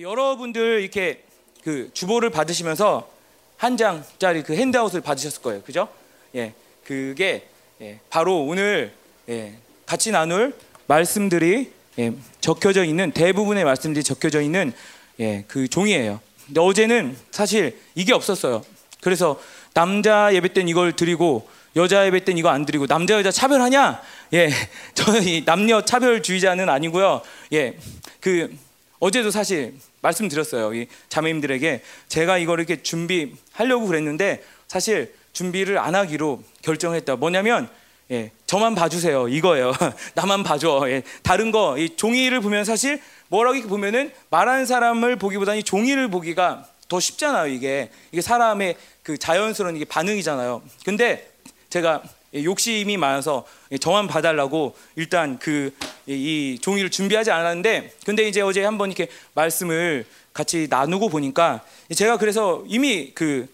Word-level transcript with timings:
여러분들 0.00 0.80
이렇게 0.80 1.22
그 1.64 1.90
주보를 1.92 2.30
받으시면서 2.30 3.08
한 3.56 3.76
장짜리 3.76 4.42
그 4.42 4.54
핸드아웃을 4.54 5.00
받으셨을 5.00 5.42
거예요. 5.42 5.62
그죠? 5.62 5.88
예. 6.34 6.54
그게 6.84 7.48
예, 7.80 8.00
바로 8.08 8.44
오늘 8.44 8.92
예, 9.28 9.54
같이 9.84 10.10
나눌 10.10 10.54
말씀들이 10.86 11.70
예, 11.98 12.12
적혀져 12.40 12.84
있는 12.84 13.12
대부분의 13.12 13.64
말씀들이 13.64 14.02
적혀져 14.02 14.40
있는 14.40 14.72
예, 15.20 15.44
그 15.48 15.68
종이에요. 15.68 16.20
근데 16.46 16.60
어제는 16.60 17.16
사실 17.30 17.78
이게 17.94 18.14
없었어요. 18.14 18.64
그래서 19.00 19.40
남자 19.74 20.32
예배 20.32 20.54
때는 20.54 20.68
이걸 20.68 20.94
드리고 20.96 21.48
여자 21.76 22.06
예배 22.06 22.24
때는 22.24 22.38
이거 22.38 22.48
안 22.48 22.64
드리고 22.64 22.86
남자 22.86 23.14
여자 23.14 23.30
차별하냐? 23.30 24.00
예, 24.32 24.50
저는 24.94 25.44
남녀 25.44 25.84
차별주의자는 25.84 26.68
아니고요. 26.68 27.20
예, 27.52 27.76
그 28.20 28.56
어제도 28.98 29.30
사실 29.30 29.74
말씀드렸어요. 30.00 30.74
이 30.74 30.86
자매님들에게 31.08 31.82
제가 32.08 32.38
이걸 32.38 32.58
이렇게 32.58 32.82
준비하려고 32.82 33.86
그랬는데 33.86 34.42
사실 34.66 35.14
준비를 35.32 35.78
안 35.78 35.94
하기로 35.94 36.42
결정했다. 36.62 37.16
뭐냐면 37.16 37.68
예, 38.10 38.30
저만 38.46 38.74
봐주세요. 38.74 39.28
이거예요. 39.28 39.72
나만 40.14 40.42
봐줘. 40.42 40.84
예, 40.88 41.02
다른 41.22 41.50
거, 41.50 41.76
이 41.76 41.94
종이를 41.96 42.40
보면 42.40 42.64
사실 42.64 43.00
뭐라고 43.28 43.60
보면은 43.68 44.12
말하는 44.30 44.64
사람을 44.64 45.16
보기보다는 45.16 45.62
종이를 45.62 46.08
보기가 46.08 46.66
더 46.88 47.00
쉽잖아요. 47.00 47.52
이게 47.52 47.90
이게 48.10 48.22
사람의 48.22 48.76
그 49.02 49.18
자연스러운 49.18 49.76
이게 49.76 49.84
반응이잖아요. 49.84 50.62
근데 50.84 51.30
제가 51.68 52.02
욕심이 52.34 52.96
많아서 52.96 53.46
저만 53.80 54.06
봐달라고 54.06 54.76
일단 54.96 55.38
그 55.38 55.72
이 56.10 56.58
종이를 56.62 56.90
준비하지 56.90 57.30
않았는데 57.30 57.92
근데 58.06 58.26
이제 58.26 58.40
어제 58.40 58.64
한번 58.64 58.90
이렇게 58.90 59.12
말씀을 59.34 60.06
같이 60.32 60.66
나누고 60.70 61.10
보니까 61.10 61.62
제가 61.94 62.16
그래서 62.16 62.64
이미 62.66 63.12
그 63.14 63.46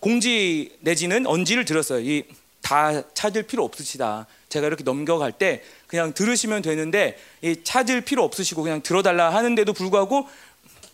공지 0.00 0.74
내지는 0.80 1.26
언지를 1.26 1.64
들었어요. 1.64 2.00
이 2.00 2.24
다 2.66 3.00
찾을 3.14 3.44
필요 3.44 3.62
없으시다. 3.62 4.26
제가 4.48 4.66
이렇게 4.66 4.82
넘겨갈 4.82 5.30
때 5.30 5.62
그냥 5.86 6.12
들으시면 6.12 6.62
되는데 6.62 7.16
이 7.40 7.62
찾을 7.62 8.00
필요 8.00 8.24
없으시고 8.24 8.64
그냥 8.64 8.82
들어달라 8.82 9.32
하는데도 9.32 9.72
불구하고 9.72 10.28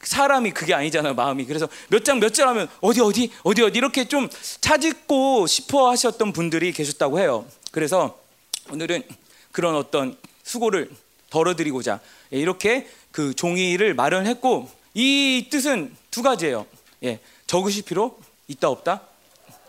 사람이 0.03 0.53
그게 0.53 0.75
아니잖아요 0.75 1.15
마음이. 1.15 1.45
그래서 1.47 1.69
몇 1.89 2.05
장몇장 2.05 2.49
하면 2.49 2.69
어디 2.81 3.01
어디 3.01 3.31
어디 3.45 3.63
어디 3.63 3.79
이렇게 3.79 4.07
좀 4.07 4.29
찾고 4.61 5.47
싶어 5.47 5.91
하셨던 5.91 6.33
분들이 6.33 6.73
계셨다고 6.73 7.19
해요. 7.19 7.47
그래서 7.71 8.19
오늘은 8.71 9.03
그런 9.53 9.77
어떤 9.77 10.17
수고를 10.43 10.91
덜어드리고자 11.31 12.01
이렇게 12.31 12.89
그 13.11 13.35
종이를 13.35 13.95
마련했고 13.95 14.69
이 14.95 15.49
뜻은 15.51 15.95
두 16.11 16.23
가지예요. 16.23 16.67
예, 17.05 17.21
적으실 17.47 17.85
필요 17.85 18.19
있다 18.49 18.69
없다? 18.69 19.03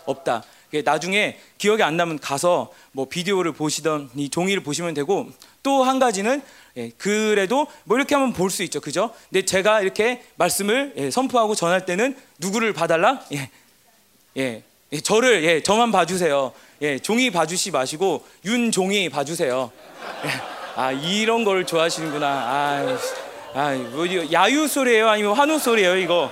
없다. 0.05 0.43
나중에 0.83 1.39
기억이 1.59 1.83
안 1.83 1.97
나면 1.97 2.17
가서 2.17 2.73
뭐 2.93 3.07
비디오를 3.07 3.51
보시던 3.51 4.09
이 4.15 4.29
종이를 4.29 4.63
보시면 4.63 4.95
되고 4.95 5.29
또 5.61 5.83
한 5.83 5.99
가지는 5.99 6.41
예, 6.77 6.89
그래도 6.97 7.67
뭐 7.83 7.97
이렇게 7.97 8.15
하면 8.15 8.33
볼수 8.33 8.63
있죠, 8.63 8.81
그죠? 8.81 9.13
근데 9.29 9.45
제가 9.45 9.81
이렇게 9.81 10.23
말씀을 10.35 10.93
예, 10.97 11.11
선포하고 11.11 11.53
전할 11.53 11.85
때는 11.85 12.17
누구를 12.39 12.73
봐달라? 12.73 13.23
예, 13.31 13.49
예, 14.37 14.63
예 14.91 14.99
저를 14.99 15.43
예, 15.43 15.61
저만 15.61 15.91
봐주세요. 15.91 16.51
예, 16.81 16.97
종이 16.97 17.29
봐주시 17.29 17.71
마시고 17.71 18.25
윤종이 18.43 19.09
봐주세요. 19.09 19.71
예, 20.25 20.29
아 20.75 20.91
이런 20.91 21.43
걸 21.43 21.65
좋아하시는구나. 21.65 22.27
아, 22.27 22.97
아, 23.53 23.73
뭐 23.91 24.07
야유 24.31 24.67
소리예요, 24.67 25.09
아니면 25.09 25.33
환호 25.33 25.59
소리예요, 25.59 25.95
이거? 25.97 26.31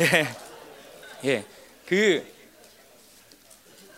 예, 0.00 0.04
예, 0.04 0.28
예, 1.24 1.44
그 1.86 2.26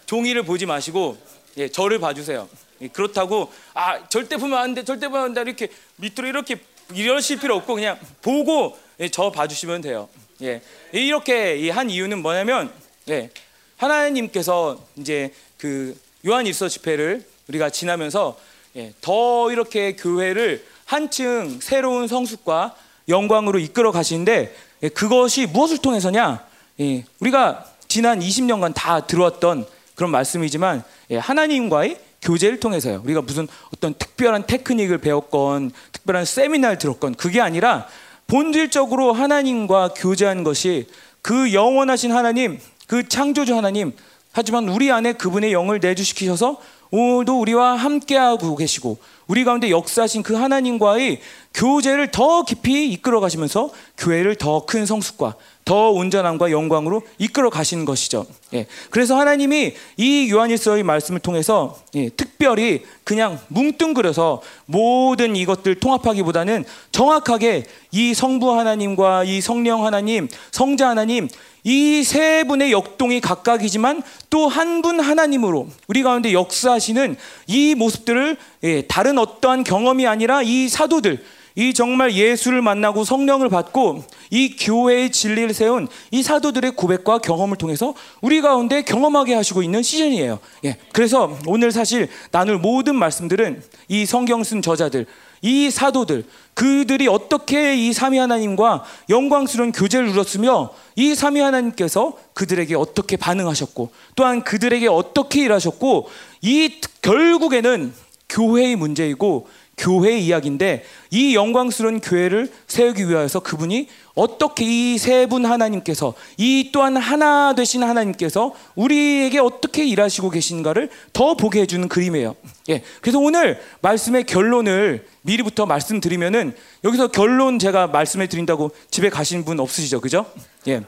종이를 0.04 0.42
보지 0.42 0.66
마시고 0.66 1.16
예, 1.56 1.68
저를 1.68 1.98
봐주세요. 1.98 2.46
예, 2.82 2.88
그렇다고 2.88 3.50
아 3.82 4.06
절대 4.10 4.36
보면 4.36 4.58
안 4.58 4.74
돼, 4.74 4.84
절대 4.84 5.08
보면 5.08 5.24
안 5.24 5.32
돼 5.34 5.40
이렇게 5.40 5.68
밑으로 5.96 6.28
이렇게 6.28 6.56
이러실 6.92 7.40
필요 7.40 7.56
없고 7.56 7.76
그냥 7.76 7.98
보고 8.20 8.78
예, 9.00 9.08
저 9.08 9.30
봐주시면 9.32 9.80
돼요. 9.80 10.10
예, 10.42 10.60
이렇게 10.92 11.70
한 11.70 11.88
이유는 11.88 12.20
뭐냐면 12.20 12.70
예, 13.08 13.30
하나님께서 13.78 14.78
이제 14.96 15.32
그 15.56 15.98
요한 16.26 16.46
일서 16.46 16.68
집회를 16.68 17.24
우리가 17.48 17.70
지나면서 17.70 18.38
예, 18.76 18.92
더 19.00 19.50
이렇게 19.50 19.96
교회를 19.96 20.62
한층 20.84 21.58
새로운 21.62 22.06
성숙과 22.06 22.76
영광으로 23.08 23.58
이끌어 23.58 23.92
가시는데 23.92 24.54
예, 24.82 24.88
그것이 24.90 25.46
무엇을 25.46 25.78
통해서냐? 25.78 26.46
예, 26.80 27.06
우리가 27.20 27.64
지난 27.88 28.20
20년간 28.20 28.74
다 28.74 29.06
들어왔던 29.06 29.64
그런 29.94 30.10
말씀이지만 30.10 30.84
예, 31.12 31.16
하나님과의 31.16 32.09
교제를 32.22 32.60
통해서요. 32.60 33.00
우리가 33.04 33.22
무슨 33.22 33.48
어떤 33.74 33.94
특별한 33.94 34.46
테크닉을 34.46 34.98
배웠건 34.98 35.72
특별한 35.92 36.24
세미나를 36.24 36.78
들었건 36.78 37.14
그게 37.14 37.40
아니라 37.40 37.86
본질적으로 38.26 39.12
하나님과 39.12 39.94
교제한 39.96 40.44
것이 40.44 40.86
그 41.22 41.52
영원하신 41.52 42.12
하나님, 42.12 42.58
그 42.86 43.08
창조주 43.08 43.56
하나님 43.56 43.92
하지만 44.32 44.68
우리 44.68 44.92
안에 44.92 45.14
그분의 45.14 45.52
영을 45.52 45.80
내주시키셔서 45.80 46.60
오늘도 46.90 47.40
우리와 47.40 47.76
함께하고 47.76 48.56
계시고 48.56 48.98
우리 49.26 49.44
가운데 49.44 49.70
역사하신 49.70 50.22
그 50.22 50.34
하나님과의 50.34 51.20
교제를 51.54 52.10
더 52.10 52.42
깊이 52.44 52.90
이끌어 52.92 53.20
가시면서 53.20 53.70
교회를 53.96 54.34
더 54.36 54.66
큰 54.66 54.86
성숙과 54.86 55.34
더 55.64 55.90
온전함과 55.90 56.50
영광으로 56.50 57.02
이끌어 57.18 57.48
가시는 57.48 57.84
것이죠. 57.84 58.26
예. 58.54 58.66
그래서 58.90 59.16
하나님이 59.16 59.74
이 59.96 60.30
요한일서의 60.30 60.82
말씀을 60.82 61.20
통해서 61.20 61.78
예, 61.94 62.08
특별히 62.08 62.82
그냥 63.04 63.38
뭉뚱그려서 63.48 64.42
모든 64.66 65.36
이것들 65.36 65.76
통합하기보다는 65.78 66.64
정확하게 66.90 67.66
이 67.92 68.14
성부 68.14 68.58
하나님과 68.58 69.24
이 69.24 69.40
성령 69.40 69.84
하나님, 69.84 70.28
성자 70.50 70.88
하나님 70.88 71.28
이 71.64 72.02
세 72.04 72.44
분의 72.44 72.72
역동이 72.72 73.20
각각이지만 73.20 74.02
또 74.30 74.48
한 74.48 74.82
분 74.82 74.98
하나님으로 75.00 75.68
우리 75.88 76.02
가운데 76.02 76.32
역사하시는 76.32 77.16
이 77.46 77.74
모습들을 77.74 78.36
예, 78.64 78.82
다른 78.82 79.18
어떠한 79.18 79.64
경험이 79.64 80.06
아니라 80.06 80.42
이 80.42 80.68
사도들 80.68 81.22
이 81.56 81.74
정말 81.74 82.14
예수를 82.14 82.62
만나고 82.62 83.04
성령을 83.04 83.48
받고 83.50 84.04
이 84.30 84.56
교회의 84.56 85.10
진리를 85.10 85.52
세운 85.52 85.88
이 86.10 86.22
사도들의 86.22 86.76
고백과 86.76 87.18
경험을 87.18 87.58
통해서 87.58 87.94
우리 88.22 88.40
가운데 88.40 88.82
경험하게 88.82 89.34
하시고 89.34 89.62
있는 89.62 89.82
시즌이에요. 89.82 90.38
예. 90.64 90.76
그래서 90.92 91.36
오늘 91.46 91.72
사실 91.72 92.08
나눌 92.30 92.58
모든 92.58 92.94
말씀들은 92.96 93.62
이 93.88 94.06
성경 94.06 94.44
쓴 94.44 94.62
저자들, 94.62 95.06
이 95.42 95.70
사도들, 95.70 96.24
그들이 96.60 97.08
어떻게 97.08 97.74
이 97.74 97.94
삼위 97.94 98.18
하나님과 98.18 98.84
영광스러운 99.08 99.72
교제를 99.72 100.08
누렸으며 100.08 100.68
이 100.94 101.14
삼위 101.14 101.40
하나님께서 101.40 102.12
그들에게 102.34 102.74
어떻게 102.74 103.16
반응하셨고 103.16 103.90
또한 104.14 104.44
그들에게 104.44 104.86
어떻게 104.88 105.44
일하셨고 105.44 106.10
이 106.42 106.82
결국에는 107.00 107.94
교회의 108.28 108.76
문제이고 108.76 109.48
교회의 109.78 110.22
이야기인데 110.26 110.84
이 111.10 111.34
영광스러운 111.34 112.02
교회를 112.02 112.52
세우기 112.66 113.08
위하여서 113.08 113.40
그분이 113.40 113.88
어떻게 114.20 114.64
이 114.66 114.96
세 114.98 115.26
분 115.26 115.46
하나님께서 115.46 116.12
이 116.36 116.70
또한 116.72 116.96
하나 116.96 117.54
되신 117.54 117.82
하나님께서 117.82 118.54
우리에게 118.74 119.38
어떻게 119.38 119.86
일하시고 119.86 120.28
계신가를 120.30 120.90
더 121.14 121.34
보게 121.34 121.62
해주는 121.62 121.88
그림이에요. 121.88 122.36
예. 122.68 122.82
그래서 123.00 123.18
오늘 123.18 123.60
말씀의 123.80 124.24
결론을 124.24 125.06
미리부터 125.22 125.64
말씀드리면은 125.64 126.54
여기서 126.84 127.08
결론 127.08 127.58
제가 127.58 127.86
말씀해 127.86 128.26
드린다고 128.26 128.72
집에 128.90 129.08
가신 129.08 129.44
분 129.44 129.58
없으시죠? 129.58 130.00
그죠? 130.02 130.26
예. 130.68 130.82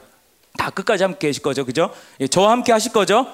다 0.57 0.69
끝까지 0.69 1.01
함께 1.03 1.27
계실 1.29 1.41
거죠? 1.41 1.65
그죠? 1.65 1.89
예. 2.19 2.27
저와 2.27 2.51
함께 2.51 2.71
하실 2.71 2.91
거죠? 2.91 3.25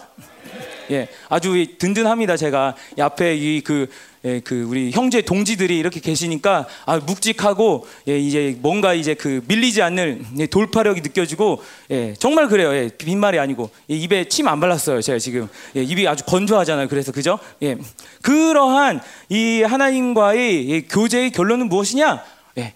예, 0.91 1.07
아주 1.29 1.65
든든합니다. 1.77 2.37
제가 2.37 2.75
앞에 2.99 3.35
이그 3.35 3.87
예, 4.25 4.41
그 4.41 4.63
우리 4.63 4.91
형제 4.91 5.21
동지들이 5.21 5.77
이렇게 5.77 6.01
계시니까 6.01 6.67
아 6.85 6.97
묵직하고 6.97 7.87
예, 8.09 8.19
이제 8.19 8.57
뭔가 8.59 8.93
이제 8.93 9.13
그 9.13 9.41
밀리지 9.47 9.81
않는 9.81 10.25
예, 10.39 10.45
돌파력이 10.47 10.99
느껴지고 11.01 11.63
예, 11.91 12.13
정말 12.19 12.47
그래요. 12.49 12.73
예, 12.73 12.89
빈말이 12.89 13.39
아니고 13.39 13.69
예, 13.89 13.95
입에 13.95 14.27
침 14.27 14.49
안 14.49 14.59
발랐어요. 14.59 15.01
제가 15.01 15.19
지금 15.19 15.47
예, 15.77 15.83
입이 15.83 16.05
아주 16.07 16.25
건조하잖아요. 16.25 16.89
그래서 16.89 17.11
그죠? 17.13 17.39
예, 17.63 17.77
그러한 18.21 18.99
이 19.29 19.61
하나님과의 19.61 20.69
예, 20.69 20.81
교제의 20.81 21.31
결론은 21.31 21.69
무엇이냐? 21.69 22.21
예, 22.57 22.73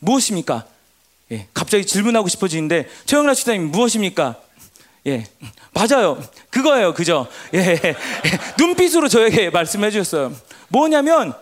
무엇입니까? 0.00 0.64
예, 1.30 1.46
갑자기 1.54 1.86
질문하고 1.86 2.26
싶어지는데 2.26 2.88
최영라 3.04 3.34
시장님 3.34 3.70
무엇입니까? 3.70 4.36
예, 5.06 5.26
맞아요. 5.72 6.22
그거예요. 6.50 6.92
그죠? 6.94 7.26
예, 7.54 7.58
예, 7.58 7.96
눈빛으로 8.58 9.08
저에게 9.08 9.50
말씀해 9.50 9.90
주셨어요. 9.90 10.32
뭐냐면 10.68 11.32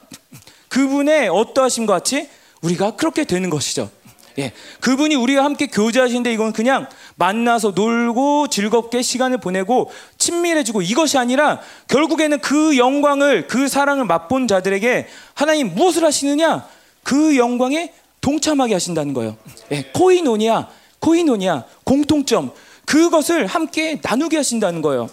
그분의 0.69 1.29
어떠하심과 1.29 1.93
같이 1.95 2.29
우리가 2.63 2.93
그렇게 2.93 3.25
되는 3.25 3.51
것이죠. 3.51 3.91
예, 4.39 4.53
그분이 4.81 5.17
우리와 5.17 5.45
함께 5.45 5.67
교제하시는데 5.67 6.33
이건 6.33 6.53
그냥 6.53 6.87
만나서 7.17 7.73
놀고 7.75 8.47
즐겁게 8.49 9.03
시간을 9.03 9.39
보내고 9.39 9.91
친밀해지고 10.17 10.83
이것이 10.83 11.19
아니라 11.19 11.61
결국에는 11.89 12.39
그 12.41 12.79
영광을 12.79 13.49
그 13.49 13.67
사랑을 13.67 14.05
맛본 14.05 14.47
자들에게 14.47 15.09
하나님 15.35 15.75
무엇을 15.75 16.05
하시느냐 16.05 16.65
그 17.03 17.37
영광에 17.37 17.93
동참하게 18.21 18.75
하신다는 18.75 19.13
거예요. 19.15 19.37
예, 19.73 19.91
코이노니아, 19.93 20.69
코이노니아 21.01 21.65
공통점 21.83 22.53
그것을 22.89 23.47
함께 23.47 24.01
나누게 24.03 24.39
하신다는 24.39 24.81
거예요. 24.81 25.11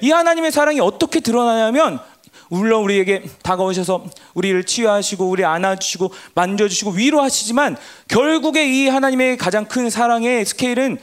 이 0.00 0.10
하나님의 0.10 0.50
사랑이 0.50 0.80
어떻게 0.80 1.20
드러나냐면 1.20 2.00
물론 2.48 2.84
우리에게 2.84 3.24
다가오셔서 3.42 4.06
우리를 4.32 4.64
치유하시고 4.64 5.28
우리 5.28 5.44
안아주시고 5.44 6.10
만져주시고 6.34 6.92
위로하시지만 6.92 7.76
결국에 8.08 8.66
이 8.66 8.88
하나님의 8.88 9.36
가장 9.36 9.66
큰 9.66 9.90
사랑의 9.90 10.46
스케일은 10.46 10.96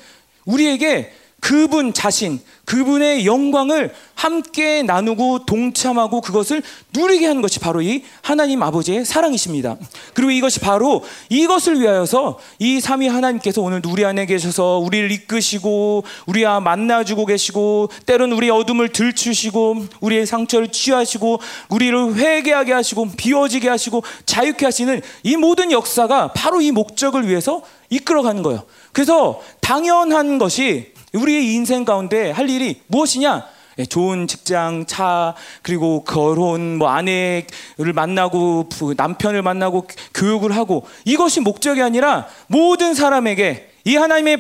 우리에게 0.46 1.14
그분 1.46 1.94
자신, 1.94 2.40
그분의 2.66 3.28
영광을 3.28 3.94
함께 4.16 4.82
나누고 4.82 5.46
동참하고 5.46 6.22
그것을 6.22 6.64
누리게 6.92 7.28
하는 7.28 7.44
것이 7.44 7.60
바로 7.60 7.84
이 7.84 8.04
하나님 8.24 8.64
아버지의 8.64 9.06
사랑이십니다. 9.06 9.78
그리고 10.16 10.32
이것이 10.32 10.60
바로 10.60 11.04
이것을 11.30 11.80
위하여서 11.80 12.40
이 12.58 12.80
삼위 12.80 13.08
하나님께서 13.08 13.62
오늘 13.62 13.84
우리 13.86 14.04
안에 14.04 14.26
계셔서 14.26 14.80
우리를 14.80 15.12
이끄시고 15.12 16.04
우리와 16.26 16.62
만나주고 16.62 17.28
계시고 17.28 17.90
때론 18.08 18.32
우리 18.32 18.50
어둠을 18.50 18.90
들추시고 18.90 19.86
우리의 20.02 20.26
상처를 20.26 20.70
치유하시고 20.72 21.40
우리를 21.70 22.16
회개하게 22.16 22.74
하시고 22.74 23.10
비워지게 23.18 23.70
하시고 23.70 24.04
자유케 24.26 24.66
하시는 24.66 25.00
이 25.22 25.36
모든 25.36 25.72
역사가 25.72 26.34
바로 26.34 26.60
이 26.60 26.72
목적을 26.72 27.30
위해서 27.30 27.62
이끌어가는 27.92 28.42
거예요. 28.42 28.64
그래서 28.94 29.44
당연한 29.62 30.40
것이 30.40 30.95
우리의 31.16 31.54
인생 31.54 31.86
가운데 31.86 32.32
할 32.32 32.50
일이 32.50 32.82
무엇이냐? 32.88 33.46
예, 33.78 33.86
좋은 33.86 34.28
직장, 34.28 34.86
차, 34.86 35.36
그리고 35.62 36.04
결혼, 36.06 36.78
뭐 36.78 36.90
아내를 36.90 37.92
만나고 37.94 38.70
남편을 38.96 39.42
만나고 39.42 39.88
교육을 40.14 40.56
하고 40.56 40.88
이것이 41.04 41.42
목적이 41.42 41.82
아니라 41.82 42.28
모든 42.48 42.94
사람에게 42.94 43.72
이 43.84 43.98
하나님의 43.98 44.40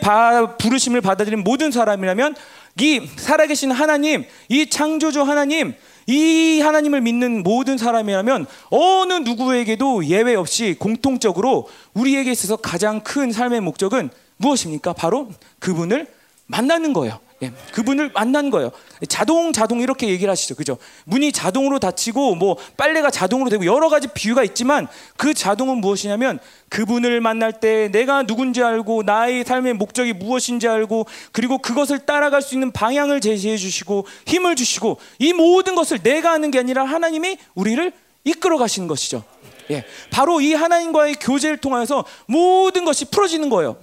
부르심을 0.57 1.01
받아들인 1.01 1.43
모든 1.43 1.71
사람이라면 1.71 2.35
이 2.79 3.01
살아계신 3.17 3.71
하나님, 3.71 4.25
이 4.49 4.69
창조주 4.69 5.21
하나님, 5.21 5.75
이 6.07 6.61
하나님을 6.61 7.01
믿는 7.01 7.43
모든 7.43 7.77
사람이라면 7.77 8.45
어느 8.69 9.13
누구에게도 9.13 10.05
예외 10.05 10.35
없이 10.35 10.75
공통적으로 10.77 11.67
우리에게 11.93 12.31
있어서 12.31 12.55
가장 12.55 13.01
큰 13.01 13.31
삶의 13.31 13.61
목적은 13.61 14.09
무엇입니까? 14.37 14.93
바로 14.93 15.29
그분을 15.59 16.07
만나는 16.47 16.93
거예요. 16.93 17.19
예, 17.43 17.51
그분을 17.73 18.11
만난 18.13 18.49
거예요. 18.49 18.71
자동 19.09 19.51
자동 19.51 19.81
이렇게 19.81 20.07
얘기를 20.07 20.31
하시죠. 20.31 20.55
그죠? 20.55 20.77
문이 21.03 21.33
자동으로 21.33 21.79
닫히고 21.79 22.35
뭐 22.35 22.55
빨래가 22.77 23.11
자동으로 23.11 23.49
되고 23.49 23.65
여러 23.65 23.89
가지 23.89 24.07
비유가 24.07 24.43
있지만 24.45 24.87
그 25.17 25.33
자동은 25.33 25.79
무엇이냐면 25.79 26.39
그분을 26.69 27.19
만날 27.19 27.59
때 27.59 27.89
내가 27.91 28.23
누군지 28.23 28.63
알고 28.63 29.03
나의 29.03 29.43
삶의 29.43 29.73
목적이 29.73 30.13
무엇인지 30.13 30.67
알고 30.67 31.07
그리고 31.33 31.57
그것을 31.57 31.99
따라갈 31.99 32.41
수 32.41 32.55
있는 32.55 32.71
방향을 32.71 33.19
제시해 33.19 33.57
주시고 33.57 34.07
힘을 34.25 34.55
주시고 34.55 34.97
이 35.19 35.33
모든 35.33 35.75
것을 35.75 35.99
내가 36.01 36.31
하는 36.31 36.51
게 36.51 36.59
아니라 36.59 36.85
하나님이 36.85 37.37
우리를 37.53 37.91
이끌어 38.23 38.57
가시는 38.57 38.87
것이죠. 38.87 39.23
예. 39.71 39.83
바로 40.11 40.41
이 40.41 40.53
하나님과의 40.53 41.15
교제를 41.15 41.57
통해서 41.57 42.05
모든 42.27 42.85
것이 42.85 43.05
풀어지는 43.05 43.49
거예요. 43.49 43.77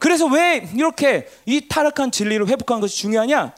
그래서 0.00 0.26
왜 0.26 0.68
이렇게 0.74 1.28
이 1.46 1.68
타락한 1.68 2.10
진리를 2.10 2.48
회복하는 2.48 2.80
것이 2.80 2.96
중요하냐? 2.96 3.52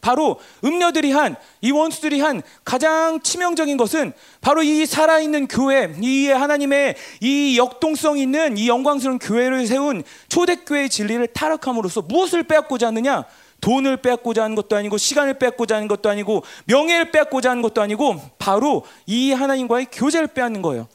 바로 0.00 0.40
음녀들이 0.64 1.12
한, 1.12 1.36
이 1.60 1.70
원수들이 1.70 2.20
한 2.20 2.42
가장 2.64 3.20
치명적인 3.22 3.76
것은 3.76 4.12
바로 4.40 4.64
이 4.64 4.84
살아있는 4.84 5.46
교회, 5.46 5.94
이 6.00 6.26
하나님의 6.26 6.96
이 7.20 7.56
역동성 7.56 8.18
있는 8.18 8.58
이 8.58 8.68
영광스러운 8.68 9.20
교회를 9.20 9.64
세운 9.68 10.02
초대교회의 10.28 10.90
진리를 10.90 11.24
타락함으로써 11.28 12.02
무엇을 12.02 12.42
빼앗고자 12.42 12.88
하느냐? 12.88 13.24
돈을 13.60 13.98
빼앗고자 13.98 14.42
하는 14.42 14.56
것도 14.56 14.74
아니고 14.74 14.98
시간을 14.98 15.38
빼앗고자 15.38 15.76
하는 15.76 15.86
것도 15.86 16.10
아니고 16.10 16.42
명예를 16.64 17.12
빼앗고자 17.12 17.50
하는 17.50 17.62
것도 17.62 17.80
아니고 17.80 18.20
바로 18.40 18.84
이 19.06 19.30
하나님과의 19.30 19.86
교제를 19.92 20.26
빼앗는 20.26 20.62
거예요. 20.62 20.88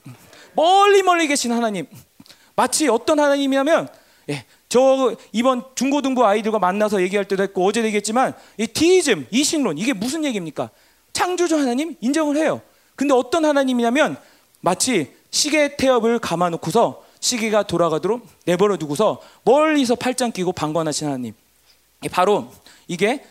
멀리 0.53 1.01
멀리 1.01 1.27
계신 1.27 1.53
하나님. 1.53 1.87
마치 2.57 2.89
어떤 2.89 3.21
하나님이냐면 3.21 3.87
예, 4.29 4.43
저 4.69 5.15
이번 5.31 5.63
중고등부 5.75 6.25
아이들과 6.25 6.59
만나서 6.59 7.01
얘기할 7.01 7.25
때도 7.25 7.43
했고 7.43 7.65
어제 7.65 7.83
얘기했지만 7.83 8.33
이 8.57 8.67
디이즘 8.67 9.27
이신론 9.31 9.77
이게 9.77 9.93
무슨 9.93 10.25
얘기입니까? 10.25 10.69
창조주 11.13 11.57
하나님 11.57 11.95
인정을 12.01 12.37
해요. 12.37 12.61
근데 12.95 13.13
어떤 13.13 13.45
하나님이냐면 13.45 14.17
마치 14.59 15.13
시계 15.31 15.75
태엽을 15.77 16.19
감아놓고서 16.19 17.03
시계가 17.19 17.63
돌아가도록 17.63 18.27
내버려 18.45 18.77
두고서 18.77 19.21
멀리서 19.43 19.95
팔짱 19.95 20.31
끼고 20.31 20.51
방관하신 20.51 21.07
하나님. 21.07 21.33
바로 22.11 22.51
이게 22.87 23.23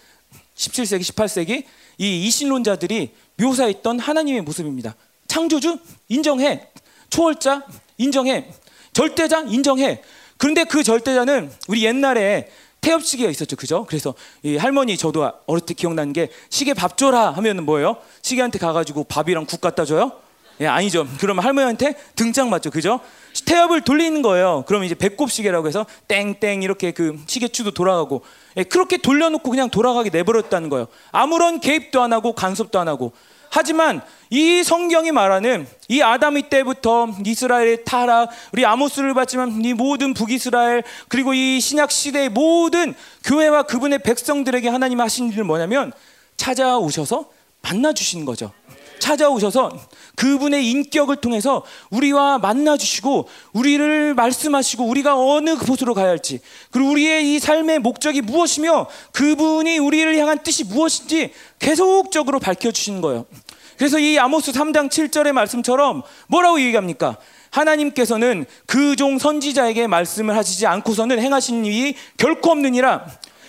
17세기 0.56 1.00
18세기 1.00 1.64
이 1.98 2.26
이신론자들이 2.26 3.10
묘사했던 3.36 4.00
하나님의 4.00 4.42
모습입니다. 4.42 4.94
창조주 5.26 5.78
인정해. 6.08 6.68
초월자 7.10 7.66
인정해. 7.98 8.50
절대자 8.92 9.42
인정해. 9.42 10.02
그런데 10.38 10.64
그 10.64 10.82
절대자는 10.82 11.50
우리 11.68 11.84
옛날에 11.84 12.48
태엽시계가 12.80 13.30
있었죠, 13.30 13.56
그죠? 13.56 13.84
그래서 13.88 14.14
이 14.42 14.56
할머니 14.56 14.96
저도 14.96 15.30
어릴 15.46 15.64
때 15.64 15.74
기억나는 15.74 16.12
게 16.12 16.30
시계 16.50 16.72
밥 16.72 16.96
줘라 16.96 17.32
하면은 17.32 17.64
뭐예요? 17.64 17.96
시계한테 18.22 18.58
가가지고 18.58 19.04
밥이랑 19.04 19.46
국 19.46 19.60
갖다 19.60 19.84
줘요? 19.84 20.12
예, 20.60 20.66
아니죠. 20.66 21.06
그러면 21.20 21.44
할머니한테 21.44 21.94
등짝 22.14 22.48
맞죠, 22.48 22.70
그죠? 22.70 23.00
태엽을 23.44 23.82
돌리는 23.82 24.22
거예요. 24.22 24.64
그러면 24.66 24.86
이제 24.86 24.94
배꼽 24.94 25.30
시계라고 25.30 25.66
해서 25.66 25.84
땡땡 26.08 26.62
이렇게 26.62 26.92
그 26.92 27.18
시계추도 27.26 27.72
돌아가고 27.72 28.22
예, 28.56 28.62
그렇게 28.62 28.96
돌려놓고 28.96 29.50
그냥 29.50 29.68
돌아가게 29.68 30.10
내버렸다는 30.10 30.70
거예요. 30.70 30.86
아무런 31.12 31.60
개입도 31.60 32.00
안 32.00 32.12
하고 32.12 32.34
간섭도 32.34 32.78
안 32.78 32.88
하고 32.88 33.12
하지만 33.50 34.00
이 34.30 34.62
성경이 34.64 35.12
말하는 35.12 35.66
이 35.88 36.02
아담이 36.02 36.48
때부터 36.48 37.08
이스라엘의 37.24 37.84
타락, 37.84 38.30
우리 38.52 38.64
아모스를 38.64 39.14
봤지만 39.14 39.64
이 39.64 39.74
모든 39.74 40.14
북이스라엘 40.14 40.82
그리고 41.08 41.34
이 41.34 41.60
신약 41.60 41.90
시대의 41.90 42.28
모든 42.30 42.94
교회와 43.24 43.64
그분의 43.64 44.00
백성들에게 44.00 44.68
하나님 44.68 45.00
하신 45.00 45.32
일은 45.32 45.46
뭐냐면 45.46 45.92
찾아오셔서 46.36 47.26
만나 47.62 47.92
주시는 47.92 48.24
거죠. 48.24 48.52
찾아오셔서 48.98 49.72
그분의 50.16 50.68
인격을 50.70 51.16
통해서 51.16 51.62
우리와 51.90 52.38
만나 52.38 52.76
주시고 52.76 53.28
우리를 53.52 54.14
말씀하시고 54.14 54.84
우리가 54.84 55.16
어느 55.16 55.56
곳으로 55.56 55.94
가야 55.94 56.08
할지 56.08 56.40
그리고 56.70 56.90
우리의 56.90 57.34
이 57.34 57.38
삶의 57.38 57.80
목적이 57.80 58.22
무엇이며 58.22 58.86
그분이 59.12 59.78
우리를 59.78 60.16
향한 60.16 60.42
뜻이 60.42 60.64
무엇인지 60.64 61.32
계속적으로 61.58 62.40
밝혀 62.40 62.70
주시는 62.70 63.02
거예요. 63.02 63.26
그래서 63.78 63.98
이 63.98 64.18
아모스 64.18 64.52
3장 64.52 64.88
7절의 64.88 65.32
말씀처럼 65.32 66.02
뭐라고 66.28 66.60
얘기합니까? 66.60 67.16
하나님께서는 67.50 68.44
그 68.66 68.96
종 68.96 69.18
선지자에게 69.18 69.86
말씀을 69.88 70.36
하시지 70.36 70.66
않고서는 70.66 71.18
행하신 71.20 71.66
일이 71.66 71.94
결코 72.16 72.50
없느니라. 72.50 73.06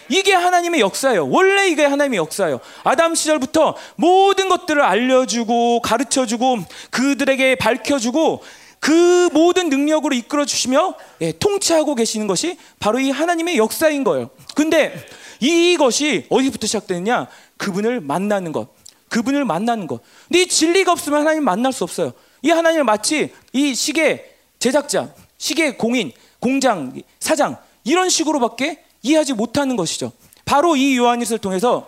이게 0.09 0.33
하나님의 0.33 0.81
역사예요. 0.81 1.29
원래 1.29 1.67
이게 1.69 1.85
하나님의 1.85 2.17
역사예요. 2.17 2.59
아담 2.83 3.15
시절부터 3.15 3.75
모든 3.95 4.49
것들을 4.49 4.81
알려주고 4.81 5.81
가르쳐주고 5.81 6.59
그들에게 6.91 7.55
밝혀주고 7.55 8.43
그 8.79 9.29
모든 9.33 9.69
능력으로 9.69 10.15
이끌어 10.15 10.45
주시며 10.45 10.95
예, 11.21 11.31
통치하고 11.31 11.95
계시는 11.95 12.27
것이 12.27 12.57
바로 12.79 12.99
이 12.99 13.09
하나님의 13.09 13.57
역사인 13.57 14.03
거예요. 14.03 14.29
근데 14.55 14.93
이것이 15.39 16.25
어디부터 16.29 16.67
시작되느냐? 16.67 17.27
그분을 17.57 18.01
만나는 18.01 18.51
것. 18.51 18.76
그분을 19.09 19.45
만나는 19.45 19.87
것. 19.87 20.01
근데 20.27 20.43
이 20.43 20.47
진리가 20.47 20.91
없으면 20.91 21.21
하나님 21.21 21.43
만날 21.43 21.73
수 21.73 21.83
없어요. 21.83 22.13
이 22.41 22.49
하나님을 22.49 22.83
마치 22.83 23.33
이 23.53 23.73
시계 23.73 24.35
제작자, 24.59 25.13
시계 25.37 25.75
공인, 25.75 26.11
공장, 26.39 26.93
사장 27.19 27.57
이런 27.83 28.09
식으로밖에 28.09 28.83
이해하지 29.01 29.33
못하는 29.33 29.75
것이죠. 29.75 30.11
바로 30.45 30.75
이 30.75 30.97
요한일서를 30.97 31.39
통해서 31.39 31.87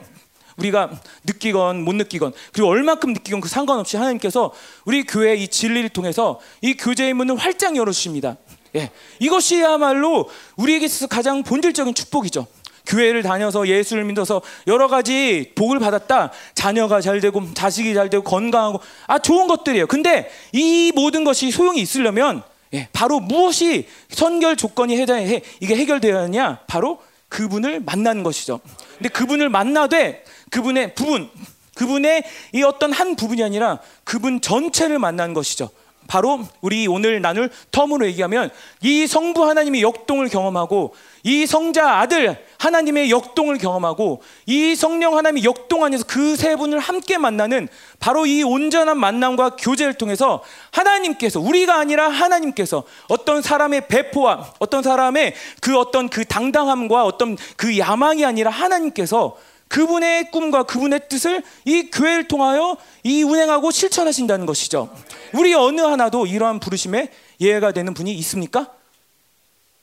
우리가 0.57 0.91
느끼건 1.23 1.83
못 1.83 1.95
느끼건 1.95 2.33
그리고 2.51 2.69
얼마큼 2.69 3.13
느끼건 3.13 3.41
그 3.41 3.47
상관없이 3.47 3.97
하나님께서 3.97 4.51
우리 4.85 5.03
교회의 5.03 5.43
이 5.43 5.47
진리를 5.47 5.89
통해서 5.89 6.39
이 6.61 6.75
교제의 6.75 7.13
문을 7.13 7.37
활짝 7.37 7.75
열어주십니다. 7.75 8.37
예, 8.75 8.91
이것이야말로 9.19 10.29
우리에게 10.57 10.85
있어서 10.85 11.07
가장 11.07 11.43
본질적인 11.43 11.93
축복이죠. 11.93 12.45
교회를 12.85 13.23
다녀서 13.23 13.67
예수를 13.67 14.03
믿어서 14.05 14.41
여러 14.67 14.87
가지 14.87 15.51
복을 15.55 15.79
받았다. 15.79 16.31
자녀가 16.53 17.01
잘 17.01 17.19
되고 17.21 17.43
자식이 17.53 17.93
잘 17.93 18.09
되고 18.09 18.23
건강하고 18.23 18.79
아 19.07 19.19
좋은 19.19 19.47
것들이에요. 19.47 19.87
근데 19.87 20.29
이 20.51 20.91
모든 20.95 21.23
것이 21.23 21.51
소용이 21.51 21.81
있으려면 21.81 22.43
예, 22.73 22.87
바로 22.93 23.19
무엇이 23.19 23.87
선결 24.09 24.55
조건이 24.55 24.97
해당해 24.97 25.41
이게 25.59 25.75
해결되었냐? 25.75 26.59
바로 26.67 26.99
그분을 27.29 27.79
만나는 27.79 28.23
것이죠. 28.23 28.59
근데 28.97 29.09
그분을 29.09 29.49
만나되 29.49 30.23
그분의 30.49 30.95
부분, 30.95 31.29
그분의 31.75 32.23
이 32.53 32.63
어떤 32.63 32.91
한 32.91 33.15
부분이 33.15 33.43
아니라 33.43 33.79
그분 34.03 34.41
전체를 34.41 34.99
만나는 34.99 35.33
것이죠. 35.33 35.69
바로 36.09 36.39
우리 36.61 36.87
오늘 36.87 37.21
나눌 37.21 37.49
텀으로 37.71 38.05
얘기하면 38.07 38.49
이 38.81 39.05
성부 39.05 39.47
하나님의 39.47 39.83
역동을 39.83 40.27
경험하고 40.29 40.95
이 41.23 41.45
성자 41.45 41.99
아들 41.99 42.43
하나님의 42.57 43.11
역동을 43.11 43.57
경험하고 43.57 44.21
이 44.45 44.75
성령 44.75 45.17
하나님의 45.17 45.43
역동 45.45 45.85
안에서 45.85 46.05
그 46.05 46.39
세 46.39 46.55
분을 46.55 46.79
함께 46.79 47.17
만나는 47.17 47.67
바로 47.99 48.25
이 48.25 48.43
온전한 48.43 48.97
만남과 48.97 49.57
교제를 49.57 49.95
통해서 49.95 50.41
하나님께서 50.71 51.41
우리가 51.41 51.77
아니라 51.77 52.07
하나님께서 52.07 52.83
어떤 53.09 53.41
사람의 53.41 53.87
배포와 53.89 54.53
어떤 54.59 54.81
사람의 54.81 55.33
그 55.59 55.77
어떤 55.77 56.07
그 56.07 56.23
당당함과 56.23 57.03
어떤 57.03 57.37
그 57.57 57.77
야망이 57.77 58.23
아니라 58.23 58.51
하나님께서 58.51 59.35
그분의 59.69 60.31
꿈과 60.31 60.63
그분의 60.63 61.07
뜻을 61.07 61.43
이 61.63 61.89
교회를 61.91 62.27
통하여 62.27 62.75
이 63.03 63.23
운행하고 63.23 63.71
실천하신다는 63.71 64.45
것이죠. 64.45 64.93
우리 65.33 65.53
어느 65.53 65.79
하나도 65.79 66.25
이러한 66.25 66.59
부르심에 66.59 67.11
예외가 67.39 67.71
되는 67.71 67.93
분이 67.93 68.13
있습니까? 68.15 68.73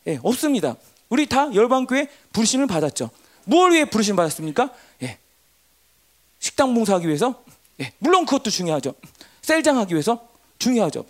예, 0.09 0.19
없습니다. 0.23 0.77
우리 1.09 1.27
다 1.27 1.53
열방교회 1.55 2.09
부르심을 2.33 2.67
받았죠. 2.67 3.11
무엇 3.45 3.73
위해 3.73 3.85
부르심 3.85 4.17
받았습니까? 4.17 4.71
예. 5.03 5.19
식당 6.41 6.75
봉사하기 6.75 7.07
위해서? 7.07 7.43
예. 7.81 7.93
물론 7.99 8.27
그것도 8.27 8.51
중요하죠. 8.51 8.95
셀장하기 9.43 9.95
위해서? 9.95 10.29
중요하죠. 10.59 11.05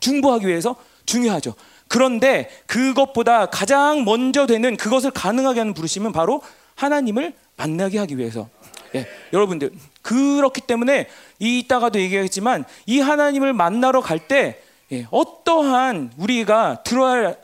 중보하기 0.00 0.46
위해서? 0.46 0.76
중요하죠. 1.04 1.54
그런데 1.88 2.50
그것보다 2.66 3.46
가장 3.46 4.04
먼저 4.04 4.46
되는 4.46 4.76
그것을 4.76 5.10
가능하게 5.10 5.60
하는 5.60 5.74
부르심은 5.74 6.12
바로 6.12 6.42
하나님을 6.76 7.34
만나게 7.56 7.98
하기 7.98 8.18
위해서. 8.18 8.48
예. 8.94 9.06
여러분들 9.32 9.72
그렇기 10.02 10.62
때문에 10.62 11.08
이따가도 11.38 12.00
얘기했지만 12.00 12.64
이 12.86 13.00
하나님을 13.00 13.52
만나러 13.52 14.00
갈때 14.00 14.62
예, 14.92 15.06
어떠한 15.10 16.12
우리가 16.16 16.82
들어야 16.84 17.34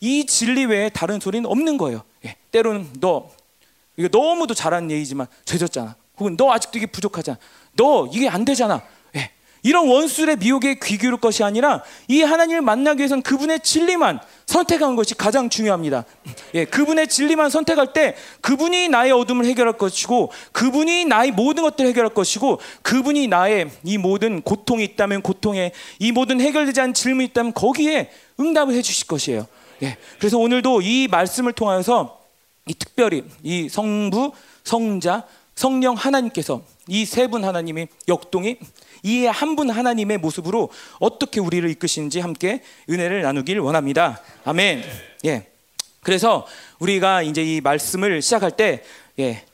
할이 0.00 0.26
진리 0.26 0.64
외에 0.66 0.88
다른 0.88 1.18
소리는 1.18 1.48
없는 1.48 1.76
거예요. 1.76 2.02
예, 2.24 2.36
때로는 2.52 2.88
너 3.00 3.30
이거 3.96 4.08
너무도 4.10 4.54
잘하는 4.54 4.90
얘기지만 4.90 5.26
죄졌잖아. 5.44 5.96
혹은 6.18 6.36
너 6.36 6.52
아직도 6.52 6.78
이게 6.78 6.86
부족하잖아. 6.86 7.38
너 7.74 8.08
이게 8.12 8.28
안 8.28 8.44
되잖아. 8.44 8.82
예, 9.16 9.30
이런 9.62 9.88
원수의 9.88 10.36
미혹에 10.36 10.76
귀 10.80 10.96
기울 10.96 11.16
것이 11.16 11.42
아니라 11.42 11.82
이 12.06 12.22
하나님을 12.22 12.62
만나기 12.62 12.98
위해서는 13.00 13.22
그분의 13.22 13.60
진리만 13.60 14.20
선택하는 14.46 14.96
것이 14.96 15.14
가장 15.14 15.48
중요합니다. 15.48 16.04
예, 16.54 16.64
그분의 16.64 17.08
진리만 17.08 17.50
선택할 17.50 17.92
때 17.92 18.16
그분이 18.40 18.88
나의 18.88 19.12
어둠을 19.12 19.44
해결할 19.46 19.78
것이고 19.78 20.30
그분이 20.52 21.06
나의 21.06 21.30
모든 21.32 21.62
것들을 21.62 21.88
해결할 21.90 22.12
것이고 22.14 22.60
그분이 22.82 23.28
나의 23.28 23.70
이 23.84 23.98
모든 23.98 24.42
고통이 24.42 24.84
있다면 24.84 25.22
고통에 25.22 25.72
이 25.98 26.12
모든 26.12 26.40
해결되지 26.40 26.80
않은 26.80 26.94
질문이 26.94 27.26
있다면 27.28 27.54
거기에 27.54 28.10
응답을 28.38 28.74
해 28.74 28.82
주실 28.82 29.06
것이에요. 29.06 29.46
예. 29.82 29.96
그래서 30.18 30.38
오늘도 30.38 30.82
이 30.82 31.08
말씀을 31.10 31.52
통하여서 31.52 32.20
이 32.66 32.74
특별히 32.74 33.24
이 33.42 33.68
성부, 33.68 34.32
성자, 34.64 35.24
성령 35.54 35.94
하나님께서 35.94 36.62
이 36.88 37.04
세 37.04 37.26
분 37.28 37.44
하나님의 37.44 37.88
역동이 38.08 38.56
이 39.04 39.26
한 39.26 39.56
분 39.56 39.70
하나님의 39.70 40.18
모습으로 40.18 40.70
어떻게 41.00 41.40
우리를 41.40 41.68
이끄시는지 41.70 42.20
함께 42.20 42.62
은혜를 42.88 43.22
나누길 43.22 43.58
원합니다. 43.58 44.20
아멘. 44.44 44.84
예. 45.24 45.46
그래서 46.02 46.46
우리가 46.78 47.22
이제 47.22 47.42
이 47.42 47.60
말씀을 47.60 48.22
시작할 48.22 48.52
때 48.52 48.82
예. 49.18 49.44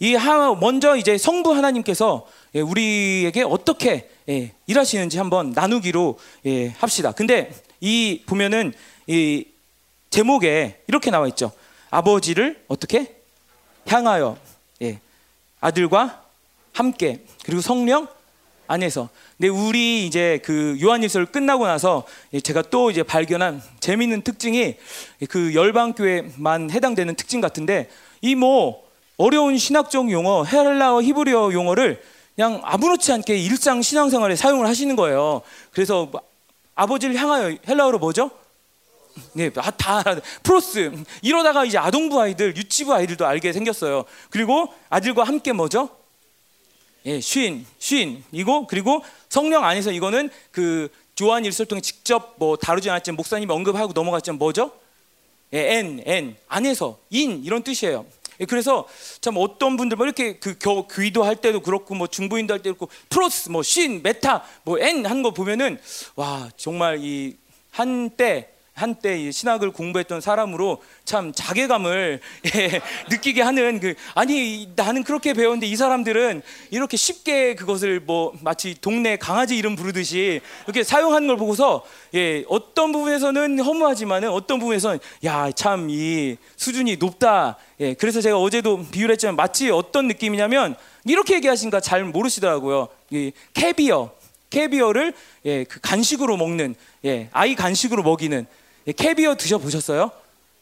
이 0.00 0.14
하, 0.14 0.54
먼저 0.54 0.96
이제 0.96 1.16
성부 1.18 1.54
하나님께서 1.54 2.26
예, 2.54 2.60
우리에게 2.60 3.42
어떻게 3.42 4.08
예, 4.28 4.52
일하시는지 4.66 5.18
한번 5.18 5.52
나누기로 5.52 6.18
예, 6.46 6.68
합시다. 6.78 7.12
근데 7.12 7.52
이 7.80 8.22
보면은 8.26 8.72
이 9.06 9.46
제목에 10.10 10.80
이렇게 10.88 11.10
나와 11.10 11.28
있죠. 11.28 11.52
아버지를 11.90 12.64
어떻게 12.68 13.16
향하여 13.86 14.36
예. 14.82 14.98
아들과 15.60 16.22
함께 16.72 17.24
그리고 17.44 17.60
성령 17.60 18.08
안에서. 18.66 19.08
근데 19.36 19.48
우리 19.48 20.06
이제 20.06 20.40
그 20.44 20.78
요한일서를 20.80 21.26
끝나고 21.26 21.66
나서 21.66 22.04
제가 22.42 22.62
또 22.62 22.90
이제 22.90 23.02
발견한 23.02 23.62
재미있는 23.80 24.22
특징이 24.22 24.76
그 25.28 25.54
열방교회만 25.54 26.70
해당되는 26.70 27.14
특징 27.16 27.40
같은데 27.40 27.88
이 28.22 28.34
뭐 28.34 28.84
어려운 29.16 29.56
신학적 29.58 30.10
용어, 30.10 30.44
헬라어, 30.44 31.02
히브리어 31.02 31.52
용어를 31.52 32.02
그냥 32.34 32.60
아무렇지 32.64 33.12
않게 33.12 33.36
일상 33.36 33.80
신앙생활에 33.80 34.34
사용을 34.34 34.66
하시는 34.66 34.96
거예요. 34.96 35.42
그래서 35.70 36.06
뭐 36.10 36.20
아버지를 36.74 37.14
향하여 37.14 37.56
헬라어로 37.66 37.98
뭐죠? 37.98 38.30
네, 39.34 39.50
아, 39.56 39.70
다 39.70 40.02
πρός 40.42 40.90
이러다가 41.22 41.64
이제 41.64 41.78
아동부 41.78 42.20
아이들, 42.20 42.56
유치부 42.56 42.92
아이들도 42.92 43.24
알게 43.24 43.52
생겼어요. 43.52 44.04
그리고 44.30 44.72
아들과 44.90 45.22
함께 45.22 45.52
뭐죠? 45.52 45.88
예, 47.06 47.20
σύν, 47.20 47.64
σύν 47.78 48.22
이고 48.32 48.66
그리고 48.66 49.02
성령 49.28 49.64
안에서 49.64 49.92
이거는 49.92 50.30
그 50.50 50.88
요한일서를 51.14 51.66
통해 51.66 51.80
직접 51.80 52.34
뭐 52.38 52.56
다루지 52.56 52.88
않았지만 52.90 53.16
목사님이 53.16 53.52
언급하고 53.52 53.92
넘어갔지만 53.92 54.38
뭐죠? 54.38 54.72
예, 55.52 55.78
ἐν, 55.78 56.02
ἐν 56.06 56.36
안에서 56.48 56.98
in 57.10 57.44
이런 57.44 57.62
뜻이에요. 57.62 58.06
예, 58.40 58.46
그래서 58.46 58.88
참 59.20 59.34
어떤 59.36 59.76
분들 59.76 59.96
뭐 59.96 60.06
이렇게 60.06 60.38
그 60.38 60.56
기, 60.58 60.86
기도 60.90 61.24
할 61.24 61.36
때도 61.36 61.60
그렇고 61.60 61.94
뭐 61.94 62.06
중보기도 62.06 62.54
할 62.54 62.62
때도 62.62 62.74
그렇고 62.76 62.92
πρός 63.10 63.50
뭐 63.50 63.62
σύν, 63.62 64.00
μετά 64.00 64.44
뭐 64.64 64.91
ἐν 64.91 65.04
한거 65.06 65.32
보면은 65.32 65.78
와 66.16 66.48
정말 66.56 66.98
이 67.00 67.36
한때 67.70 68.53
한때 68.74 69.30
신학을 69.30 69.70
공부했던 69.70 70.20
사람으로 70.20 70.82
참 71.04 71.32
자괴감을 71.32 72.20
예, 72.56 72.80
느끼게 73.08 73.40
하는 73.40 73.80
그 73.80 73.94
아니 74.14 74.68
나는 74.76 75.04
그렇게 75.04 75.32
배웠는데 75.32 75.66
이 75.66 75.76
사람들은 75.76 76.42
이렇게 76.70 76.96
쉽게 76.96 77.54
그것을 77.54 78.00
뭐 78.00 78.32
마치 78.40 78.74
동네 78.80 79.16
강아지 79.16 79.56
이름 79.56 79.76
부르듯이 79.76 80.40
이렇게 80.66 80.82
사용하는 80.82 81.28
걸 81.28 81.36
보고서 81.36 81.84
예, 82.14 82.44
어떤 82.48 82.92
부분에서는 82.92 83.60
허무하지만은 83.60 84.30
어떤 84.30 84.58
부분에서는 84.58 84.98
야 85.24 85.50
참 85.54 85.84
이 85.88 86.36
수준이 86.56 86.96
높다. 86.96 87.56
예, 87.80 87.94
그래서 87.94 88.20
제가 88.20 88.38
어제도 88.38 88.84
비유를 88.90 89.12
했지만 89.12 89.36
마치 89.36 89.70
어떤 89.70 90.08
느낌이냐면 90.08 90.74
이렇게 91.04 91.34
얘기하신가 91.34 91.80
잘 91.80 92.04
모르시더라고요. 92.04 92.88
이 93.10 93.32
캐비어 93.52 94.12
캐비어를 94.50 95.14
예, 95.46 95.64
그 95.64 95.80
간식으로 95.80 96.36
먹는 96.36 96.74
예, 97.04 97.28
아이 97.32 97.54
간식으로 97.54 98.02
먹이는 98.02 98.46
예, 98.46 98.63
캐비어 98.92 99.36
드셔보셨어요? 99.36 100.10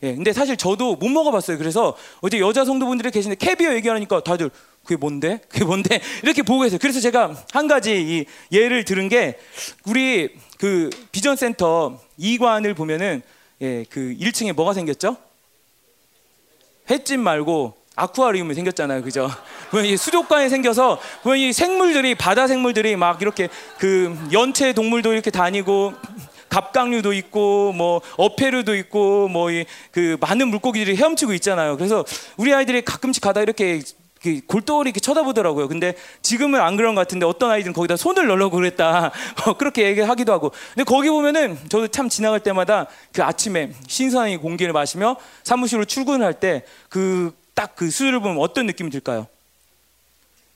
예, 0.04 0.14
근데 0.14 0.32
사실 0.32 0.56
저도 0.56 0.96
못 0.96 1.08
먹어봤어요. 1.08 1.58
그래서 1.58 1.96
어제 2.20 2.40
여자 2.40 2.64
성도분들이 2.64 3.10
계신데 3.10 3.36
캐비어 3.36 3.74
얘기하니까 3.74 4.20
다들 4.20 4.50
그게 4.82 4.96
뭔데? 4.96 5.40
그게 5.48 5.64
뭔데? 5.64 6.00
이렇게 6.22 6.42
보고 6.42 6.62
계세요. 6.62 6.78
그래서 6.80 7.00
제가 7.00 7.34
한 7.52 7.68
가지 7.68 8.00
이 8.00 8.24
예를 8.54 8.84
들은 8.84 9.08
게 9.08 9.38
우리 9.84 10.30
그 10.58 10.90
비전 11.12 11.36
센터 11.36 12.00
이관을 12.18 12.74
보면은 12.74 13.22
예, 13.60 13.84
그 13.88 14.16
1층에 14.18 14.52
뭐가 14.54 14.74
생겼죠? 14.74 15.16
횟집 16.90 17.20
말고 17.20 17.74
아쿠아리움이 17.94 18.54
생겼잖아요, 18.54 19.02
그죠? 19.02 19.30
보면 19.70 19.96
수족관이 19.96 20.48
생겨서 20.48 20.98
이 21.36 21.52
생물들이 21.52 22.16
바다 22.16 22.48
생물들이 22.48 22.96
막 22.96 23.22
이렇게 23.22 23.48
그 23.78 24.16
연체 24.32 24.72
동물도 24.72 25.12
이렇게 25.12 25.30
다니고 25.30 25.92
갑각류도 26.52 27.12
있고 27.14 27.72
뭐 27.72 28.00
어패류도 28.16 28.74
있고 28.76 29.28
뭐 29.28 29.50
그 29.90 30.16
많은 30.20 30.48
물고기들이 30.48 30.96
헤엄치고 30.96 31.32
있잖아요. 31.34 31.76
그래서 31.76 32.04
우리 32.36 32.52
아이들이 32.54 32.82
가끔씩 32.82 33.22
가다 33.22 33.42
이렇게 33.42 33.82
골똘히 34.46 34.88
이렇게 34.88 35.00
쳐다보더라고요. 35.00 35.68
근데 35.68 35.94
지금은 36.22 36.60
안 36.60 36.76
그런 36.76 36.94
것 36.94 37.00
같은데 37.02 37.26
어떤 37.26 37.50
아이들은 37.50 37.72
거기다 37.72 37.96
손을 37.96 38.26
넣으려고 38.28 38.56
그랬다. 38.56 39.10
뭐 39.44 39.56
그렇게 39.56 39.84
얘기하기도 39.88 40.32
하고. 40.32 40.52
근데 40.74 40.84
거기 40.84 41.10
보면은 41.10 41.58
저도 41.68 41.88
참 41.88 42.08
지나갈 42.08 42.40
때마다 42.40 42.86
그 43.12 43.22
아침에 43.22 43.72
신선한 43.88 44.38
공기를 44.40 44.72
마시며 44.72 45.16
사무실로 45.42 45.84
출근할 45.84 46.34
때 46.34 46.64
그 46.88 47.34
딱그 47.54 47.86
그 47.86 47.90
수를 47.90 48.20
보면 48.20 48.38
어떤 48.38 48.66
느낌이 48.66 48.90
들까요? 48.90 49.26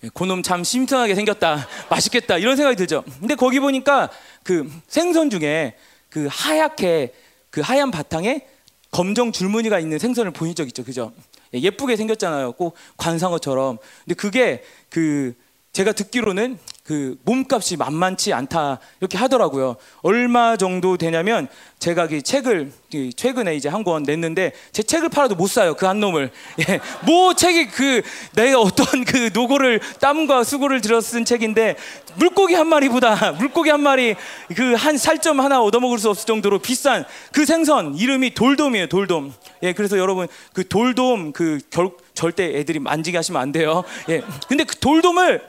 예, 0.06 0.10
그놈 0.14 0.42
참 0.42 0.62
심청하게 0.62 1.14
생겼다. 1.14 1.66
맛있겠다. 1.90 2.38
이런 2.38 2.56
생각이 2.56 2.76
들죠. 2.76 3.02
근데 3.18 3.34
거기 3.34 3.60
보니까 3.60 4.08
그 4.42 4.70
생선 4.88 5.30
중에 5.30 5.74
그 6.08 6.28
하얗게 6.30 7.12
그 7.50 7.60
하얀 7.60 7.90
바탕에 7.90 8.46
검정 8.90 9.32
줄무늬가 9.32 9.80
있는 9.80 9.98
생선을 9.98 10.30
보신 10.30 10.54
적 10.54 10.66
있죠, 10.68 10.84
그죠? 10.84 11.12
예, 11.54 11.60
예쁘게 11.60 11.96
생겼잖아요, 11.96 12.52
꼭 12.52 12.74
관상어처럼. 12.96 13.78
근데 14.04 14.14
그게 14.14 14.62
그 14.88 15.34
제가 15.72 15.92
듣기로는 15.92 16.58
그 16.86 17.16
몸값이 17.24 17.76
만만치 17.76 18.32
않다 18.32 18.78
이렇게 19.00 19.18
하더라고요. 19.18 19.74
얼마 20.02 20.56
정도 20.56 20.96
되냐면 20.96 21.48
제가 21.78 22.06
그 22.06 22.22
책을 22.22 22.70
최근에 23.16 23.54
이제 23.56 23.68
한 23.68 23.82
권 23.86 24.04
냈는데 24.04 24.52
제 24.72 24.82
책을 24.82 25.08
팔아도 25.10 25.34
못 25.34 25.48
사요 25.48 25.74
그 25.74 25.84
한 25.86 26.00
놈을. 26.00 26.30
예, 26.68 26.80
뭐 27.04 27.34
책이 27.34 27.68
그 27.68 28.02
내가 28.34 28.60
어떤 28.60 29.04
그 29.04 29.30
노고를 29.34 29.80
땀과 30.00 30.44
수고를 30.44 30.80
들여 30.80 31.00
쓴 31.00 31.24
책인데 31.24 31.76
물고기 32.16 32.54
한 32.54 32.66
마리보다 32.68 33.32
물고기 33.38 33.70
한 33.70 33.80
마리 33.80 34.14
그 34.56 34.74
한 34.76 34.96
살점 34.96 35.40
하나 35.40 35.60
얻어먹을 35.62 35.98
수 35.98 36.08
없을 36.08 36.26
정도로 36.26 36.60
비싼 36.60 37.04
그 37.32 37.44
생선 37.44 37.96
이름이 37.96 38.34
돌돔이에요 38.34 38.86
돌돔. 38.86 39.34
예, 39.64 39.72
그래서 39.72 39.98
여러분 39.98 40.28
그 40.52 40.66
돌돔 40.68 41.32
그 41.32 41.58
결, 41.70 41.90
절대 42.14 42.44
애들이 42.58 42.78
만지게 42.78 43.18
하시면 43.18 43.42
안 43.42 43.52
돼요. 43.52 43.82
예, 44.08 44.22
근데 44.48 44.64
그 44.64 44.76
돌돔을 44.76 45.42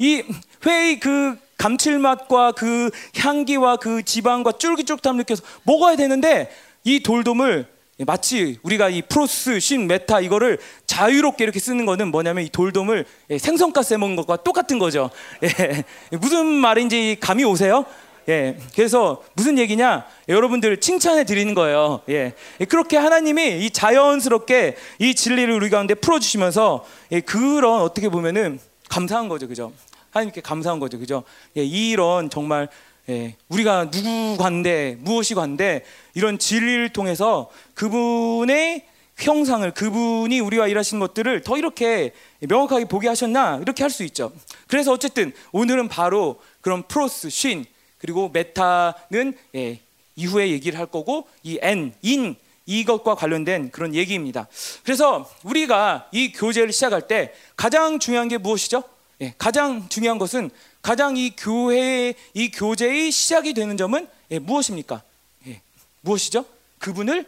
이 0.00 0.24
회의 0.66 0.98
그 0.98 1.36
감칠맛과 1.58 2.52
그 2.52 2.90
향기와 3.16 3.76
그 3.76 4.02
지방과 4.02 4.52
쫄깃쫄깃함 4.52 5.18
느껴서 5.18 5.44
먹어야 5.64 5.94
되는데 5.94 6.50
이 6.84 7.02
돌돔을 7.02 7.66
마치 8.06 8.58
우리가 8.62 8.88
이 8.88 9.02
πρός, 9.02 9.60
σύν, 9.60 9.86
μετά 9.86 10.20
이거를 10.20 10.58
자유롭게 10.86 11.44
이렇게 11.44 11.60
쓰는 11.60 11.84
거는 11.84 12.10
뭐냐면 12.10 12.44
이 12.44 12.48
돌돔을 12.48 13.04
생선가스 13.38 13.92
해 13.92 13.98
먹는 13.98 14.16
것과 14.16 14.36
똑같은 14.36 14.78
거죠. 14.78 15.10
예. 15.42 15.84
무슨 16.16 16.46
말인지 16.46 17.18
감이 17.20 17.44
오세요? 17.44 17.84
예. 18.30 18.56
그래서 18.74 19.22
무슨 19.34 19.58
얘기냐? 19.58 20.06
여러분들 20.30 20.80
칭찬해 20.80 21.24
드리는 21.24 21.52
거예요. 21.52 22.00
예. 22.08 22.32
그렇게 22.70 22.96
하나님이 22.96 23.66
이 23.66 23.70
자연스럽게 23.70 24.76
이 24.98 25.14
진리를 25.14 25.52
우리 25.52 25.68
가운데 25.68 25.92
풀어 25.92 26.18
주시면서 26.18 26.86
예, 27.12 27.20
그런 27.20 27.82
어떻게 27.82 28.08
보면은 28.08 28.60
감사한 28.88 29.28
거죠. 29.28 29.46
그죠? 29.46 29.72
하나님께 30.10 30.40
감사한 30.40 30.80
거죠. 30.80 30.98
그죠? 30.98 31.24
예, 31.56 31.64
이런 31.64 32.30
정말 32.30 32.68
예, 33.08 33.36
우리가 33.48 33.90
누구 33.90 34.36
관대 34.38 34.96
무엇이 35.00 35.34
관대 35.34 35.84
이런 36.14 36.38
진리를 36.38 36.90
통해서 36.90 37.50
그분의 37.74 38.86
형상을 39.16 39.70
그분이 39.72 40.40
우리와 40.40 40.68
일하신 40.68 40.98
것들을 40.98 41.42
더 41.42 41.58
이렇게 41.58 42.12
명확하게 42.40 42.86
보게 42.86 43.08
하셨나 43.08 43.58
이렇게 43.60 43.82
할 43.82 43.90
수 43.90 44.04
있죠. 44.04 44.32
그래서 44.66 44.92
어쨌든 44.92 45.32
오늘은 45.52 45.88
바로 45.88 46.40
그런 46.60 46.82
프로스 46.84 47.28
쉰 47.30 47.64
그리고 47.98 48.30
메타는 48.30 49.36
예, 49.56 49.80
이후에 50.16 50.50
얘기를 50.50 50.78
할 50.78 50.86
거고 50.86 51.26
이 51.42 51.58
N 51.60 51.92
인 52.02 52.36
이것과 52.66 53.16
관련된 53.16 53.70
그런 53.72 53.94
얘기입니다. 53.94 54.46
그래서 54.84 55.28
우리가 55.42 56.08
이 56.12 56.30
교제를 56.32 56.72
시작할 56.72 57.08
때 57.08 57.32
가장 57.56 57.98
중요한 57.98 58.28
게 58.28 58.38
무엇이죠? 58.38 58.84
예, 59.20 59.34
가장 59.36 59.88
중요한 59.88 60.18
것은 60.18 60.50
가장 60.82 61.16
이 61.16 61.30
교회의 61.36 62.14
이 62.34 62.50
교제의 62.50 63.10
시작이 63.10 63.52
되는 63.52 63.76
점은 63.76 64.08
예, 64.30 64.38
무엇입니까? 64.38 65.02
예, 65.46 65.60
무엇이죠? 66.00 66.44
그분을 66.78 67.26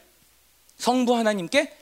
성부 0.79 1.15
하나님께 1.15 1.73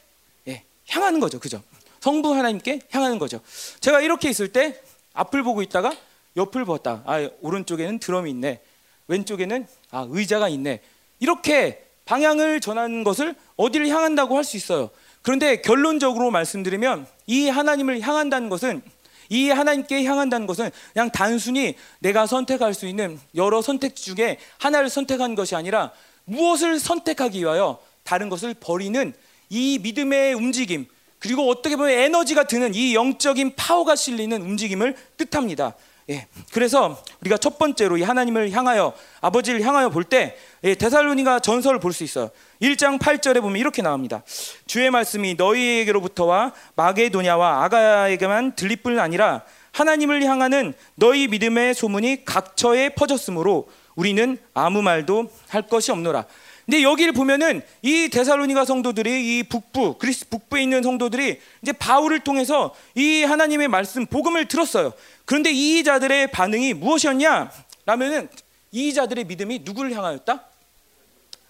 예, 0.49 0.65
향하는 0.89 1.21
거죠, 1.21 1.39
그죠? 1.39 1.63
성부 2.01 2.35
하나님께 2.35 2.81
향하는 2.91 3.19
거죠. 3.19 3.41
제가 3.81 4.01
이렇게 4.01 4.29
있을 4.31 4.49
때 4.53 4.81
앞을 5.13 5.43
보고 5.43 5.63
있다가 5.63 5.95
옆을 6.37 6.65
보았다. 6.65 7.03
아 7.07 7.29
오른쪽에는 7.41 7.99
드럼이 7.99 8.31
있네. 8.31 8.61
왼쪽에는 9.09 9.67
아 9.91 10.07
의자가 10.09 10.49
있네. 10.49 10.81
이렇게 11.21 11.85
방향을 12.05 12.61
전하는 12.61 13.05
것을 13.05 13.37
어디를 13.57 13.89
향한다고 13.89 14.37
할 14.37 14.45
수 14.45 14.57
있어요. 14.57 14.91
그런데 15.23 15.61
결론적으로 15.61 16.31
말씀드리면 16.31 17.07
이 17.27 17.49
하나님을 17.49 18.01
향한다는 18.01 18.49
것은 18.49 18.83
이 19.31 19.49
하나님께 19.49 20.05
향한다는 20.05 20.47
것은 20.47 20.71
그냥 20.93 21.11
단순히 21.11 21.77
내가 22.01 22.27
선택할 22.27 22.75
수 22.75 22.87
있는 22.87 23.19
여러 23.35 23.63
선택 23.63 23.97
중에 23.97 24.39
하나를 24.59 24.91
선택한 24.91 25.35
것이 25.35 25.55
아니라 25.55 25.93
무엇을 26.25 26.79
선택하기 26.79 27.41
위하여 27.41 27.81
다른 28.03 28.29
것을 28.29 28.55
버리는 28.55 29.15
이 29.49 29.79
믿음의 29.83 30.35
움직임 30.35 30.87
그리고 31.19 31.49
어떻게 31.49 31.77
보면 31.77 31.91
에너지가 31.91 32.45
드는 32.45 32.75
이 32.75 32.95
영적인 32.95 33.55
파워가 33.55 33.95
실리는 33.95 34.41
움직임을 34.41 34.97
뜻합니다. 35.17 35.75
예. 36.11 36.27
그래서 36.53 37.01
우리가 37.21 37.39
첫 37.39 37.59
번째로 37.59 37.97
이 37.97 38.03
하나님을 38.03 38.51
향하여 38.51 38.93
아버지를 39.21 39.63
향하여 39.63 39.91
볼 39.91 40.05
때 40.05 40.37
예, 40.65 40.75
데살로니가 40.75 41.39
전설을 41.41 41.79
볼 41.79 41.93
수 41.93 42.03
있어요. 42.05 42.31
1장 42.61 42.99
8절에 42.99 43.41
보면 43.41 43.57
이렇게 43.57 43.81
나옵니다. 43.81 44.23
주의 44.67 44.91
말씀이 44.91 45.35
너희에게로부터와 45.35 46.53
마게도냐와 46.75 47.65
아가야에게만 47.65 48.57
들릴 48.57 48.77
뿐 48.79 48.99
아니라 48.99 49.43
하나님을 49.73 50.25
향하는 50.25 50.75
너희 50.97 51.29
믿음의 51.29 51.75
소문이 51.75 52.25
각처에 52.25 52.91
퍼졌으므로 52.91 53.69
우리는 53.95 54.37
아무 54.53 54.83
말도 54.83 55.31
할 55.49 55.63
것이 55.63 55.93
없노라. 55.93 56.25
근데 56.71 56.85
여기를 56.85 57.13
보면은 57.15 57.63
이 57.83 58.09
데살로니가 58.11 58.65
성도들이 58.65 59.39
이 59.39 59.43
북부 59.43 59.99
그리스 59.99 60.29
북부에 60.29 60.63
있는 60.63 60.85
성도들이 60.85 61.41
이제 61.63 61.73
바울을 61.73 62.21
통해서 62.21 62.73
이 62.95 63.25
하나님의 63.25 63.67
말씀 63.67 64.07
복음을 64.07 64.47
들었어요. 64.47 64.93
그런데 65.25 65.51
이 65.51 65.83
자들의 65.83 66.31
반응이 66.31 66.75
무엇이었냐? 66.75 67.51
라면은 67.87 68.29
이 68.71 68.95
자들의 68.95 69.25
믿음이 69.25 69.63
누구를 69.65 69.93
향하였다? 69.97 70.45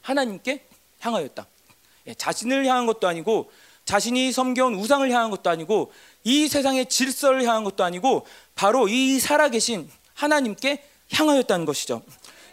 하나님께 0.01 0.65
향하였다. 1.01 1.47
예, 2.07 2.15
자신을 2.15 2.65
향한 2.65 2.87
것도 2.87 3.07
아니고 3.07 3.51
자신이 3.85 4.33
섬겨온 4.33 4.77
우상을 4.77 5.11
향한 5.11 5.29
것도 5.29 5.51
아니고 5.51 5.93
이 6.25 6.49
세상의 6.49 6.87
질서를 6.87 7.45
향한 7.45 7.63
것도 7.65 7.85
아니고 7.85 8.27
바로 8.55 8.89
이 8.89 9.21
살아계신 9.21 9.91
하나님께 10.15 10.83
향하였다는 11.13 11.67
것이죠. 11.67 12.01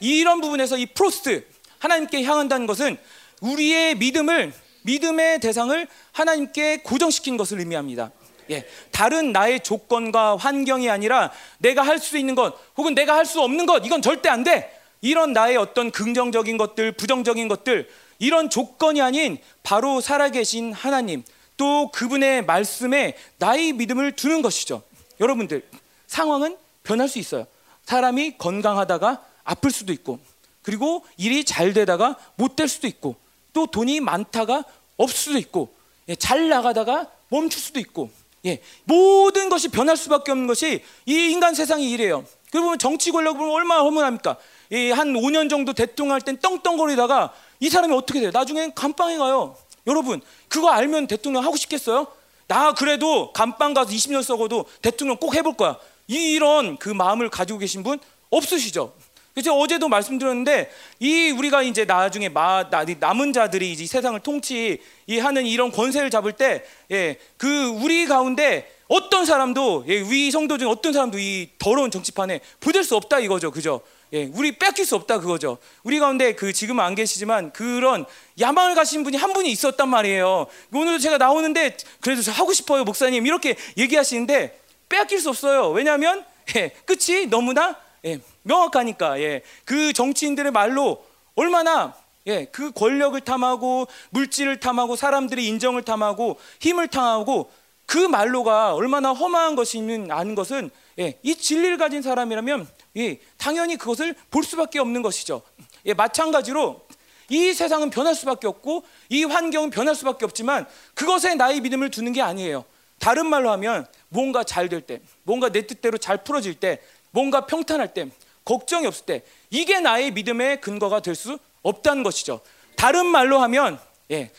이런 0.02 0.42
부분에서 0.42 0.78
이 0.78 0.86
프로스트 0.88 1.48
하나님께 1.80 2.24
향한다는 2.24 2.68
것은 2.68 2.98
우리의 3.42 3.96
믿음을 3.96 4.54
믿음의 4.84 5.40
대상을 5.42 5.88
하나님께 6.14 6.78
고정시킨 6.78 7.38
것을 7.38 7.60
의미합니다. 7.60 8.12
예, 8.50 8.66
다른 8.92 9.34
나의 9.34 9.60
조건과 9.62 10.38
환경이 10.38 10.90
아니라 10.90 11.32
내가 11.58 11.82
할 11.82 12.00
수 12.00 12.18
있는 12.18 12.36
것 12.36 12.56
혹은 12.78 12.96
내가 12.96 13.16
할 13.16 13.26
수 13.26 13.42
없는 13.42 13.66
것 13.66 13.86
이건 13.86 14.02
절대 14.02 14.30
안 14.30 14.44
돼. 14.44 14.74
이런 15.02 15.34
나의 15.34 15.58
어떤 15.58 15.92
긍정적인 15.92 16.58
것들, 16.58 16.94
부정적인 16.94 17.48
것들 17.50 17.90
이런 18.20 18.50
조건이 18.50 19.02
아닌 19.02 19.38
바로 19.64 20.02
살아계신 20.02 20.74
하나님 20.74 21.24
또 21.58 21.92
그분의 21.92 22.46
말씀에 22.46 23.16
나의 23.38 23.74
믿음을 23.74 24.14
두는 24.14 24.42
것이죠. 24.42 24.82
여러분들 25.20 25.64
상황은 26.08 26.58
변할 26.84 27.10
수 27.10 27.20
있어요. 27.20 27.46
사람이 27.86 28.38
건강하다가 28.38 29.22
아플 29.44 29.72
수도 29.72 29.92
있고 29.94 30.20
그리고 30.68 31.06
일이 31.16 31.46
잘 31.46 31.72
되다가 31.72 32.18
못 32.36 32.58
될 32.58 32.68
수도 32.68 32.88
있고 32.88 33.16
또 33.54 33.68
돈이 33.68 34.02
많다가 34.02 34.66
없을 34.98 35.18
수도 35.18 35.38
있고 35.40 35.70
예, 36.10 36.16
잘 36.16 36.50
나가다가 36.50 37.08
멈출 37.30 37.62
수도 37.62 37.80
있고 37.80 38.10
예, 38.46 38.62
모든 38.84 39.48
것이 39.48 39.70
변할 39.70 39.96
수밖에 39.96 40.32
없는 40.32 40.46
것이 40.46 40.84
이 41.06 41.32
인간 41.32 41.56
이래요. 41.80 42.26
그리고 42.52 42.66
보면 42.66 42.80
정치 42.80 43.12
권력 43.12 43.38
보면 43.38 43.54
얼마나 43.54 43.82
허무합니까? 43.84 44.36
이한 44.70 45.14
5년 45.14 45.50
정도 45.50 45.72
대통령 45.72 46.16
할 46.16 46.22
땐 46.22 46.38
떵떵거리다가 46.38 47.34
이 47.62 47.70
사람이 47.70 47.94
어떻게 47.96 48.20
돼요? 48.20 48.32
나중엔 48.34 48.74
감방에 48.74 49.18
가요. 49.18 49.56
여러분, 49.86 50.20
그거 50.50 50.70
알면 50.70 51.08
대통령 51.08 51.46
하고 51.46 51.56
싶겠어요? 51.56 52.08
나 52.48 52.74
그래도 52.74 53.32
감방 53.32 53.74
가서 53.74 53.92
20년 53.92 54.22
썩어도 54.22 54.66
대통령 54.82 55.16
꼭 55.18 55.34
해볼 55.34 55.56
거야. 55.56 55.78
이런 56.08 56.78
그 56.78 56.90
마음을 56.90 57.30
가지고 57.30 57.60
계신 57.60 57.84
분 57.84 58.00
없으시죠? 58.30 58.94
그래서 59.38 59.56
어제도 59.56 59.88
말씀드렸는데 59.88 60.72
이 61.00 61.30
우리가 61.30 61.62
이제 61.62 61.86
나중에 61.86 62.28
마, 62.28 62.68
남은 63.00 63.34
자들이 63.34 63.72
이제 63.72 63.86
세상을 63.86 64.20
통치하는 64.22 65.46
이런 65.46 65.72
권세를 65.72 66.10
잡을 66.10 66.32
때, 66.32 66.64
예, 66.90 67.20
그 67.38 67.68
우리 67.68 68.08
가운데 68.08 68.68
어떤 68.88 69.28
사람도 69.28 69.86
예, 69.90 70.00
위 70.00 70.32
성도 70.32 70.58
중 70.58 70.70
어떤 70.70 70.92
사람도 70.92 71.20
이 71.20 71.50
더러운 71.60 71.92
정치판에 71.92 72.40
부될 72.60 72.84
수 72.84 72.96
없다 72.96 73.20
이거죠, 73.20 73.52
그죠? 73.52 73.82
예, 74.12 74.28
우리 74.34 74.58
뺏길 74.58 74.88
수 74.88 74.96
없다 74.96 75.20
그거죠. 75.20 75.60
우리 75.84 76.00
가운데 76.00 76.34
그 76.34 76.52
지금 76.52 76.80
안 76.80 76.96
계시지만 76.96 77.54
그런 77.54 78.08
야망을 78.40 78.74
가신 78.74 79.04
분이 79.04 79.18
한 79.18 79.34
분이 79.34 79.52
있었단 79.52 79.88
말이에요. 79.88 80.48
오늘도 80.74 80.98
제가 80.98 81.20
나오는데 81.20 81.78
그래도 82.02 82.24
하고 82.32 82.54
싶어요, 82.54 82.84
목사님 82.86 83.28
이렇게 83.28 83.56
얘기하시는데 83.78 84.60
뺏길 84.90 85.22
수 85.22 85.30
없어요. 85.30 85.70
왜냐하면 85.70 86.26
예, 86.56 86.72
끝이 86.86 87.28
너무나 87.28 87.76
예, 88.06 88.20
명확하니까 88.48 89.22
예, 89.22 89.42
그 89.66 89.94
정치인들의 89.94 90.52
말로 90.52 91.06
얼마나 91.36 91.96
예, 92.26 92.46
그 92.46 92.72
권력을 92.72 93.20
탐하고 93.22 93.88
물질을 94.10 94.60
탐하고 94.60 94.96
사람들의 94.96 95.46
인정을 95.46 95.84
탐하고 95.84 96.38
힘을 96.60 96.88
탐하고 96.88 97.52
그 97.86 97.98
말로가 97.98 98.74
얼마나 98.74 99.12
험한 99.12 99.56
것이는 99.56 100.12
아는 100.12 100.36
것은 100.36 100.70
예, 101.00 101.18
이 101.24 101.36
진리를 101.36 101.78
가진 101.78 102.02
사람이라면 102.02 102.68
예, 102.98 103.20
당연히 103.38 103.78
그것을 103.78 104.16
볼 104.30 104.44
수밖에 104.44 104.80
없는 104.80 105.02
것이죠. 105.02 105.42
예, 105.86 105.94
마찬가지로 105.94 106.86
이 107.30 107.54
세상은 107.54 107.90
변할 107.90 108.16
수밖에 108.16 108.48
없고 108.48 108.84
이 109.10 109.24
환경은 109.24 109.70
변할 109.70 109.96
수밖에 109.96 110.26
없지만 110.26 110.66
그것에 110.96 111.36
나의 111.36 111.62
믿음을 111.62 111.92
두는 111.92 112.14
게 112.14 112.22
아니에요. 112.22 112.66
다른 113.00 113.28
말로 113.28 113.52
하면 113.52 113.86
뭔가 114.10 114.44
잘 114.44 114.70
될 114.70 114.82
때, 114.82 115.02
뭔가 115.24 115.50
내 115.50 115.68
뜻대로 115.68 115.98
잘 115.98 116.24
풀어질 116.24 116.56
때 116.56 116.82
뭔가 117.12 117.46
평탄할 117.46 117.94
때, 117.94 118.10
걱정이 118.48 118.88
없을 118.88 119.06
때, 119.06 119.24
이게 119.50 119.82
나의 119.82 120.12
믿음의 120.12 120.62
근거가 120.62 121.02
될 121.02 121.16
수 121.16 121.38
없다는 121.64 122.04
것이죠. 122.04 122.40
다른 122.78 123.06
말로 123.08 123.40
하면, 123.40 123.78
예, 124.12 124.32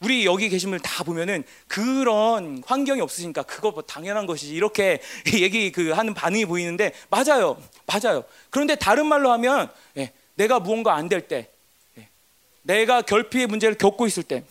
우리 0.00 0.24
여기 0.24 0.48
계신 0.48 0.70
분들 0.70 0.82
다 0.82 1.04
보면은 1.04 1.44
그런 1.68 2.62
환경이 2.66 3.02
없으니까 3.02 3.42
그거 3.42 3.70
뭐 3.70 3.82
당연한 3.82 4.24
것이지 4.24 4.54
이렇게 4.54 5.02
얘기 5.34 5.72
그 5.72 5.90
하는 5.90 6.14
반응이 6.14 6.46
보이는데 6.46 6.94
맞아요, 7.10 7.60
맞아요. 7.86 8.24
그런데 8.48 8.76
다른 8.76 9.04
말로 9.06 9.30
하면 9.32 9.70
예, 9.98 10.10
내가 10.36 10.58
무언가 10.58 10.94
안 10.94 11.08
될 11.10 11.28
때, 11.28 11.50
예, 11.98 12.08
내가 12.62 13.02
결핍의 13.02 13.46
문제를 13.46 13.76
겪고 13.76 14.06
있을 14.06 14.22
때, 14.22 14.42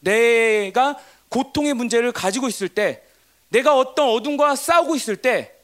내가 0.00 0.96
고통의 1.28 1.74
문제를 1.74 2.12
가지고 2.12 2.48
있을 2.48 2.70
때, 2.70 3.02
내가 3.50 3.76
어떤 3.76 4.08
어둠과 4.08 4.56
싸우고 4.56 4.96
있을 4.96 5.16
때, 5.16 5.30
예, 5.30 5.55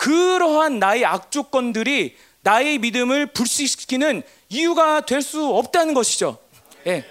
그러한 0.00 0.78
나의 0.78 1.04
악조건들이 1.04 2.16
나의 2.40 2.78
믿음을 2.78 3.26
불식시키는 3.26 4.22
이유가 4.48 5.02
될 5.02 5.20
수 5.20 5.44
없다는 5.44 5.92
것이죠. 5.92 6.38
예. 6.86 7.04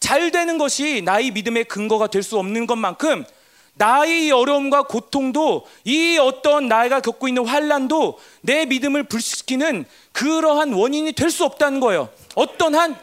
잘 0.00 0.30
되는 0.30 0.56
것이 0.56 1.02
나의 1.04 1.30
믿음의 1.32 1.64
근거가 1.64 2.06
될 2.06 2.22
수 2.22 2.38
없는 2.38 2.66
것만큼 2.66 3.26
나의 3.74 4.30
어려움과 4.30 4.84
고통도 4.84 5.66
이 5.84 6.16
어떤 6.16 6.68
나이가 6.68 7.00
겪고 7.00 7.28
있는 7.28 7.44
환란도 7.44 8.18
내 8.40 8.64
믿음을 8.64 9.02
불식시키는 9.02 9.84
그러한 10.12 10.72
원인이 10.72 11.12
될 11.12 11.30
수 11.30 11.44
없다는 11.44 11.80
거예요. 11.80 12.08
어떤 12.34 12.74
한 12.74 12.96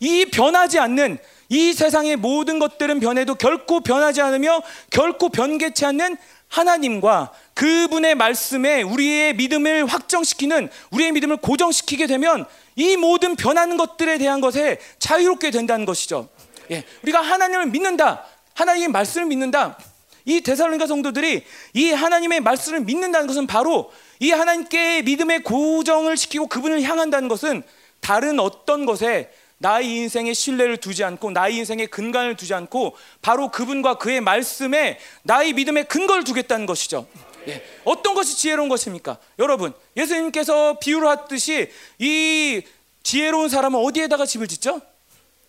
이 0.00 0.26
변하지 0.26 0.78
않는 0.78 1.18
이 1.48 1.72
세상의 1.72 2.16
모든 2.16 2.58
것들은 2.58 3.00
변해도 3.00 3.34
결코 3.34 3.80
변하지 3.80 4.20
않으며 4.20 4.62
결코 4.90 5.28
변개치 5.28 5.86
않는 5.86 6.16
하나님과 6.48 7.32
그분의 7.58 8.14
말씀에 8.14 8.82
우리의 8.82 9.34
믿음을 9.34 9.84
확정시키는 9.86 10.70
우리의 10.92 11.10
믿음을 11.10 11.38
고정시키게 11.38 12.06
되면 12.06 12.44
이 12.76 12.96
모든 12.96 13.34
변하는 13.34 13.76
것들에 13.76 14.16
대한 14.18 14.40
것에 14.40 14.78
자유롭게 15.00 15.50
된다는 15.50 15.84
것이죠. 15.84 16.28
예, 16.70 16.84
우리가 17.02 17.20
하나님을 17.20 17.66
믿는다. 17.66 18.24
하나님의 18.54 18.90
말씀을 18.90 19.26
믿는다. 19.26 19.76
이 20.24 20.40
데살로니가 20.40 20.86
성도들이 20.86 21.42
이 21.74 21.90
하나님의 21.90 22.42
말씀을 22.42 22.82
믿는다는 22.82 23.26
것은 23.26 23.48
바로 23.48 23.90
이 24.20 24.30
하나님께 24.30 25.02
믿음의 25.02 25.42
고정을 25.42 26.16
시키고 26.16 26.46
그분을 26.46 26.82
향한다는 26.82 27.26
것은 27.26 27.64
다른 27.98 28.38
어떤 28.38 28.86
것에 28.86 29.32
나의 29.56 29.96
인생에 29.96 30.32
신뢰를 30.32 30.76
두지 30.76 31.02
않고 31.02 31.32
나의 31.32 31.56
인생에 31.56 31.86
근간을 31.86 32.36
두지 32.36 32.54
않고 32.54 32.96
바로 33.20 33.50
그분과 33.50 33.94
그의 33.94 34.20
말씀에 34.20 35.00
나의 35.24 35.54
믿음의 35.54 35.88
근거를 35.88 36.22
두겠다는 36.22 36.66
것이죠. 36.66 37.08
예. 37.46 37.64
어떤 37.84 38.14
것이 38.14 38.36
지혜로운 38.36 38.68
것입니까? 38.68 39.18
여러분, 39.38 39.72
예수님께서 39.96 40.78
비유를 40.78 41.08
하듯이 41.08 41.70
이 41.98 42.62
지혜로운 43.02 43.48
사람은 43.48 43.78
어디에다가 43.80 44.26
집을 44.26 44.48
짓죠? 44.48 44.80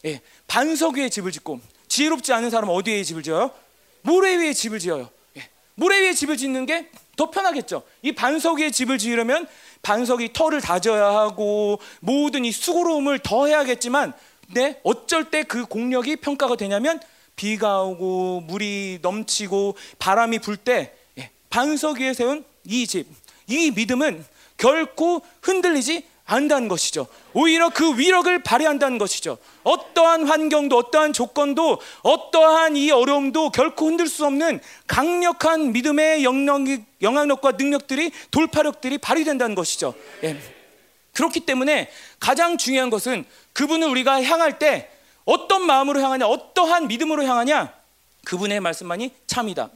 예. 0.06 0.22
반석 0.48 0.96
위에 0.96 1.10
집을 1.10 1.32
짓고 1.32 1.60
지혜롭지 1.88 2.32
않은 2.34 2.50
사람은 2.50 2.74
어디에 2.74 3.04
집을 3.04 3.24
지어요? 3.24 3.52
모래 4.02 4.36
위에 4.36 4.54
집을 4.54 4.80
지어요. 4.80 5.10
예. 5.38 5.50
모래 5.76 6.00
위에 6.02 6.14
집을 6.14 6.38
짓는 6.38 6.66
게 6.66 6.90
더 7.20 7.30
편하겠죠. 7.30 7.84
이 8.02 8.14
반석 8.14 8.60
위에 8.60 8.72
집을 8.72 8.98
지으려면 8.98 9.46
반석이 9.82 10.32
털을 10.32 10.62
다져야 10.62 11.08
하고 11.08 11.82
모든 12.00 12.46
이 12.46 12.52
수고로움을 12.54 13.20
더 13.20 13.48
해야겠지만 13.48 14.14
네, 14.54 14.80
어쩔 14.84 15.30
때 15.30 15.44
그 15.44 15.66
공력이 15.66 16.16
평가가 16.16 16.56
되냐면 16.56 17.02
비가 17.36 17.82
오고 17.82 18.44
물이 18.48 19.00
넘치고 19.02 19.76
바람이 20.00 20.40
불때 20.40 20.72
예, 20.72 20.94
반석 21.50 22.00
위에 22.00 22.14
세운 22.14 22.44
이 22.66 22.86
집, 22.88 23.08
이 23.48 23.72
믿음은 23.72 24.26
결코 24.58 25.22
흔들리지 25.42 26.04
안다는 26.26 26.68
것이죠. 26.68 27.08
오히려 27.34 27.70
그 27.70 27.98
위력을 27.98 28.44
발휘한다는 28.44 29.00
것이죠. 29.00 29.40
어떠한 29.64 30.28
환경도 30.28 30.78
어떠한 30.78 31.12
조건도 31.14 31.82
어떠한 32.04 32.76
이 32.76 32.92
어려움도 32.92 33.50
결코 33.50 33.88
흔들 33.88 34.08
수 34.08 34.26
없는 34.28 34.60
강력한 34.86 35.72
믿음의 35.74 36.24
영향이, 36.24 36.84
영향력과 37.02 37.54
능력들이 37.54 38.12
돌파력들이 38.30 39.00
발휘된다는 39.00 39.56
것이죠. 39.56 39.96
예. 40.24 40.40
그렇기 41.14 41.42
때문에 41.42 41.90
가장 42.20 42.58
중요한 42.58 42.92
것은 42.92 43.26
그분을 43.54 43.88
우리가 43.88 44.22
향할 44.24 44.60
때 44.60 44.90
어떤 45.26 45.64
마음으로 45.66 46.00
향하냐, 46.00 46.28
어떠한 46.28 46.88
믿음으로 46.88 47.24
향하냐, 47.24 47.74
그분의 48.26 48.60
말씀만이 48.60 49.12
참이다. 49.26 49.70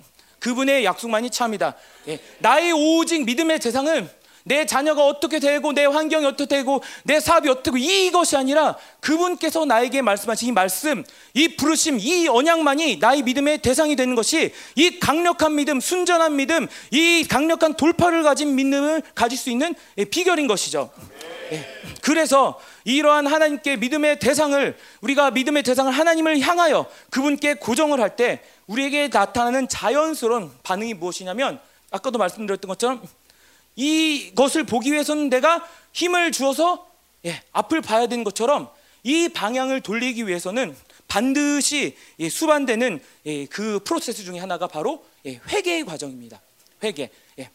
그분의 0.43 0.83
약속만이 0.83 1.29
참이다. 1.29 1.73
예. 2.09 2.19
나의 2.39 2.73
오직 2.73 3.23
믿음의 3.23 3.59
대상은 3.59 4.09
내 4.43 4.65
자녀가 4.65 5.05
어떻게 5.05 5.39
되고 5.39 5.71
내 5.71 5.85
환경이 5.85 6.25
어떻게 6.25 6.57
되고 6.57 6.83
내 7.03 7.21
사업이 7.21 7.47
어떻게 7.47 7.79
이것이 7.79 8.35
아니라 8.35 8.75
그분께서 8.99 9.63
나에게 9.63 10.01
말씀하신 10.01 10.49
이 10.49 10.51
말씀, 10.51 11.05
이 11.33 11.55
부르심, 11.55 11.97
이 12.01 12.27
언약만이 12.27 12.97
나의 12.97 13.21
믿음의 13.21 13.59
대상이 13.59 13.95
되는 13.95 14.15
것이 14.15 14.51
이 14.75 14.99
강력한 14.99 15.55
믿음, 15.55 15.79
순전한 15.79 16.35
믿음, 16.35 16.67
이 16.91 17.25
강력한 17.29 17.75
돌파를 17.75 18.23
가진 18.23 18.53
믿음을 18.55 19.01
가질 19.15 19.37
수 19.37 19.49
있는 19.49 19.73
비결인 20.11 20.47
것이죠. 20.47 20.89
예. 21.53 21.65
그래서 22.01 22.59
이러한 22.83 23.27
하나님께 23.27 23.77
믿음의 23.77 24.19
대상을 24.19 24.75
우리가 24.99 25.31
믿음의 25.31 25.63
대상을 25.63 25.89
하나님을 25.89 26.41
향하여 26.41 26.85
그분께 27.11 27.53
고정을 27.53 28.01
할 28.01 28.17
때 28.17 28.41
우리에게 28.67 29.09
나타나는 29.09 29.67
자연스러운 29.67 30.51
반응이 30.63 30.93
무엇이냐면 30.93 31.59
아까도 31.91 32.17
말씀드렸던 32.17 32.69
것처럼 32.69 33.03
이것을 33.75 34.63
보기 34.63 34.91
위해서는 34.91 35.29
내가 35.29 35.67
힘을 35.91 36.31
주어서 36.31 36.87
예, 37.25 37.41
앞을 37.51 37.81
봐야 37.81 38.07
되는 38.07 38.23
것처럼 38.23 38.69
이 39.03 39.29
방향을 39.29 39.81
돌리기 39.81 40.27
위해서는 40.27 40.75
반드시 41.07 41.95
예, 42.19 42.29
수반되는 42.29 43.01
예, 43.25 43.45
그 43.45 43.79
프로세스 43.83 44.23
중에 44.23 44.39
하나가 44.39 44.67
바로 44.67 45.05
예, 45.25 45.39
회개의 45.47 45.85
과정입니다. 45.85 46.41
회개. 46.83 47.09
예, 47.39 47.49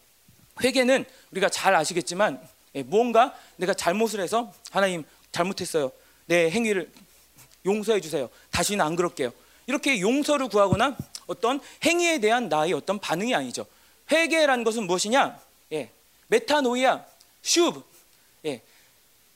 회개는 0.63 1.05
우리가 1.31 1.49
잘 1.49 1.75
아시겠지만 1.75 2.39
예, 2.75 2.83
무언가 2.83 3.35
내가 3.57 3.73
잘못을 3.73 4.21
해서 4.21 4.53
하나님 4.71 5.03
잘못했어요. 5.31 5.91
내 6.25 6.49
행위를 6.49 6.89
용서해 7.65 7.99
주세요. 8.01 8.29
다시는 8.51 8.83
안 8.83 8.95
그럴게요. 8.95 9.31
이렇게 9.69 10.01
용서를 10.01 10.49
구하거나 10.49 10.97
어떤 11.27 11.59
행위에 11.85 12.19
대한 12.19 12.49
나의 12.49 12.73
어떤 12.73 12.97
반응이 12.97 13.35
아니죠. 13.35 13.67
회개라는 14.11 14.63
것은 14.63 14.87
무엇이냐? 14.87 15.39
예, 15.73 15.91
메타노이아, 16.27 17.05
슈브, 17.43 17.83
예, 18.45 18.63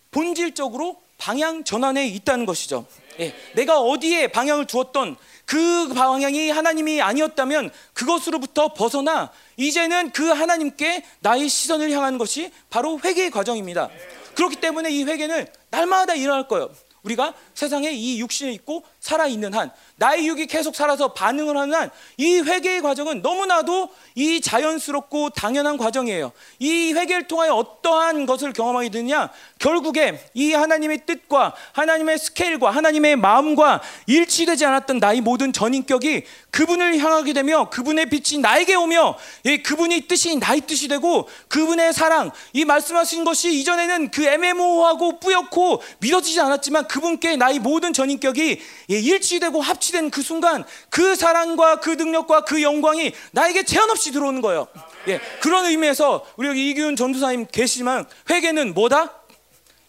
본질적으로 0.10 1.00
방향 1.20 1.64
전환에 1.64 2.08
있다는 2.08 2.48
것이죠. 2.48 2.88
예, 3.20 3.36
내가 3.54 3.80
어디에 3.80 4.30
방향을 4.30 4.66
두었던 4.66 5.18
그 5.46 5.90
방향이 5.90 6.50
하나님이 6.50 7.00
아니었다면 7.00 7.72
그것으로부터 7.94 8.74
벗어나 8.74 9.32
이제는 9.58 10.14
그 10.14 10.30
하나님께 10.30 11.06
나의 11.20 11.48
시선을 11.48 11.92
향하는 11.92 12.18
것이 12.18 12.52
바로 12.72 13.00
회개의 13.00 13.30
과정입니다. 13.30 13.92
그렇기 14.34 14.56
때문에 14.56 14.90
이 14.90 15.04
회개는 15.04 15.46
날마다 15.70 16.16
일어날 16.16 16.48
거예요. 16.48 16.72
우리가 17.04 17.36
세상에 17.54 17.92
이 17.92 18.20
육신을 18.20 18.52
입고 18.54 18.84
살아 19.04 19.28
있는 19.28 19.54
한 19.54 19.70
나의 19.98 20.26
육이 20.26 20.48
계속 20.48 20.78
살아서 20.78 21.14
반응을 21.14 21.58
하는 21.58 21.76
한 21.76 21.92
이 22.18 22.40
회개의 22.40 22.82
과정은 22.82 23.22
너무나도 23.22 23.90
이 24.16 24.40
자연스럽고 24.40 25.32
당연한 25.32 25.78
과정이에요. 25.78 26.32
이 26.60 26.94
회개를 26.94 27.28
통하여 27.28 27.54
어떠한 27.54 28.26
것을 28.26 28.54
경험하게 28.54 28.90
되느냐? 28.90 29.30
결국에 29.60 30.24
이 30.34 30.54
하나님의 30.54 31.06
뜻과 31.06 31.54
하나님의 31.74 32.20
스케일과 32.20 32.70
하나님의 32.72 33.16
마음과 33.16 33.82
일치되지 34.06 34.66
않았던 34.66 35.00
나의 35.00 35.22
모든 35.22 35.54
전인격이 35.54 36.24
그분을 36.52 37.00
향하게 37.00 37.34
되며 37.34 37.70
그분의 37.70 38.08
빛이 38.08 38.40
나에게 38.42 38.76
오며 38.76 39.18
그분이 39.64 40.02
뜻이 40.02 40.36
나의 40.38 40.62
뜻이 40.62 40.88
되고 40.88 41.28
그분의 41.48 41.94
사랑 41.94 42.32
이 42.54 42.64
말씀하신 42.64 43.24
것이 43.24 43.60
이전에는 43.60 44.12
그 44.12 44.26
애매모호하고 44.26 45.20
뿌옇고 45.20 45.82
믿어지지 46.00 46.40
않았지만 46.40 46.88
그분께 46.88 47.38
나의 47.38 47.60
모든 47.60 47.92
전인격이 47.92 48.62
일치되고 49.00 49.62
합치된 49.62 50.10
그 50.10 50.22
순간 50.22 50.64
그 50.90 51.16
사랑과 51.16 51.80
그 51.80 51.92
능력과 51.92 52.42
그 52.46 52.62
영광이 52.62 53.14
나에게 53.32 53.64
제한 53.64 53.90
없이 53.90 54.12
들어오는 54.12 54.42
거예요. 54.42 54.68
예, 55.08 55.20
그런 55.42 55.66
의미에서 55.66 56.26
우리 56.38 56.48
여기 56.48 56.70
이규훈 56.70 56.96
전도사님 56.96 57.48
계시지만 57.52 58.06
회개는 58.30 58.74
뭐다? 58.74 59.14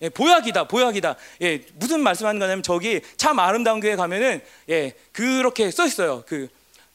예, 0.03 0.09
보약이다, 0.09 0.69
보약이다. 0.69 1.17
예, 1.43 1.64
무슨 1.75 2.01
말씀하는 2.01 2.38
거냐면 2.38 2.62
저기 2.62 3.01
참 3.17 3.38
아름다운 3.38 3.81
교회 3.81 3.97
가면은 3.97 4.43
예, 4.69 4.95
그렇게 5.12 5.71
써 5.71 5.87
있어요. 5.87 6.25
그 6.27 6.49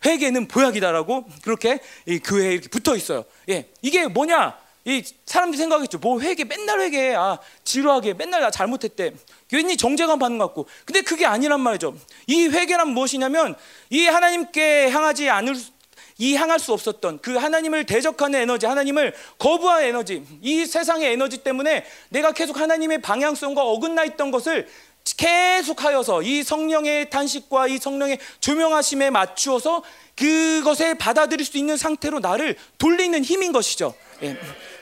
회개는 0.06 0.48
보약이다라고 0.48 1.26
그렇게 1.44 1.80
이 2.06 2.20
교회에 2.20 2.54
이렇게 2.54 2.70
붙어 2.70 2.96
있어요. 2.96 3.26
예, 3.50 3.70
이게 3.82 4.08
뭐냐? 4.08 4.58
이 4.86 5.04
사람들이 5.26 5.58
생각했죠. 5.58 5.98
뭐 6.00 6.20
회개 6.20 6.46
맨날 6.46 6.80
회개해. 6.80 7.16
아, 7.16 7.38
지루하게 7.64 8.14
맨날 8.14 8.42
나 8.42 8.50
잘못했대. 8.50 9.14
괜히 9.50 9.76
정죄감 9.76 10.20
받는 10.20 10.38
것 10.38 10.48
같고. 10.48 10.68
근데 10.86 11.02
그게 11.02 11.26
아니란 11.26 11.60
말이죠. 11.60 11.96
이 12.28 12.48
회개란 12.48 12.90
무엇이냐면 12.90 13.56
이 13.90 14.06
하나님께 14.06 14.90
향하지 14.90 15.30
않을 15.30 15.56
이 16.20 16.36
향할 16.36 16.60
수 16.60 16.74
없었던 16.74 17.20
그 17.22 17.38
하나님을 17.38 17.86
대적하는 17.86 18.42
에너지, 18.42 18.66
하나님을 18.66 19.16
거부하는 19.38 19.88
에너지, 19.88 20.24
이 20.42 20.66
세상의 20.66 21.14
에너지 21.14 21.38
때문에 21.38 21.86
내가 22.10 22.34
계속 22.34 22.60
하나님의 22.60 23.02
방향성과 23.02 23.64
어긋나 23.64 24.04
있던 24.04 24.30
것을 24.30 24.68
계속하여서 25.16 26.22
이 26.24 26.44
성령의 26.44 27.10
탄식과 27.10 27.68
이 27.68 27.78
성령의 27.78 28.20
조명하심에 28.42 29.10
맞추어서 29.10 29.82
그것에 30.16 30.96
받아들일 30.96 31.46
수 31.46 31.58
있는 31.58 31.78
상태로 31.78 32.20
나를 32.20 32.58
돌리는 32.78 33.24
힘인 33.24 33.54
것이죠. 33.54 33.96
예. 34.22 34.38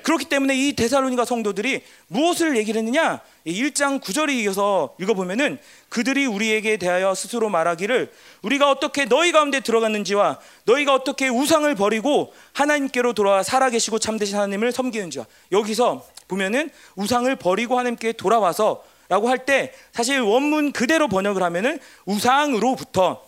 그렇기 0.08 0.24
때문에 0.24 0.56
이 0.56 0.72
데살로니가 0.72 1.26
성도들이 1.26 1.84
무엇을 2.08 2.56
얘기를 2.56 2.80
했느냐? 2.80 3.20
1장 3.46 4.02
9절에 4.02 4.32
이어서 4.36 4.96
읽어보면은 5.02 5.60
그들이 5.89 6.26
우리에게 6.26 6.78
대하여 6.78 7.13
스스로 7.13 7.50
말하기를 7.50 8.10
우리가 8.41 8.72
어떻게 8.72 9.04
너희 9.04 9.34
가운데 9.34 9.60
들어갔는지와 9.60 10.39
너희가 10.63 10.93
어떻게 10.93 11.28
우상을 11.28 11.76
버리고 11.76 12.34
하나님께로 12.54 13.12
돌아와 13.12 13.43
살아계시고 13.43 14.00
참되신 14.00 14.38
하나님을 14.38 14.72
섬기는지와 14.72 15.26
여기서 15.52 16.08
보면은 16.30 16.70
우상을 16.96 17.36
버리고 17.36 17.78
하나님께 17.78 18.13
돌아와서 18.13 18.86
라고 19.10 19.28
할 19.28 19.39
때 19.39 19.74
사실 19.91 20.22
원문 20.22 20.72
그대로 20.72 21.10
번역을 21.10 21.43
하면은 21.43 21.80
우상으로부터 22.06 23.26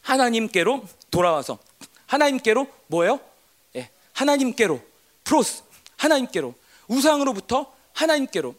하나님께로 0.00 0.82
돌아와서 1.12 1.60
하나님께로 2.06 2.66
뭐예요? 2.88 3.20
예, 3.76 3.88
하나님께로 4.14 4.80
프로스 5.22 5.62
하나님께로 6.02 6.54
우상으로부터 6.88 7.72
하나님께로 7.92 8.54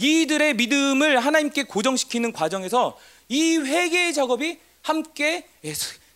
이들의 0.00 0.54
믿음을 0.54 1.18
하나님께 1.18 1.64
고정시키는 1.64 2.32
과정에서 2.32 2.98
이 3.28 3.56
회개의 3.56 4.14
작업이 4.14 4.58
함께 4.82 5.46
예, 5.64 5.74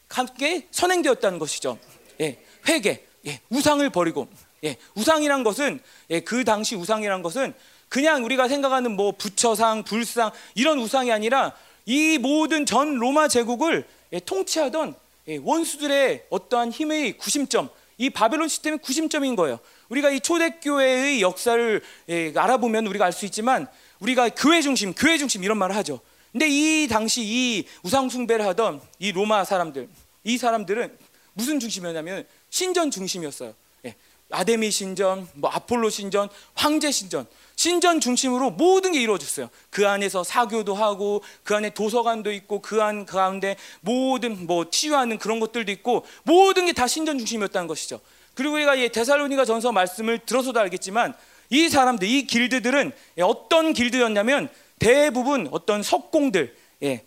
함께 0.09 0.67
선행되었다는 0.71 1.39
것이죠. 1.39 1.79
예, 2.21 2.39
회개, 2.69 3.03
예, 3.27 3.41
우상을 3.51 3.89
버리고 3.91 4.29
예, 4.65 4.77
우상이란 4.95 5.43
것은 5.43 5.81
예, 6.11 6.21
그 6.21 6.45
당시 6.45 6.77
우상이란 6.77 7.23
것은 7.23 7.55
그냥 7.89 8.25
우리가 8.25 8.49
생각하는 8.49 8.93
뭐 8.93 9.13
부처상, 9.13 9.83
불상 9.83 10.31
이런 10.55 10.79
우상이 10.79 11.13
아니라 11.13 11.53
이 11.85 12.19
모든 12.19 12.65
전 12.65 12.95
로마 12.97 13.29
제국을 13.29 13.87
예, 14.13 14.21
통치하던 14.21 14.95
예, 15.29 15.39
원수들의 15.43 16.27
어떠한 16.31 16.71
힘의 16.71 17.19
구심점, 17.19 17.69
이 17.99 18.11
바벨론 18.11 18.49
시스템의 18.49 18.79
구심점인 18.79 19.37
거예요. 19.37 19.59
우리가 19.93 20.11
이 20.11 20.21
초대교회의 20.21 21.21
역사를 21.21 21.83
예, 22.09 22.33
알아보면 22.35 22.87
우리가 22.87 23.05
알 23.05 23.13
수 23.13 23.27
있지만 23.27 23.67
우리가 24.01 24.31
교회 24.31 24.63
중심, 24.63 24.95
교회 24.95 25.19
중심 25.19 25.45
이런 25.45 25.59
말을 25.59 25.77
하죠. 25.77 26.01
근데 26.33 26.49
이 26.49 26.89
당시 26.89 27.23
이 27.23 27.67
우상 27.83 28.09
숭배를 28.09 28.47
하던 28.47 28.81
이 28.99 29.13
로마 29.13 29.45
사람들, 29.45 29.89
이 30.25 30.39
사람들은 30.39 30.97
무슨 31.35 31.61
중심이었냐면 31.61 32.27
신전 32.49 32.91
중심이었어요. 32.91 33.55
예, 33.85 33.95
아데미 34.31 34.71
신전, 34.71 35.29
뭐 35.35 35.51
아폴로 35.51 35.91
신전, 35.91 36.31
황제 36.55 36.91
신전. 36.91 37.27
신전 37.55 38.01
중심으로 38.01 38.51
모든 38.53 38.93
게 38.93 39.03
이루어졌어요. 39.03 39.51
그 39.69 39.87
안에서 39.87 40.25
사교도 40.25 40.75
하고 40.75 41.23
그 41.45 41.55
안에 41.55 41.75
도서관도 41.75 42.33
있고 42.33 42.63
그 42.63 42.81
안 42.81 43.05
가운데 43.05 43.57
모든 43.83 44.47
뭐 44.47 44.71
치유하는 44.71 45.19
그런 45.19 45.39
것들도 45.39 45.71
있고 45.71 46.07
모든 46.23 46.65
게 46.65 46.73
다 46.73 46.87
신전 46.87 47.19
중심이었다는 47.19 47.69
것이죠. 47.69 48.01
그리고 48.35 48.55
우리가 48.55 48.75
이 48.75 48.89
데살로니가 48.89 49.45
전서 49.45 49.73
말씀을 49.73 50.19
들어서도 50.21 50.59
알겠지만 50.61 51.15
이 51.51 51.69
사람들 51.69 52.09
이 52.09 52.27
길드들은 52.27 52.93
어떤 53.21 53.73
길드였냐면 53.73 54.49
대부분 54.79 55.49
어떤 55.51 55.83
석공들 55.83 56.57
예, 56.83 57.05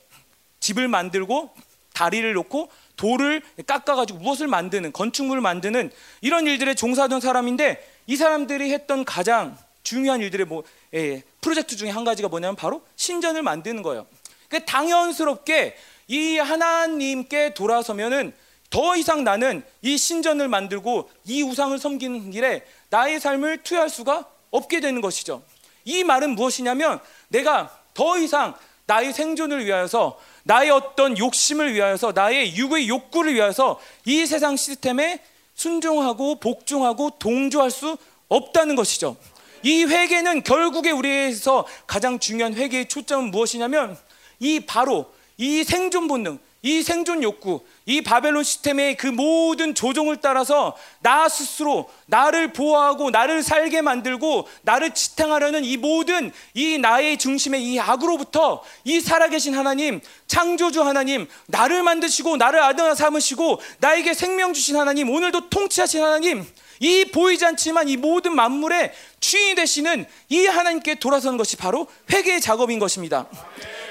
집을 0.60 0.88
만들고 0.88 1.54
다리를 1.94 2.32
놓고 2.34 2.70
돌을 2.96 3.42
깎아가지고 3.66 4.20
무엇을 4.20 4.48
만드는 4.48 4.92
건축물을 4.94 5.42
만드는 5.42 5.92
이런 6.22 6.48
일들에 6.48 6.76
종사하던 6.76 7.22
사람인데 7.22 7.86
이 8.08 8.16
사람들이 8.16 8.72
했던 8.72 9.04
가장 9.04 9.58
중요한 9.84 10.22
일들의 10.22 10.46
뭐 10.46 10.64
예, 10.94 11.24
프로젝트 11.42 11.76
중에 11.76 11.90
한 11.90 12.04
가지가 12.04 12.30
뭐냐면 12.30 12.56
바로 12.56 12.82
신전을 12.96 13.44
만드는 13.44 13.82
거예요. 13.82 14.06
그 14.50 14.64
당연스럽게 14.64 15.76
이 16.08 16.38
하나님께 16.38 17.54
돌아서면은 17.54 18.34
더 18.70 18.96
이상 18.96 19.24
나는 19.24 19.64
이 19.82 19.98
신전을 19.98 20.48
만들고 20.48 21.10
이 21.26 21.44
우상을 21.44 21.78
섬기는 21.78 22.32
길에 22.32 22.66
나의 22.90 23.20
삶을 23.20 23.64
투여할 23.64 23.90
수가 23.90 24.26
없게 24.52 24.80
되는 24.80 25.02
것이죠. 25.02 25.44
이 25.84 26.04
말은 26.04 26.32
무엇이냐면 26.32 27.00
내가 27.30 27.78
더 27.94 28.18
이상 28.18 28.56
나의 28.88 29.14
생존을 29.14 29.66
위하여서 29.66 30.20
나의 30.44 30.70
어떤 30.70 31.18
욕심을 31.18 31.74
위하여서 31.74 32.12
나의 32.14 32.56
육의 32.56 32.88
욕구를 32.88 33.34
위하여서 33.34 33.80
이 34.06 34.26
세상 34.26 34.56
시스템에 34.56 35.20
순종하고 35.56 36.40
복종하고 36.40 37.12
동조할 37.18 37.72
수 37.72 37.98
없다는 38.28 38.76
것이죠. 38.76 39.16
이 39.64 39.84
회개는 39.84 40.44
결국에 40.44 40.92
우리에서 40.92 41.66
가장 41.88 42.20
중요한 42.20 42.54
회개의 42.54 42.88
초점은 42.88 43.32
무엇이냐면 43.32 43.98
이 44.40 44.60
바로 44.60 45.12
이 45.38 45.64
생존 45.64 46.08
본능, 46.08 46.40
이 46.66 46.82
생존 46.82 47.22
욕구, 47.22 47.62
이 47.86 48.02
바벨론 48.02 48.44
시스템의 48.44 48.98
그 48.98 49.06
모든 49.06 49.76
조종을 49.76 50.18
따라서 50.18 50.76
나 51.00 51.30
스스로 51.30 51.88
나를 52.08 52.54
보호하고 52.54 53.12
나를 53.12 53.44
살게 53.44 53.84
만들고 53.84 54.48
나를 54.64 54.96
지탱하려는 54.96 55.64
이 55.64 55.78
모든 55.78 56.32
이 56.56 56.80
나의 56.80 57.20
중심의 57.20 57.64
이 57.64 57.80
악으로부터 57.80 58.64
이 58.84 59.00
살아계신 59.00 59.54
하나님, 59.56 60.02
창조주 60.26 60.82
하나님, 60.82 61.28
나를 61.46 61.84
만드시고 61.84 62.38
나를 62.38 62.60
아들 62.64 62.96
삼으시고 62.96 63.62
나에게 63.78 64.16
생명 64.16 64.52
주신 64.52 64.76
하나님, 64.76 65.12
오늘도 65.12 65.52
통치하신 65.52 66.02
하나님, 66.02 66.44
이 66.80 67.06
보이지 67.06 67.46
않지만 67.46 67.90
이 67.90 67.98
모든 67.98 68.36
만물의 68.36 68.94
주인이 69.20 69.56
되시는 69.56 70.06
이 70.30 70.46
하나님께 70.46 70.96
돌아서는 70.96 71.38
것이 71.38 71.58
바로 71.58 71.88
회개의 72.12 72.42
작업인 72.42 72.80
것입니다. 72.80 73.28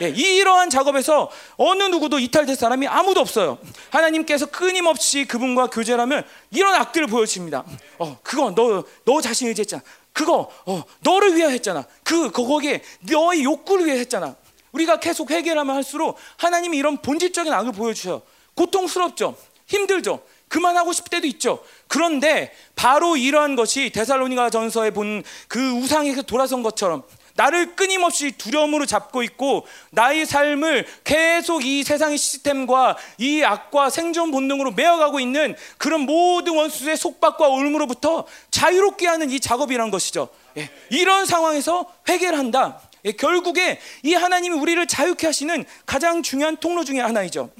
예, 0.03 0.09
이러한 0.09 0.71
작업에서 0.71 1.31
어느 1.57 1.85
누구도 1.85 2.19
이탈될 2.19 2.57
사람이 2.57 2.87
아무도 2.87 3.21
없어요. 3.21 3.59
하나님께서 3.91 4.47
끊임없이 4.47 5.25
그분과 5.25 5.69
교제하면 5.69 6.25
이런 6.51 6.75
악들을 6.75 7.07
보여줍니다. 7.07 7.65
어, 7.99 8.19
그거 8.23 8.55
너, 8.55 8.85
너 9.05 9.21
자신 9.21 9.49
의지했잖아. 9.49 9.83
그거 10.13 10.51
어, 10.67 10.85
너를 11.01 11.37
위하 11.37 11.49
했잖아. 11.49 11.85
그, 12.03 12.31
그 12.31 12.45
거기에 12.45 12.83
너의 13.01 13.45
욕구를 13.45 13.87
위해 13.87 13.99
했잖아. 13.99 14.37
우리가 14.73 14.99
계속 15.01 15.31
회개하면 15.31 15.75
할수록 15.75 16.17
하나님이 16.37 16.77
이런 16.77 16.97
본질적인 16.99 17.53
악을 17.53 17.73
보여주셔요. 17.73 18.23
고통스럽죠. 18.55 19.37
힘들죠. 19.67 20.21
그만하고 20.55 20.93
싶을 20.93 21.11
때도 21.11 21.27
있죠. 21.27 21.65
그런데 21.89 22.53
바로 22.77 23.17
이러한 23.17 23.57
것이 23.57 23.91
데살로니가 23.91 24.51
전서에 24.51 24.91
본 24.91 25.25
그 25.49 25.71
우상에서 25.73 26.23
돌아선 26.23 26.63
것처럼 26.63 27.03
나를 27.35 27.75
끊임없이 27.75 28.33
두려움으로 28.33 28.87
잡고 28.87 29.25
있고 29.25 29.67
나의 29.91 30.25
삶을 30.25 30.87
계속 31.03 31.65
이 31.65 31.83
세상의 31.83 32.17
시스템과 32.17 32.97
이 33.19 33.43
악과 33.43 33.91
생존 33.91 34.31
본능으로 34.31 34.71
메어가고 34.73 35.19
있는 35.19 35.57
그런 35.79 36.03
모든 36.03 36.57
원수의 36.57 36.97
속박과 36.97 37.49
올무로부터 37.49 38.27
자유롭게 38.51 39.09
하는 39.09 39.31
이 39.31 39.41
작업이란 39.41 39.91
것이죠. 39.91 40.29
예, 40.57 40.71
이런 40.91 41.27
상황에서 41.27 41.87
회개를 42.09 42.39
한다. 42.39 42.81
예, 43.05 43.13
결국에 43.13 43.81
이 44.05 44.15
하나님이 44.15 44.57
우리를 44.57 44.87
자유케 44.87 45.27
하시는 45.27 45.65
가장 45.85 46.23
중요한 46.23 46.57
통로 46.57 46.85
중의 46.85 47.03
하나이죠. 47.03 47.51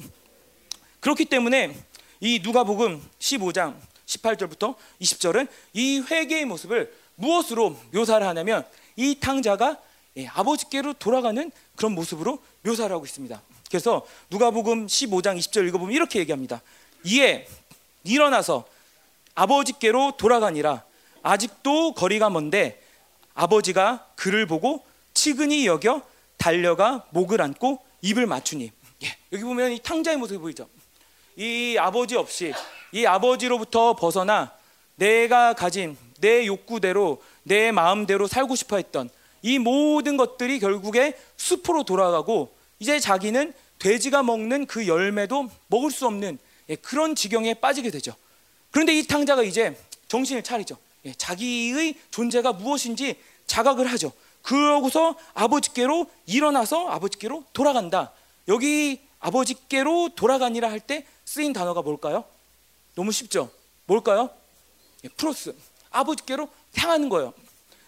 그렇기 1.01 1.25
때문에 1.25 1.75
이 2.19 2.39
누가복음 2.43 3.01
15장 3.19 3.75
18절부터 4.05 4.75
20절은 5.01 5.47
이 5.73 5.99
회개의 5.99 6.45
모습을 6.45 6.93
무엇으로 7.15 7.77
묘사를 7.91 8.25
하냐면 8.25 8.65
이 8.95 9.19
탕자가 9.19 9.77
예, 10.17 10.27
아버지께로 10.27 10.93
돌아가는 10.93 11.51
그런 11.75 11.93
모습으로 11.93 12.39
묘사를 12.63 12.93
하고 12.93 13.05
있습니다. 13.05 13.41
그래서 13.69 14.05
누가복음 14.29 14.87
15장 14.87 15.37
20절 15.37 15.67
읽어보면 15.67 15.93
이렇게 15.93 16.19
얘기합니다. 16.19 16.61
이에 17.03 17.47
일어나서 18.03 18.65
아버지께로 19.33 20.13
돌아가니라 20.17 20.83
아직도 21.21 21.93
거리가 21.93 22.29
먼데 22.29 22.81
아버지가 23.33 24.07
그를 24.15 24.45
보고 24.45 24.85
치근히 25.13 25.65
여겨 25.65 26.01
달려가 26.37 27.05
목을 27.09 27.41
안고 27.41 27.83
입을 28.01 28.25
맞추니 28.25 28.71
예, 29.03 29.17
여기 29.33 29.43
보면 29.43 29.73
이 29.73 29.79
탕자의 29.79 30.17
모습이 30.17 30.39
보이죠. 30.39 30.69
이 31.35 31.77
아버지 31.77 32.15
없이 32.15 32.53
이 32.91 33.05
아버지로부터 33.05 33.95
벗어나 33.95 34.53
내가 34.95 35.53
가진 35.53 35.97
내 36.19 36.45
욕구대로 36.45 37.21
내 37.43 37.71
마음대로 37.71 38.27
살고 38.27 38.55
싶어 38.55 38.77
했던 38.77 39.09
이 39.41 39.59
모든 39.59 40.17
것들이 40.17 40.59
결국에 40.59 41.17
숲으로 41.37 41.83
돌아가고 41.83 42.55
이제 42.79 42.99
자기는 42.99 43.53
돼지가 43.79 44.23
먹는 44.23 44.65
그 44.65 44.87
열매도 44.87 45.49
먹을 45.67 45.91
수 45.91 46.07
없는 46.07 46.39
예, 46.69 46.75
그런 46.75 47.13
지경에 47.13 47.53
빠지게 47.55 47.91
되죠. 47.91 48.15
그런데 48.71 48.97
이 48.97 49.05
탕자가 49.05 49.43
이제 49.43 49.77
정신을 50.07 50.43
차리죠. 50.43 50.77
예, 51.05 51.13
자기의 51.13 51.95
존재가 52.09 52.53
무엇인지 52.53 53.17
자각을 53.45 53.85
하죠. 53.91 54.11
그러고서 54.41 55.15
아버지께로 55.33 56.09
일어나서 56.25 56.87
아버지께로 56.87 57.43
돌아간다. 57.53 58.13
여기 58.47 59.01
아버지께로 59.19 60.09
돌아가니라 60.15 60.69
할 60.69 60.79
때 60.79 61.05
쓰인 61.25 61.53
단어가 61.53 61.81
뭘까요? 61.81 62.23
너무 62.95 63.11
쉽죠. 63.11 63.49
뭘까요? 63.85 64.29
예, 65.03 65.09
프로스 65.09 65.55
아버지께로 65.89 66.49
향하는 66.77 67.09
거예요. 67.09 67.33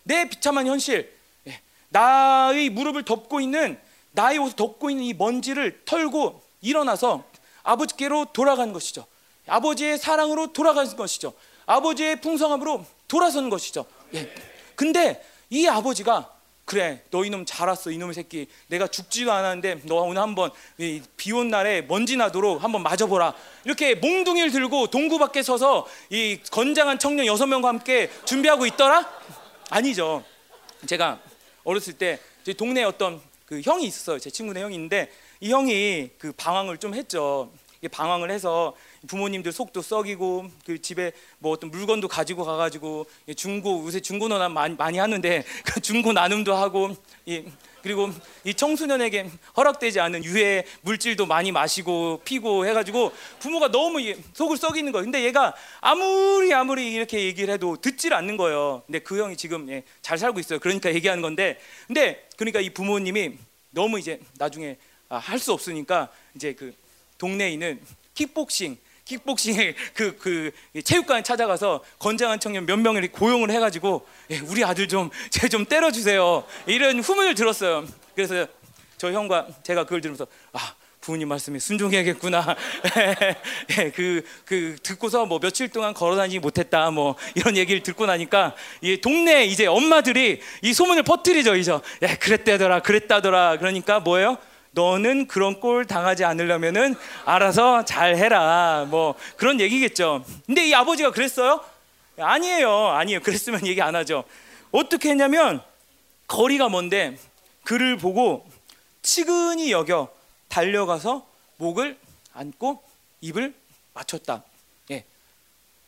내 0.03 0.27
비참한 0.29 0.67
현실, 0.67 1.13
예, 1.47 1.61
나의 1.89 2.69
무릎을 2.69 3.03
덮고 3.05 3.39
있는 3.39 3.79
나의 4.11 4.39
옷을 4.39 4.55
덮고 4.55 4.89
있는 4.89 5.05
이 5.05 5.13
먼지를 5.13 5.83
털고 5.85 6.41
일어나서 6.61 7.23
아버지께로 7.63 8.27
돌아가는 8.33 8.73
것이죠. 8.73 9.05
아버지의 9.47 9.97
사랑으로 9.97 10.53
돌아가는 10.53 10.95
것이죠. 10.95 11.33
아버지의 11.65 12.21
풍성함으로 12.21 12.85
돌아서는 13.07 13.49
것이죠. 13.49 13.85
예. 14.13 14.33
근데 14.75 15.23
이 15.49 15.67
아버지가 15.67 16.36
그래 16.67 17.01
너 17.11 17.23
이놈 17.23 17.45
잘 17.45 17.69
왔어 17.69 17.91
이놈의 17.91 18.13
새끼. 18.13 18.45
내가 18.67 18.87
죽지도 18.87 19.31
않았는데 19.31 19.83
너 19.85 20.01
오늘 20.01 20.21
한번 20.21 20.51
비 21.15 21.31
온 21.31 21.47
날에 21.47 21.81
먼지 21.81 22.17
나도록 22.17 22.61
한번 22.61 22.83
맞아보라. 22.83 23.33
이렇게 23.63 23.95
몽둥이를 23.95 24.51
들고 24.51 24.87
동구 24.87 25.17
밖에 25.17 25.41
서서 25.43 25.87
이 26.09 26.39
건장한 26.51 26.99
청년 26.99 27.25
여섯 27.25 27.45
명과 27.45 27.69
함께 27.69 28.11
준비하고 28.25 28.65
있더라? 28.65 29.09
아니죠. 29.69 30.25
제가 30.85 31.21
어렸을 31.63 31.93
때 31.93 32.19
동네에 32.57 32.83
어떤 32.83 33.21
그 33.45 33.61
형이 33.61 33.85
있었어요. 33.85 34.19
제 34.19 34.29
친구네 34.29 34.61
형인데 34.61 35.09
이 35.39 35.49
형이 35.53 36.09
그 36.17 36.33
방황을 36.33 36.79
좀 36.79 36.93
했죠 36.95 37.49
방황을 37.91 38.31
해서 38.31 38.75
부모님들 39.07 39.51
속도 39.51 39.81
썩이고 39.81 40.47
그 40.65 40.81
집에 40.81 41.11
뭐 41.39 41.51
어떤 41.51 41.69
물건도 41.69 42.07
가지고 42.07 42.43
가가지고 42.45 43.05
중고 43.35 43.83
요새 43.85 43.99
중고 43.99 44.27
나눔 44.27 44.53
많이, 44.53 44.75
많이 44.75 44.97
하는데 44.97 45.43
그 45.65 45.79
중고 45.81 46.13
나눔도 46.13 46.55
하고 46.55 46.95
예, 47.27 47.45
그리고 47.83 48.09
이 48.43 48.53
청소년에게 48.53 49.29
허락되지 49.55 49.99
않은 49.99 50.25
유해 50.25 50.65
물질도 50.81 51.25
많이 51.25 51.51
마시고 51.51 52.21
피고 52.25 52.65
해가지고 52.65 53.13
부모가 53.39 53.71
너무 53.71 53.99
속을 54.33 54.57
썩이는 54.57 54.91
거예요. 54.91 55.03
근데 55.05 55.23
얘가 55.23 55.53
아무리 55.79 56.53
아무리 56.53 56.91
이렇게 56.91 57.23
얘기를 57.23 57.53
해도 57.53 57.77
듣질 57.77 58.13
않는 58.13 58.37
거예요. 58.37 58.83
근데 58.87 58.99
그 58.99 59.19
형이 59.21 59.37
지금 59.37 59.69
예, 59.69 59.83
잘 60.01 60.17
살고 60.17 60.39
있어요. 60.39 60.59
그러니까 60.59 60.93
얘기하는 60.93 61.21
건데, 61.21 61.59
근데 61.85 62.27
그러니까 62.35 62.59
이 62.59 62.69
부모님이 62.71 63.37
너무 63.69 63.99
이제 63.99 64.19
나중에 64.37 64.77
아, 65.09 65.17
할 65.17 65.39
수 65.39 65.53
없으니까 65.53 66.09
이제 66.35 66.53
그 66.53 66.73
동네에 67.17 67.51
있는 67.51 67.79
킥복싱 68.13 68.77
킥복싱의 69.07 69.75
그, 69.93 70.17
그 70.17 70.51
체육관에 70.83 71.23
찾아가서 71.23 71.83
건장한 71.97 72.39
청년 72.39 72.65
몇 72.65 72.77
명을 72.77 73.09
고용을 73.11 73.51
해가지고 73.51 74.05
예, 74.31 74.39
우리 74.39 74.63
아들 74.63 74.87
좀제좀 74.87 75.65
때려주세요. 75.65 76.43
이런 76.65 76.99
후문을 76.99 77.33
들었어요. 77.35 77.85
그래서 78.15 78.45
저 78.97 79.11
형과 79.11 79.47
제가 79.63 79.85
그걸 79.85 80.01
들으면서 80.01 80.27
아 80.51 80.75
부모님 80.99 81.29
말씀에 81.29 81.59
순종해야겠구나. 81.59 82.55
예, 83.79 83.91
그, 83.91 84.25
그 84.43 84.75
듣고서 84.83 85.25
뭐 85.25 85.39
며칠 85.39 85.69
동안 85.69 85.93
걸어다니지 85.93 86.39
못했다 86.39 86.91
뭐 86.91 87.15
이런 87.33 87.55
얘기를 87.55 87.81
듣고 87.81 88.05
나니까 88.05 88.55
이 88.81 88.99
동네 88.99 89.45
이제 89.45 89.67
엄마들이 89.67 90.41
이 90.61 90.73
소문을 90.73 91.03
퍼뜨리죠 91.03 91.55
이제 91.55 91.79
예, 92.01 92.07
그랬다더라 92.17 92.81
그랬다더라. 92.81 93.57
그러니까 93.57 94.01
뭐예요 94.01 94.37
너는 94.77 95.25
그런 95.25 95.59
꼴 95.59 95.85
당하지 95.85 96.23
않으려면은 96.23 96.95
알아서 97.25 97.83
잘 97.83 98.15
해라. 98.15 98.85
뭐 98.87 99.15
그런 99.35 99.59
얘기겠죠. 99.59 100.23
근데 100.45 100.67
이 100.67 100.73
아버지가 100.75 101.09
그랬어요? 101.11 101.65
아니에요. 102.19 102.89
아니에요. 102.89 103.21
그랬으면 103.21 103.65
얘기 103.65 103.81
안 103.81 103.95
하죠. 103.95 104.23
어떻게 104.71 105.09
했냐면 105.09 105.63
거리가 106.27 106.69
먼데 106.69 107.17
그를 107.63 107.97
보고 107.97 108.47
치근히 109.01 109.71
여겨 109.71 110.09
달려가서 110.47 111.25
목을 111.57 111.97
안고 112.33 112.83
입을 113.21 113.55
맞췄다. 113.95 114.43
예. 114.91 115.05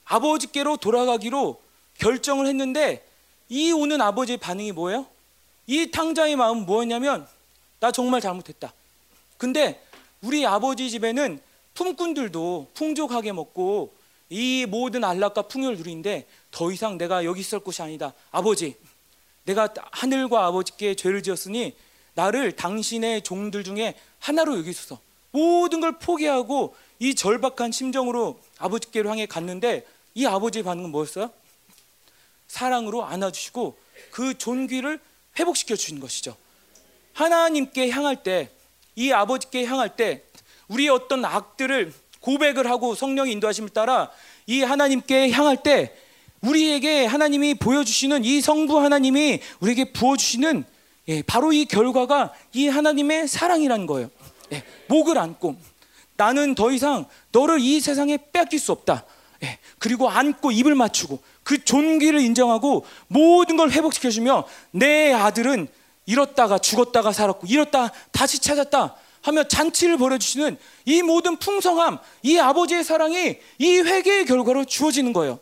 아버지께로 0.06 0.78
돌아가기로 0.78 1.62
결정을 1.99 2.47
했는데 2.47 3.06
이 3.49 3.71
오는 3.71 4.02
아버지의 4.02 4.38
반응이 4.39 4.71
뭐예요? 4.71 5.06
이 5.67 5.91
탕자의 5.91 6.36
마음은 6.36 6.65
뭐였냐면 6.65 7.28
나 7.80 7.91
정말 7.91 8.19
잘못했다. 8.19 8.73
근데 9.39 9.82
우리 10.21 10.45
아버지 10.45 10.89
집에는 10.91 11.39
품꾼들도 11.73 12.71
풍족하게 12.73 13.32
먹고 13.32 13.93
이 14.30 14.65
모든 14.67 15.06
안락과 15.06 15.43
풍요를 15.43 15.78
누리는데 15.78 16.28
더 16.52 16.69
이상 16.73 16.97
내가 16.97 17.23
여기 17.23 17.39
있을 17.39 17.60
곳이 17.62 17.82
아니다. 17.82 18.13
아버지, 18.32 18.75
내가 19.45 19.73
하늘과 19.91 20.45
아버지께 20.45 20.95
죄를 20.95 21.23
지었으니 21.23 21.73
나를 22.15 22.52
당신의 22.52 23.23
종들 23.23 23.63
중에 23.63 23.95
하나로 24.19 24.58
여기소서. 24.58 24.99
모든 25.32 25.80
걸 25.80 25.93
포기하고 25.99 26.75
이 26.99 27.15
절박한 27.15 27.71
심정으로 27.71 28.41
아버지께로 28.58 29.10
향해 29.10 29.25
갔는데 29.25 29.88
이 30.15 30.25
아버지의 30.25 30.63
반응은 30.63 30.89
뭐였어요? 30.89 31.32
사랑으로 32.49 33.06
안아주시고 33.06 33.78
그 34.12 34.38
존귀를 34.38 34.99
회복시켜 35.39 35.78
주신 35.78 36.02
것이죠. 36.02 36.36
하나님께 37.13 37.89
향할 37.89 38.21
때 38.21 38.49
이 38.99 39.13
아버지께 39.13 39.63
향할 39.63 39.95
때 39.95 40.23
우리의 40.67 40.89
어떤 40.89 41.23
악들을 41.23 41.93
고백을 42.19 42.69
하고 42.69 42.95
성령의 42.95 43.31
인도하심을 43.31 43.69
따라 43.69 44.12
이 44.45 44.62
하나님께 44.62 45.31
향할 45.31 45.63
때 45.63 45.95
우리에게 46.41 47.05
하나님이 47.05 47.53
보여주시는 47.55 48.25
이 48.25 48.41
성부 48.41 48.77
하나님이 48.77 49.39
우리에게 49.62 49.93
부어주시는 49.93 50.65
예, 51.07 51.21
바로 51.21 51.53
이 51.53 51.63
결과가 51.63 52.33
이 52.51 52.67
하나님의 52.67 53.29
사랑이라는 53.29 53.85
거예요. 53.88 54.09
예, 54.51 54.63
목을 54.88 55.17
안고 55.17 55.55
나는 56.17 56.53
더 56.53 56.69
이상 56.69 57.05
너를 57.31 57.62
이 57.62 57.79
세상에 57.79 58.17
뺏길 58.33 58.59
수 58.59 58.73
없다. 58.73 59.05
예, 59.43 59.59
그리고 59.77 60.09
안고 60.09 60.51
입을 60.51 60.75
맞추고 60.75 61.19
그 61.43 61.63
존귀를 61.63 62.19
인정하고 62.19 62.85
모든 63.07 63.55
걸 63.55 63.71
회복시켜주며 63.71 64.43
내 64.71 65.13
아들은 65.13 65.69
잃었다가 66.10 66.58
죽었다가 66.58 67.12
살았고 67.12 67.45
잃었다 67.48 67.91
다시 68.12 68.39
찾았다 68.39 68.95
하며 69.22 69.43
잔치를 69.43 69.98
벌여주시는 69.98 70.58
이 70.86 71.02
모든 71.04 71.38
풍성함, 71.38 72.00
이 72.24 72.39
아버지의 72.39 72.84
사랑이 72.84 73.38
이 73.60 73.78
회개의 73.80 74.26
결과로 74.26 74.65
주어지는 74.65 75.13
거예요. 75.13 75.39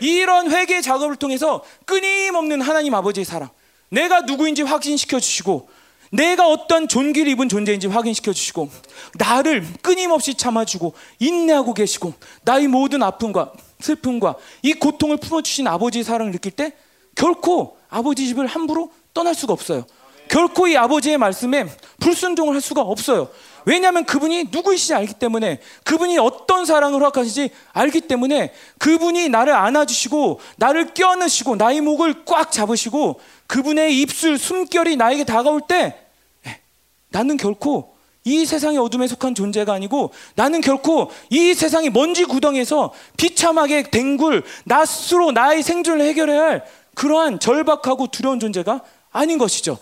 이런 0.00 0.50
회개 0.50 0.80
작업을 0.82 1.16
통해서 1.16 1.64
끊임없는 1.86 2.60
하나님 2.60 2.94
아버지의 2.94 3.24
사랑, 3.24 3.48
내가 3.88 4.20
누구인지 4.20 4.62
확신시켜 4.62 5.18
주시고, 5.18 5.68
내가 6.12 6.48
어떤 6.48 6.86
존귀를 6.86 7.32
입은 7.32 7.48
존재인지 7.48 7.86
확인시켜 7.86 8.32
주시고, 8.32 8.70
나를 9.18 9.66
끊임없이 9.82 10.34
참아주고, 10.34 10.94
인내하고 11.18 11.74
계시고, 11.74 12.12
나의 12.42 12.68
모든 12.68 13.02
아픔과 13.02 13.52
슬픔과 13.80 14.36
이 14.62 14.74
고통을 14.74 15.16
품어주신 15.16 15.66
아버지의 15.66 16.04
사랑을 16.04 16.32
느낄 16.32 16.52
때, 16.52 16.72
결코 17.16 17.78
아버지 17.88 18.26
집을 18.26 18.46
함부로 18.46 18.92
떠날 19.14 19.34
수가 19.34 19.52
없어요. 19.52 19.86
결코 20.28 20.66
이 20.66 20.76
아버지의 20.76 21.18
말씀에 21.18 21.66
불순종을 22.00 22.54
할 22.54 22.60
수가 22.60 22.80
없어요. 22.80 23.28
왜냐하면 23.66 24.04
그분이 24.04 24.48
누구이신지 24.50 24.94
알기 24.94 25.14
때문에 25.14 25.60
그분이 25.84 26.18
어떤 26.18 26.66
사랑을 26.66 27.00
허락하시지 27.00 27.50
알기 27.72 28.02
때문에 28.02 28.52
그분이 28.78 29.30
나를 29.30 29.54
안아주시고 29.54 30.40
나를 30.56 30.92
껴안으시고 30.94 31.56
나의 31.56 31.80
목을 31.80 32.24
꽉 32.26 32.52
잡으시고 32.52 33.20
그분의 33.46 33.98
입술 34.00 34.38
숨결이 34.38 34.96
나에게 34.96 35.24
다가올 35.24 35.62
때 35.66 35.98
예, 36.46 36.60
나는 37.08 37.36
결코 37.36 37.94
이 38.24 38.46
세상의 38.46 38.78
어둠에 38.78 39.06
속한 39.06 39.34
존재가 39.34 39.72
아니고 39.72 40.12
나는 40.34 40.60
결코 40.60 41.10
이 41.30 41.54
세상의 41.54 41.90
먼지 41.90 42.24
구덩이에서 42.24 42.92
비참하게 43.16 43.90
댕굴 43.90 44.42
낫으로 44.64 45.32
나의 45.32 45.62
생존을 45.62 46.06
해결해야 46.06 46.42
할 46.42 46.64
그러한 46.94 47.40
절박하고 47.40 48.06
두려운 48.06 48.40
존재가 48.40 48.80
아닌 49.14 49.38
것이죠. 49.38 49.78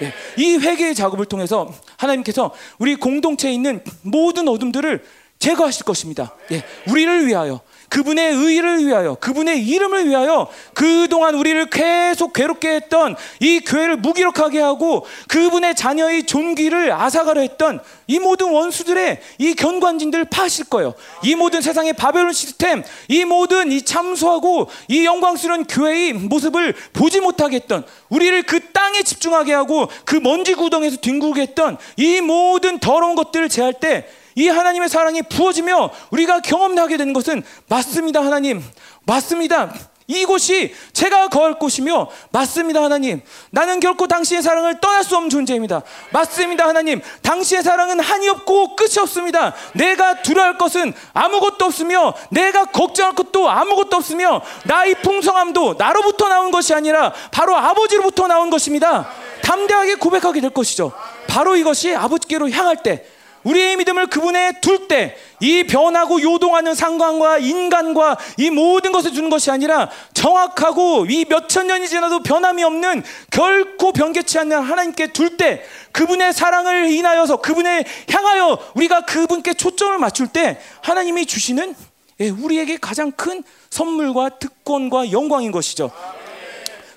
예, 0.00 0.12
이 0.38 0.56
회개의 0.56 0.94
작업을 0.94 1.26
통해서 1.26 1.74
하나님께서 1.98 2.54
우리 2.78 2.94
공동체에 2.94 3.52
있는 3.52 3.82
모든 4.02 4.48
어둠들을 4.48 5.04
제거하실 5.40 5.84
것입니다. 5.84 6.34
예, 6.52 6.62
우리를 6.88 7.26
위하여 7.26 7.60
그분의 7.88 8.34
의를 8.34 8.84
위하여 8.84 9.14
그분의 9.14 9.66
이름을 9.66 10.08
위하여 10.08 10.48
그동안 10.74 11.34
우리를 11.34 11.66
계속 11.70 12.32
괴롭게 12.32 12.74
했던 12.76 13.16
이 13.40 13.60
교회를 13.60 13.96
무기력하게 13.96 14.60
하고 14.60 15.06
그분의 15.28 15.74
자녀의 15.74 16.24
존귀를 16.24 16.92
앗아가려 16.92 17.40
했던 17.40 17.80
이 18.06 18.18
모든 18.18 18.50
원수들의 18.50 19.20
이 19.38 19.54
견관진들을 19.54 20.26
파실 20.26 20.66
거예요. 20.66 20.94
이 21.24 21.34
모든 21.34 21.60
세상의 21.60 21.94
바벨론 21.94 22.32
시스템, 22.32 22.82
이 23.08 23.24
모든 23.24 23.72
이 23.72 23.82
참소하고 23.82 24.68
이 24.88 25.04
영광스러운 25.04 25.64
교회의 25.64 26.12
모습을 26.12 26.74
보지 26.92 27.20
못하게 27.20 27.56
했던 27.56 27.84
우리를 28.08 28.42
그 28.44 28.60
땅에 28.72 29.02
집중하게 29.02 29.52
하고 29.52 29.88
그 30.04 30.16
먼지 30.16 30.54
구덩에서 30.54 30.98
뒹굴게 30.98 31.42
했던 31.42 31.78
이 31.96 32.20
모든 32.20 32.78
더러운 32.78 33.14
것들을 33.14 33.48
제할 33.48 33.72
때 33.72 34.06
이 34.36 34.48
하나님의 34.48 34.88
사랑이 34.88 35.22
부어지며 35.22 35.90
우리가 36.10 36.40
경험하게 36.40 36.98
되는 36.98 37.12
것은 37.12 37.42
맞습니다, 37.68 38.20
하나님. 38.20 38.62
맞습니다. 39.04 39.72
이곳이 40.08 40.72
제가 40.92 41.28
거할 41.28 41.58
곳이며 41.58 42.08
맞습니다 42.30 42.82
하나님. 42.82 43.20
나는 43.50 43.80
결코 43.80 44.06
당신의 44.06 44.42
사랑을 44.42 44.80
떠날 44.80 45.02
수 45.02 45.16
없는 45.16 45.30
존재입니다. 45.30 45.82
맞습니다 46.12 46.68
하나님. 46.68 47.00
당신의 47.22 47.64
사랑은 47.64 47.98
한이 47.98 48.28
없고 48.28 48.76
끝이 48.76 48.98
없습니다. 49.00 49.54
내가 49.72 50.22
두려워할 50.22 50.58
것은 50.58 50.92
아무것도 51.12 51.64
없으며 51.64 52.14
내가 52.30 52.66
걱정할 52.66 53.14
것도 53.14 53.50
아무것도 53.50 53.96
없으며 53.96 54.42
나의 54.64 54.94
풍성함도 55.02 55.74
나로부터 55.76 56.28
나온 56.28 56.52
것이 56.52 56.72
아니라 56.72 57.12
바로 57.32 57.56
아버지로부터 57.56 58.28
나온 58.28 58.50
것입니다. 58.50 59.08
담대하게 59.42 59.96
고백하게 59.96 60.40
될 60.40 60.50
것이죠. 60.50 60.92
바로 61.26 61.56
이것이 61.56 61.94
아버지께로 61.96 62.50
향할 62.50 62.76
때 62.82 63.04
우리의 63.46 63.76
믿음을 63.76 64.06
그분에 64.08 64.60
둘 64.60 64.88
때 64.88 65.16
이 65.40 65.64
변하고 65.64 66.20
요동하는 66.22 66.74
상관과 66.74 67.38
인간과 67.38 68.16
이 68.38 68.50
모든 68.50 68.92
것을 68.92 69.12
주는 69.12 69.28
것이 69.28 69.50
아니라 69.50 69.90
정확하고 70.14 71.06
이 71.10 71.26
몇천 71.28 71.66
년이 71.66 71.88
지나도 71.88 72.22
변함이 72.22 72.64
없는 72.64 73.02
결코 73.30 73.92
변개치 73.92 74.38
않는 74.38 74.62
하나님께 74.62 75.08
둘 75.08 75.36
때 75.36 75.62
그분의 75.92 76.32
사랑을 76.32 76.90
인하여서 76.90 77.42
그분에 77.42 77.84
향하여 78.08 78.58
우리가 78.74 79.02
그분께 79.02 79.52
초점을 79.52 79.98
맞출 79.98 80.28
때 80.28 80.58
하나님이 80.80 81.26
주시는 81.26 81.74
예, 82.20 82.30
우리에게 82.30 82.78
가장 82.78 83.12
큰 83.12 83.42
선물과 83.68 84.38
특권과 84.38 85.12
영광인 85.12 85.52
것이죠. 85.52 85.90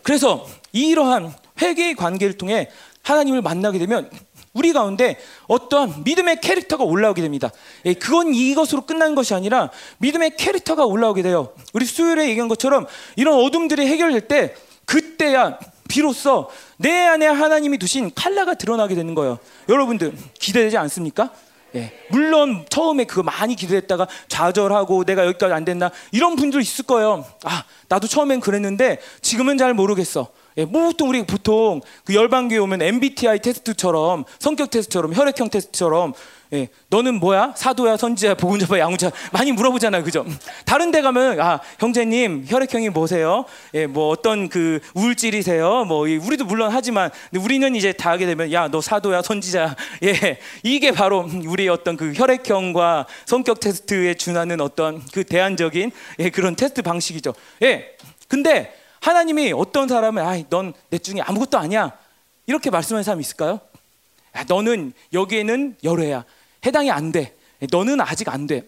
그래서 0.04 0.47
이러한 0.72 1.34
회개의 1.62 1.95
관계를 1.95 2.38
통해 2.38 2.70
하나님을 3.04 3.41
만나게 3.41 3.80
되면 3.80 4.10
우리 4.54 4.74
가운데 4.74 5.18
어떠한 5.47 6.04
믿음의 6.04 6.41
캐릭터가 6.41 6.84
올라오게 6.84 7.22
됩니다. 7.22 7.52
예, 7.86 7.93
그건 7.93 8.34
이것으로 8.34 8.82
끝난 8.82 9.16
것이 9.16 9.34
아니라 9.34 9.70
믿음의 10.00 10.38
캐릭터가 10.38 10.86
올라오게 10.86 11.22
돼요. 11.22 11.54
우리 11.74 11.86
수요일에 11.86 12.30
얘기한 12.30 12.47
것처럼 12.47 12.88
이런 13.16 13.36
어둠들이 13.36 13.86
해결될 13.88 14.28
때 14.28 14.56
그때야 14.86 15.60
비로소 15.88 16.50
내 16.78 16.91
안에 16.91 17.28
하나님이 17.28 17.78
두신 17.78 18.12
칼라가 18.14 18.56
드러나게 18.56 18.95
되는 18.95 19.14
거예요. 19.16 19.39
여러분들 19.68 20.14
기대되지 20.39 20.78
않습니까? 20.78 21.32
예, 21.76 21.93
물론 22.10 22.66
처음에 22.70 23.04
그거 23.04 23.22
많이 23.22 23.56
기도했다가 23.56 24.08
좌절하고 24.28 25.04
내가 25.04 25.26
여기까지 25.28 25.54
안 25.54 25.66
된다 25.66 25.91
이런 26.12 26.36
분들 26.36 26.62
있을 26.62 26.86
거예요. 26.86 27.26
아 27.43 27.64
나도 27.88 28.08
처음엔 28.08 28.39
그랬는데 28.39 29.00
지금은 29.22 29.60
잘 29.60 29.76
모르겠어. 29.76 30.30
예, 30.60 30.66
보통 30.66 31.07
우리 31.10 31.24
보통 31.26 31.80
그 32.03 32.14
열방교회 32.14 32.60
오면 32.60 32.82
MBTI 32.82 33.39
테스트처럼 33.39 34.26
성격 34.39 34.70
테스트처럼 34.70 35.14
혈액형 35.16 35.49
테스트처럼 35.49 36.14
예, 36.51 36.68
너는 36.89 37.20
뭐야? 37.20 37.53
사도야, 37.55 37.95
선지야, 37.95 38.34
복음자야, 38.34 38.80
양자 38.82 39.12
많이 39.32 39.51
물어보잖아요, 39.53 40.03
그죠? 40.03 40.26
다른 40.66 40.91
데 40.91 41.01
가면 41.01 41.39
아 41.39 41.62
형제님 41.80 42.45
혈액형이 42.49 42.89
뭐세요? 42.89 43.45
예, 43.74 43.86
뭐 43.86 44.10
어떤 44.10 44.49
그 44.49 44.80
우울질이세요? 44.95 45.86
뭐 45.86 45.99
우리도 45.99 46.43
물론 46.43 46.72
하지만 46.74 47.10
우리는 47.39 47.74
이제 47.76 47.93
다 47.93 48.10
하게 48.12 48.26
되면 48.26 48.51
야 48.51 48.68
너 48.70 48.82
사도야, 48.82 49.22
선지자, 49.22 49.78
예 50.03 50.39
이게 50.64 50.91
바로 50.91 51.30
우리 51.45 51.70
어떤 51.70 51.95
그 51.95 52.12
혈액형과 52.14 53.05
성격 53.26 53.62
테스트에 53.62 54.16
준하는 54.16 54.60
어떤 54.60 55.01
그 55.14 55.24
대안적인 55.24 55.91
예, 56.20 56.30
그런 56.30 56.55
테스트 56.57 56.82
방식이죠. 56.82 57.34
예, 57.64 57.95
근데 58.28 58.74
하나님이 59.02 59.54
어떤 59.54 59.88
사람을 59.88 60.22
아, 60.22 60.41
넌내 60.50 61.00
중에 61.02 61.22
아무것도 61.22 61.58
아니야 61.58 61.91
이렇게 62.45 62.70
말씀하는 62.70 63.04
사람 63.04 63.22
있을까요? 63.22 63.60
야, 64.36 64.43
너는 64.47 64.93
여기에는 65.14 65.78
열애야 65.84 66.26
해당이 66.66 66.91
안 66.91 67.12
돼. 67.12 67.36
너는 67.72 68.02
아직 68.02 68.30
안 68.30 68.47
돼. 68.47 68.66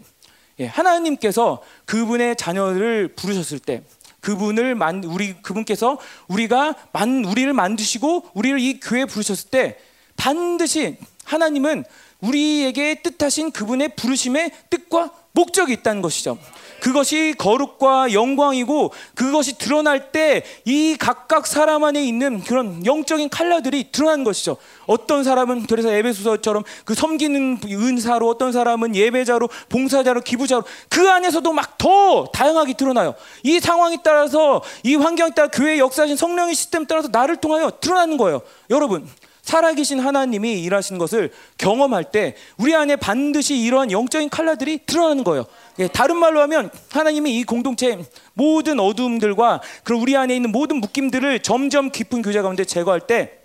예, 0.59 0.65
하나님께서 0.65 1.61
그분의 1.85 2.35
자녀를 2.35 3.13
부르셨을 3.15 3.59
때 3.59 3.83
그분을 4.19 4.75
만 4.75 5.03
우리 5.03 5.33
그분께서 5.41 5.97
우리가 6.27 6.75
만 6.91 7.25
우리를 7.25 7.51
만드시고 7.53 8.29
우리를 8.33 8.59
이 8.59 8.79
교회에 8.79 9.05
부르셨을 9.05 9.49
때 9.49 9.79
반드시 10.15 10.97
하나님은 11.25 11.83
우리에게 12.19 13.01
뜻하신 13.01 13.51
그분의 13.51 13.95
부르심의 13.95 14.51
뜻과 14.69 15.11
목적이 15.31 15.73
있다는 15.73 16.01
것이죠. 16.01 16.37
그것이 16.81 17.35
거룩과 17.37 18.11
영광이고 18.11 18.91
그것이 19.15 19.57
드러날 19.57 20.11
때 20.11 20.41
이 20.65 20.95
각각 20.99 21.47
사람 21.47 21.83
안에 21.83 22.03
있는 22.03 22.41
그런 22.41 22.85
영적인 22.85 23.29
칼라들이 23.29 23.91
드러난 23.91 24.23
것이죠. 24.23 24.57
어떤 24.85 25.23
사람은 25.23 25.65
그래서 25.67 25.91
에베소서처럼 25.91 26.63
그 26.85 26.93
섬기는 26.93 27.59
은사로 27.65 28.27
어떤 28.27 28.51
사람은 28.51 28.95
예배자로 28.95 29.49
봉사자로 29.69 30.21
기부자로 30.21 30.63
그 30.89 31.09
안에서도 31.09 31.51
막 31.53 31.71
더 31.81 32.27
다양하게 32.31 32.73
드러나요. 32.73 33.15
이 33.41 33.59
상황에 33.59 33.97
따라서 34.03 34.61
이 34.83 34.95
환경에 34.95 35.31
따라 35.31 35.47
교회의 35.47 35.79
역사하신 35.79 36.15
성령의 36.15 36.53
시스템 36.53 36.85
따라서 36.85 37.07
나를 37.11 37.37
통하여 37.37 37.71
드러나는 37.81 38.17
거예요. 38.17 38.41
여러분 38.69 39.09
살아계신 39.51 39.99
하나님이 39.99 40.61
일하신 40.61 40.97
것을 40.97 41.29
경험할 41.57 42.05
때 42.05 42.35
우리 42.55 42.73
안에 42.73 42.95
반드시 42.95 43.57
이러한 43.57 43.91
영적인 43.91 44.29
칼라들이 44.29 44.79
드러나는 44.85 45.25
거예요. 45.25 45.45
예, 45.79 45.89
다른 45.89 46.15
말로 46.15 46.39
하면 46.41 46.69
하나님이 46.89 47.37
이 47.37 47.43
공동체 47.43 47.99
모든 48.33 48.79
어두움들과 48.79 49.61
그 49.83 49.93
우리 49.93 50.15
안에 50.15 50.33
있는 50.37 50.53
모든 50.53 50.77
묶임들을 50.77 51.41
점점 51.41 51.91
깊은 51.91 52.21
교제 52.21 52.41
가운데 52.41 52.63
제거할 52.63 53.01
때 53.01 53.39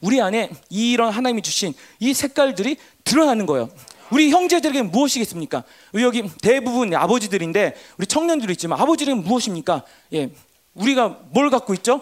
우리 0.00 0.22
안에 0.22 0.48
이런 0.70 1.12
하나님이 1.12 1.42
주신 1.42 1.74
이 2.00 2.14
색깔들이 2.14 2.78
드러나는 3.04 3.44
거예요. 3.44 3.68
우리 4.10 4.30
형제들에게 4.30 4.82
무엇이겠습니까? 4.82 5.64
여기 5.96 6.30
대부분 6.40 6.94
아버지들인데 6.94 7.74
우리 7.98 8.06
청년들이 8.06 8.52
있지만 8.54 8.80
아버지들은 8.80 9.22
무엇입니까? 9.22 9.82
예, 10.14 10.30
우리가 10.72 11.18
뭘 11.30 11.50
갖고 11.50 11.74
있죠? 11.74 12.00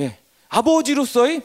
예, 0.00 0.16
아버지로서의 0.48 1.42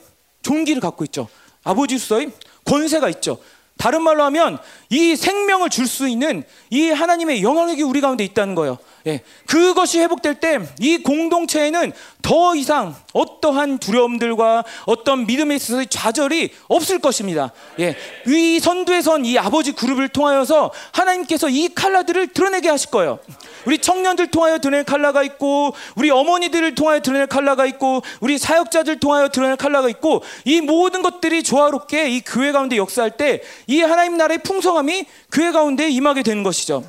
종기를 0.48 0.82
갖고 0.82 1.04
있죠. 1.06 1.28
아버지로서의 1.64 2.32
권세가 2.66 3.10
있죠. 3.10 3.39
다른 3.78 4.02
말로 4.02 4.24
하면 4.24 4.58
이 4.89 5.16
생명을 5.16 5.70
줄 5.70 5.86
수 5.86 6.08
있는 6.08 6.43
이 6.70 6.89
하나님의 6.89 7.43
영향력이 7.43 7.84
우리 7.84 8.02
가운데 8.02 8.24
있다는 8.24 8.56
거예요. 8.56 8.78
예, 9.08 9.22
그것이 9.47 9.99
회복될 9.99 10.36
때 10.36 10.60
이 10.80 10.97
공동체에는 10.97 11.93
더 12.22 12.55
이상 12.55 12.95
어떠한 13.14 13.78
두려움들과 13.78 14.64
어떤 14.86 15.26
믿음에 15.26 15.55
있어서의 15.55 15.88
좌절이 15.88 16.51
없을 16.68 16.99
것입니다. 16.99 17.51
예, 17.80 17.95
이 18.28 18.60
선두에 18.60 19.01
선 19.01 19.18
이 19.26 19.38
아버지 19.38 19.72
그룹을 19.72 20.10
통하여서 20.10 20.72
하나님께서 20.91 21.49
이 21.49 21.70
칼라들을 21.74 22.28
드러내게 22.28 22.70
하실 22.70 22.91
거예요. 22.91 23.20
우리 23.66 23.80
청년들 23.80 24.28
통하여 24.28 24.60
드러낼 24.60 24.84
칼라가 24.84 25.24
있고 25.24 25.74
우리 25.95 26.10
어머니들을 26.12 26.76
통하여 26.76 26.99
드러낼 26.99 27.28
칼라가 27.28 27.66
있고 27.66 28.01
우리 28.22 28.38
사역자들 28.38 28.99
통하여 28.99 29.30
드러낼 29.30 29.55
칼라가 29.58 29.89
있고 29.89 30.24
이 30.45 30.62
모든 30.62 31.01
것들이 31.01 31.43
조화롭게 31.43 32.10
이 32.10 32.22
교회 32.22 32.51
가운데 32.51 32.78
역사할 32.78 33.12
때 33.12 33.41
이 33.68 33.82
하나님 33.82 34.18
나라의 34.18 34.39
풍성함이 34.43 35.05
교회 35.32 35.51
가운데 35.51 35.89
임하게 35.89 36.24
되는 36.24 36.43
것이죠. 36.43 36.84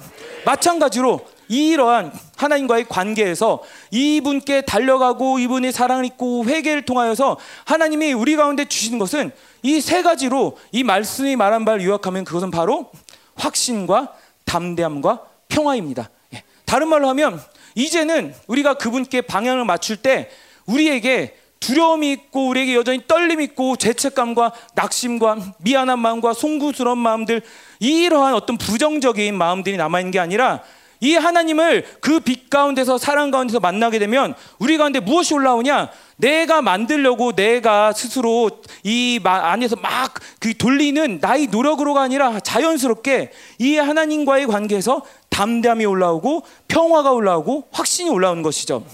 마찬가지로 0.44 1.20
이러한 1.48 2.12
하나님과의 2.36 2.86
관계에서 2.88 3.62
이분께 3.90 4.62
달려가고 4.62 5.38
이분의 5.38 5.72
사랑을 5.72 6.04
입고 6.04 6.44
회개를 6.44 6.82
통하여서 6.84 7.38
하나님이 7.64 8.12
우리 8.12 8.36
가운데 8.36 8.64
주시는 8.64 8.98
것은 8.98 9.32
이 9.62 9.80
세 9.80 10.02
가지로 10.02 10.58
이 10.70 10.84
말씀이 10.84 11.34
말한 11.34 11.64
바를 11.64 11.84
요약하면 11.84 12.24
그것은 12.24 12.50
바로 12.50 12.90
확신과 13.36 14.12
담대함과 14.44 15.22
평화입니다. 15.48 16.10
예. 16.34 16.42
다른 16.64 16.88
말로 16.88 17.08
하면 17.08 17.42
이제는 17.74 18.34
우리가 18.46 18.74
그분께 18.74 19.22
방향을 19.22 19.64
맞출 19.64 19.96
때 19.96 20.30
우리에게 20.66 21.36
두려움이 21.60 22.12
있고 22.12 22.48
우리에게 22.48 22.74
여전히 22.74 23.06
떨림이 23.06 23.42
있고 23.44 23.76
죄책감과 23.76 24.52
낙심과 24.74 25.54
미안한 25.58 25.98
마음과 25.98 26.34
송구스러운 26.34 26.98
마음들 26.98 27.42
이러한 27.80 28.34
어떤 28.34 28.58
부정적인 28.58 29.34
마음들이 29.34 29.76
남아 29.76 30.00
있는 30.00 30.10
게 30.12 30.18
아니라 30.20 30.62
이 31.00 31.14
하나님을 31.14 31.84
그 32.00 32.20
빛 32.20 32.50
가운데서 32.50 32.98
사랑 32.98 33.30
가운데서 33.30 33.60
만나게 33.60 33.98
되면 33.98 34.34
우리 34.58 34.76
가운데 34.76 35.00
무엇이 35.00 35.34
올라오냐? 35.34 35.90
내가 36.16 36.62
만들려고 36.62 37.32
내가 37.32 37.92
스스로 37.92 38.50
이 38.82 39.20
안에서 39.22 39.76
막 39.76 40.14
그 40.40 40.56
돌리는 40.56 41.18
나의 41.20 41.48
노력으로가 41.48 42.02
아니라 42.02 42.40
자연스럽게 42.40 43.32
이 43.58 43.76
하나님과의 43.76 44.46
관계에서 44.46 45.02
담담이 45.30 45.84
올라오고 45.84 46.42
평화가 46.68 47.12
올라오고 47.12 47.68
확신이 47.72 48.08
올라오는 48.10 48.42
것이죠. 48.42 48.84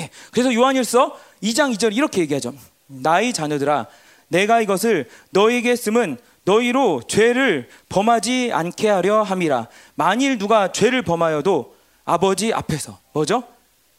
예, 0.00 0.10
그래서 0.32 0.52
요한일서 0.52 1.18
2장 1.42 1.74
2절 1.74 1.96
이렇게 1.96 2.20
얘기하죠. 2.22 2.54
나의 2.86 3.32
자녀들아 3.32 3.86
내가 4.28 4.60
이것을 4.60 5.08
너에게 5.30 5.76
쓰면 5.76 6.18
너희로 6.44 7.02
죄를 7.08 7.68
범하지 7.88 8.50
않게 8.52 8.88
하려 8.88 9.22
함이라. 9.22 9.68
만일 9.94 10.38
누가 10.38 10.72
죄를 10.72 11.02
범하여도 11.02 11.74
아버지 12.04 12.52
앞에서 12.52 12.98
뭐죠? 13.12 13.42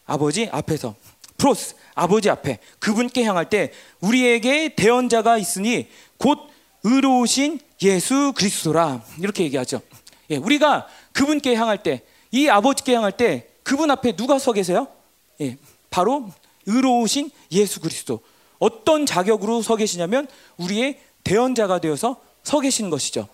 아버지 0.05 0.47
앞에서 0.51 0.95
프로스 1.37 1.75
아버지 1.95 2.29
앞에 2.29 2.59
그분께 2.79 3.23
향할 3.23 3.49
때 3.49 3.71
우리에게 3.99 4.75
대언자가 4.75 5.37
있으니 5.37 5.87
곧 6.17 6.39
의로우신 6.83 7.59
예수 7.81 8.33
그리스도라 8.35 9.01
이렇게 9.19 9.43
얘기하죠. 9.45 9.81
예, 10.29 10.37
우리가 10.37 10.87
그분께 11.13 11.55
향할 11.55 11.81
때 11.81 12.03
이 12.35 12.49
아버지께 12.49 12.93
향할 12.93 13.13
때 13.13 13.47
그분 13.63 13.89
앞에 13.89 14.11
누가 14.11 14.37
서 14.39 14.51
계세요? 14.51 14.87
예, 15.39 15.57
바로 15.89 16.29
의로우신 16.65 17.31
예수 17.53 17.79
그리스도. 17.79 18.19
어떤 18.59 19.05
자격으로 19.05 19.61
서 19.61 19.77
계시냐면 19.77 20.27
우리의 20.57 20.99
대언자가 21.23 21.79
되어서 21.79 22.21
서 22.45 22.61
계시는 22.61 22.89
것이죠. 22.89 23.27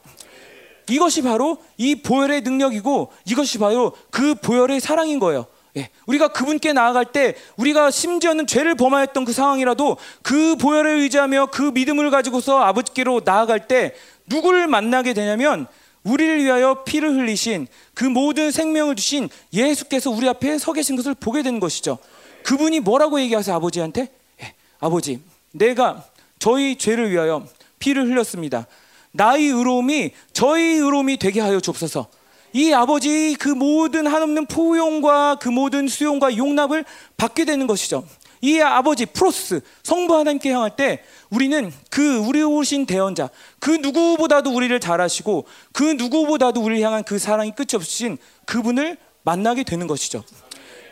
이것이 0.90 1.22
바로 1.22 1.58
이 1.78 1.96
보혈의 1.96 2.42
능력이고 2.42 3.12
이것이 3.26 3.60
바로 3.60 3.96
그 4.10 4.34
보혈의 4.36 4.80
사랑인 4.80 5.20
거예요. 5.20 5.46
예, 5.78 5.90
우리가 6.06 6.30
그분께 6.30 6.74
나아갈 6.74 7.06
때 7.06 7.36
우리가 7.56 7.92
심지어는 7.92 8.48
죄를 8.48 8.76
범하였던 8.76 9.24
그 9.24 9.32
상황이라도 9.32 9.98
그 10.22 10.56
보혈을 10.56 11.00
의지하며 11.00 11.48
그 11.52 11.72
믿음을 11.74 12.10
가지고서 12.10 12.60
아버지께로 12.60 13.22
나아갈 13.24 13.68
때 13.68 13.94
누구를 14.26 14.68
만나게 14.68 15.14
되냐면 15.14 15.68
우리를 16.04 16.44
위하여 16.44 16.84
피를 16.84 17.14
흘리신 17.14 17.68
그 17.94 18.06
모든 18.06 18.52
생명을 18.52 18.96
주신 18.96 19.30
예수께서 19.54 20.10
우리 20.10 20.28
앞에 20.28 20.58
서 20.58 20.74
계신 20.74 20.96
것을 20.96 21.14
보게 21.14 21.44
되는 21.44 21.60
것이죠. 21.60 22.00
그분이 22.44 22.80
뭐라고 22.80 23.22
얘기하세요 23.22 23.56
아버지한테? 23.56 24.10
예, 24.42 24.54
아버지, 24.80 25.22
내가 25.52 26.04
저희 26.40 26.78
죄를 26.78 27.12
위하여 27.12 27.46
피를 27.80 28.08
흘렸습니다. 28.08 28.68
나의 29.12 29.48
의로움이 29.48 30.12
저희 30.34 30.64
의로움이 30.76 31.18
되게 31.18 31.40
하여 31.40 31.60
줍소서. 31.60 32.08
이 32.54 32.74
아버지 32.74 33.36
그 33.40 33.50
모든 33.50 34.08
한없는 34.08 34.46
포용과 34.48 35.36
그 35.36 35.50
모든 35.50 35.88
수용과 35.88 36.38
용납을 36.38 36.84
받게 37.18 37.46
되는 37.46 37.68
것이죠. 37.68 38.06
이 38.42 38.60
아버지 38.60 39.06
프로스 39.06 39.62
성부 39.84 40.16
하나님께 40.16 40.52
향할 40.52 40.76
때 40.76 41.04
우리는 41.30 41.72
그 41.90 42.18
우리 42.18 42.42
오신 42.42 42.88
대언자 42.88 43.30
그 43.60 43.70
누구보다도 43.70 44.52
우리를 44.52 44.78
잘 44.80 45.00
아시고 45.00 45.46
그 45.72 45.84
누구보다도 45.84 46.60
우리를 46.62 46.84
향한 46.84 47.04
그 47.04 47.20
사랑이 47.20 47.52
끝이 47.52 47.70
없으신 47.76 48.18
그분을 48.46 48.98
만나게 49.24 49.64
되는 49.64 49.86
것이죠. 49.88 50.24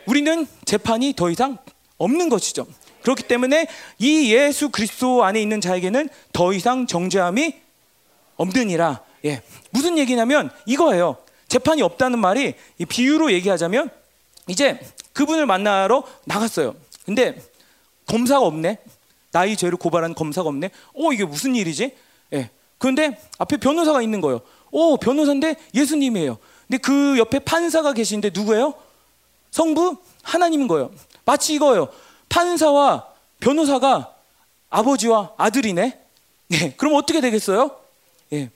우리는 0.05 0.47
재판이 0.65 1.13
더 1.15 1.29
이상 1.29 1.57
없는 1.97 2.29
것이죠. 2.29 2.67
그렇기 3.01 3.23
때문에 3.23 3.67
이 3.97 4.33
예수 4.33 4.69
그리스도 4.69 5.23
안에 5.23 5.41
있는 5.41 5.59
자에게는 5.59 6.09
더 6.31 6.53
이상 6.53 6.85
정죄함이 6.85 7.55
없느니라. 8.39 9.01
예. 9.25 9.43
무슨 9.69 9.97
얘기냐면 9.97 10.49
이거예요. 10.65 11.17
재판이 11.49 11.81
없다는 11.81 12.19
말이 12.19 12.55
이 12.77 12.85
비유로 12.85 13.31
얘기하자면 13.33 13.89
이제 14.47 14.79
그분을 15.13 15.45
만나러 15.45 16.03
나갔어요. 16.25 16.75
근데 17.05 17.41
검사가 18.07 18.45
없네. 18.45 18.79
나의 19.31 19.57
죄를 19.57 19.77
고발한 19.77 20.15
검사가 20.15 20.49
없네. 20.49 20.71
어 20.95 21.11
이게 21.11 21.25
무슨 21.25 21.55
일이지? 21.55 21.95
예. 22.33 22.49
그런데 22.77 23.19
앞에 23.37 23.57
변호사가 23.57 24.01
있는 24.01 24.21
거예요. 24.21 24.41
오 24.71 24.97
변호사인데 24.97 25.55
예수님이에요. 25.75 26.37
근데 26.67 26.77
그 26.77 27.17
옆에 27.17 27.39
판사가 27.39 27.93
계신데 27.93 28.31
누구예요? 28.33 28.73
성부 29.51 29.97
하나님인 30.23 30.67
거예요. 30.67 30.91
마치 31.25 31.55
이거예요. 31.55 31.89
판사와 32.29 33.07
변호사가 33.39 34.15
아버지와 34.69 35.33
아들이네. 35.37 35.99
예. 36.51 36.71
그럼 36.77 36.93
어떻게 36.95 37.19
되겠어요? 37.21 37.78
예. 38.33 38.49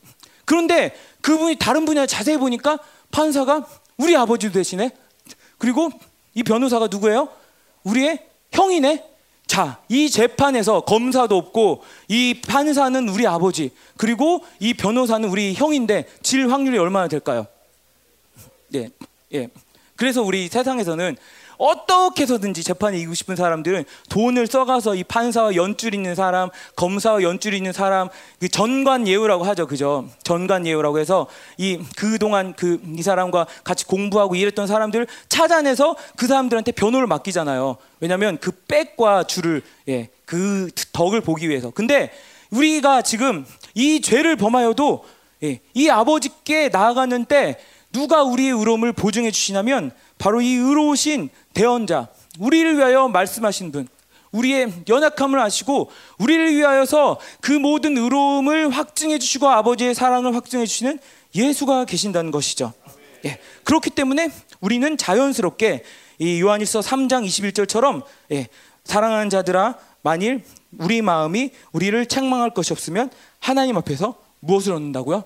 그런데 0.46 0.96
그분이 1.22 1.56
다른 1.58 1.86
분야 1.86 2.06
자세히 2.06 2.38
보니까 2.38 2.80
판사가 3.12 3.66
우리 3.98 4.16
아버지 4.16 4.52
되시네. 4.52 4.92
그리고 5.58 5.90
이 6.34 6.44
변호사가 6.44 6.88
누구예요? 6.88 7.30
우리의 7.84 8.26
형이네. 8.52 9.06
자, 9.46 9.80
이 9.88 10.10
재판에서 10.10 10.82
검사도 10.82 11.38
없고 11.38 11.84
이 12.08 12.42
판사는 12.48 13.08
우리 13.10 13.28
아버지, 13.28 13.72
그리고 13.98 14.44
이 14.60 14.74
변호사는 14.74 15.28
우리 15.30 15.54
형인데 15.54 16.08
질 16.22 16.52
확률이 16.52 16.78
얼마나 16.78 17.08
될까요? 17.08 17.46
예. 18.74 18.90
예. 19.34 19.50
그래서 19.96 20.22
우리 20.22 20.48
세상에서는 20.48 21.18
어떻게 21.58 22.24
해서든지 22.24 22.64
재판에 22.64 22.98
이기고 22.98 23.14
싶은 23.14 23.36
사람들은 23.36 23.86
돈을 24.10 24.48
써가서 24.48 24.96
이 24.96 25.04
판사와 25.04 25.56
연줄 25.56 25.94
있는 25.94 26.16
사람, 26.16 26.50
검사와 26.76 27.22
연줄 27.24 27.54
있는 27.54 27.74
사람, 27.74 28.10
그 28.40 28.48
전관 28.50 29.08
예우라고 29.08 29.44
하죠, 29.46 29.68
그죠? 29.68 30.08
전관 30.24 30.66
예우라고 30.68 31.00
해서 31.00 31.28
이 31.58 31.80
그 31.96 32.18
동안 32.20 32.54
그 32.54 32.80
이 32.98 33.02
사람과 33.02 33.46
같이 33.64 33.86
공부하고 33.86 34.36
일했던 34.36 34.68
사람들을 34.68 35.08
찾아내서 35.30 35.96
그 36.18 36.28
사람들한테 36.28 36.72
변호를 36.74 37.08
맡기잖아요. 37.08 37.78
왜냐하면 38.00 38.38
그 38.40 38.52
백과 38.68 39.24
줄을 39.24 39.62
예, 39.88 40.10
그 40.26 40.70
덕을 40.92 41.22
보기 41.22 41.50
위해서. 41.50 41.72
근데 41.72 42.12
우리가 42.52 43.02
지금 43.02 43.46
이 43.74 44.02
죄를 44.02 44.36
범하여도 44.36 45.06
예, 45.44 45.60
이 45.74 45.90
아버지께 45.90 46.70
나아가는 46.70 47.26
때 47.26 47.58
누가 47.92 48.24
우리의 48.24 48.52
의로움을 48.52 48.94
보증해 48.94 49.32
주시냐면 49.32 49.92
바로 50.24 50.40
이 50.40 50.54
의로우신 50.54 51.30
대언자, 51.54 52.08
우리를 52.40 52.78
위하여 52.78 53.10
말씀하신 53.10 53.74
분, 53.74 53.90
우리의 54.32 54.72
연약함을 54.88 55.38
아시고 55.38 55.92
우리를 56.18 56.56
위하여서 56.56 57.20
그 57.42 57.52
모든 57.52 57.98
의로움을 57.98 58.70
확증해 58.70 59.20
주시고 59.20 59.50
아버지의 59.50 59.94
사랑을 59.94 60.34
확증해 60.34 60.66
주시는 60.66 61.00
예수가 61.36 61.84
계신다는 61.84 62.32
것이죠. 62.32 62.72
예, 63.26 63.38
그렇기 63.66 63.90
때문에 63.90 64.30
우리는 64.62 64.96
자연스럽게 64.96 65.84
이 66.20 66.40
요한일서 66.40 66.80
3장 66.80 67.26
21절처럼 67.26 68.06
예, 68.32 68.48
사랑하는 68.86 69.30
자들아 69.30 69.78
만일 70.04 70.46
우리 70.80 71.02
마음이 71.02 71.52
우리를 71.74 72.06
책망할 72.06 72.52
것이 72.52 72.72
없으면 72.72 73.12
하나님 73.40 73.76
앞에서 73.76 74.16
무엇을 74.40 74.72
얻는다고요? 74.72 75.26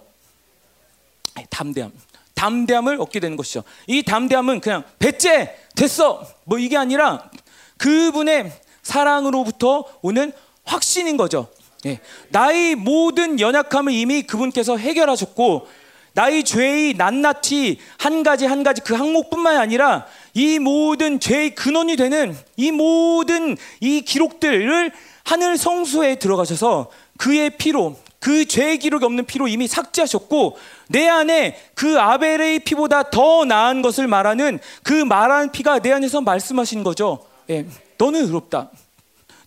예, 1.40 1.46
담대함. 1.52 1.92
담대함을 2.38 3.02
얻게 3.02 3.20
되는 3.20 3.36
것이죠. 3.36 3.64
이 3.88 4.04
담대함은 4.04 4.62
그냥 4.62 4.84
배째 5.00 5.56
됐어 5.76 6.26
뭐 6.46 6.60
이게 6.60 6.78
아니라 6.78 7.30
그분의 7.78 8.52
사랑으로부터 8.84 9.86
오는 10.02 10.32
확신인 10.64 11.18
거죠. 11.18 11.50
예. 11.86 12.00
나의 12.30 12.76
모든 12.76 13.40
연약함을 13.40 13.92
이미 13.92 14.22
그분께서 14.22 14.78
해결하셨고 14.78 15.68
나의 16.14 16.44
죄의 16.44 16.94
낱낱이 16.96 17.80
한 17.98 18.24
가지 18.24 18.46
한 18.46 18.64
가지 18.64 18.82
그 18.82 18.96
항목뿐만 18.96 19.58
아니라 19.58 20.06
이 20.34 20.60
모든 20.60 21.20
죄의 21.20 21.56
근원이 21.56 21.96
되는 21.96 22.36
이 22.56 22.72
모든 22.72 23.58
이 23.80 24.02
기록들을 24.02 24.92
하늘 25.24 25.58
성소에 25.58 26.16
들어가셔서 26.16 26.90
그의 27.18 27.52
피로 27.52 27.98
그 28.20 28.46
죄의 28.46 28.80
기록이 28.80 29.06
없는 29.06 29.26
피로 29.26 29.48
이미 29.48 29.68
삭제하셨고 29.68 30.58
내 30.90 31.08
안에 31.08 31.58
그 31.76 32.00
아벨의 32.00 32.60
피보다 32.60 33.10
더 33.10 33.46
나은 33.46 33.82
것을 33.82 34.08
말하는 34.08 34.60
그 34.84 34.94
말하는 34.94 35.52
피가 35.52 35.80
내 35.80 35.92
안에서 35.92 36.22
말씀하신 36.22 36.84
거죠. 36.84 37.26
예, 37.50 37.66
너는 37.98 38.26
의롭다. 38.26 38.72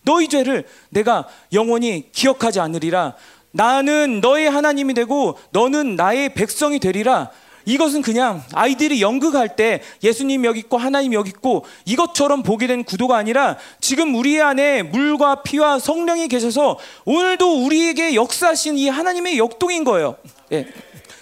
너희 0.03 0.27
죄를 0.27 0.65
내가 0.89 1.27
영원히 1.53 2.11
기억하지 2.11 2.59
않으리라. 2.59 3.15
나는 3.51 4.21
너의 4.21 4.49
하나님이 4.49 4.93
되고 4.93 5.37
너는 5.51 5.95
나의 5.95 6.33
백성이 6.33 6.79
되리라. 6.79 7.29
이것은 7.71 8.01
그냥 8.01 8.43
아이들이 8.51 9.01
연극할 9.01 9.55
때 9.55 9.81
예수님 10.03 10.43
여기 10.43 10.59
있고 10.59 10.77
하나님 10.77 11.13
여기 11.13 11.29
있고 11.29 11.63
이것처럼 11.85 12.43
보게 12.43 12.67
된 12.67 12.83
구도가 12.83 13.15
아니라 13.15 13.57
지금 13.79 14.13
우리 14.13 14.41
안에 14.41 14.83
물과 14.83 15.43
피와 15.43 15.79
성령이 15.79 16.27
계셔서 16.27 16.77
오늘도 17.05 17.63
우리에게 17.63 18.13
역사하신 18.15 18.77
이 18.77 18.89
하나님의 18.89 19.37
역동인 19.37 19.85
거예요. 19.85 20.17
예. 20.51 20.67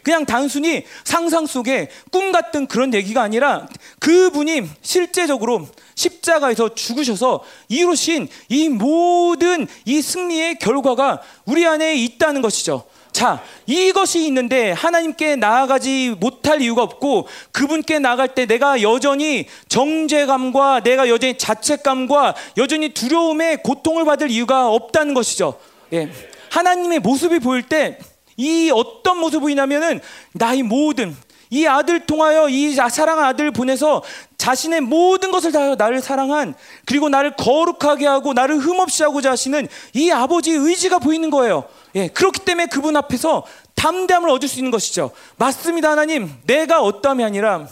그냥 0.02 0.26
단순히 0.26 0.86
상상 1.04 1.46
속에 1.46 1.90
꿈 2.10 2.32
같은 2.32 2.66
그런 2.66 2.96
얘기가 2.96 3.22
아니라 3.22 3.68
그분이 4.00 4.64
실제적으로 4.82 5.68
십자가에서 5.94 6.74
죽으셔서 6.74 7.44
이루신 7.68 8.28
이 8.48 8.70
모든 8.70 9.68
이 9.86 10.02
승리의 10.02 10.58
결과가 10.58 11.22
우리 11.46 11.68
안에 11.68 11.96
있다는 11.96 12.42
것이죠. 12.42 12.89
자, 13.12 13.42
이것이 13.66 14.26
있는데 14.28 14.72
하나님께 14.72 15.36
나아가지 15.36 16.16
못할 16.20 16.62
이유가 16.62 16.84
없고 16.84 17.28
그분께 17.52 18.00
나갈 18.00 18.34
때 18.36 18.46
내가 18.46 18.82
여전히 18.82 19.48
정죄감과 19.68 20.82
내가 20.82 21.10
여전히 21.10 21.38
자책감과 21.38 22.36
여전히 22.58 22.94
두려움에 22.94 23.58
고통을 23.58 24.06
받을 24.06 24.30
이유가 24.30 24.70
없다는 24.70 25.14
것이죠. 25.14 25.60
예. 25.94 26.10
하나님의 26.50 27.00
모습이 27.00 27.40
보일 27.40 27.64
때 27.64 28.00
이 28.40 28.72
어떤 28.74 29.20
모습이 29.20 29.42
보이냐면은 29.42 30.00
나의 30.32 30.64
모든 30.64 31.16
이 31.50 31.66
아들 31.66 32.06
통하여 32.06 32.48
이 32.48 32.74
사랑한 32.74 33.26
아들 33.26 33.52
보내서 33.52 34.02
자신의 34.38 34.80
모든 34.82 35.32
것을 35.32 35.52
다하여 35.52 35.76
나를 35.76 36.00
사랑한 36.00 36.56
그리고 36.86 37.10
나를 37.10 37.36
거룩하게 37.36 38.08
하고 38.08 38.32
나를 38.32 38.58
흠없이 38.60 39.04
하고자 39.04 39.32
하시는 39.32 39.68
이 39.94 40.10
아버지의 40.10 40.58
의지가 40.58 41.00
보이는 41.00 41.30
거예요. 41.30 41.66
예, 41.96 42.08
그렇기 42.08 42.42
때문에 42.46 42.68
그분 42.68 42.96
앞에서 42.96 43.46
담대함을 43.76 44.30
얻을 44.30 44.48
수 44.48 44.60
있는 44.60 44.72
것이죠. 44.72 45.12
맞습니다, 45.38 45.92
하나님. 45.92 46.32
내가 46.46 46.82
어떠함이 46.82 47.24
아니라 47.24 47.68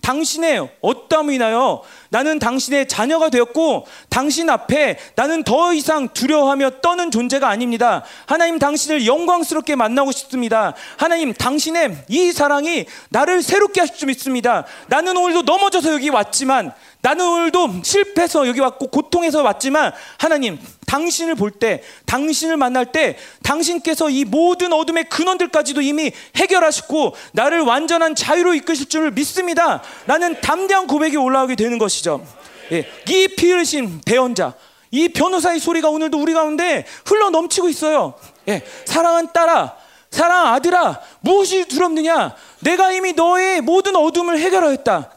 당신의 0.00 0.78
어떠함이 0.80 1.34
인하여 1.36 1.82
나는 2.10 2.38
당신의 2.38 2.88
자녀가 2.88 3.28
되었고 3.28 3.86
당신 4.08 4.48
앞에 4.50 4.98
나는 5.14 5.42
더 5.44 5.72
이상 5.72 6.08
두려워하며 6.08 6.80
떠는 6.82 7.10
존재가 7.10 7.48
아닙니다. 7.48 8.02
하나님 8.26 8.58
당신을 8.58 9.06
영광스럽게 9.06 9.76
만나고 9.76 10.12
싶습니다. 10.12 10.74
하나님 10.96 11.34
당신의 11.34 12.04
이 12.08 12.32
사랑이 12.32 12.86
나를 13.10 13.42
새롭게 13.42 13.80
하실 13.80 13.96
줄 13.96 14.06
믿습니다. 14.08 14.64
나는 14.88 15.16
오늘도 15.16 15.42
넘어져서 15.42 15.92
여기 15.92 16.08
왔지만 16.08 16.72
나는 17.00 17.24
오늘도 17.26 17.82
실패해서 17.84 18.48
여기 18.48 18.60
왔고 18.60 18.88
고통해서 18.88 19.42
왔지만 19.42 19.92
하나님 20.18 20.58
당신을 20.86 21.34
볼 21.34 21.58
때 21.58 21.82
당신을 22.06 22.56
만날 22.56 22.92
때 22.92 23.16
당신께서 23.42 24.10
이 24.10 24.24
모든 24.24 24.72
어둠의 24.72 25.08
근원들까지도 25.08 25.80
이미 25.80 26.12
해결하시고 26.36 27.14
나를 27.32 27.60
완전한 27.60 28.14
자유로 28.14 28.54
이끄실 28.54 28.88
줄 28.88 29.10
믿습니다. 29.10 29.82
나는 30.06 30.40
담대한 30.40 30.86
고백이 30.86 31.16
올라오게 31.16 31.56
되는 31.56 31.78
것이 31.78 31.97
죠. 32.02 32.24
예, 32.72 32.86
이 33.08 33.28
피 33.36 33.50
흘리신 33.50 34.00
대언자 34.02 34.54
이 34.90 35.08
변호사의 35.08 35.60
소리가 35.60 35.88
오늘도 35.90 36.18
우리 36.18 36.32
가운데 36.34 36.84
흘러 37.04 37.30
넘치고 37.30 37.68
있어요. 37.68 38.14
예, 38.48 38.62
사랑한 38.84 39.32
딸아 39.32 39.76
사랑 40.10 40.46
아들아 40.54 41.00
무엇이 41.20 41.66
두렵느냐 41.68 42.34
내가 42.60 42.90
이미 42.92 43.12
너의 43.12 43.60
모든 43.60 43.94
어둠을 43.94 44.38
해결하였다 44.38 45.10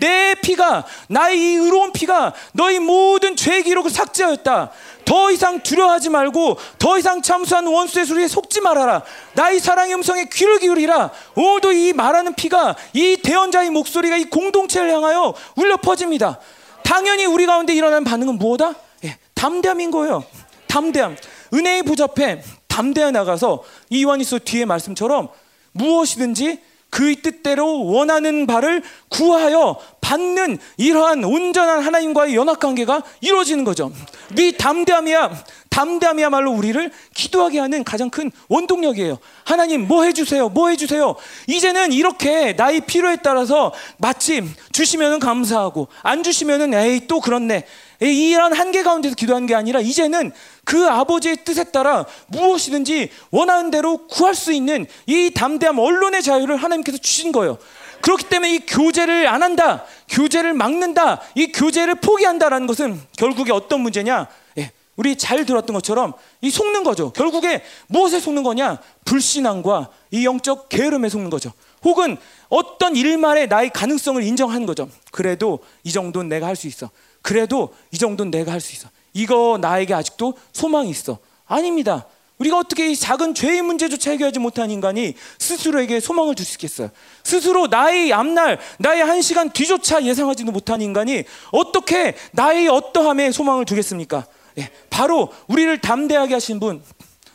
내 0.00 0.34
피가 0.42 0.84
나의 1.08 1.38
이 1.38 1.54
의로운 1.54 1.92
피가 1.92 2.32
너의 2.52 2.80
모든 2.80 3.36
죄 3.36 3.62
기록을 3.62 3.88
삭제하였다 3.88 4.72
더 5.06 5.30
이상 5.30 5.60
두려워하지 5.60 6.10
말고 6.10 6.58
더 6.78 6.98
이상 6.98 7.22
참수한 7.22 7.66
원수의 7.66 8.04
소리에 8.04 8.28
속지 8.28 8.60
말아라. 8.60 9.02
나의 9.34 9.60
사랑의 9.60 9.94
음성에 9.94 10.26
귀를 10.32 10.58
기울이라. 10.58 11.10
오늘도 11.36 11.72
이 11.72 11.92
말하는 11.94 12.34
피가 12.34 12.76
이 12.92 13.16
대언자의 13.22 13.70
목소리가 13.70 14.16
이 14.16 14.24
공동체를 14.24 14.92
향하여 14.92 15.32
울려 15.54 15.76
퍼집니다. 15.76 16.40
당연히 16.82 17.24
우리 17.24 17.46
가운데 17.46 17.72
일어나는 17.72 18.04
반응은 18.04 18.36
무엇다? 18.36 18.74
예, 19.04 19.16
담대함인 19.34 19.90
거예요. 19.92 20.24
담대함. 20.66 21.16
은혜의 21.54 21.84
부잡해 21.84 22.42
담대해 22.66 23.12
나가서 23.12 23.62
이완이서 23.88 24.40
뒤에 24.40 24.64
말씀처럼 24.64 25.28
무엇이든지 25.72 26.60
그의 26.90 27.16
뜻대로 27.16 27.84
원하는 27.84 28.46
바를 28.46 28.82
구하여 29.08 29.76
받는 30.06 30.58
이러한 30.76 31.24
온전한 31.24 31.80
하나님과의 31.80 32.36
연합 32.36 32.60
관계가 32.60 33.02
이루어지는 33.20 33.64
거죠. 33.64 33.90
이 34.38 34.52
담대함이야 34.52 35.44
담대함이야말로 35.68 36.52
우리를 36.52 36.92
기도하게 37.12 37.58
하는 37.58 37.82
가장 37.82 38.08
큰 38.08 38.30
원동력이에요. 38.48 39.18
하나님 39.44 39.88
뭐 39.88 40.04
해주세요, 40.04 40.48
뭐 40.48 40.68
해주세요. 40.68 41.16
이제는 41.48 41.92
이렇게 41.92 42.52
나의 42.52 42.80
필요에 42.86 43.16
따라서 43.16 43.74
마침 43.98 44.48
주시면은 44.70 45.18
감사하고 45.18 45.88
안 46.02 46.22
주시면은 46.22 46.72
에이 46.72 47.08
또 47.08 47.20
그렇네. 47.20 47.66
이런 47.98 48.52
한계 48.52 48.82
가운데서 48.82 49.16
기도하는 49.16 49.46
게 49.46 49.54
아니라 49.54 49.80
이제는 49.80 50.32
그 50.64 50.86
아버지의 50.86 51.38
뜻에 51.44 51.64
따라 51.64 52.06
무엇이든지 52.28 53.10
원하는 53.30 53.70
대로 53.70 54.06
구할 54.06 54.34
수 54.34 54.52
있는 54.52 54.86
이 55.06 55.30
담대함 55.34 55.78
언론의 55.78 56.22
자유를 56.22 56.56
하나님께서 56.56 56.98
주신 56.98 57.32
거예요. 57.32 57.58
그렇기 58.00 58.28
때문에 58.28 58.54
이 58.54 58.58
교제를 58.60 59.26
안 59.28 59.42
한다, 59.42 59.84
교제를 60.08 60.52
막는다, 60.54 61.20
이 61.34 61.52
교제를 61.52 61.96
포기한다라는 61.96 62.66
것은 62.66 63.00
결국에 63.16 63.52
어떤 63.52 63.80
문제냐? 63.80 64.26
예, 64.58 64.70
우리 64.96 65.16
잘 65.16 65.44
들었던 65.44 65.74
것처럼 65.74 66.12
이 66.40 66.50
속는 66.50 66.84
거죠. 66.84 67.12
결국에 67.12 67.62
무엇에 67.88 68.20
속는 68.20 68.42
거냐? 68.42 68.78
불신앙과 69.04 69.90
이 70.10 70.24
영적 70.24 70.68
게으름에 70.68 71.08
속는 71.08 71.30
거죠. 71.30 71.52
혹은 71.84 72.16
어떤 72.48 72.96
일말에 72.96 73.46
나의 73.46 73.70
가능성을 73.70 74.22
인정하는 74.22 74.66
거죠. 74.66 74.88
그래도 75.10 75.60
이 75.84 75.92
정도는 75.92 76.28
내가 76.28 76.46
할 76.46 76.56
수 76.56 76.66
있어. 76.66 76.90
그래도 77.22 77.74
이 77.90 77.98
정도는 77.98 78.30
내가 78.30 78.52
할 78.52 78.60
수 78.60 78.72
있어. 78.72 78.88
이거 79.12 79.58
나에게 79.60 79.94
아직도 79.94 80.34
소망이 80.52 80.90
있어. 80.90 81.18
아닙니다. 81.46 82.06
우리가 82.38 82.58
어떻게 82.58 82.90
이 82.90 82.96
작은 82.96 83.34
죄의 83.34 83.62
문제조차 83.62 84.10
해결하지 84.10 84.38
못한 84.40 84.70
인간이 84.70 85.14
스스로에게 85.38 86.00
소망을 86.00 86.34
줄 86.34 86.44
수 86.44 86.54
있겠어요? 86.56 86.90
스스로 87.24 87.66
나의 87.66 88.12
앞날, 88.12 88.58
나의 88.78 89.02
한 89.02 89.22
시간 89.22 89.50
뒤조차 89.50 90.04
예상하지도 90.04 90.52
못한 90.52 90.82
인간이 90.82 91.24
어떻게 91.50 92.14
나의 92.32 92.68
어떠함에 92.68 93.32
소망을 93.32 93.64
두겠습니까? 93.64 94.26
예, 94.58 94.70
바로 94.90 95.30
우리를 95.48 95.80
담대하게 95.80 96.34
하신 96.34 96.60
분, 96.60 96.82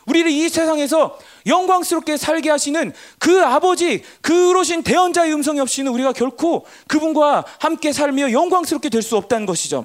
우리를 0.06 0.30
이 0.30 0.48
세상에서 0.48 1.18
영광스럽게 1.46 2.16
살게 2.16 2.50
하시는 2.50 2.92
그 3.18 3.42
아버지, 3.44 4.02
그 4.20 4.48
의로신 4.48 4.82
대언자의 4.82 5.32
음성이 5.34 5.60
없이는 5.60 5.92
우리가 5.92 6.12
결코 6.12 6.64
그분과 6.86 7.44
함께 7.58 7.92
살며 7.92 8.30
영광스럽게 8.32 8.88
될 8.88 9.02
수 9.02 9.16
없다는 9.16 9.46
것이죠. 9.46 9.84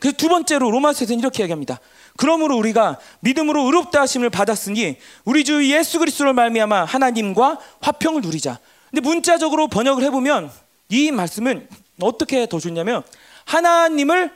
그래서 0.00 0.16
두 0.16 0.28
번째로 0.28 0.70
로마서에서는 0.70 1.18
이렇게 1.20 1.42
얘기합니다. 1.42 1.80
그러므로 2.18 2.56
우리가 2.56 2.98
믿음으로 3.20 3.62
의롭다 3.66 4.00
하심을 4.00 4.28
받았으니 4.28 4.96
우리 5.24 5.44
주 5.44 5.64
예수 5.70 6.00
그리스도를 6.00 6.32
말미암아 6.32 6.84
하나님과 6.84 7.60
화평을 7.80 8.22
누리자. 8.22 8.58
근데 8.90 9.00
문자적으로 9.00 9.68
번역을 9.68 10.02
해보면 10.02 10.50
이 10.88 11.12
말씀은 11.12 11.68
어떻게 12.00 12.48
더 12.48 12.58
좋냐면 12.58 13.04
하나님을 13.44 14.32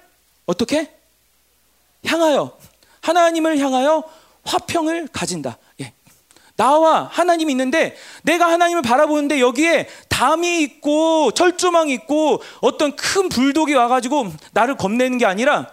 어떻게 0.47 0.93
향하여 2.07 2.57
하나님을 3.01 3.59
향하여 3.59 4.05
화평을 4.45 5.09
가진다. 5.12 5.59
예. 5.80 5.93
나와 6.55 7.09
하나님이 7.11 7.53
있는데 7.53 7.97
내가 8.22 8.47
하나님을 8.47 8.83
바라보는데 8.83 9.41
여기에 9.41 9.89
담이 10.09 10.62
있고 10.62 11.33
철조망이 11.33 11.93
있고 11.95 12.41
어떤 12.61 12.95
큰 12.95 13.28
불독이 13.28 13.74
와가지고 13.74 14.33
나를 14.53 14.76
겁내는 14.76 15.18
게 15.18 15.26
아니라 15.26 15.66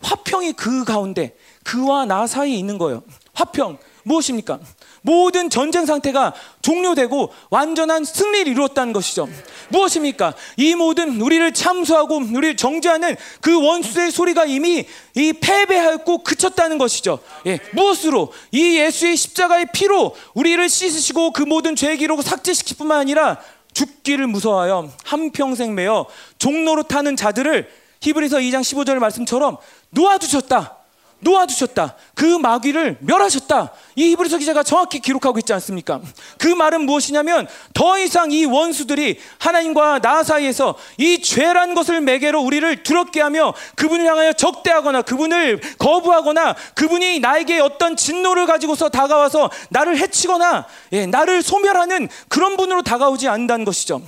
화평이 0.00 0.52
그 0.54 0.84
가운데 0.84 1.36
그와 1.64 2.04
나 2.04 2.26
사이에 2.26 2.54
있는 2.54 2.78
거예요. 2.78 3.02
화평 3.32 3.78
무엇입니까? 4.06 4.60
모든 5.02 5.50
전쟁 5.50 5.84
상태가 5.84 6.32
종료되고 6.62 7.32
완전한 7.50 8.04
승리를 8.04 8.50
이루었다는 8.52 8.92
것이죠. 8.92 9.28
무엇입니까? 9.68 10.34
이 10.56 10.74
모든 10.76 11.20
우리를 11.20 11.52
참수하고 11.52 12.16
우리를 12.16 12.56
정죄하는 12.56 13.16
그 13.40 13.60
원수의 13.60 14.12
소리가 14.12 14.44
이미 14.44 14.86
이 15.14 15.32
패배하였고 15.32 16.18
그쳤다는 16.18 16.78
것이죠. 16.78 17.18
예, 17.46 17.58
무엇으로? 17.72 18.32
이 18.52 18.78
예수의 18.78 19.16
십자가의 19.16 19.66
피로 19.72 20.14
우리를 20.34 20.68
씻으시고 20.68 21.32
그 21.32 21.42
모든 21.42 21.74
죄의 21.74 21.98
기록을 21.98 22.22
삭제시킬 22.22 22.76
뿐만 22.76 22.98
아니라 22.98 23.40
죽기를 23.74 24.26
무서워하여 24.28 24.90
한평생 25.04 25.74
매어 25.74 26.06
종로로 26.38 26.84
타는 26.84 27.16
자들을 27.16 27.68
히브리서 28.00 28.38
2장 28.38 28.60
15절 28.60 28.98
말씀처럼 28.98 29.56
놓아두셨다. 29.90 30.76
놓아두셨다. 31.20 31.94
그 32.14 32.24
마귀를 32.24 32.98
멸하셨다. 33.00 33.72
이 33.96 34.10
히브리서 34.10 34.38
기자가 34.38 34.62
정확히 34.62 35.00
기록하고 35.00 35.38
있지 35.38 35.52
않습니까? 35.54 36.00
그 36.38 36.46
말은 36.48 36.82
무엇이냐면 36.82 37.48
더 37.72 37.98
이상 37.98 38.30
이 38.30 38.44
원수들이 38.44 39.18
하나님과 39.38 40.00
나 40.00 40.22
사이에서 40.22 40.76
이 40.98 41.20
죄란 41.22 41.74
것을 41.74 42.02
매개로 42.02 42.40
우리를 42.42 42.82
두렵게 42.82 43.20
하며 43.22 43.54
그분을 43.76 44.06
향하여 44.06 44.34
적대하거나 44.34 45.02
그분을 45.02 45.60
거부하거나 45.78 46.54
그분이 46.74 47.20
나에게 47.20 47.60
어떤 47.60 47.96
진노를 47.96 48.46
가지고서 48.46 48.90
다가와서 48.90 49.50
나를 49.70 49.96
해치거나 49.98 50.66
예, 50.92 51.06
나를 51.06 51.42
소멸하는 51.42 52.08
그런 52.28 52.56
분으로 52.56 52.82
다가오지 52.82 53.28
않는다는 53.28 53.64
것이죠. 53.64 54.02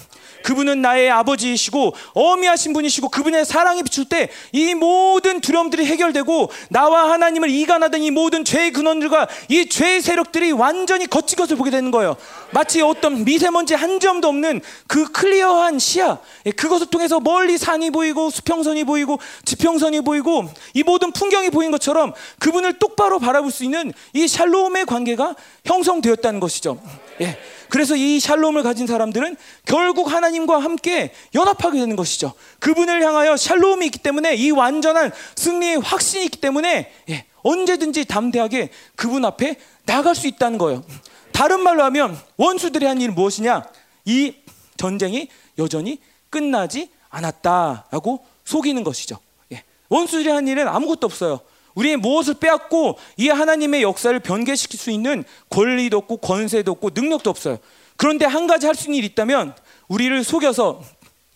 그분은 0.49 0.81
나의 0.81 1.11
아버지이시고 1.11 1.95
어미하신 2.15 2.73
분이시고 2.73 3.11
그분의 3.11 3.45
사랑이 3.45 3.83
비출 3.83 4.07
때 4.07 4.31
이 4.53 4.75
모든 4.75 5.41
두려움들이 5.41 5.85
해결되고 5.87 6.51
나와 6.71 7.11
하나님을 7.13 7.51
이간하던 7.51 8.03
이 8.03 8.11
모든 8.11 8.45
죄의 8.45 8.73
근원들과 8.73 9.29
이 9.49 9.69
죄의 9.69 10.01
세력들이 10.01 10.53
완전히 10.53 11.07
거친 11.07 11.37
것을 11.37 11.57
보게 11.57 11.71
되는 11.71 11.91
거예요. 11.91 12.17
마치 12.51 12.81
어떤 12.81 13.25
미세먼지 13.25 13.75
한 13.75 14.01
점도 14.01 14.29
없는 14.29 14.61
그 14.87 15.11
클리어한 15.13 15.79
시야 15.79 16.19
예, 16.47 16.51
그것을 16.51 16.87
통해서 16.87 17.21
멀리 17.21 17.59
산이 17.59 17.91
보이고 17.91 18.31
수평선이 18.31 18.85
보이고 18.85 19.19
지평선이 19.45 20.01
보이고 20.03 20.49
이 20.75 20.83
모든 20.83 21.13
풍경이 21.13 21.51
보인 21.51 21.71
것처럼 21.71 22.13
그분을 22.39 22.79
똑바로 22.79 23.19
바라볼 23.19 23.51
수 23.51 23.65
있는 23.65 23.93
이 24.13 24.27
샬롬의 24.27 24.87
관계가 24.87 25.35
형성되었다는 25.65 26.41
것이죠. 26.41 26.81
예. 27.21 27.39
그래서 27.69 27.97
이 27.97 28.21
샬롬을 28.21 28.63
가진 28.63 28.87
사람들은 28.87 29.37
결국 29.65 30.13
하나님과 30.13 30.59
함께 30.59 31.13
연합하게 31.35 31.81
되는 31.81 31.97
것이죠. 31.97 32.33
그분을 32.61 33.03
향하여 33.03 33.37
샬롬이 33.37 33.87
있기 33.87 33.99
때문에 33.99 34.35
이 34.37 34.51
완전한 34.51 35.13
승리의 35.37 35.81
확신이 35.81 36.25
있기 36.27 36.41
때문에 36.41 36.93
예, 37.11 37.25
언제든지 37.43 38.05
담대하게 38.07 38.71
그분 38.97 39.25
앞에 39.25 39.57
나갈 39.85 40.15
수 40.15 40.27
있다는 40.27 40.59
거예요. 40.59 40.85
다른 41.33 41.61
말로 41.61 41.85
하면 41.85 42.19
원수들이 42.37 42.85
한 42.85 43.01
일은 43.01 43.15
무엇이냐? 43.15 43.65
이 44.05 44.35
전쟁이 44.77 45.29
여전히 45.59 46.01
끝나지 46.31 46.91
않았다라고 47.11 48.25
속이는 48.45 48.85
것이죠. 48.85 49.19
예. 49.53 49.63
원수들이 49.89 50.29
한 50.29 50.49
일은 50.49 50.69
아무것도 50.69 51.07
없어요. 51.07 51.41
우리의 51.79 51.97
무엇을 51.97 52.35
빼앗고 52.35 52.99
이 53.17 53.29
하나님의 53.29 53.83
역사를 53.83 54.19
변개시킬 54.19 54.79
수 54.81 54.91
있는 54.91 55.25
권리도 55.49 55.97
없고 55.99 56.17
권세도 56.17 56.73
없고 56.73 56.91
능력도 56.93 57.31
없어요. 57.31 57.59
그런데 57.97 58.25
한 58.25 58.47
가지 58.49 58.67
할 58.67 58.75
수 58.75 58.85
있는 58.87 58.99
일이 58.99 59.07
있다면 59.09 59.55
우리를 59.87 60.25
속여서 60.25 60.83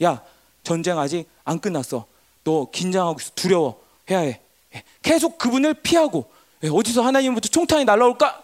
야 0.02 0.20
전쟁 0.64 0.98
아직 0.98 1.28
안 1.44 1.60
끝났어. 1.60 2.06
너 2.44 2.68
긴장하고 2.70 3.20
있어. 3.20 3.30
두려워. 3.36 3.80
해야 4.10 4.18
해. 4.20 4.40
예, 4.74 4.82
계속 5.02 5.38
그분을 5.38 5.74
피하고 5.74 6.30
예, 6.64 6.68
어디서 6.68 7.02
하나님부터 7.02 7.48
총탄이 7.48 7.84
날라올까? 7.84 8.42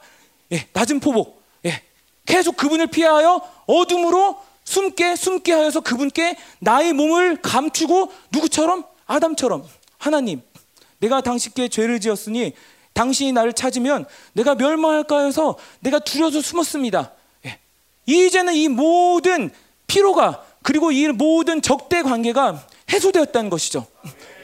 예, 0.53 0.69
낮은 0.73 1.01
포복. 1.01 1.43
예, 1.65 1.83
계속 2.27 2.57
그분을 2.57 2.87
피하여 2.89 3.43
어둠으로 3.67 4.41
숨게 4.65 5.17
숨게 5.17 5.53
하여서 5.53 5.81
그분께 5.81 6.37
나의 6.61 6.93
몸을 6.93 7.43
감추고 7.43 8.13
누구처럼 8.31 8.85
아담처럼 9.07 9.65
하나님 9.97 10.43
내가 10.99 11.21
당신께 11.21 11.69
죄를 11.69 12.01
지었으니 12.01 12.53
당신이 12.93 13.33
나를 13.33 13.53
찾으면 13.53 14.07
내가 14.33 14.55
멸망할까 14.55 15.25
해서 15.25 15.57
내가 15.81 15.99
두려워서 15.99 16.41
숨었습니다. 16.41 17.13
예. 17.47 17.59
이제는 18.07 18.55
이 18.55 18.69
모든 18.69 19.51
피로가 19.87 20.45
그리고 20.63 20.91
이 20.91 21.07
모든 21.09 21.63
적대 21.63 22.03
관계가 22.03 22.67
해소되었다는 22.93 23.51
것이죠. 23.51 23.87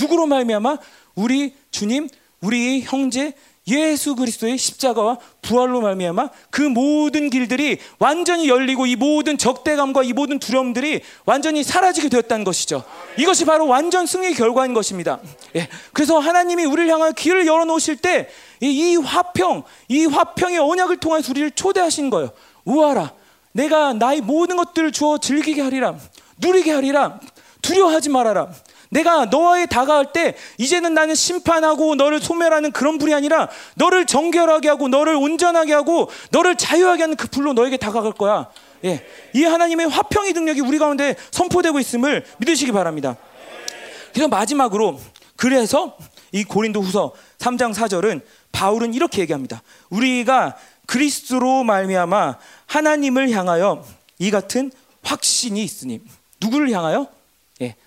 누구로 0.00 0.26
말미암아 0.26 0.78
우리 1.14 1.54
주님, 1.70 2.08
우리 2.40 2.82
형제 2.82 3.34
예수 3.66 4.14
그리스도의 4.14 4.58
십자가와 4.58 5.18
부활로 5.40 5.80
말미암아 5.80 6.28
그 6.50 6.60
모든 6.60 7.30
길들이 7.30 7.78
완전히 7.98 8.48
열리고 8.48 8.84
이 8.86 8.94
모든 8.94 9.38
적대감과 9.38 10.02
이 10.02 10.12
모든 10.12 10.38
두려움들이 10.38 11.00
완전히 11.24 11.62
사라지게 11.62 12.10
되었다는 12.10 12.44
것이죠. 12.44 12.84
이것이 13.16 13.46
바로 13.46 13.66
완전 13.66 14.04
승리의 14.06 14.34
결과인 14.34 14.74
것입니다. 14.74 15.18
예. 15.56 15.68
그래서 15.92 16.18
하나님이 16.18 16.64
우리를 16.66 16.90
향한 16.90 17.14
길을 17.14 17.46
열어 17.46 17.64
놓으실 17.64 17.96
때 17.96 18.28
이 18.64 18.96
화평, 18.96 19.62
이 19.88 20.06
화평의 20.06 20.58
언약을 20.58 20.98
통해서 20.98 21.30
우리를 21.30 21.50
초대하신 21.52 22.10
거예요. 22.10 22.30
우하라. 22.64 23.12
내가 23.52 23.92
나의 23.92 24.20
모든 24.20 24.56
것들을 24.56 24.90
주어 24.92 25.18
즐기게 25.18 25.60
하리라. 25.62 25.96
누리게 26.38 26.72
하리라. 26.72 27.20
두려워하지 27.62 28.10
말아라. 28.10 28.48
내가 28.90 29.26
너와의 29.26 29.66
다가갈 29.66 30.12
때 30.12 30.34
이제는 30.58 30.94
나는 30.94 31.14
심판하고 31.14 31.94
너를 31.94 32.20
소멸하는 32.20 32.72
그런 32.72 32.98
불이 32.98 33.12
아니라 33.14 33.48
너를 33.74 34.06
정결하게 34.06 34.68
하고 34.68 34.88
너를 34.88 35.14
온전하게 35.16 35.72
하고 35.72 36.10
너를 36.30 36.56
자유하게 36.56 37.02
하는 37.02 37.16
그 37.16 37.28
불로 37.28 37.52
너에게 37.52 37.76
다가갈 37.76 38.12
거야. 38.12 38.48
예. 38.84 39.04
이 39.32 39.44
하나님의 39.44 39.88
화평의 39.88 40.32
능력이 40.32 40.60
우리 40.60 40.78
가운데 40.78 41.16
선포되고 41.30 41.80
있음을 41.80 42.24
믿으시기 42.38 42.72
바랍니다. 42.72 43.16
그래서 44.12 44.28
마지막으로 44.28 45.00
그래서 45.36 45.96
이 46.32 46.44
고린도 46.44 46.80
후서 46.80 47.12
3장 47.38 47.74
4절은 47.74 48.22
바울은 48.52 48.94
이렇게 48.94 49.22
얘기합니다. 49.22 49.62
우리가 49.90 50.56
그리스도로 50.86 51.64
말미암아 51.64 52.38
하나님을 52.66 53.30
향하여 53.30 53.84
이 54.18 54.30
같은 54.30 54.70
확신이 55.02 55.62
있으니 55.62 56.00
누구를 56.40 56.70
향하여? 56.70 57.08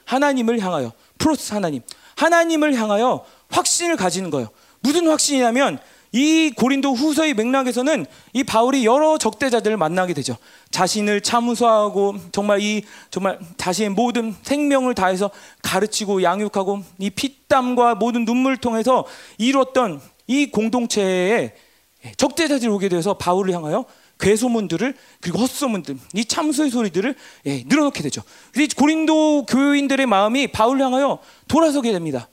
예, 0.07 0.17
하나님을 0.17 0.59
향하여 0.59 0.91
프로스 1.17 1.53
하나님 1.53 1.81
하나님을 2.15 2.73
향하여 2.75 3.23
확신을 3.49 3.95
가지는 3.95 4.29
거예요. 4.29 4.49
무슨 4.79 5.07
확신이냐면 5.07 5.79
이 6.11 6.51
고린도 6.55 6.93
후서의 6.93 7.33
맥락에서는 7.33 8.05
이 8.33 8.43
바울이 8.43 8.85
여러 8.85 9.17
적대자들을 9.17 9.77
만나게 9.77 10.13
되죠. 10.13 10.37
자신을 10.71 11.21
참수하고 11.21 12.15
정말 12.31 12.61
이 12.61 12.83
정말 13.11 13.39
자신의 13.57 13.91
모든 13.91 14.33
생명을 14.43 14.95
다해서 14.95 15.29
가르치고 15.61 16.23
양육하고 16.23 16.83
이 16.99 17.09
피땀과 17.09 17.95
모든 17.95 18.25
눈물을 18.25 18.57
통해서 18.57 19.05
이루었던 19.37 20.01
이 20.27 20.49
공동체에 20.49 21.53
적대자들이 22.15 22.69
오게 22.69 22.89
되어서 22.89 23.15
바울을 23.15 23.53
향하여 23.53 23.85
괴소문들을 24.19 24.95
그리고 25.21 25.39
헛소문들 25.39 25.97
이 26.13 26.25
참소의 26.25 26.69
소리들을 26.71 27.15
예, 27.45 27.63
늘어놓게 27.67 28.01
되죠. 28.03 28.23
그래서 28.51 28.73
고린도 28.75 29.45
교인들의 29.45 30.05
마음이 30.05 30.47
바울 30.47 30.81
향하여 30.81 31.19
돌아서게 31.47 31.91
됩니다. 31.91 32.27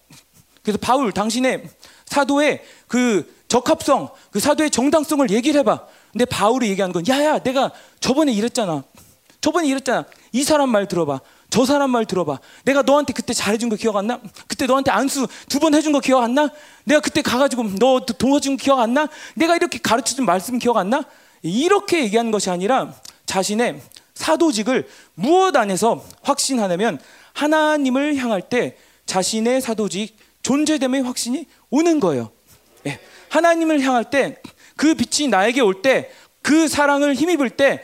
그래서 0.63 0.79
바울 0.81 1.13
당신의 1.13 1.69
사도의 2.07 2.63
그 2.87 3.33
적합성, 3.49 4.09
그 4.31 4.41
사도의 4.41 4.71
정당성을 4.71 5.29
얘기를 5.31 5.61
해봐. 5.61 5.87
근데 6.13 6.25
바울이 6.25 6.69
얘기하는 6.71 6.93
건 6.93 7.05
야야 7.09 7.41
내가 7.41 7.71
저번에 8.01 8.33
이랬잖아. 8.33 8.83
저번에 9.41 9.69
이랬잖아. 9.69 10.07
이 10.33 10.43
사람 10.43 10.71
말 10.71 10.89
들어봐. 10.89 11.21
저 11.51 11.67
사람 11.67 11.91
말 11.91 12.07
들어봐. 12.07 12.39
내가 12.65 12.83
너한테 12.83 13.13
그때 13.13 13.33
잘해준 13.35 13.69
거 13.69 13.77
기억 13.77 13.97
안 13.97 14.07
나? 14.07 14.21
그때 14.49 14.67
너한테 14.67 14.91
안수 14.91 15.27
두 15.49 15.61
번 15.61 15.75
해준 15.75 15.93
거 15.93 16.01
기억 16.01 16.23
안 16.23 16.35
나? 16.35 16.51
내가 16.85 17.01
그때 17.01 17.21
가가지고 17.21 17.75
너 17.79 18.01
도와준 18.07 18.57
거 18.57 18.63
기억 18.63 18.81
안 18.81 18.95
나? 18.95 19.07
내가 19.35 19.55
이렇게 19.55 19.79
가르쳐준 19.79 20.25
말씀 20.25 20.59
기억 20.59 20.79
안 20.79 20.89
나? 20.91 21.05
이렇게 21.45 22.03
얘기하는 22.05 22.31
것이 22.31 22.51
아니라 22.51 22.95
자신의 23.27 23.81
사도직을 24.15 24.89
무엇 25.15 25.55
안에서 25.57 26.05
확신하냐면 26.23 26.99
하나님을 27.35 28.17
향할 28.17 28.43
때 28.43 28.77
자신의 29.07 29.61
사도직 29.61 30.17
존재됨의 30.43 31.03
확신이 31.03 31.47
오는 31.71 32.01
거예요. 32.01 32.31
예. 32.87 32.99
하나님을 33.29 33.81
향할 33.81 34.11
때 34.11 34.37
그 34.77 34.95
빛이 34.95 35.29
나에게 35.29 35.61
올 35.61 35.83
때 35.83 36.11
그 36.43 36.69
사랑을 36.69 37.15
힘입을 37.15 37.51
때 37.51 37.83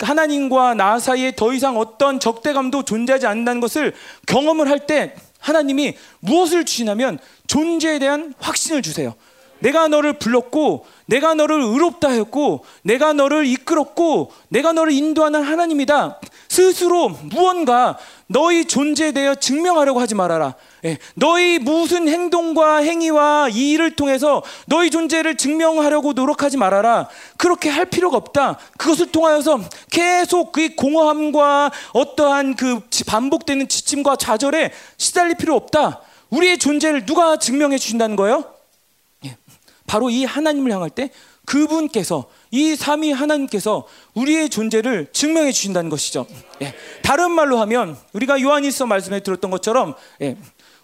하나님과 0.00 0.74
나 0.74 0.98
사이에 0.98 1.32
더 1.34 1.52
이상 1.52 1.76
어떤 1.78 2.20
적대감도 2.20 2.84
존재하지 2.84 3.26
않는다는 3.26 3.60
것을 3.60 3.94
경험을 4.26 4.68
할 4.70 4.86
때 4.86 5.14
하나님이 5.40 5.96
무엇을 6.20 6.64
주시냐면 6.64 7.18
존재에 7.46 7.98
대한 7.98 8.34
확신을 8.38 8.82
주세요. 8.82 9.14
내가 9.60 9.88
너를 9.88 10.14
불렀고 10.14 10.86
내가 11.06 11.34
너를 11.34 11.60
의롭다 11.60 12.10
했고 12.10 12.64
내가 12.82 13.12
너를 13.12 13.46
이끌었고 13.46 14.32
내가 14.48 14.72
너를 14.72 14.92
인도하는 14.92 15.42
하나님이다. 15.42 16.20
스스로 16.48 17.08
무언가 17.08 17.98
너희 18.28 18.64
존재에 18.64 19.12
대해 19.12 19.34
증명하려고 19.34 20.00
하지 20.00 20.14
말아라. 20.14 20.54
예, 20.84 20.98
너희 21.14 21.58
무슨 21.58 22.08
행동과 22.08 22.78
행위와 22.78 23.48
이 23.50 23.72
일을 23.72 23.96
통해서 23.96 24.42
너희 24.66 24.90
존재를 24.90 25.36
증명하려고 25.36 26.12
노력하지 26.12 26.56
말아라. 26.56 27.08
그렇게 27.36 27.68
할 27.68 27.86
필요가 27.86 28.16
없다. 28.16 28.58
그것을 28.78 29.12
통하여서 29.12 29.60
계속 29.90 30.52
그 30.52 30.74
공허함과 30.74 31.70
어떠한 31.92 32.56
그 32.56 32.80
반복되는 33.06 33.68
지침과 33.68 34.16
좌절에 34.16 34.72
시달릴 34.96 35.36
필요 35.36 35.54
없다. 35.54 36.00
우리의 36.30 36.58
존재를 36.58 37.06
누가 37.06 37.36
증명해 37.36 37.78
주신다는 37.78 38.16
거예요? 38.16 38.55
바로 39.86 40.10
이 40.10 40.24
하나님을 40.24 40.72
향할 40.72 40.90
때 40.90 41.10
그분께서 41.44 42.26
이 42.50 42.74
삼위 42.74 43.12
하나님께서 43.12 43.86
우리의 44.14 44.50
존재를 44.50 45.08
증명해 45.12 45.52
주신다는 45.52 45.90
것이죠. 45.90 46.26
예. 46.62 46.74
다른 47.02 47.30
말로 47.30 47.58
하면 47.58 47.96
우리가 48.12 48.40
요한일서 48.40 48.86
말씀에 48.86 49.20
들었던 49.20 49.50
것처럼 49.50 49.94
예. 50.22 50.36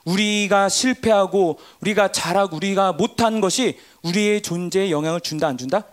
우리가 0.05 0.69
실패하고 0.69 1.59
우리가 1.81 2.13
잘하고 2.13 2.57
우리가 2.57 2.93
못한 2.93 3.41
것이 3.41 3.79
우리의 4.03 4.43
존재에 4.43 4.91
영향을 4.91 5.21
준다 5.21 5.49
안 5.49 5.59
준다? 5.59 5.85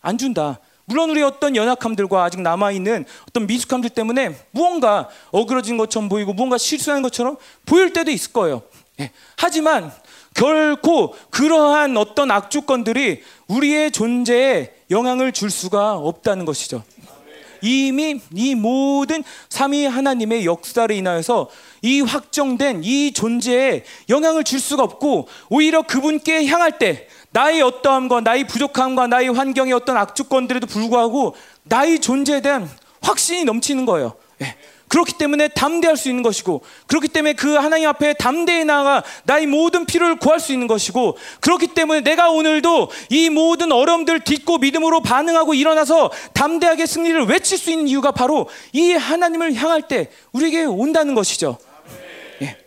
안 0.00 0.18
준다. 0.18 0.58
물론 0.84 1.10
우리 1.10 1.22
어떤 1.22 1.54
연약함들과 1.54 2.24
아직 2.24 2.40
남아 2.40 2.72
있는 2.72 3.04
어떤 3.28 3.46
미숙함들 3.46 3.90
때문에 3.90 4.36
무언가 4.50 5.08
어그러진 5.30 5.76
것처럼 5.76 6.08
보이고 6.08 6.32
무언가 6.32 6.58
실수하는 6.58 7.02
것처럼 7.02 7.36
보일 7.66 7.92
때도 7.92 8.10
있을 8.10 8.32
거예요. 8.32 8.62
예. 9.00 9.10
하지만 9.36 9.92
결코 10.34 11.14
그러한 11.30 11.96
어떤 11.96 12.30
악조건들이 12.30 13.22
우리의 13.48 13.90
존재에 13.90 14.72
영향을 14.90 15.32
줄 15.32 15.50
수가 15.50 15.94
없다는 15.94 16.44
것이죠. 16.44 16.82
이미 17.62 18.20
이 18.34 18.54
모든 18.54 19.22
삼위 19.48 19.86
하나님의 19.86 20.44
역사를 20.44 20.92
인하여서 20.94 21.48
이 21.82 22.00
확정된 22.00 22.82
이 22.82 23.12
존재에 23.12 23.84
영향을 24.08 24.42
줄 24.44 24.58
수가 24.58 24.82
없고 24.82 25.28
오히려 25.48 25.82
그분께 25.82 26.46
향할 26.46 26.78
때 26.78 27.06
나의 27.30 27.62
어떠함과 27.62 28.20
나의 28.22 28.46
부족함과 28.46 29.06
나의 29.06 29.28
환경의 29.28 29.72
어떤 29.72 29.96
악조건들에도 29.96 30.66
불구하고 30.66 31.34
나의 31.62 32.00
존재에 32.00 32.40
대한 32.40 32.68
확신이 33.00 33.44
넘치는 33.44 33.86
거예요. 33.86 34.14
예. 34.42 34.56
그렇기 34.92 35.14
때문에 35.14 35.48
담대할 35.48 35.96
수 35.96 36.10
있는 36.10 36.22
것이고 36.22 36.60
그렇기 36.86 37.08
때문에 37.08 37.32
그 37.32 37.54
하나님 37.54 37.88
앞에 37.88 38.12
담대히 38.12 38.66
나아가 38.66 39.02
나의 39.24 39.46
모든 39.46 39.86
필요를 39.86 40.16
구할 40.16 40.38
수 40.38 40.52
있는 40.52 40.66
것이고 40.66 41.16
그렇기 41.40 41.68
때문에 41.68 42.02
내가 42.02 42.30
오늘도 42.30 42.90
이 43.08 43.30
모든 43.30 43.72
어려움들 43.72 44.20
딛고 44.20 44.58
믿음으로 44.58 45.00
반응하고 45.00 45.54
일어나서 45.54 46.12
담대하게 46.34 46.84
승리를 46.84 47.24
외칠 47.24 47.56
수 47.56 47.70
있는 47.70 47.88
이유가 47.88 48.10
바로 48.10 48.50
이 48.74 48.92
하나님을 48.92 49.54
향할 49.54 49.88
때 49.88 50.10
우리에게 50.32 50.64
온다는 50.64 51.14
것이죠. 51.14 51.56
예. 52.42 52.58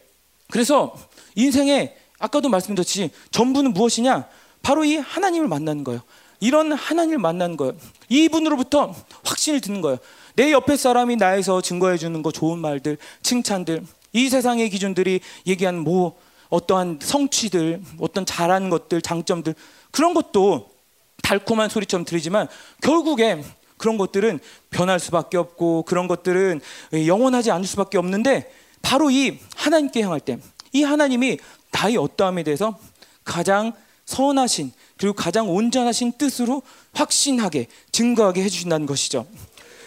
그래서 0.50 0.96
인생에 1.36 1.94
아까도 2.18 2.50
말씀드렸듯이 2.50 3.12
전부는 3.30 3.76
무엇이냐? 3.76 4.26
바로 4.64 4.84
이 4.84 4.96
하나님을 4.96 5.48
만나는 5.48 5.84
거예요. 5.84 6.02
이런 6.40 6.72
하나님을 6.72 7.20
만나는 7.20 7.56
거예요. 7.56 7.74
이분으로부터 8.10 8.96
확신을 9.24 9.62
듣는 9.62 9.82
거예요. 9.82 10.00
내 10.36 10.52
옆에 10.52 10.76
사람이 10.76 11.16
나에서 11.16 11.62
증거해 11.62 11.98
주는 11.98 12.22
거 12.22 12.32
좋은 12.32 12.60
말들, 12.60 12.98
칭찬들, 13.22 13.84
이 14.14 14.30
세상의 14.30 14.70
기준들이 14.70 15.20
얘기한 15.48 15.80
뭐 15.80 16.18
어떠한 16.50 17.00
성취들, 17.02 17.82
어떤 18.00 18.26
잘한 18.26 18.70
것들, 18.70 19.02
장점들 19.02 19.56
그런 19.92 20.14
것도 20.14 20.70
달콤한 21.24 21.70
소리처럼 21.70 22.06
들리지만 22.06 22.48
결국에 22.82 23.44
그런 23.78 23.98
것들은 23.98 24.40
변할 24.70 25.00
수밖에 25.00 25.38
없고 25.38 25.84
그런 25.84 26.08
것들은 26.08 26.62
영원하지 26.94 27.52
않을 27.52 27.66
수밖에 27.66 27.98
없는데 27.98 28.52
바로 28.82 29.10
이 29.10 29.40
하나님께 29.56 30.02
향할 30.02 30.20
때 30.20 30.40
이 30.76 30.84
하나님이 30.84 31.38
나의 31.72 31.96
어떠함에 31.96 32.44
대해서 32.44 32.78
가장 33.24 33.72
선하신 34.04 34.74
그리고 34.98 35.14
가장 35.14 35.50
온전하신 35.50 36.12
뜻으로 36.18 36.62
확신하게 36.94 37.68
증거하게 37.94 38.44
해주신다는 38.44 38.86
것이죠. 38.86 39.26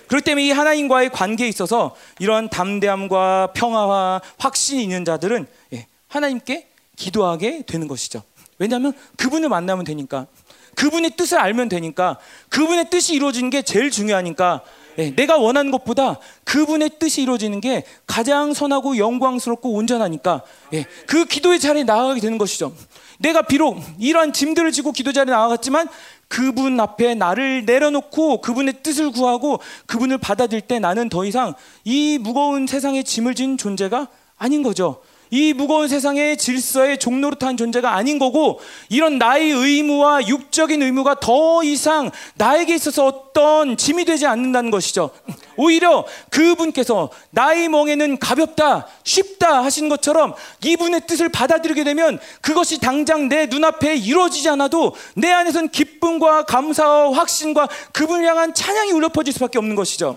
그렇기 0.09 0.25
때문에 0.25 0.47
이 0.47 0.51
하나님과의 0.51 1.11
관계에 1.11 1.49
있어서 1.49 1.95
이러한 2.19 2.49
담대함과 2.49 3.53
평화와 3.55 4.21
확신이 4.39 4.83
있는 4.83 5.05
자들은 5.05 5.47
예, 5.75 5.87
하나님께 6.09 6.69
기도하게 6.97 7.63
되는 7.63 7.87
것이죠. 7.87 8.23
왜냐하면 8.59 8.93
그분을 9.17 9.49
만나면 9.49 9.85
되니까 9.85 10.27
그분의 10.75 11.13
뜻을 11.17 11.39
알면 11.39 11.69
되니까 11.69 12.19
그분의 12.49 12.91
뜻이 12.91 13.15
이루어지는 13.15 13.51
게 13.51 13.63
제일 13.63 13.91
중요하니까 13.91 14.63
예, 14.99 15.15
내가 15.15 15.37
원하는 15.37 15.71
것보다 15.71 16.19
그분의 16.45 16.91
뜻이 16.99 17.23
이루어지는 17.23 17.61
게 17.61 17.85
가장 18.07 18.53
선하고 18.53 18.97
영광스럽고 18.97 19.73
온전하니까 19.73 20.43
예, 20.75 20.87
그 21.07 21.25
기도의 21.25 21.61
자리에 21.61 21.85
나아가게 21.85 22.21
되는 22.21 22.39
것이죠. 22.39 22.75
내가 23.19 23.43
비록 23.43 23.81
이러한 23.99 24.33
짐들을 24.33 24.71
지고 24.73 24.93
기도 24.93 25.13
자리에 25.13 25.33
나아갔지만 25.33 25.89
그분 26.29 26.79
앞에 26.79 27.14
나를 27.14 27.64
내려놓고 27.64 28.41
그분의 28.43 28.83
뜻을 28.83 29.11
구하고 29.11 29.61
그분을 29.87 30.18
받아들일 30.18 30.61
때 30.61 30.79
나는 30.79 31.09
더 31.09 31.24
이상 31.24 31.55
이 31.85 32.18
무거운 32.18 32.66
세상의 32.66 33.05
짐을 33.05 33.35
진 33.35 33.57
존재가 33.57 34.09
아닌 34.37 34.62
거죠. 34.62 35.03
이 35.31 35.53
무거운 35.53 35.89
세상의 35.89 36.37
질서의 36.37 36.99
탄 37.39 37.57
존재가 37.57 37.95
아닌 37.95 38.18
거고 38.18 38.61
이런 38.89 39.18
나의 39.18 39.51
의무와 39.51 40.26
육적인 40.26 40.83
의무가 40.83 41.20
더 41.20 41.62
이상 41.62 42.11
나에게 42.37 42.74
있어서 42.74 43.07
어떤 43.07 43.76
짐이 43.76 44.05
되지 44.05 44.26
않는다는 44.26 44.70
것이죠. 44.70 45.11
오히려 45.57 46.07
그분께서 46.31 47.11
나의 47.31 47.68
멍에는 47.68 48.18
가볍다, 48.18 48.87
쉽다 49.05 49.64
하신 49.64 49.89
것처럼 49.89 50.35
이분의 50.64 51.03
뜻을 51.07 51.29
받아들이게 51.29 51.85
되면 51.85 52.18
그것이 52.41 52.79
당장 52.79 53.29
내 53.29 53.47
눈앞에 53.47 53.97
이루어지지 53.97 54.49
않아도 54.51 54.95
내 55.14 55.31
안에선 55.31 55.68
기쁨과 55.70 56.45
감사와 56.45 57.12
확신과 57.12 57.68
그분을 57.93 58.26
향한 58.26 58.55
찬양이 58.55 58.93
울려 58.93 59.09
퍼질 59.09 59.33
수밖에 59.33 59.59
없는 59.59 59.76
것이죠. 59.76 60.16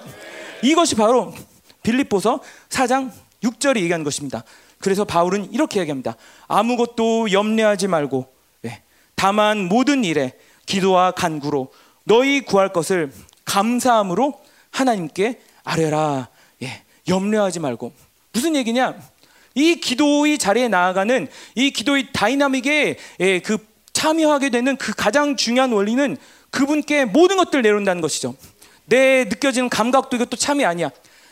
이것이 0.61 0.95
바로 0.95 1.33
빌립보서 1.83 2.39
4장 2.69 3.11
6절이 3.43 3.77
얘기하는 3.77 4.03
것입니다. 4.03 4.43
그래서 4.81 5.05
바울은 5.05 5.53
이렇게 5.53 5.79
얘기합니다. 5.79 6.15
아무것도 6.47 7.31
염려하지 7.31 7.87
말고 7.87 8.27
네. 8.61 8.81
다만 9.15 9.67
모든 9.67 10.03
일에 10.03 10.33
기도와 10.65 11.11
간구로 11.11 11.71
너희 12.03 12.41
구할 12.41 12.73
것을 12.73 13.11
감사함으로 13.45 14.39
하나님께 14.71 15.39
아뢰라. 15.63 16.29
예. 16.63 16.81
염려하지 17.07 17.59
말고 17.59 17.93
무슨 18.31 18.55
얘기냐? 18.55 18.95
이 19.53 19.75
기도의 19.75 20.37
자리에 20.37 20.67
나아가는 20.67 21.27
이 21.55 21.71
기도의 21.71 22.07
다이나믹에 22.13 22.97
예, 23.19 23.39
그 23.39 23.57
참여하게 23.93 24.49
되는 24.49 24.77
그 24.77 24.93
가장 24.93 25.35
중요한 25.35 25.71
원리는 25.73 26.17
그분께 26.49 27.05
모든 27.05 27.37
것들을 27.37 27.61
내놓는다는 27.61 28.01
것이죠. 28.01 28.35
내 28.85 29.25
느껴지는 29.25 29.69
감각도 29.69 30.15
이것도 30.15 30.37
참이 30.37 30.65
아니야. 30.65 30.89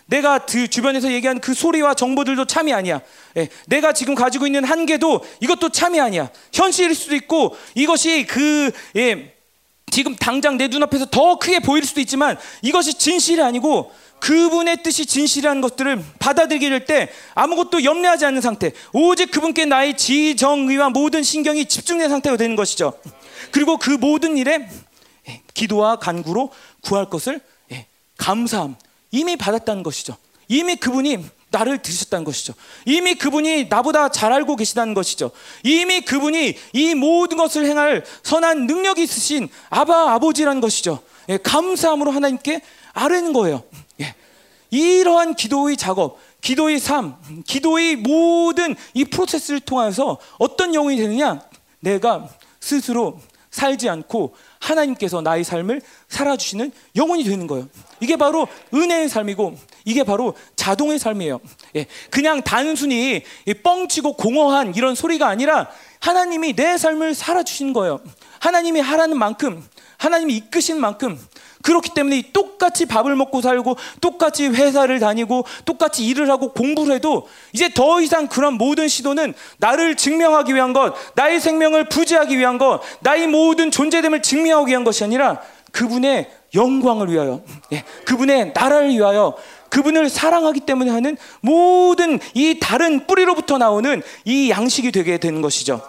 내가 0.10 0.40
그 0.40 0.68
주변에서 0.68 1.12
얘기한 1.12 1.40
그 1.40 1.54
소리와 1.54 1.94
정보들도 1.94 2.46
참이 2.46 2.74
아니야. 2.74 3.00
예, 3.38 3.48
내가 3.68 3.94
지금 3.94 4.16
가지고 4.16 4.48
있는 4.48 4.64
한계도 4.64 5.24
이것도 5.40 5.70
참이 5.70 6.00
아니야. 6.02 6.30
현실일 6.52 6.96
수도 6.96 7.16
있고 7.16 7.56
이것이 7.76 8.26
그 8.28 8.72
예, 8.96 9.36
지금 9.92 10.16
당장 10.16 10.58
내 10.58 10.68
눈앞에서 10.68 11.06
더 11.06 11.38
크게 11.38 11.60
보일 11.60 11.86
수도 11.86 12.02
있지만 12.02 12.38
이것이 12.62 12.96
진실이 12.96 13.42
아니고 13.42 13.92
그분의 14.20 14.84
뜻이 14.84 15.06
진실이라는 15.06 15.62
것들을 15.62 16.04
받아들이게 16.20 16.70
될 16.70 16.86
때 16.86 17.10
아무것도 17.36 17.84
염려하지 17.84 18.26
않는 18.26 18.42
상태, 18.42 18.72
오직 18.94 19.32
그분께 19.32 19.66
나의 19.66 19.96
지정의와 19.96 20.90
모든 20.90 21.22
신경이 21.24 21.66
집중된 21.66 22.10
상태가 22.10 22.36
되는 22.36 22.56
것이죠. 22.56 22.94
그리고 23.52 23.78
그 23.78 23.92
모든 23.92 24.38
일에 24.38 24.68
예, 25.30 25.42
기도와 25.54 25.98
간구로 25.98 26.52
구할 26.82 27.10
것을 27.10 27.40
예, 27.72 27.86
감사함, 28.18 28.76
이미 29.12 29.36
받았다는 29.36 29.84
것이죠. 29.84 30.16
이미 30.48 30.76
그분이 30.76 31.26
나를 31.52 31.82
들으셨다는 31.82 32.26
것이죠. 32.26 32.54
이미 32.86 33.16
그분이 33.16 33.66
나보다 33.66 34.10
잘 34.10 34.32
알고 34.32 34.56
계시다는 34.56 34.94
것이죠. 34.94 35.32
이미 35.64 36.02
그분이 36.02 36.56
이 36.74 36.96
모든 36.96 37.38
것을 37.38 37.66
행할 37.66 38.06
선한 38.24 38.68
능력이 38.68 39.04
있으신 39.04 39.50
아바 39.70 40.14
아버지라는 40.14 40.62
것이죠. 40.62 41.02
예, 41.30 41.38
감사함으로 41.38 42.12
하나님께 42.12 42.62
아뢰는 42.94 43.34
거예요. 43.34 43.64
예. 44.02 44.16
이러한 44.70 45.36
기도의 45.36 45.78
작업, 45.78 46.20
기도의 46.42 46.80
삶, 46.80 47.16
기도의 47.46 47.96
모든 47.96 48.76
이 48.94 49.06
프로세스를 49.06 49.62
통해서 49.62 50.20
어떤 50.38 50.76
영혼이 50.76 50.98
되느냐? 50.98 51.42
내가 51.80 52.30
스스로 52.60 53.20
살지 53.52 53.90
않고 53.90 54.36
하나님께서 54.60 55.22
나의 55.22 55.44
삶을 55.44 55.82
살아주시는 56.10 56.72
영혼이 56.96 57.24
되는 57.24 57.48
거예요. 57.48 57.68
이게 58.00 58.16
바로 58.16 58.48
은혜의 58.74 59.10
삶이고 59.10 59.58
이게 59.86 60.04
바로 60.04 60.36
자동의 60.56 61.00
삶이에요. 61.00 61.40
예, 61.76 61.86
그냥 62.10 62.42
단순히 62.42 63.24
뻥치고 63.64 64.14
공허한 64.14 64.76
이런 64.76 64.96
소리가 64.96 65.28
아니라 65.28 65.70
하나님이 66.00 66.54
내 66.54 66.78
삶을 66.78 67.16
살아주신 67.16 67.74
거예요. 67.74 68.00
하나님이 68.40 68.80
하라는 68.80 69.18
만큼, 69.18 69.66
하나님이 69.98 70.36
이끄신 70.36 70.80
만큼 70.80 71.20
그렇기 71.62 71.94
때문에 71.94 72.24
똑같이 72.32 72.86
밥을 72.86 73.16
먹고 73.16 73.42
살고 73.42 73.76
똑같이 74.00 74.48
회사를 74.48 75.00
다니고 75.00 75.46
똑같이 75.66 76.06
일을 76.06 76.30
하고 76.30 76.54
공부를 76.54 76.96
해도 76.96 77.28
이제 77.52 77.70
더 77.70 78.02
이상 78.02 78.28
그런 78.28 78.54
모든 78.54 78.88
시도는 78.88 79.34
나를 79.58 79.96
증명하기 79.96 80.56
위한 80.56 80.74
것, 80.74 80.96
나의 81.16 81.40
생명을 81.40 81.90
부지하기 81.90 82.38
위한 82.38 82.58
것, 82.58 82.82
나의 83.02 83.28
모든 83.28 83.72
존재됨을 83.72 84.22
증명하기 84.22 84.70
위한 84.70 84.84
것이 84.84 85.04
아니라 85.04 85.42
그분의 85.72 86.32
영광을 86.56 87.12
위하여, 87.12 87.42
예, 87.72 87.84
그분의 88.06 88.54
나라를 88.56 88.90
위하여 88.90 89.36
그분을 89.70 90.10
사랑하기 90.10 90.62
때문에 90.62 90.90
하는 90.90 91.18
모든 91.42 92.20
이 92.34 92.58
다른 92.60 93.06
뿌리로부터 93.06 93.58
나오는 93.58 94.02
이 94.26 94.50
양식이 94.50 94.92
되게 94.92 95.18
되는 95.18 95.42
것이죠. 95.42 95.82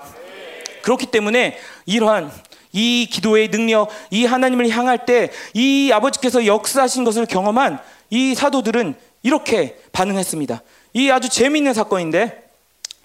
그렇기 0.83 1.07
때문에 1.07 1.59
이러한 1.87 2.31
이 2.73 3.09
기도의 3.11 3.51
능력, 3.51 3.89
이 4.11 4.25
하나님을 4.25 4.69
향할 4.71 5.05
때 5.07 5.31
이 5.55 5.91
아버지께서 5.93 6.47
역사하신 6.47 7.05
것을 7.05 7.27
경험한 7.27 7.81
이 8.11 8.35
사도들은 8.35 8.95
이렇게 9.23 9.79
반응했습니다. 9.93 10.63
이 10.95 11.11
아주 11.11 11.29
재미있는 11.29 11.75
사건인데 11.75 12.45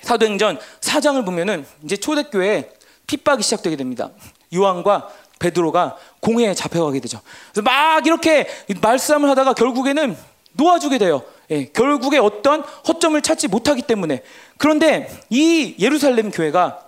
사도행전 0.01 0.59
4장을 0.81 1.23
보면은 1.25 1.65
이제 1.83 1.97
초대교회 1.97 2.71
핍박이 3.07 3.43
시작되게 3.43 3.75
됩니다. 3.75 4.11
요한과 4.53 5.09
베드로가 5.39 5.97
공회에 6.21 6.53
잡혀가게 6.53 6.99
되죠. 7.01 7.19
그래서 7.51 7.63
막 7.63 8.05
이렇게 8.05 8.47
말싸움을 8.81 9.29
하다가 9.29 9.53
결국에는 9.53 10.15
놓아주게 10.53 10.97
돼요. 10.97 11.23
예, 11.51 11.65
결국에 11.65 12.17
어떤 12.17 12.61
허점을 12.61 13.21
찾지 13.21 13.49
못하기 13.49 13.83
때문에 13.83 14.23
그런데 14.57 15.09
이 15.29 15.75
예루살렘 15.79 16.31
교회가 16.31 16.84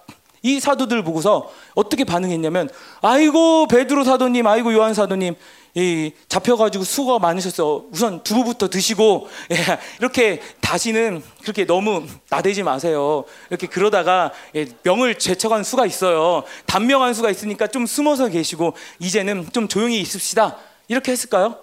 이 0.47 0.61
사도들 0.61 1.03
보고서 1.03 1.51
어떻게 1.75 2.05
반응했냐면 2.05 2.69
아이고 3.01 3.67
베드로 3.67 4.05
사도님 4.05 4.47
아이고 4.47 4.71
요한 4.73 4.93
사도님 4.93 5.35
이 5.75 6.11
잡혀가지고 6.29 6.85
수고가 6.85 7.19
많으셨어. 7.19 7.83
우선 7.91 8.23
두부부터 8.23 8.69
드시고 8.69 9.27
예, 9.51 9.57
이렇게 9.99 10.41
다시는 10.61 11.21
그렇게 11.43 11.65
너무 11.65 12.07
나대지 12.29 12.63
마세요. 12.63 13.25
이렇게 13.49 13.67
그러다가 13.67 14.31
예, 14.55 14.67
명을 14.83 15.19
제쳐간 15.19 15.63
수가 15.63 15.85
있어요. 15.85 16.43
단명한 16.65 17.13
수가 17.13 17.29
있으니까 17.29 17.67
좀 17.67 17.85
숨어서 17.85 18.29
계시고 18.29 18.73
이제는 18.99 19.49
좀 19.51 19.67
조용히 19.67 19.99
있읍시다. 19.99 20.57
이렇게 20.87 21.11
했을까요? 21.11 21.57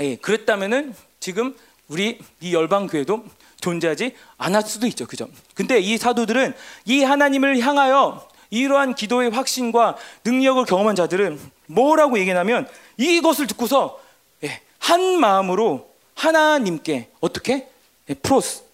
예, 0.00 0.14
그랬다면은 0.16 0.94
지금 1.18 1.56
우리 1.88 2.18
이 2.40 2.54
열방 2.54 2.86
교회도 2.86 3.24
존재하지 3.64 4.14
않을 4.36 4.62
수도 4.62 4.86
있죠. 4.88 5.06
그죠? 5.06 5.28
근데 5.54 5.80
이 5.80 5.96
사도들은 5.96 6.54
이 6.84 7.02
하나님을 7.02 7.60
향하여 7.60 8.28
이러한 8.50 8.94
기도의 8.94 9.30
확신과 9.30 9.96
능력을 10.24 10.62
경험한 10.66 10.94
자들은 10.96 11.40
뭐라고 11.66 12.18
얘기하냐면 12.18 12.68
이것을 12.98 13.46
듣고서 13.46 13.98
예, 14.44 14.60
한 14.78 15.18
마음으로 15.18 15.88
하나님께 16.14 17.08
어떻게 17.20 17.68
예, 18.10 18.14
프로스 18.14 18.64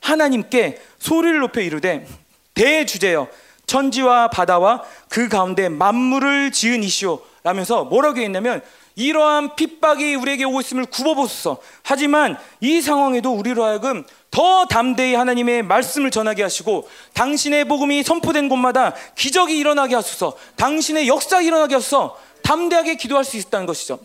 하나님께 0.00 0.80
소리를 0.98 1.38
높여 1.40 1.60
이르되 1.60 2.08
대주제여 2.54 3.28
천지와 3.66 4.28
바다와 4.28 4.82
그 5.08 5.28
가운데 5.28 5.68
만물을 5.68 6.52
지은 6.52 6.82
이시오 6.82 7.20
라면서 7.44 7.84
뭐라고 7.84 8.18
했냐면 8.18 8.62
이러한 8.94 9.56
핍박이 9.56 10.14
우리에게 10.16 10.44
오고 10.44 10.60
있음을 10.60 10.86
굽어보소서. 10.86 11.58
하지만 11.82 12.36
이 12.60 12.80
상황에도 12.80 13.32
우리로 13.32 13.64
하여금 13.64 14.04
더 14.32 14.64
담대히 14.64 15.14
하나님의 15.14 15.62
말씀을 15.62 16.10
전하게 16.10 16.42
하시고 16.42 16.88
당신의 17.12 17.66
복음이 17.66 18.02
선포된 18.02 18.48
곳마다 18.48 18.94
기적이 19.14 19.58
일어나게 19.58 19.94
하소서. 19.94 20.36
당신의 20.56 21.06
역사가 21.06 21.42
일어나게 21.42 21.74
하소서. 21.74 22.18
담대하게 22.42 22.96
기도할 22.96 23.24
수 23.24 23.36
있다는 23.36 23.66
것이죠. 23.66 24.00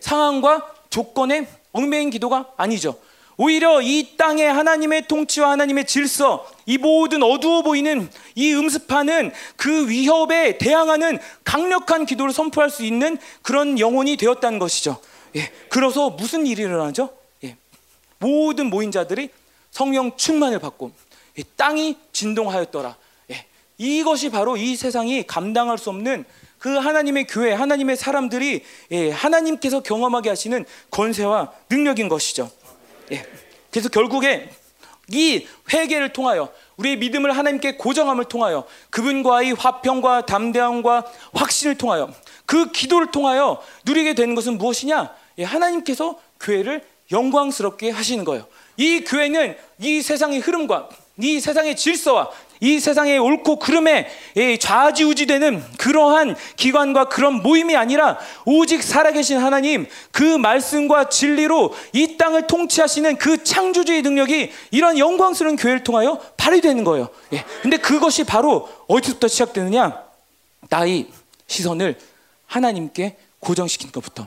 상황과 0.00 0.66
조건에 0.90 1.46
얽매인 1.72 2.08
기도가 2.08 2.46
아니죠. 2.56 2.96
오히려 3.36 3.82
이 3.82 4.16
땅에 4.16 4.46
하나님의 4.46 5.08
통치와 5.08 5.50
하나님의 5.50 5.86
질서, 5.86 6.50
이 6.64 6.78
모든 6.78 7.22
어두워 7.22 7.60
보이는 7.60 8.08
이 8.34 8.54
음습하는 8.54 9.30
그 9.56 9.90
위협에 9.90 10.56
대항하는 10.56 11.18
강력한 11.44 12.06
기도를 12.06 12.32
선포할 12.32 12.70
수 12.70 12.82
있는 12.82 13.18
그런 13.42 13.78
영혼이 13.78 14.16
되었다는 14.16 14.58
것이죠. 14.58 15.00
예. 15.36 15.52
그래서 15.68 16.08
무슨 16.08 16.46
일이 16.46 16.62
일어나죠? 16.62 17.10
예. 17.44 17.58
모든 18.18 18.70
모인 18.70 18.90
자들이 18.90 19.28
성령 19.76 20.16
충만을 20.16 20.58
받고 20.58 20.90
예. 21.38 21.42
땅이 21.54 21.98
진동하였더라. 22.10 22.96
예. 23.30 23.44
이것이 23.76 24.30
바로 24.30 24.56
이 24.56 24.74
세상이 24.74 25.26
감당할 25.26 25.76
수 25.76 25.90
없는 25.90 26.24
그 26.58 26.78
하나님의 26.78 27.26
교회, 27.26 27.52
하나님의 27.52 27.98
사람들이 27.98 28.64
예. 28.92 29.10
하나님께서 29.10 29.80
경험하게 29.82 30.30
하시는 30.30 30.64
권세와 30.90 31.52
능력인 31.68 32.08
것이죠. 32.08 32.50
예. 33.12 33.22
그래서 33.70 33.90
결국에 33.90 34.48
이 35.10 35.46
회개를 35.70 36.14
통하여 36.14 36.50
우리의 36.78 36.96
믿음을 36.96 37.36
하나님께 37.36 37.76
고정함을 37.76 38.24
통하여 38.24 38.66
그분과의 38.88 39.52
화평과 39.52 40.24
담대함과 40.24 41.04
확신을 41.34 41.76
통하여 41.76 42.10
그 42.46 42.72
기도를 42.72 43.10
통하여 43.10 43.62
누리게 43.84 44.14
되는 44.14 44.34
것은 44.34 44.56
무엇이냐? 44.56 45.14
예, 45.36 45.44
하나님께서 45.44 46.18
교회를 46.40 46.82
영광스럽게 47.12 47.90
하시는 47.90 48.24
거예요. 48.24 48.46
이 48.76 49.04
교회는 49.04 49.56
이 49.80 50.02
세상의 50.02 50.40
흐름과 50.40 50.88
이 51.18 51.40
세상의 51.40 51.76
질서와 51.76 52.30
이 52.60 52.80
세상의 52.80 53.18
옳고 53.18 53.58
그름에 53.58 54.08
좌지우지되는 54.58 55.62
그러한 55.78 56.36
기관과 56.56 57.08
그런 57.08 57.42
모임이 57.42 57.76
아니라 57.76 58.18
오직 58.44 58.82
살아계신 58.82 59.38
하나님 59.38 59.86
그 60.10 60.22
말씀과 60.22 61.08
진리로 61.08 61.74
이 61.92 62.16
땅을 62.16 62.46
통치하시는 62.46 63.16
그 63.16 63.44
창조주의 63.44 64.02
능력이 64.02 64.52
이런 64.70 64.98
영광스러운 64.98 65.56
교회를 65.56 65.84
통하여 65.84 66.18
발휘되는 66.36 66.84
거예요. 66.84 67.08
예. 67.32 67.44
근데 67.62 67.76
그것이 67.76 68.24
바로 68.24 68.68
어디서부터 68.88 69.28
시작되느냐? 69.28 70.04
나의 70.68 71.08
시선을 71.46 71.98
하나님께 72.46 73.16
고정시킨 73.40 73.92
것부터 73.92 74.26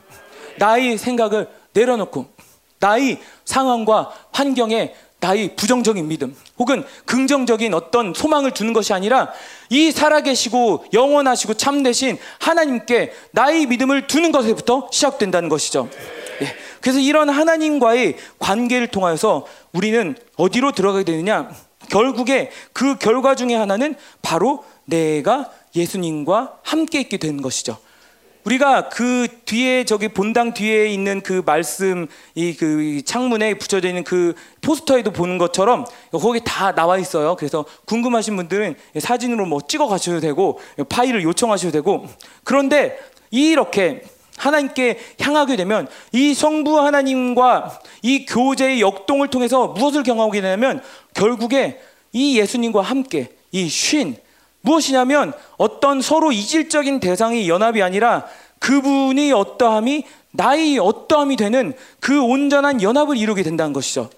나의 0.57 0.97
생각을 0.97 1.49
내려놓고 1.73 2.27
나의 2.79 3.19
상황과 3.45 4.11
환경에 4.31 4.93
나의 5.19 5.55
부정적인 5.55 6.07
믿음 6.07 6.35
혹은 6.57 6.83
긍정적인 7.05 7.73
어떤 7.73 8.13
소망을 8.13 8.51
두는 8.51 8.71
것이 8.71 8.93
아니라 8.93 9.31
이 9.69 9.91
살아계시고 9.91 10.85
영원하시고 10.93 11.55
참되신 11.55 12.17
하나님께 12.39 13.11
나의 13.31 13.65
믿음을 13.65 14.07
두는 14.07 14.31
것에부터 14.31 14.87
시작된다는 14.91 15.49
것이죠. 15.49 15.89
예. 16.41 16.55
그래서 16.79 16.99
이런 16.99 17.29
하나님과의 17.29 18.15
관계를 18.39 18.87
통하여서 18.87 19.45
우리는 19.73 20.15
어디로 20.37 20.71
들어가게 20.71 21.03
되느냐? 21.03 21.49
결국에 21.89 22.51
그 22.71 22.97
결과 22.97 23.35
중에 23.35 23.55
하나는 23.55 23.95
바로 24.21 24.63
내가 24.85 25.51
예수님과 25.75 26.59
함께 26.63 27.01
있게 27.01 27.17
되는 27.17 27.41
것이죠. 27.41 27.77
우리가 28.45 28.89
그 28.89 29.27
뒤에 29.45 29.83
저기 29.83 30.07
본당 30.07 30.53
뒤에 30.53 30.87
있는 30.87 31.21
그 31.21 31.43
말씀 31.45 32.07
이 32.35 32.55
그 32.57 33.01
창문에 33.05 33.55
붙여져 33.55 33.89
있는 33.89 34.03
그 34.03 34.33
포스터에도 34.61 35.11
보는 35.11 35.37
것처럼 35.37 35.85
거기 36.11 36.41
다 36.43 36.73
나와 36.73 36.97
있어요. 36.97 37.35
그래서 37.37 37.65
궁금하신 37.85 38.35
분들은 38.35 38.75
사진으로 38.99 39.45
뭐 39.45 39.59
찍어 39.65 39.87
가셔도 39.87 40.19
되고 40.19 40.59
파일을 40.89 41.23
요청하셔도 41.23 41.71
되고 41.71 42.07
그런데 42.43 42.97
이렇게 43.29 44.03
하나님께 44.37 44.97
향하게 45.19 45.57
되면 45.57 45.87
이 46.13 46.33
성부 46.33 46.79
하나님과 46.79 47.81
이 48.03 48.25
교제의 48.25 48.79
역동을 48.81 49.27
통해서 49.27 49.67
무엇을 49.67 50.03
경험하게 50.03 50.41
되냐면 50.41 50.81
결국에 51.13 51.81
이 52.13 52.39
예수님과 52.39 52.81
함께 52.81 53.29
이 53.51 53.67
쉰 53.67 54.15
무엇이냐면 54.61 55.33
어떤 55.57 56.01
서로 56.01 56.31
이질적인 56.31 56.99
대상이 56.99 57.47
연합이 57.49 57.81
아니라 57.81 58.25
그분이 58.59 59.31
어떠함이 59.31 60.03
나의 60.31 60.79
어떠함이 60.79 61.35
되는 61.37 61.73
그 61.99 62.21
온전한 62.21 62.81
연합을 62.81 63.17
이루게 63.17 63.43
된다는 63.43 63.73
것이죠. 63.73 64.09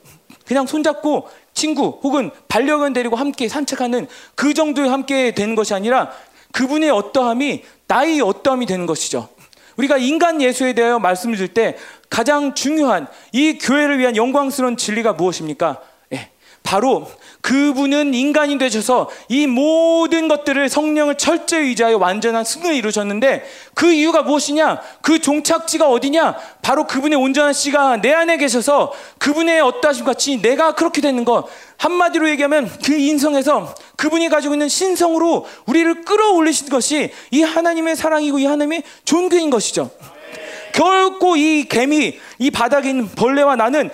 그냥 0.45 0.65
손잡고 0.65 1.29
친구 1.53 1.99
혹은 2.03 2.31
반려견 2.47 2.93
데리고 2.93 3.15
함께 3.15 3.47
산책하는 3.47 4.07
그 4.35 4.53
정도의 4.53 4.89
함께 4.89 5.31
되는 5.33 5.55
것이 5.55 5.73
아니라 5.73 6.11
그분의 6.51 6.89
어떠함이 6.89 7.63
나의 7.87 8.21
어떠함이 8.21 8.65
되는 8.65 8.85
것이죠. 8.85 9.29
우리가 9.77 9.97
인간 9.97 10.41
예수에 10.41 10.73
대하여 10.73 10.99
말씀을 10.99 11.37
드릴 11.37 11.53
때 11.53 11.77
가장 12.09 12.53
중요한 12.53 13.07
이 13.31 13.57
교회를 13.57 13.99
위한 13.99 14.15
영광스러운 14.15 14.75
진리가 14.75 15.13
무엇입니까? 15.13 15.79
예, 16.13 16.29
바로 16.63 17.09
그분은 17.41 18.13
인간이 18.13 18.57
되셔서 18.57 19.09
이 19.27 19.47
모든 19.47 20.27
것들을 20.27 20.69
성령을 20.69 21.15
철저히 21.15 21.69
의지하여 21.69 21.97
완전한 21.97 22.43
승을 22.43 22.73
이루셨는데 22.75 23.43
그 23.73 23.91
이유가 23.91 24.21
무엇이냐? 24.21 24.81
그 25.01 25.19
종착지가 25.19 25.89
어디냐? 25.89 26.35
바로 26.61 26.85
그분의 26.85 27.17
온전한 27.17 27.53
씨가 27.53 27.97
내 27.97 28.13
안에 28.13 28.37
계셔서 28.37 28.93
그분의 29.17 29.61
어떠하심 29.61 30.05
같이 30.05 30.41
내가 30.41 30.75
그렇게 30.75 31.01
되는 31.01 31.25
것. 31.25 31.47
한마디로 31.77 32.29
얘기하면 32.29 32.71
그 32.85 32.93
인성에서 32.93 33.73
그분이 33.97 34.29
가지고 34.29 34.53
있는 34.53 34.69
신성으로 34.69 35.47
우리를 35.65 36.03
끌어올리신 36.05 36.69
것이 36.69 37.11
이 37.31 37.41
하나님의 37.41 37.95
사랑이고 37.95 38.37
이 38.39 38.45
하나님의 38.45 38.83
존귀인 39.03 39.49
것이죠. 39.49 39.89
결코 40.73 41.35
이 41.35 41.65
개미, 41.67 42.19
이 42.39 42.51
바닥에 42.51 42.89
있는 42.89 43.09
벌레와 43.09 43.55
나는 43.55 43.89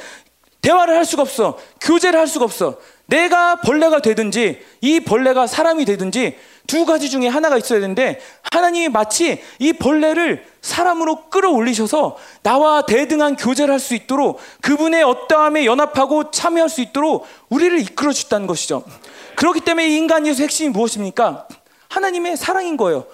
대화를 0.61 0.97
할 0.97 1.05
수가 1.05 1.21
없어. 1.21 1.57
교제를 1.81 2.19
할 2.19 2.27
수가 2.27 2.45
없어. 2.45 2.77
내가 3.07 3.55
벌레가 3.55 3.99
되든지 3.99 4.61
이 4.81 4.99
벌레가 4.99 5.47
사람이 5.47 5.85
되든지 5.85 6.37
두 6.67 6.85
가지 6.85 7.09
중에 7.09 7.27
하나가 7.27 7.57
있어야 7.57 7.79
되는데 7.79 8.19
하나님이 8.51 8.89
마치 8.89 9.41
이 9.59 9.73
벌레를 9.73 10.45
사람으로 10.61 11.29
끌어올리셔서 11.29 12.17
나와 12.43 12.85
대등한 12.85 13.37
교제를 13.37 13.73
할 13.73 13.79
수 13.79 13.95
있도록 13.95 14.39
그분의 14.61 15.03
어떠함에 15.03 15.65
연합하고 15.65 16.31
참여할 16.31 16.67
수 16.67 16.81
있도록 16.81 17.25
우리를 17.47 17.79
이끌어 17.79 18.11
주셨다는 18.11 18.47
것이죠. 18.47 18.83
그렇기 19.35 19.61
때문에 19.61 19.87
인간의 19.87 20.35
핵심이 20.35 20.69
무엇입니까? 20.69 21.47
하나님의 21.87 22.35
사랑인 22.35 22.75
거예요. 22.75 23.05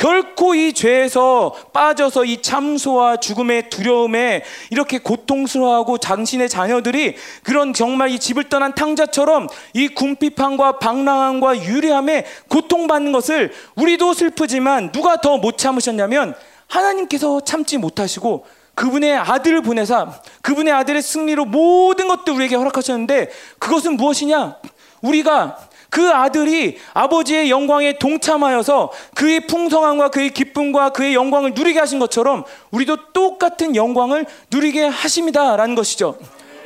결코 0.00 0.54
이 0.54 0.72
죄에서 0.72 1.54
빠져서 1.74 2.24
이 2.24 2.40
참소와 2.40 3.18
죽음의 3.18 3.68
두려움에 3.68 4.42
이렇게 4.70 4.98
고통스러워하고 4.98 5.98
당신의 5.98 6.48
자녀들이 6.48 7.16
그런 7.42 7.74
정말 7.74 8.10
이 8.10 8.18
집을 8.18 8.48
떠난 8.48 8.74
탕자처럼 8.74 9.48
이 9.74 9.88
궁핍함과 9.88 10.78
방랑함과 10.78 11.64
유리함에 11.64 12.24
고통받는 12.48 13.12
것을 13.12 13.52
우리도 13.74 14.14
슬프지만 14.14 14.90
누가 14.90 15.20
더 15.20 15.36
못 15.36 15.58
참으셨냐면 15.58 16.34
하나님께서 16.66 17.40
참지 17.40 17.76
못하시고 17.76 18.46
그분의 18.74 19.16
아들을 19.16 19.60
보내사 19.62 20.12
그분의 20.40 20.72
아들의 20.72 21.02
승리로 21.02 21.44
모든 21.44 22.08
것들 22.08 22.32
우리에게 22.32 22.56
허락하셨는데 22.56 23.30
그것은 23.58 23.96
무엇이냐? 23.96 24.56
우리가 25.02 25.58
그 25.90 26.08
아들이 26.10 26.78
아버지의 26.94 27.50
영광에 27.50 27.98
동참하여서 27.98 28.92
그의 29.14 29.46
풍성함과 29.46 30.10
그의 30.10 30.30
기쁨과 30.30 30.90
그의 30.90 31.14
영광을 31.14 31.52
누리게 31.52 31.78
하신 31.78 31.98
것처럼 31.98 32.44
우리도 32.70 33.12
똑같은 33.12 33.76
영광을 33.76 34.24
누리게 34.50 34.86
하십니다라는 34.86 35.74
것이죠. 35.74 36.16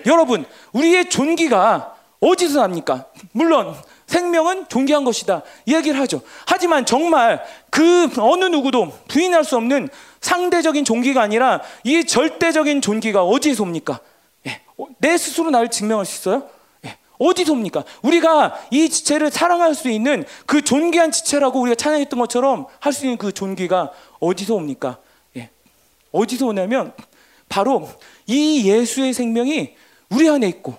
여러분, 0.07 0.45
우리의 0.73 1.09
존귀가 1.09 1.95
어디서 2.21 2.61
납니까? 2.61 3.07
물론 3.33 3.75
생명은 4.07 4.69
존귀한 4.69 5.05
것이다. 5.05 5.43
이야기를 5.67 5.99
하죠. 6.01 6.21
하지만 6.47 6.85
정말 6.85 7.43
그 7.71 8.11
어느 8.19 8.45
누구도 8.45 8.93
부인할 9.09 9.45
수 9.45 9.57
없는 9.57 9.89
상대적인 10.21 10.85
존귀가 10.85 11.23
아니라 11.23 11.63
이 11.83 12.05
절대적인 12.05 12.81
존귀가 12.83 13.25
어디에서 13.25 13.63
옵니까? 13.63 14.01
예. 14.47 14.61
내 14.99 15.17
스스로 15.17 15.51
나를 15.51 15.71
증명할 15.71 16.05
수 16.05 16.21
있어요? 16.21 16.54
어디서 17.19 17.53
옵니까? 17.53 17.85
우리가 18.03 18.59
이 18.71 18.89
지체를 18.89 19.31
사랑할 19.31 19.75
수 19.75 19.89
있는 19.89 20.25
그 20.47 20.63
존귀한 20.63 21.11
지체라고 21.13 21.61
우리가 21.61 21.75
찬양했던 21.77 22.19
것처럼 22.19 22.67
할 22.81 22.93
수 22.93 23.05
있는 23.05 23.17
그 23.19 23.33
존귀가 23.33 23.91
어디서 24.21 24.55
옵니까? 24.55 24.99
예. 25.37 25.51
어디서 26.13 26.47
오냐면 26.47 26.93
바로 27.49 27.89
이 28.27 28.69
예수의 28.69 29.13
생명이 29.13 29.75
우리 30.11 30.29
안에 30.29 30.49
있고 30.49 30.75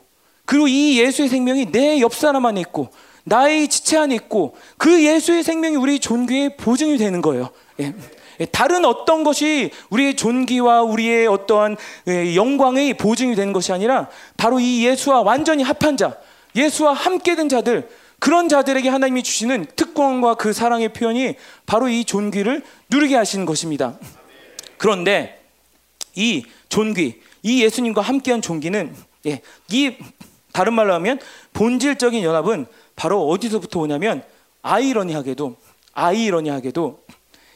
그리고 0.46 0.68
이 0.68 1.00
예수의 1.00 1.30
생명이 1.30 1.72
내 1.72 2.00
옆 2.02 2.14
사람 2.14 2.46
안에 2.46 2.60
있고 2.62 2.90
나의 3.24 3.68
지체 3.68 3.98
안에 3.98 4.16
있고 4.16 4.56
그 4.78 5.04
예수의 5.04 5.44
생명이 5.44 5.78
우리 5.78 6.00
존귀의 6.00 6.58
보증이 6.58 6.98
되는 6.98 7.22
거예요. 7.22 7.50
예. 7.80 7.94
예. 8.40 8.46
다른 8.46 8.86
어떤 8.86 9.24
것이 9.24 9.72
우리의 9.90 10.16
존귀와 10.16 10.84
우리의 10.84 11.28
어떠한 11.28 11.78
예, 12.08 12.36
영광의 12.36 12.96
보증이 12.96 13.36
되는 13.36 13.54
것이 13.54 13.72
아니라 13.72 14.10
바로 14.38 14.60
이 14.60 14.86
예수와 14.86 15.22
완전히 15.22 15.64
합한 15.64 15.98
자, 15.98 16.18
예수와 16.56 16.94
함께 16.94 17.36
된 17.36 17.50
자들 17.50 17.90
그런 18.20 18.50
자들에게 18.50 18.88
하나님이 18.90 19.24
주시는 19.24 19.68
특권과 19.76 20.36
그 20.36 20.54
사랑의 20.54 20.94
표현이 20.94 21.36
바로 21.66 21.90
이 21.90 22.06
존귀를 22.06 22.64
누리게 22.90 23.16
하시는 23.16 23.46
것입니다. 23.46 23.98
그런데 24.78 25.42
이 26.16 26.46
존귀, 26.70 27.22
이 27.44 27.64
예수님과 27.64 28.02
함께한 28.02 28.42
존귀는 28.42 28.96
예, 29.28 29.42
이 29.70 29.96
다른 30.52 30.74
말로 30.74 30.94
하면 30.94 31.20
본질적인 31.54 32.24
연합은 32.24 32.66
바로 32.96 33.28
어디서부터 33.28 33.82
오냐면 33.82 34.24
아이러니하게도 34.62 35.58
아이러니하게도 35.94 37.00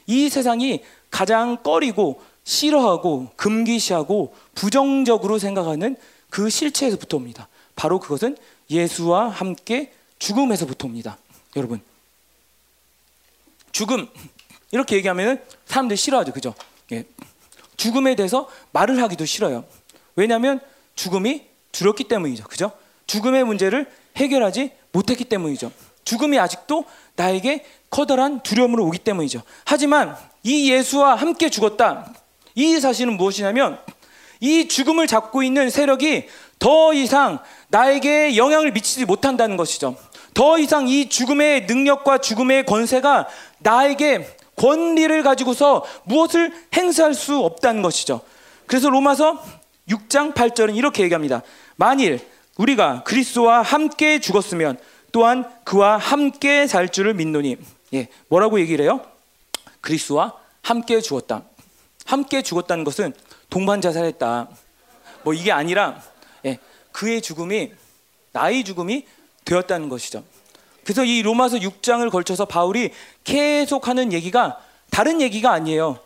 이 0.09 0.27
세상이 0.27 0.81
가장 1.11 1.61
꺼리고 1.61 2.19
싫어하고 2.43 3.29
금기시하고 3.35 4.33
부정적으로 4.55 5.37
생각하는 5.37 5.95
그 6.31 6.49
실체에서부터 6.49 7.17
옵니다. 7.17 7.47
바로 7.75 7.99
그것은 7.99 8.35
예수와 8.71 9.29
함께 9.29 9.93
죽음에서부터 10.17 10.87
옵니다. 10.87 11.19
여러분. 11.55 11.79
죽음 13.71 14.07
이렇게 14.71 14.95
얘기하면 14.95 15.43
사람들이 15.67 15.95
싫어하죠. 15.95 16.33
그죠? 16.33 16.55
예. 16.91 17.05
죽음에 17.77 18.15
대해서 18.15 18.49
말을 18.71 18.99
하기도 19.03 19.25
싫어요. 19.25 19.63
왜냐하면 20.15 20.59
죽음이 20.95 21.45
두렵기 21.71 22.05
때문이죠. 22.05 22.45
그죠? 22.45 22.71
죽음의 23.05 23.43
문제를 23.43 23.87
해결하지 24.17 24.71
못했기 24.91 25.25
때문이죠. 25.25 25.71
죽음이 26.03 26.39
아직도 26.39 26.85
나에게 27.15 27.63
커다란 27.89 28.41
두려움으로 28.41 28.85
오기 28.85 28.99
때문이죠. 28.99 29.41
하지만 29.65 30.15
이 30.43 30.71
예수와 30.71 31.15
함께 31.15 31.49
죽었다. 31.49 32.13
이 32.55 32.79
사실은 32.79 33.17
무엇이냐면 33.17 33.79
이 34.39 34.67
죽음을 34.67 35.07
잡고 35.07 35.43
있는 35.43 35.69
세력이 35.69 36.27
더 36.59 36.93
이상 36.93 37.39
나에게 37.69 38.35
영향을 38.37 38.71
미치지 38.71 39.05
못한다는 39.05 39.57
것이죠. 39.57 39.95
더 40.33 40.57
이상 40.57 40.87
이 40.87 41.09
죽음의 41.09 41.65
능력과 41.65 42.19
죽음의 42.19 42.65
권세가 42.65 43.27
나에게 43.59 44.37
권리를 44.55 45.23
가지고서 45.23 45.85
무엇을 46.03 46.53
행사할 46.75 47.13
수 47.13 47.39
없다는 47.39 47.81
것이죠. 47.81 48.21
그래서 48.65 48.89
로마서 48.89 49.41
6장 49.89 50.33
8절은 50.33 50.75
이렇게 50.75 51.03
얘기합니다. 51.03 51.41
만일 51.75 52.19
우리가 52.57 53.03
그리스도와 53.03 53.61
함께 53.61 54.19
죽었으면 54.19 54.77
또한 55.11 55.49
그와 55.63 55.97
함께 55.97 56.67
살 56.67 56.89
줄을 56.89 57.13
믿노니. 57.13 57.57
예, 57.93 58.07
뭐라고 58.27 58.59
얘기를 58.59 58.83
해요? 58.83 59.01
그리스도와 59.81 60.35
함께 60.61 61.01
죽었다. 61.01 61.43
함께 62.05 62.41
죽었다는 62.41 62.83
것은 62.83 63.13
동반 63.49 63.81
자살했다. 63.81 64.49
뭐 65.23 65.33
이게 65.33 65.51
아니라 65.51 66.01
예, 66.45 66.59
그의 66.91 67.21
죽음이 67.21 67.71
나의 68.31 68.63
죽음이 68.63 69.05
되었다는 69.45 69.89
것이죠. 69.89 70.23
그래서 70.83 71.03
이 71.03 71.21
로마서 71.21 71.57
6장을 71.57 72.09
걸쳐서 72.09 72.45
바울이 72.45 72.91
계속 73.23 73.87
하는 73.87 74.13
얘기가 74.13 74.59
다른 74.89 75.21
얘기가 75.21 75.51
아니에요. 75.51 75.99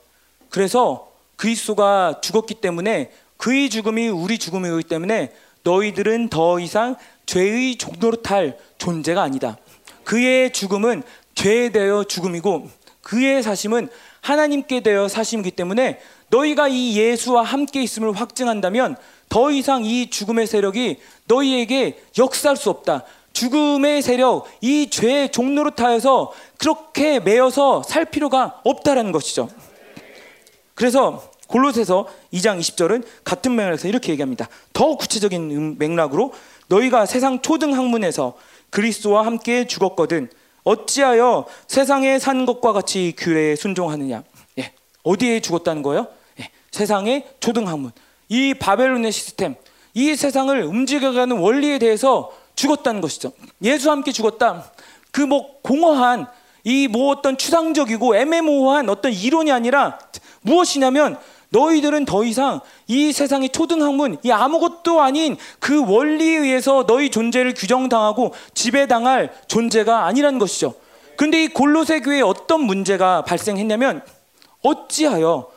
그래서 0.49 1.11
그리스도가 1.35 2.19
죽었기 2.21 2.55
때문에 2.55 3.11
그의 3.37 3.69
죽음이 3.69 4.07
우리 4.07 4.37
죽음이기 4.37 4.87
때문에 4.87 5.33
너희들은 5.63 6.29
더 6.29 6.59
이상 6.59 6.95
죄의 7.25 7.77
종노릇할 7.77 8.57
존재가 8.77 9.21
아니다. 9.21 9.57
그의 10.03 10.51
죽음은 10.51 11.03
죄에 11.35 11.69
대하여 11.69 12.03
죽음이고 12.03 12.69
그의 13.01 13.43
사심은 13.43 13.89
하나님께 14.21 14.81
대하여 14.81 15.07
사심이기 15.07 15.51
때문에 15.51 15.99
너희가 16.29 16.67
이 16.67 16.97
예수와 16.97 17.43
함께 17.43 17.83
있음을 17.83 18.13
확증한다면 18.13 18.95
더 19.29 19.51
이상 19.51 19.83
이 19.83 20.09
죽음의 20.09 20.47
세력이 20.47 20.99
너희에게 21.25 21.99
역사할 22.17 22.55
수 22.55 22.69
없다. 22.69 23.03
죽음의 23.33 24.01
세력, 24.03 24.45
이 24.61 24.89
죄의 24.89 25.31
종노릇하여서 25.31 26.31
그렇게 26.57 27.19
매여서 27.19 27.83
살 27.83 28.05
필요가 28.05 28.61
없다라는 28.63 29.11
것이죠. 29.11 29.49
그래서 30.75 31.31
골로새서 31.47 32.07
2장 32.33 32.59
20절은 32.59 33.03
같은 33.23 33.55
맥락에서 33.55 33.87
이렇게 33.87 34.11
얘기합니다. 34.11 34.47
더 34.71 34.95
구체적인 34.95 35.51
음, 35.51 35.75
맥락으로 35.77 36.33
너희가 36.67 37.05
세상 37.05 37.41
초등 37.41 37.75
학문에서 37.75 38.35
그리스도와 38.69 39.25
함께 39.25 39.67
죽었거든 39.67 40.29
어찌하여 40.63 41.45
세상에 41.67 42.19
산 42.19 42.45
것과 42.45 42.73
같이 42.73 43.13
규례에 43.17 43.55
순종하느냐? 43.55 44.23
예. 44.59 44.71
어디에 45.03 45.39
죽었다는 45.41 45.81
거예요? 45.83 46.07
예. 46.39 46.49
세상의 46.71 47.25
초등 47.39 47.67
학문. 47.67 47.91
이 48.29 48.53
바벨론의 48.53 49.11
시스템, 49.11 49.55
이 49.93 50.15
세상을 50.15 50.63
움직여가는 50.63 51.37
원리에 51.37 51.77
대해서 51.79 52.31
죽었다는 52.55 53.01
것이죠. 53.01 53.31
예수와 53.61 53.93
함께 53.95 54.11
죽었다. 54.11 54.71
그 55.11 55.21
뭐 55.21 55.59
공허한 55.61 56.27
이 56.63 56.87
뭐 56.87 57.09
어떤 57.11 57.37
추상적이고 57.37 58.15
애매모호한 58.15 58.89
어떤 58.89 59.11
이론이 59.11 59.51
아니라 59.51 59.99
무엇이냐면 60.41 61.19
너희들은 61.53 62.05
더 62.05 62.23
이상 62.25 62.59
이 62.87 63.13
세상의 63.13 63.49
초등학문, 63.49 64.17
이 64.23 64.31
아무것도 64.31 65.01
아닌 65.01 65.37
그 65.59 65.85
원리에 65.85 66.37
의해서 66.39 66.85
너희 66.85 67.09
존재를 67.11 67.53
규정당하고 67.53 68.33
지배당할 68.55 69.31
존재가 69.47 70.05
아니라는 70.05 70.39
것이죠. 70.39 70.73
근데 71.15 71.43
이 71.43 71.47
골로새 71.47 72.01
교회에 72.01 72.21
어떤 72.21 72.61
문제가 72.61 73.21
발생했냐면 73.23 74.01
어찌하여 74.63 75.49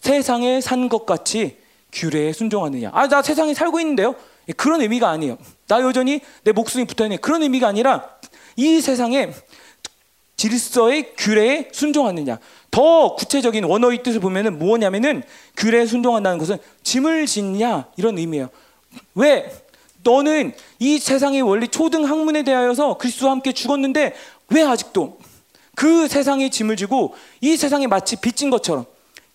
세상에 0.00 0.60
산 0.60 0.88
것 0.88 1.04
같이 1.06 1.56
규례에 1.92 2.32
순종하느냐. 2.32 2.90
아, 2.94 3.08
나 3.08 3.20
세상에 3.20 3.52
살고 3.52 3.80
있는데요. 3.80 4.14
그런 4.56 4.80
의미가 4.80 5.10
아니에요. 5.10 5.38
나 5.68 5.80
여전히 5.82 6.20
내 6.44 6.52
목숨이 6.52 6.84
붙어 6.84 7.04
있는 7.04 7.18
그런 7.18 7.42
의미가 7.42 7.68
아니라 7.68 8.08
이 8.56 8.80
세상에 8.80 9.32
질서의 10.36 11.14
규례에 11.16 11.68
순종하느냐. 11.72 12.38
더 12.72 13.14
구체적인 13.14 13.64
원어의 13.64 14.02
뜻을 14.02 14.18
보면은 14.18 14.58
뭐냐면은 14.58 15.22
규례에 15.56 15.86
순종한다는 15.86 16.38
것은 16.38 16.56
짐을 16.82 17.26
짓냐 17.26 17.88
이런 17.96 18.18
의미예요. 18.18 18.48
왜? 19.14 19.52
너는 20.02 20.52
이 20.80 20.98
세상의 20.98 21.42
원리 21.42 21.68
초등 21.68 22.06
학문에 22.06 22.42
대하여서 22.42 22.96
그리스도와 22.96 23.32
함께 23.32 23.52
죽었는데 23.52 24.14
왜 24.48 24.62
아직도 24.62 25.18
그 25.76 26.08
세상의 26.08 26.50
짐을 26.50 26.76
지고 26.76 27.14
이 27.42 27.56
세상에 27.56 27.86
마치 27.86 28.16
빚진 28.16 28.48
것처럼 28.50 28.86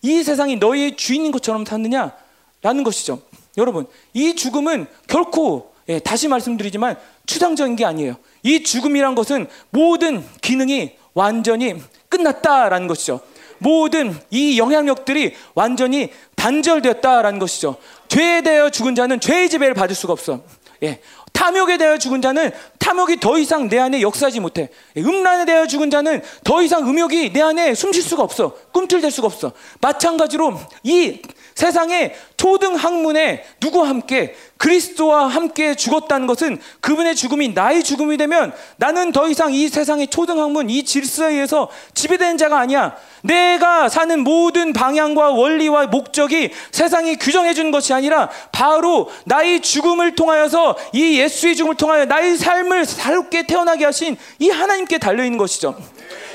이 0.02 0.22
세상이 0.22 0.56
너희의 0.56 0.96
주인인 0.96 1.30
것처럼 1.30 1.64
사느냐라는 1.64 2.84
것이죠. 2.84 3.22
여러분, 3.56 3.86
이 4.14 4.34
죽음은 4.34 4.86
결코 5.06 5.72
예, 5.88 6.00
다시 6.00 6.28
말씀드리지만 6.28 6.96
추상적인 7.26 7.76
게 7.76 7.84
아니에요. 7.84 8.16
이 8.42 8.62
죽음이란 8.62 9.14
것은 9.14 9.46
모든 9.70 10.24
기능이 10.40 10.96
완전히 11.14 11.80
끝났다라는 12.08 12.88
것이죠. 12.88 13.20
모든 13.58 14.18
이 14.30 14.58
영향력들이 14.58 15.34
완전히 15.54 16.10
단절되었다라는 16.36 17.38
것이죠. 17.38 17.76
죄에 18.08 18.42
대하여 18.42 18.70
죽은 18.70 18.94
자는 18.94 19.20
죄의 19.20 19.50
지배를 19.50 19.74
받을 19.74 19.94
수가 19.94 20.12
없어. 20.12 20.40
예. 20.82 21.00
탐욕에 21.32 21.76
대하여 21.76 21.98
죽은 21.98 22.20
자는 22.20 22.50
탐욕이 22.78 23.20
더 23.20 23.38
이상 23.38 23.68
내 23.68 23.78
안에 23.78 24.00
역사하지 24.00 24.40
못해. 24.40 24.70
예, 24.96 25.00
음란에 25.00 25.44
대하여 25.44 25.66
죽은 25.66 25.90
자는 25.90 26.22
더 26.42 26.62
이상 26.62 26.88
음욕이 26.88 27.32
내 27.32 27.40
안에 27.40 27.74
숨쉴 27.74 28.02
수가 28.02 28.22
없어. 28.22 28.54
꿈틀댈 28.72 29.10
수가 29.10 29.26
없어. 29.26 29.52
마찬가지로 29.80 30.58
이 30.82 31.20
세상의 31.58 32.14
초등 32.36 32.76
학문에 32.76 33.44
누구와 33.60 33.88
함께 33.88 34.36
그리스도와 34.58 35.26
함께 35.26 35.74
죽었다는 35.74 36.28
것은 36.28 36.60
그분의 36.80 37.16
죽음이 37.16 37.48
나의 37.48 37.82
죽음이 37.82 38.16
되면 38.16 38.52
나는 38.76 39.10
더 39.10 39.26
이상 39.26 39.52
이 39.52 39.68
세상의 39.68 40.06
초등 40.06 40.40
학문 40.40 40.70
이 40.70 40.84
질서에 40.84 41.32
의해서 41.32 41.68
지배되는 41.94 42.38
자가 42.38 42.60
아니야. 42.60 42.94
내가 43.22 43.88
사는 43.88 44.20
모든 44.20 44.72
방향과 44.72 45.30
원리와 45.30 45.88
목적이 45.88 46.52
세상이 46.70 47.16
규정해 47.16 47.54
주는 47.54 47.72
것이 47.72 47.92
아니라 47.92 48.30
바로 48.52 49.10
나의 49.24 49.60
죽음을 49.60 50.14
통하여서 50.14 50.76
이 50.92 51.18
예수의 51.18 51.56
죽음을 51.56 51.74
통하여 51.74 52.04
나의 52.04 52.36
삶을 52.36 52.86
새롭게 52.86 53.48
태어나게 53.48 53.84
하신 53.84 54.16
이 54.38 54.48
하나님께 54.48 54.98
달려 54.98 55.24
있는 55.24 55.36
것이죠. 55.38 55.76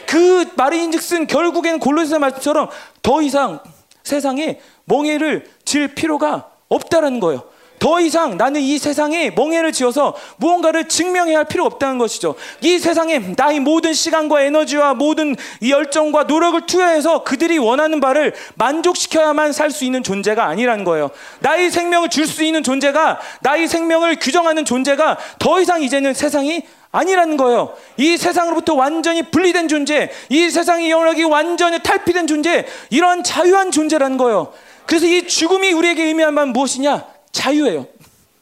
그 0.05 0.49
말인즉슨 0.57 1.27
결국엔 1.27 1.79
골로새 1.79 2.17
말씀처럼 2.17 2.67
더 3.01 3.21
이상 3.21 3.61
세상에 4.03 4.59
멍해를 4.85 5.45
질 5.65 5.95
필요가 5.95 6.49
없다라는 6.69 7.19
거예요. 7.19 7.43
더 7.79 7.99
이상 7.99 8.37
나는 8.37 8.61
이 8.61 8.77
세상에 8.77 9.31
멍해를 9.31 9.73
지어서 9.73 10.15
무언가를 10.37 10.87
증명해야 10.87 11.39
할 11.39 11.45
필요 11.45 11.65
없다는 11.65 11.97
것이죠. 11.97 12.35
이 12.61 12.79
세상에 12.79 13.19
나의 13.35 13.59
모든 13.59 13.91
시간과 13.93 14.41
에너지와 14.41 14.93
모든 14.93 15.35
열정과 15.67 16.23
노력을 16.23 16.65
투여해서 16.65 17.25
그들이 17.25 17.57
원하는 17.57 17.99
바를 17.99 18.33
만족시켜야만 18.55 19.51
살 19.51 19.69
수 19.69 19.83
있는 19.83 20.01
존재가 20.01 20.45
아니라는 20.45 20.85
거예요. 20.85 21.09
나의 21.41 21.71
생명을 21.71 22.09
줄 22.09 22.25
수 22.25 22.43
있는 22.45 22.63
존재가 22.63 23.19
나의 23.41 23.67
생명을 23.67 24.15
규정하는 24.17 24.63
존재가 24.63 25.17
더 25.39 25.59
이상 25.59 25.83
이제는 25.83 26.13
세상이 26.13 26.63
아니라는 26.93 27.37
거예요. 27.37 27.75
이 27.97 28.15
세상으로부터 28.17 28.75
완전히 28.75 29.23
분리된 29.23 29.67
존재, 29.67 30.11
이 30.29 30.49
세상의 30.49 30.91
영역이 30.91 31.23
완전히 31.23 31.81
탈피된 31.81 32.27
존재, 32.27 32.65
이런 32.91 33.23
자유한 33.23 33.71
존재라는 33.71 34.17
거예요. 34.17 34.53
그래서 34.85 35.07
이 35.07 35.27
죽음이 35.27 35.71
우리에게 35.73 36.03
의미하는 36.03 36.35
바는 36.35 36.53
무엇이냐? 36.53 37.05
자유예요. 37.31 37.87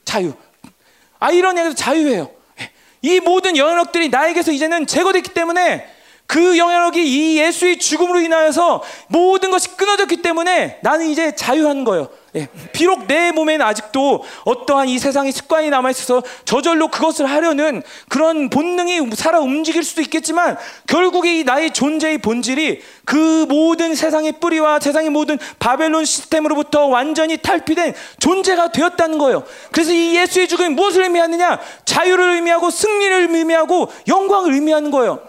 자유. 0.03 0.33
아이러니하게도 1.19 1.75
자유예요. 1.75 2.29
이 3.01 3.19
모든 3.21 3.55
영역들이 3.55 4.09
나에게서 4.09 4.51
이제는 4.51 4.85
제거됐기 4.85 5.33
때문에 5.33 5.87
그 6.27 6.57
영향력이 6.57 7.03
이 7.03 7.39
예수의 7.39 7.79
죽음으로 7.79 8.19
인하여서 8.19 8.83
모든 9.07 9.49
것이 9.49 9.69
끊어졌기 9.77 10.17
때문에 10.17 10.79
나는 10.81 11.07
이제 11.07 11.35
자유한 11.35 11.85
거예요. 11.85 12.09
예, 12.33 12.47
비록 12.71 13.07
내 13.07 13.33
몸에는 13.33 13.65
아직도 13.65 14.23
어떠한 14.45 14.87
이 14.87 14.97
세상의 14.99 15.33
습관이 15.33 15.69
남아 15.69 15.89
있어서 15.89 16.23
저절로 16.45 16.87
그것을 16.87 17.25
하려는 17.25 17.83
그런 18.07 18.49
본능이 18.49 19.13
살아 19.15 19.41
움직일 19.41 19.83
수도 19.83 20.01
있겠지만 20.01 20.57
결국에 20.87 21.39
이 21.39 21.43
나의 21.43 21.71
존재의 21.71 22.19
본질이 22.19 22.81
그 23.03 23.45
모든 23.49 23.95
세상의 23.95 24.33
뿌리와 24.39 24.79
세상의 24.79 25.09
모든 25.09 25.37
바벨론 25.59 26.05
시스템으로부터 26.05 26.85
완전히 26.85 27.35
탈피된 27.35 27.93
존재가 28.19 28.71
되었다는 28.71 29.17
거예요. 29.17 29.43
그래서 29.71 29.91
이 29.91 30.15
예수의 30.15 30.47
죽음이 30.47 30.69
무엇을 30.69 31.03
의미하느냐? 31.03 31.59
자유를 31.83 32.35
의미하고 32.35 32.69
승리를 32.69 33.35
의미하고 33.35 33.91
영광을 34.07 34.53
의미하는 34.53 34.89
거예요. 34.89 35.19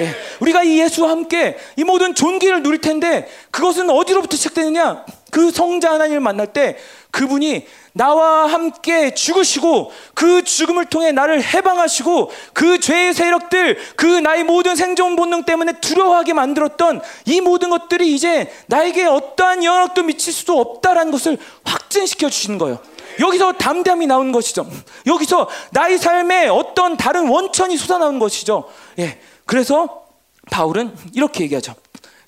예, 0.00 0.16
우리가 0.40 0.64
이 0.64 0.80
예수와 0.80 1.10
함께 1.10 1.56
이 1.76 1.84
모든 1.84 2.14
존귀를 2.14 2.64
누릴 2.64 2.80
텐데 2.80 3.28
그것은 3.52 3.88
어디로부터 3.90 4.36
시작되느냐? 4.36 5.04
그 5.30 5.50
성자 5.50 5.92
하나님을 5.92 6.20
만날 6.20 6.52
때 6.52 6.76
그분이 7.10 7.66
나와 7.92 8.46
함께 8.46 9.14
죽으시고 9.14 9.92
그 10.14 10.44
죽음을 10.44 10.86
통해 10.86 11.12
나를 11.12 11.42
해방하시고 11.42 12.30
그 12.52 12.78
죄의 12.78 13.14
세력들 13.14 13.78
그 13.96 14.06
나의 14.06 14.44
모든 14.44 14.76
생존 14.76 15.16
본능 15.16 15.44
때문에 15.44 15.80
두려워하게 15.80 16.34
만들었던 16.34 17.02
이 17.26 17.40
모든 17.40 17.70
것들이 17.70 18.14
이제 18.14 18.52
나에게 18.66 19.06
어떠한 19.06 19.64
영향력도 19.64 20.04
미칠 20.04 20.32
수도 20.32 20.60
없다라는 20.60 21.10
것을 21.10 21.38
확증시켜 21.64 22.30
주시는 22.30 22.58
거예요. 22.58 22.78
여기서 23.18 23.52
담담히 23.52 24.06
나오는 24.06 24.30
것이죠. 24.32 24.70
여기서 25.06 25.48
나의 25.72 25.98
삶에 25.98 26.46
어떤 26.48 26.96
다른 26.96 27.28
원천이 27.28 27.76
솟아나오는 27.76 28.18
것이죠. 28.18 28.70
예. 28.98 29.20
그래서 29.46 30.04
바울은 30.50 30.96
이렇게 31.14 31.44
얘기하죠. 31.44 31.74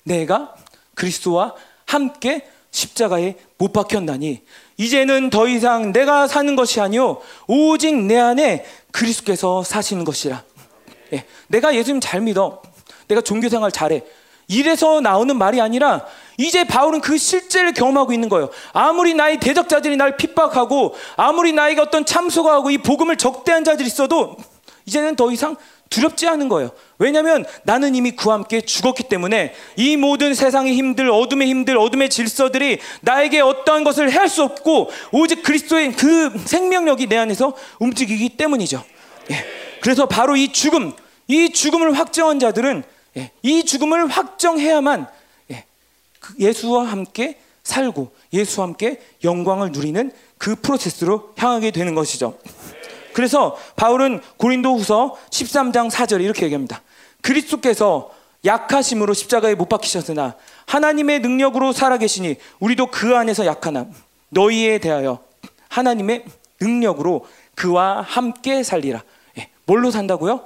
내가 0.03 0.53
그리스도와 0.95 1.55
함께 1.85 2.47
십자가에 2.73 3.35
못 3.57 3.71
박혔나니 3.71 4.41
이제는 4.77 5.29
더 5.29 5.47
이상 5.47 5.93
내가 5.93 6.27
사는 6.27 6.55
것이 6.55 6.81
아니요 6.81 7.21
오직 7.47 7.95
내 7.95 8.17
안에 8.17 8.65
그리스도께서 8.91 9.63
사시는 9.63 10.03
것이라. 10.03 10.43
예, 11.13 11.25
내가 11.47 11.73
예수님 11.75 12.01
잘 12.01 12.19
믿어. 12.21 12.61
내가 13.07 13.21
종교 13.21 13.47
생활 13.47 13.71
잘해. 13.71 14.03
이래서 14.47 14.99
나오는 14.99 15.37
말이 15.37 15.61
아니라 15.61 16.05
이제 16.37 16.63
바울은 16.63 17.01
그 17.01 17.17
실제를 17.17 17.73
경험하고 17.73 18.11
있는 18.11 18.27
거예요. 18.27 18.49
아무리 18.73 19.13
나의 19.13 19.39
대적자들이 19.39 19.95
날 19.95 20.17
핍박하고 20.17 20.95
아무리 21.15 21.53
나에게 21.53 21.79
어떤 21.79 22.05
참소가 22.05 22.53
하고 22.53 22.71
이 22.71 22.79
복음을 22.79 23.15
적대한 23.17 23.63
자들이 23.63 23.87
있어도 23.87 24.35
이제는 24.85 25.15
더 25.15 25.31
이상 25.31 25.55
두렵지 25.89 26.27
않은 26.27 26.49
거예요. 26.49 26.71
왜냐하면 26.97 27.45
나는 27.63 27.95
이미 27.95 28.11
그와 28.11 28.35
함께 28.35 28.61
죽었기 28.61 29.03
때문에 29.03 29.53
이 29.75 29.95
모든 29.97 30.33
세상의 30.33 30.73
힘들, 30.73 31.09
어둠의 31.09 31.47
힘들, 31.47 31.77
어둠의 31.77 32.09
질서들이 32.09 32.79
나에게 33.01 33.41
어떠한 33.41 33.83
것을 33.83 34.11
해할 34.11 34.27
수 34.27 34.43
없고 34.43 34.89
오직 35.11 35.43
그리스도의 35.43 35.93
그 35.93 36.37
생명력이 36.45 37.07
내 37.07 37.17
안에서 37.17 37.55
움직이기 37.79 38.37
때문이죠. 38.37 38.83
예. 39.31 39.45
그래서 39.81 40.07
바로 40.07 40.35
이 40.35 40.51
죽음, 40.51 40.93
이 41.27 41.51
죽음을 41.51 41.93
확정한 41.93 42.39
자들은 42.39 42.83
예. 43.17 43.31
이 43.41 43.63
죽음을 43.63 44.07
확정해야만 44.07 45.07
예. 45.51 45.65
그 46.19 46.33
예수와 46.39 46.85
함께 46.85 47.37
살고 47.63 48.11
예수와 48.33 48.67
함께 48.67 48.99
영광을 49.23 49.71
누리는 49.71 50.11
그 50.37 50.55
프로세스로 50.55 51.33
향하게 51.37 51.71
되는 51.71 51.95
것이죠. 51.95 52.37
그래서 53.13 53.57
바울은 53.75 54.21
고린도후서 54.37 55.17
13장 55.29 55.89
4절에 55.89 56.23
이렇게 56.23 56.45
얘기합니다. 56.45 56.81
그리스도께서 57.21 58.11
약하심으로 58.45 59.13
십자가에 59.13 59.55
못 59.55 59.69
박히셨으나 59.69 60.35
하나님의 60.65 61.19
능력으로 61.19 61.71
살아계시니 61.71 62.35
우리도 62.59 62.87
그 62.87 63.15
안에서 63.15 63.45
약하나 63.45 63.87
너희에 64.29 64.79
대하여 64.79 65.19
하나님의 65.69 66.25
능력으로 66.59 67.25
그와 67.55 68.01
함께 68.01 68.63
살리라. 68.63 69.03
예, 69.37 69.49
뭘로 69.65 69.91
산다고요? 69.91 70.41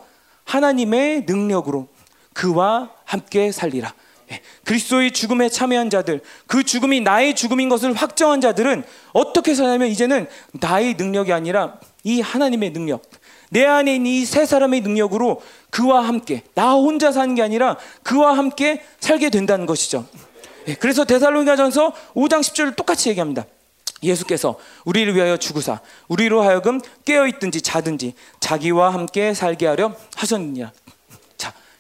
하나님의 0.46 1.26
능력으로 1.28 1.88
그와 2.34 2.92
함께 3.06 3.52
살리라. 3.52 3.94
예, 4.32 4.42
그리스도의 4.66 5.12
죽음에 5.12 5.50
참여한 5.50 5.90
자들, 5.90 6.22
그 6.48 6.64
죽음이 6.64 7.02
나의 7.02 7.36
죽음인 7.36 7.70
것을 7.70 7.94
확정한 7.94 8.42
자들은 8.42 8.84
어떻게 9.14 9.56
사냐면 9.56 9.88
이제는 9.88 10.28
나의 10.52 10.96
능력이 10.96 11.32
아니라 11.32 11.80
이 12.08 12.22
하나님의 12.22 12.72
능력, 12.72 13.02
내 13.50 13.66
안에 13.66 13.96
있는 13.96 14.10
이 14.12 14.26
세 14.26 14.46
사람의 14.46 14.80
능력으로 14.82 15.42
그와 15.70 16.08
함께 16.08 16.44
나 16.54 16.72
혼자 16.72 17.12
사는 17.12 17.36
게 17.36 17.42
아니라 17.42 17.78
그와 18.04 18.38
함께 18.38 18.82
살게 19.02 19.30
된다는 19.30 19.66
것이죠. 19.66 20.06
예, 20.70 20.76
그래서 20.76 21.04
데살로니가전서 21.04 21.92
5장 22.16 22.40
10절을 22.40 22.76
똑같이 22.78 23.10
얘기합니다. 23.10 23.46
예수께서 24.04 24.58
우리를 24.86 25.14
위하여 25.16 25.36
죽으사 25.38 25.82
우리로 26.08 26.44
하여금 26.44 26.80
깨어 27.04 27.28
있든지 27.28 27.62
자든지 27.62 28.14
자기와 28.40 28.94
함께 28.94 29.34
살게 29.34 29.66
하려 29.68 29.94
하셨느니라. 30.16 30.72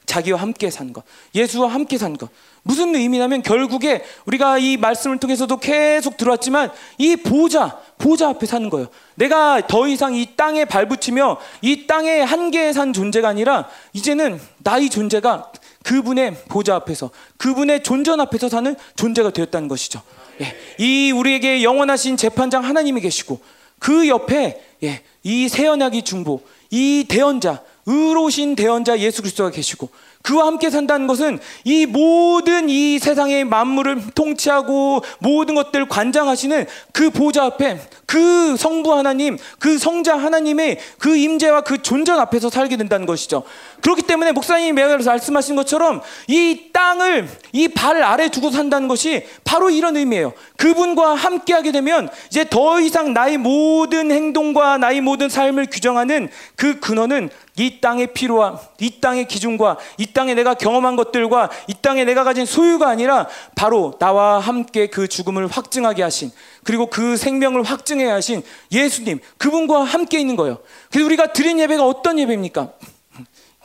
자, 0.08 0.18
자기와 0.18 0.40
함께 0.40 0.72
산 0.72 0.94
것. 0.94 1.04
예수와 1.36 1.68
함께 1.68 1.98
산 1.98 2.18
것. 2.18 2.30
무슨 2.64 2.96
의미냐면 2.96 3.44
결국에 3.44 4.04
우리가 4.26 4.58
이 4.58 4.78
말씀을 4.78 5.20
통해서도 5.20 5.58
계속 5.58 6.18
들어왔지만 6.18 6.72
이 6.98 7.16
보좌, 7.18 7.78
보좌 7.98 8.30
앞에 8.30 8.46
사는 8.48 8.70
거예요. 8.70 8.88
내가 9.16 9.66
더 9.68 9.88
이상 9.88 10.16
이 10.16 10.36
땅에 10.36 10.66
발붙이며 10.66 11.38
이 11.62 11.86
땅의 11.86 12.26
한계에 12.26 12.74
산 12.74 12.94
존재가 12.94 13.28
아니라 13.28 13.70
이제는 13.94 14.40
나의 14.60 14.90
존재가 14.90 15.52
그분의 15.84 16.36
보좌 16.50 16.76
앞에서 16.76 17.12
그분의 17.38 17.84
존전 17.84 18.20
앞에서 18.20 18.50
사는 18.50 18.76
존재가 18.96 19.30
되었다는 19.30 19.68
것이죠. 19.68 20.02
예, 20.42 20.56
이 20.78 21.12
우리에게 21.12 21.64
영원하신 21.64 22.18
재판장 22.18 22.64
하나님이 22.64 23.02
계시고 23.02 23.40
그 23.80 24.08
옆에 24.08 24.62
예, 24.84 25.02
이 25.24 25.48
새언약의 25.48 26.04
중보, 26.04 26.42
이 26.70 27.06
대언자, 27.08 27.62
의로우신 27.88 28.56
대언자 28.56 29.00
예수 29.00 29.22
그리스도가 29.22 29.50
계시고 29.50 29.90
그와 30.22 30.46
함께 30.46 30.70
산다는 30.70 31.08
것은 31.08 31.40
이 31.64 31.86
모든 31.86 32.70
이 32.70 33.00
세상의 33.00 33.46
만물을 33.46 34.12
통치하고 34.14 35.02
모든 35.20 35.56
것들을 35.56 35.88
관장하시는 35.88 36.66
그 36.92 37.10
보좌 37.10 37.46
앞에 37.46 37.80
그 38.06 38.58
성부 38.58 38.94
하나님, 38.94 39.38
그 39.60 39.78
성자 39.78 40.18
하나님의 40.18 40.80
그 40.98 41.16
임재와 41.16 41.62
그 41.62 41.82
존전 41.82 42.20
앞에서 42.20 42.50
살게 42.50 42.76
된다는 42.76 43.06
것이죠. 43.06 43.44
그렇기 43.82 44.02
때문에 44.02 44.32
목사님이 44.32 44.74
매일 44.74 44.98
말씀하신 44.98 45.56
것처럼 45.56 46.02
이 46.28 46.70
땅을 46.74 47.30
이 47.54 47.68
발 47.68 48.02
아래 48.02 48.30
두고 48.30 48.49
산다는 48.49 48.88
것이 48.88 49.26
바로 49.44 49.70
이런 49.70 49.95
의미예요. 49.95 50.34
그분과 50.58 51.16
함께하게 51.16 51.72
되면 51.72 52.10
이제 52.28 52.45
더 52.49 52.80
이상 52.82 53.14
나의 53.14 53.38
모든 53.38 54.12
행동과 54.12 54.78
나의 54.78 55.02
모든 55.02 55.30
삶을 55.30 55.68
규정하는 55.68 56.30
그 56.56 56.80
근원은 56.80 57.30
이 57.56 57.80
땅의 57.80 58.14
필요와 58.14 58.60
이 58.80 58.99
땅의 58.99 59.28
기준과 59.28 59.78
이 59.98 60.08
땅에 60.14 60.34
내가 60.34 60.54
경험한 60.54 60.95
것들과 60.95 61.49
이 61.68 61.76
땅에 61.82 62.04
내가 62.04 62.24
가진 62.24 62.45
소유가 62.45 62.90
아니라 62.90 63.28
바로 63.56 63.94
나와 63.99 64.40
함께 64.40 64.88
그 64.88 65.08
죽음을 65.08 65.48
확증하게 65.48 66.04
하신 66.04 66.32
그리고 66.64 66.88
그 66.88 67.16
생명을 67.16 67.64
확증해 67.64 68.06
하신 68.06 68.44
예수님 68.72 69.20
그분과 69.38 69.84
함께 69.84 70.20
있는 70.20 70.36
거예요. 70.36 70.60
그래서 70.91 71.06
우리가 71.06 71.34
드린 71.34 71.60
예배가 71.60 71.86
어떤 71.86 72.20
예배입니까? 72.20 72.70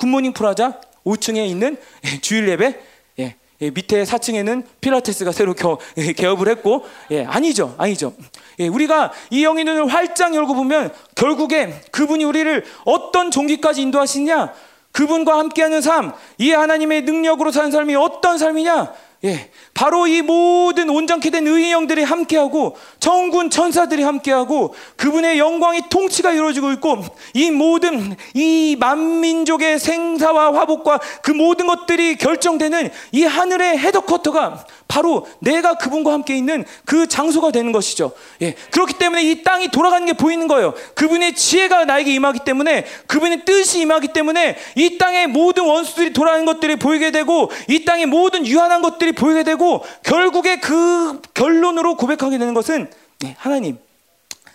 굿모닝 0.03 0.33
프라자 0.33 0.81
5층에 1.07 1.47
있는 1.47 1.77
주일 2.23 2.49
예배 2.49 2.81
예, 3.21 3.37
예, 3.61 3.71
밑에 3.71 4.03
4층에는 4.03 4.65
필라테스가 4.81 5.31
새로 5.31 5.55
겨, 5.55 5.79
예, 5.99 6.13
개업을 6.13 6.49
했고 6.49 6.85
예, 7.13 7.25
아니죠 7.25 7.75
아니죠 7.79 8.13
예, 8.59 8.67
우리가 8.67 9.13
이 9.31 9.45
영의 9.45 9.65
눈을 9.65 9.87
활짝 9.87 10.35
열고 10.35 10.55
보면 10.55 10.93
결국에 11.15 11.81
그분이 11.93 12.25
우리를 12.25 12.65
어떤 12.85 13.31
종기까지 13.31 13.83
인도하시냐 13.83 14.53
그분과 14.93 15.39
함께하는 15.39 15.81
삶, 15.81 16.13
이 16.37 16.51
하나님의 16.51 17.03
능력으로 17.03 17.51
사는 17.51 17.71
삶이 17.71 17.95
어떤 17.97 18.37
삶이냐? 18.37 18.93
예, 19.25 19.51
바로 19.73 20.09
이 20.09 20.21
모든 20.21 20.91
온전케 20.91 21.31
된 21.31 21.47
의의 21.47 21.71
영들이 21.71 22.03
함께하고 22.03 22.77
정군 22.99 23.51
천사들이 23.51 24.03
함께하고 24.03 24.75
그분의 24.97 25.39
영광이 25.39 25.83
통치가 25.91 26.33
이루어지고 26.33 26.73
있고 26.73 27.05
이 27.33 27.53
모든 27.53 28.17
이 28.35 28.77
만민족의 28.81 29.79
생사와 29.79 30.55
화복과 30.55 30.99
그 31.23 31.31
모든 31.31 31.69
것들이 31.69 32.17
결정되는 32.17 32.91
이 33.13 33.23
하늘의 33.23 33.79
헤드쿼터가 33.79 34.67
바로 34.93 35.27
내가 35.39 35.79
그분과 35.79 36.13
함께 36.13 36.37
있는 36.37 36.67
그 36.85 37.07
장소가 37.07 37.51
되는 37.51 37.73
것이죠. 37.73 38.13
예. 38.43 38.53
그렇기 38.71 38.99
때문에 38.99 39.23
이 39.23 39.43
땅이 39.43 39.69
돌아가는 39.69 40.05
게 40.07 40.13
보이는 40.13 40.47
거예요. 40.47 40.75
그분의 40.95 41.35
지혜가 41.35 41.87
나에게 41.87 42.13
임하기 42.13 42.41
때문에 42.41 42.85
그분의 43.07 43.47
뜻이 43.47 43.81
임하기 43.81 44.09
때문에 44.09 44.59
이 44.77 44.99
땅의 44.99 45.29
모든 45.29 45.65
원수들이 45.65 46.13
돌아가는 46.13 46.45
것들이 46.45 46.77
보이게 46.77 47.11
되고 47.11 47.51
이 47.71 47.87
땅의 47.87 48.05
모든 48.05 48.47
유한한 48.47 48.83
것들이 48.83 49.13
보이게 49.13 49.45
되고 49.45 49.83
결국에 50.03 50.61
그 50.61 51.23
결론으로 51.33 51.97
고백하게 51.97 52.37
되는 52.37 52.53
것은 52.53 52.91
예, 53.25 53.35
하나님 53.39 53.79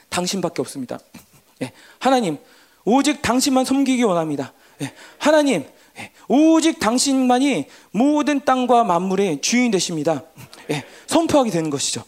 당신밖에 0.09 0.61
없습니다. 0.61 0.99
예, 1.63 1.71
하나님 1.97 2.37
오직 2.85 3.23
당신만 3.23 3.65
섬기기 3.65 4.03
원합니다. 4.03 4.53
예, 4.83 4.93
하나님 5.17 5.63
예, 5.63 5.76
오직 6.27 6.79
당신만이 6.79 7.67
모든 7.91 8.43
땅과 8.43 8.83
만물의 8.83 9.41
주인 9.41 9.71
되십니다. 9.71 10.23
예, 10.69 10.83
선포하게 11.07 11.51
되는 11.51 11.69
것이죠. 11.69 12.03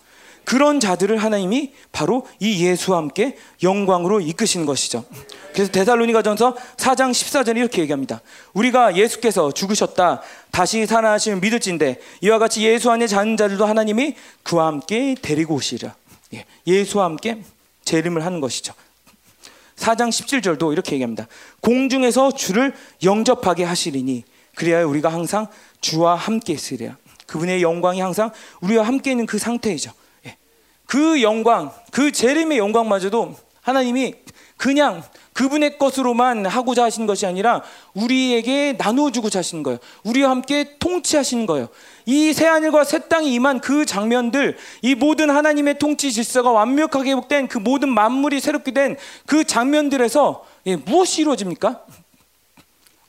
그런 0.49 0.79
자들을 0.79 1.15
하나님이 1.17 1.73
바로 1.91 2.25
이 2.39 2.65
예수와 2.65 2.97
함께 2.97 3.37
영광으로 3.61 4.19
이끄시는 4.19 4.65
것이죠. 4.65 5.05
그래서 5.53 5.71
데살로니가전서 5.71 6.55
4장 6.77 7.11
14절에 7.11 7.57
이렇게 7.57 7.83
얘기합니다. 7.83 8.21
우리가 8.53 8.95
예수께서 8.95 9.51
죽으셨다 9.51 10.21
다시 10.49 10.87
살아나시면 10.87 11.41
믿을진데 11.41 11.99
이와 12.21 12.39
같이 12.39 12.63
예수 12.63 12.89
안에 12.89 13.05
자는 13.05 13.37
자들도 13.37 13.63
하나님이 13.63 14.15
그와 14.41 14.65
함께 14.67 15.15
데리고 15.21 15.53
오시리라. 15.53 15.93
예, 16.33 16.45
예수와 16.65 17.05
함께 17.05 17.43
재림을 17.85 18.25
하는 18.25 18.39
것이죠. 18.39 18.73
4장 19.80 20.10
17절도 20.10 20.72
이렇게 20.72 20.93
얘기합니다. 20.93 21.27
공중에서 21.61 22.31
주를 22.31 22.73
영접하게 23.03 23.64
하시리니 23.64 24.23
그리하여 24.56 24.88
우리가 24.88 25.10
항상 25.10 25.47
주와 25.81 26.15
함께 26.15 26.53
있으리라. 26.53 26.97
그분의 27.26 27.61
영광이 27.61 28.01
항상 28.01 28.31
우리와 28.61 28.85
함께 28.85 29.11
있는 29.11 29.26
그 29.26 29.38
상태이죠. 29.38 29.91
예. 30.26 30.35
그 30.85 31.22
영광, 31.22 31.72
그 31.91 32.11
재림의 32.11 32.57
영광마저도 32.57 33.35
하나님이 33.61 34.15
그냥 34.57 35.03
그분의 35.34 35.77
것으로만 35.77 36.45
하고자 36.45 36.84
하신 36.84 37.06
것이 37.06 37.26
아니라 37.26 37.64
우리에게 37.93 38.76
나누어주고자 38.77 39.39
하시는 39.39 39.64
거예요. 39.64 39.80
우리와 40.03 40.31
함께 40.31 40.76
통치하시는 40.80 41.45
거예요. 41.45 41.69
이 42.10 42.34
새하늘과 42.34 42.86
새 42.86 43.07
땅이 43.07 43.31
임한 43.36 43.60
그 43.60 43.86
장면들, 43.86 44.57
이 44.81 44.95
모든 44.95 45.30
하나님의 45.30 45.77
통치 45.77 46.11
질서가 46.11 46.49
완벽하게 46.49 47.11
회복된 47.11 47.48
그 47.48 47.60
모든 47.60 47.90
만물이 47.90 48.40
새롭게 48.40 48.72
된 48.72 48.98
그 49.27 49.44
장면들에서 49.44 50.44
예, 50.65 50.76
무엇이 50.76 51.22
이루어집니까? 51.22 51.86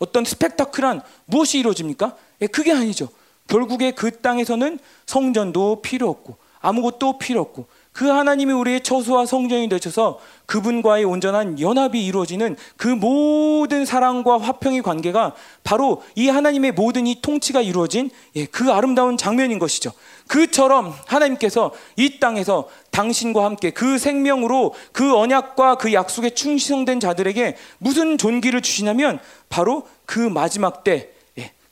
어떤 0.01 0.27
스펙타클한 0.27 1.01
무엇이 1.25 1.59
이루어집니까? 1.61 2.15
예, 2.43 2.47
그게 2.47 2.73
아니죠. 2.73 3.09
결국에 3.49 3.93
그 3.93 4.21
땅에서는 4.21 4.79
성전도 5.07 5.81
필요 5.81 6.11
없고 6.11 6.37
아무것도 6.61 7.17
필요 7.19 7.41
없고 7.41 7.67
그 7.93 8.07
하나님이 8.07 8.53
우리의 8.53 8.83
처소와 8.83 9.27
성전이 9.27 9.69
되셔서 9.69 10.21
그분과의 10.47 11.05
온전한 11.05 11.61
연합이 11.61 12.05
이루어지는 12.05 12.57
그 12.77 12.89
모든 12.89 13.85
사랑과 13.85 14.39
화평의 14.39 14.83
관계가 14.83 15.35
바로 15.65 16.03
이 16.15 16.29
하나님의 16.29 16.73
모든 16.73 17.07
이 17.07 17.21
통치가 17.21 17.61
이루어진 17.61 18.11
예, 18.37 18.47
그 18.47 18.73
아름다운 18.73 19.17
장면인 19.17 19.59
것이죠. 19.59 19.93
그처럼 20.29 20.95
하나님께서 21.07 21.73
이 21.97 22.21
땅에서 22.21 22.69
당신과 22.91 23.45
함께 23.45 23.71
그 23.71 23.99
생명으로 23.99 24.75
그 24.93 25.17
언약과 25.17 25.77
그 25.77 25.93
약속에 25.93 26.31
충성된 26.31 27.01
자들에게 27.01 27.57
무슨 27.79 28.19
존귀를 28.19 28.63
주시냐면 28.63 29.19
바로 29.49 29.87
그 30.07 30.19
마지막 30.21 30.85
때 30.85 31.21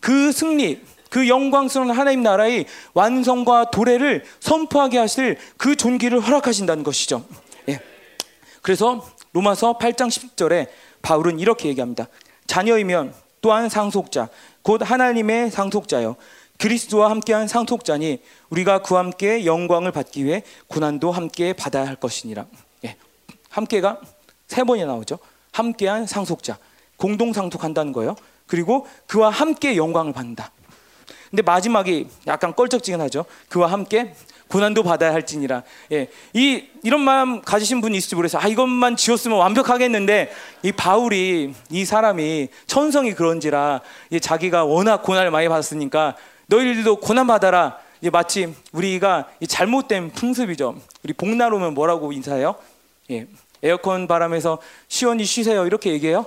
그 0.01 0.32
승리 0.32 0.81
그 1.09 1.28
영광스러운 1.28 1.90
하나님 1.90 2.22
나라의 2.22 2.66
완성과 2.94 3.70
도래를 3.70 4.24
선포하게 4.40 4.98
하실 4.98 5.39
그 5.56 5.76
존귀를 5.76 6.20
허락하신다는 6.20 6.82
것이죠. 6.82 7.24
예. 7.68 7.80
그래서 8.62 9.06
로마서 9.32 9.78
8장 9.78 10.09
10절에 10.09 10.68
바울은 11.02 11.39
이렇게 11.39 11.68
얘기합니다. 11.68 12.09
자녀이면 12.47 13.14
또한 13.40 13.68
상속자, 13.68 14.28
곧 14.62 14.80
하나님의 14.85 15.51
상속자요. 15.51 16.16
그리스도와 16.59 17.10
함께한 17.10 17.47
상속자니 17.47 18.20
우리가 18.51 18.82
그와 18.82 19.01
함께 19.01 19.44
영광을 19.47 19.93
받기 19.93 20.24
위해 20.24 20.43
고난도 20.66 21.12
함께 21.12 21.52
받아야 21.52 21.86
할 21.86 21.97
것이니라. 21.97 22.47
예. 22.85 22.97
함께가 23.51 24.01
세 24.48 24.64
번이 24.64 24.85
나오죠. 24.85 25.18
함께한 25.52 26.06
상속자, 26.06 26.59
공동 26.97 27.32
상속한다는 27.32 27.93
거예요. 27.93 28.16
그리고 28.47 28.86
그와 29.06 29.30
함께 29.30 29.76
영광을 29.76 30.12
받는다. 30.12 30.51
근데 31.31 31.43
마지막이 31.43 32.09
약간 32.27 32.55
껄쩍지근하죠. 32.55 33.25
그와 33.49 33.71
함께 33.71 34.15
고난도 34.49 34.83
받아야 34.83 35.13
할지니라. 35.13 35.63
예. 35.93 36.09
이 36.33 36.65
이런 36.83 37.03
마음 37.03 37.43
가지신 37.43 37.81
분이 37.81 37.97
있을지 37.99 38.15
모르겠어요. 38.15 38.43
아 38.43 38.49
이것만 38.49 38.97
지었으면 38.97 39.39
완벽하겠는데 39.39 40.33
이 40.63 40.73
바울이 40.73 41.55
이 41.71 41.85
사람이 41.85 42.49
천성이 42.67 43.13
그런지라 43.15 43.81
예, 44.13 44.19
자기가 44.19 44.65
워낙 44.65 45.03
고난을 45.03 45.31
많이 45.31 45.49
받았으니까 45.49 46.17
너희들도 46.47 46.97
고난 46.97 47.27
받아라. 47.27 47.79
예, 48.03 48.11
마치 48.11 48.55
우리가 48.73 49.29
잘못된 49.47 50.13
풍습이죠. 50.13 50.77
우리 51.05 51.13
복날 51.13 51.53
오면 51.53 51.75
뭐라고 51.75 52.13
인사해요? 52.13 52.55
예. 53.11 53.27
에어컨 53.63 54.07
바람에서 54.07 54.59
시원히 54.87 55.25
쉬세요 55.25 55.67
이렇게 55.67 55.91
얘기해요. 55.91 56.27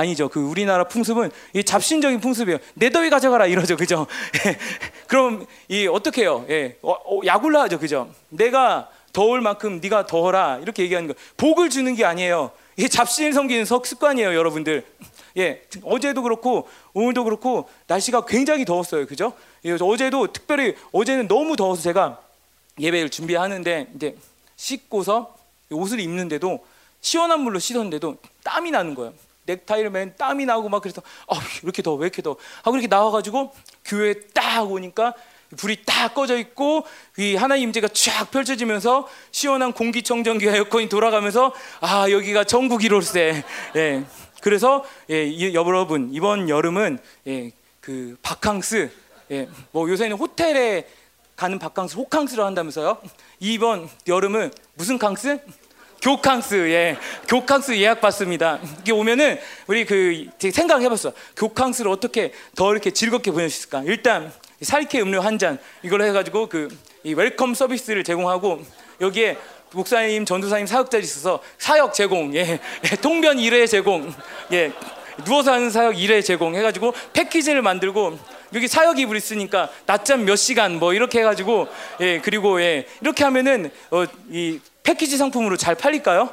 아니죠. 0.00 0.28
그 0.28 0.40
우리나라 0.40 0.84
풍습은 0.84 1.30
이 1.52 1.62
잡신적인 1.62 2.20
풍습이에요. 2.20 2.58
내 2.74 2.88
더위 2.90 3.10
가져가라 3.10 3.46
이러죠. 3.46 3.76
그죠? 3.76 4.06
그럼 5.06 5.46
이 5.68 5.86
어떻게 5.86 6.22
해요? 6.22 6.46
예. 6.48 6.78
어, 6.82 6.92
어, 6.92 7.20
야굴라 7.24 7.62
하죠. 7.62 7.78
그죠? 7.78 8.10
내가 8.30 8.88
더울 9.12 9.42
만큼 9.42 9.80
네가 9.82 10.06
더워라 10.06 10.58
이렇게 10.62 10.82
얘기하는 10.84 11.08
거. 11.08 11.14
복을 11.36 11.68
주는 11.68 11.94
게 11.94 12.04
아니에요. 12.04 12.50
이게 12.76 12.88
잡신을 12.88 13.34
섬기는 13.34 13.66
습관이에요, 13.66 14.34
여러분들. 14.34 14.86
예. 15.36 15.62
어제도 15.84 16.22
그렇고 16.22 16.66
오늘도 16.94 17.24
그렇고 17.24 17.68
날씨가 17.86 18.24
굉장히 18.24 18.64
더웠어요. 18.64 19.06
그죠? 19.06 19.34
예, 19.66 19.76
어제도 19.80 20.26
특별히 20.32 20.76
어제는 20.92 21.28
너무 21.28 21.56
더워서 21.56 21.82
제가 21.82 22.20
예배를 22.78 23.10
준비하는데 23.10 23.88
이제 23.96 24.16
씻고서 24.56 25.36
옷을 25.70 26.00
입는데도 26.00 26.64
시원한 27.02 27.40
물로 27.40 27.58
씻었는데도 27.58 28.16
땀이 28.42 28.70
나는 28.70 28.94
거예요. 28.94 29.12
넥타이를 29.50 29.90
맨 29.90 30.14
땀이 30.16 30.46
나고 30.46 30.68
막 30.68 30.82
그래서 30.82 31.02
어, 31.26 31.34
이렇게 31.62 31.82
더워 31.82 31.96
왜 31.96 32.06
이렇게 32.06 32.22
더워? 32.22 32.36
하고 32.62 32.76
이렇게 32.76 32.88
나와가지고 32.88 33.52
교회에 33.84 34.14
딱 34.34 34.70
오니까 34.70 35.14
불이 35.56 35.84
딱 35.84 36.14
꺼져 36.14 36.38
있고 36.38 36.84
이 37.18 37.34
하나님 37.34 37.68
임재가 37.68 37.88
쫙 37.88 38.30
펼쳐지면서 38.30 39.08
시원한 39.32 39.72
공기청정기 39.72 40.46
에어컨이 40.46 40.88
돌아가면서 40.88 41.52
아 41.80 42.10
여기가 42.10 42.44
전국이로세. 42.44 43.44
예. 43.76 44.04
그래서 44.40 44.84
예 45.10 45.52
여러분 45.52 46.10
이번 46.12 46.48
여름은 46.48 46.98
예그 47.26 48.16
바캉스 48.22 48.90
예뭐 49.30 49.88
요새는 49.90 50.16
호텔에 50.16 50.86
가는 51.36 51.58
바캉스 51.58 51.96
호캉스를 51.96 52.44
한다면서요? 52.44 52.98
이번 53.40 53.88
여름은 54.06 54.52
무슨 54.74 54.98
캉스 54.98 55.40
교캉스 56.02 56.70
예 56.70 56.96
교캉스 57.28 57.76
예약 57.78 58.00
받습니다. 58.00 58.58
이게 58.80 58.92
오면은 58.92 59.38
우리 59.66 59.84
그 59.84 60.26
생각해봤어. 60.38 61.12
교캉스를 61.36 61.90
어떻게 61.90 62.32
더 62.56 62.72
이렇게 62.72 62.90
즐겁게 62.90 63.30
보낼 63.30 63.50
수 63.50 63.60
있을까? 63.60 63.82
일단 63.84 64.32
살케 64.62 65.00
음료 65.00 65.20
한 65.20 65.38
잔 65.38 65.58
이걸 65.82 66.02
해가지고 66.02 66.48
그 66.48 66.68
이 67.02 67.14
welcome 67.14 67.54
서비스를 67.54 68.04
제공하고 68.04 68.62
여기에 69.00 69.38
목사님 69.72 70.26
전도사님 70.26 70.66
사역자리 70.66 71.02
있어서 71.04 71.40
사역 71.56 71.94
제공 71.94 72.34
예, 72.36 72.58
예 72.84 72.96
통변 72.96 73.38
1회 73.38 73.66
제공 73.68 74.12
예 74.52 74.70
누워서 75.24 75.52
하는 75.52 75.70
사역 75.70 75.94
1회 75.94 76.22
제공 76.22 76.54
해가지고 76.54 76.92
패키지를 77.14 77.62
만들고 77.62 78.18
여기 78.54 78.68
사역 78.68 78.98
이불 78.98 79.16
있으니까 79.16 79.70
낮잠 79.86 80.24
몇 80.26 80.36
시간 80.36 80.78
뭐 80.78 80.92
이렇게 80.92 81.20
해가지고 81.20 81.68
예 82.00 82.20
그리고 82.20 82.60
예 82.60 82.86
이렇게 83.00 83.24
하면은 83.24 83.70
어 83.90 84.04
이 84.30 84.60
패키지 84.82 85.16
상품으로 85.16 85.56
잘 85.56 85.74
팔릴까요? 85.74 86.30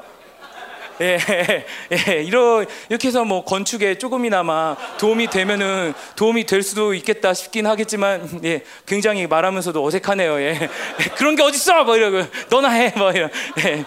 예, 1.00 1.20
예, 1.92 2.24
이렇게 2.24 3.08
해서 3.08 3.24
뭐 3.24 3.44
건축에 3.44 4.00
조금이나마 4.00 4.76
도움이 4.98 5.28
되면은 5.28 5.94
도움이 6.16 6.46
될 6.46 6.64
수도 6.64 6.94
있겠다 6.96 7.34
싶긴 7.34 7.68
하겠지만, 7.68 8.40
예, 8.44 8.64
굉장히 8.88 9.28
말하면서도 9.28 9.84
어색하네요. 9.86 10.42
예, 10.42 10.70
그런 11.18 11.36
게 11.36 11.44
어딨어? 11.44 11.84
뭐 11.84 11.96
이러고, 11.96 12.24
너나 12.50 12.70
해. 12.70 12.94
뭐 12.98 13.12
이런, 13.12 13.30
예, 13.64 13.86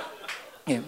예. 0.69 0.83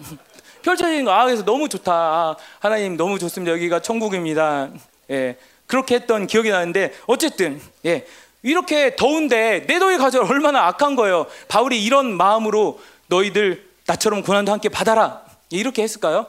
펼쳐지는 0.61 1.03
거, 1.03 1.11
아, 1.11 1.25
그래서 1.25 1.43
너무 1.43 1.67
좋다. 1.67 1.91
아, 1.91 2.35
하나님 2.59 2.95
너무 2.95 3.19
좋습니다. 3.19 3.51
여기가 3.51 3.81
천국입니다. 3.81 4.69
예, 5.11 5.35
그렇게 5.67 5.95
했던 5.95 6.25
기억이 6.25 6.49
나는데, 6.49 6.93
어쨌든, 7.05 7.59
예, 7.85 8.05
이렇게 8.43 8.95
더운데 8.95 9.65
내 9.67 9.79
더위 9.79 9.97
가져 9.97 10.21
얼마나 10.21 10.67
악한 10.67 10.95
거예요. 10.95 11.27
바울이 11.47 11.83
이런 11.83 12.15
마음으로 12.15 12.79
너희들 13.13 13.69
나처럼 13.85 14.23
고난도 14.23 14.51
함께 14.51 14.69
받아라. 14.69 15.23
이렇게 15.49 15.83
했을까요? 15.83 16.25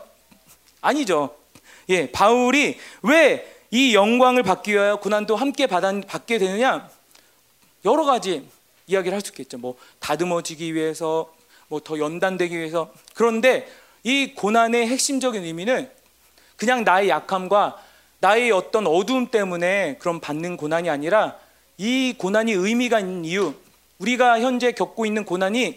아니죠. 0.80 1.34
예, 1.88 2.10
바울이 2.10 2.78
왜 3.02 3.54
이 3.70 3.92
영광을 3.92 4.44
받기 4.44 4.72
위하여 4.72 4.96
고난도 5.00 5.34
함께 5.34 5.66
받, 5.66 5.82
받게 6.06 6.38
되느냐? 6.38 6.88
여러 7.84 8.04
가지 8.04 8.48
이야기를 8.86 9.12
할 9.12 9.20
수 9.20 9.32
있겠죠. 9.32 9.58
뭐 9.58 9.74
다듬어지기 9.98 10.72
위해서, 10.74 11.34
뭐 11.66 11.80
더 11.80 11.98
연단되기 11.98 12.56
위해서. 12.56 12.92
그런데 13.14 13.66
이 14.04 14.32
고난의 14.36 14.86
핵심적인 14.86 15.42
의미는 15.42 15.90
그냥 16.56 16.84
나의 16.84 17.08
약함과 17.08 17.82
나의 18.20 18.52
어떤 18.52 18.86
어두움 18.86 19.32
때문에 19.32 19.96
그런 19.98 20.20
받는 20.20 20.56
고난이 20.56 20.88
아니라 20.88 21.36
이 21.76 22.14
고난이 22.16 22.52
의미가 22.52 23.00
있는 23.00 23.24
이유, 23.24 23.54
우리가 23.98 24.38
현재 24.38 24.70
겪고 24.70 25.04
있는 25.04 25.24
고난이 25.24 25.74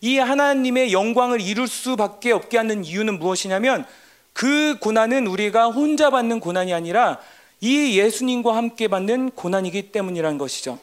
이 0.00 0.18
하나님의 0.18 0.92
영광을 0.92 1.40
이룰 1.40 1.68
수밖에 1.68 2.32
없게 2.32 2.56
하는 2.56 2.84
이유는 2.84 3.18
무엇이냐면 3.18 3.84
그 4.32 4.76
고난은 4.80 5.26
우리가 5.26 5.66
혼자 5.66 6.10
받는 6.10 6.40
고난이 6.40 6.72
아니라 6.72 7.18
이 7.60 7.98
예수님과 7.98 8.56
함께 8.56 8.88
받는 8.88 9.32
고난이기 9.32 9.92
때문이라는 9.92 10.38
것이죠. 10.38 10.78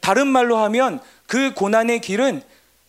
다른 0.00 0.26
말로 0.26 0.58
하면 0.58 1.00
그 1.26 1.54
고난의 1.54 2.00
길은 2.00 2.42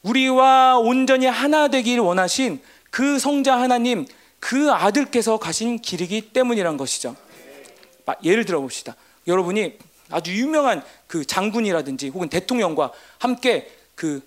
우리와 0.04 0.78
온전히 0.80 1.28
하나 1.28 1.68
되길 1.68 2.00
원하신 2.00 2.60
그 2.90 3.20
성자 3.20 3.60
하나님 3.60 4.06
그 4.40 4.72
아들께서 4.72 5.38
가신 5.38 5.80
길이기 5.80 6.34
때문이란 6.34 6.76
것이죠. 6.76 7.16
예를 8.24 8.44
들어 8.44 8.60
봅시다. 8.60 8.96
여러분이 9.28 9.78
아주 10.10 10.36
유명한 10.36 10.84
그 11.08 11.24
장군이라든지 11.24 12.10
혹은 12.10 12.28
대통령과 12.28 12.92
함께 13.20 13.72
그 13.96 14.22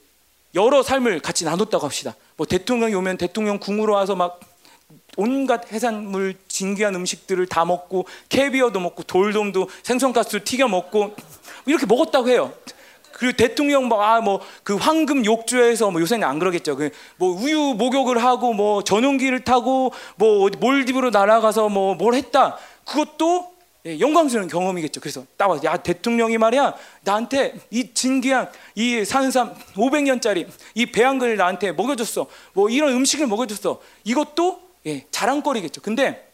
여러 0.54 0.82
삶을 0.82 1.20
같이 1.20 1.44
나눴다고 1.44 1.84
합시다. 1.84 2.14
뭐 2.36 2.46
대통령이 2.46 2.94
오면 2.94 3.16
대통령 3.18 3.58
궁으로 3.58 3.94
와서 3.94 4.14
막 4.14 4.40
온갖 5.16 5.72
해산물 5.72 6.34
진귀한 6.48 6.94
음식들을 6.94 7.46
다 7.46 7.64
먹고 7.64 8.06
캐비어도 8.28 8.80
먹고 8.80 9.02
돌돔도 9.04 9.68
생선가스를 9.82 10.44
튀겨 10.44 10.68
먹고 10.68 11.14
이렇게 11.66 11.86
먹었다고 11.86 12.28
해요. 12.28 12.52
그리고 13.12 13.36
대통령 13.36 13.86
뭐아뭐그 13.86 14.74
황금 14.74 15.24
욕조에서 15.24 15.90
뭐 15.92 16.00
요새는 16.00 16.26
안 16.26 16.40
그러겠죠. 16.40 16.76
그 16.76 16.90
뭐 17.16 17.30
우유 17.30 17.74
목욕을 17.78 18.22
하고 18.22 18.52
뭐 18.52 18.82
전용기를 18.82 19.44
타고 19.44 19.92
뭐 20.16 20.50
몰디브로 20.58 21.10
날아가서 21.10 21.68
뭐 21.68 21.94
뭘 21.94 22.14
했다. 22.14 22.58
그것도 22.84 23.46
예, 23.46 23.53
영광스러운 23.86 24.48
경험이겠죠. 24.48 25.00
그래서 25.00 25.26
따와 25.36 25.60
야 25.64 25.76
대통령이 25.76 26.38
말이야 26.38 26.74
나한테 27.02 27.54
이 27.70 27.92
진귀한 27.92 28.50
이 28.74 29.04
산삼 29.04 29.54
500년짜리 29.74 30.48
이 30.74 30.86
배양근을 30.86 31.36
나한테 31.36 31.72
먹여줬어. 31.72 32.26
뭐 32.54 32.70
이런 32.70 32.92
음식을 32.92 33.26
먹여줬어. 33.26 33.80
이것도 34.04 34.62
예, 34.86 35.04
자랑거리겠죠. 35.10 35.82
근데 35.82 36.30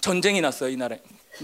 전쟁이 0.00 0.40
났어요 0.40 0.70
이 0.70 0.76
나라에 0.76 1.00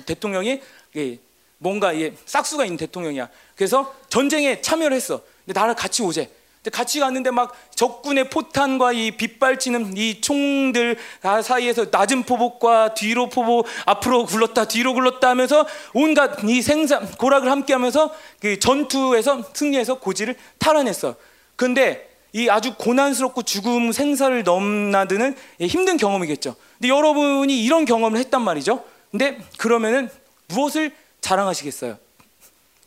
대통령이 0.07 0.61
예, 0.97 1.19
뭔가 1.59 1.99
예, 1.99 2.15
싹수가 2.25 2.65
있는 2.65 2.77
대통령이야. 2.77 3.29
그래서 3.57 3.95
전쟁에 4.09 4.61
참여를 4.61 4.97
했어. 4.97 5.23
근데 5.45 5.59
나를 5.59 5.75
같이 5.75 6.03
오재. 6.03 6.31
같이 6.71 7.01
갔는데 7.01 7.31
막 7.31 7.55
적군의 7.75 8.31
포탄과 8.31 8.93
이 8.93 9.13
빗발치는 9.13 9.97
이 9.97 10.21
총들 10.21 10.99
사이에서 11.43 11.87
낮은 11.91 12.25
포복과 12.25 12.95
뒤로 12.95 13.29
포복 13.29 13.67
앞으로 13.87 14.27
굴렀다 14.27 14.67
뒤로 14.67 14.95
굴렀다 14.95 15.29
하면서 15.29 15.67
온갖 15.95 16.43
이 16.45 16.63
생산 16.63 17.11
고락을 17.13 17.51
함께 17.51 17.73
하면서 17.73 18.13
그 18.41 18.59
전투에서 18.59 19.43
승리해서 19.53 19.99
고지를 19.99 20.37
탈환했어. 20.59 21.17
근데 21.57 22.09
이 22.33 22.49
아주 22.49 22.75
고난스럽고 22.75 23.43
죽음 23.43 23.91
생사를 23.93 24.43
넘나드는 24.43 25.35
힘든 25.61 25.97
경험이겠죠. 25.97 26.55
근데 26.79 26.89
여러분이 26.89 27.65
이런 27.65 27.85
경험을 27.85 28.19
했단 28.19 28.43
말이죠. 28.43 28.85
근데 29.11 29.39
그러면은 29.57 30.11
무엇을 30.49 30.93
자랑하시겠어요? 31.21 31.99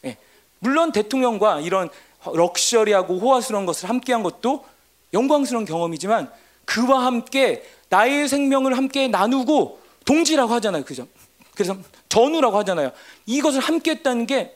예. 0.05 0.17
물론 0.59 0.91
대통령과 0.91 1.61
이런 1.61 1.89
럭셔리하고 2.25 3.19
호화스러운 3.19 3.65
것을 3.65 3.89
함께한 3.89 4.23
것도 4.23 4.65
영광스러운 5.13 5.65
경험이지만 5.65 6.31
그와 6.65 7.05
함께 7.05 7.63
나의 7.89 8.27
생명을 8.29 8.77
함께 8.77 9.07
나누고 9.07 9.81
동지라고 10.05 10.53
하잖아요. 10.53 10.83
그죠? 10.83 11.07
그래서 11.53 11.77
전우라고 12.09 12.57
하잖아요. 12.59 12.91
이것을 13.25 13.59
함께 13.59 13.91
했다는 13.91 14.27
게 14.27 14.55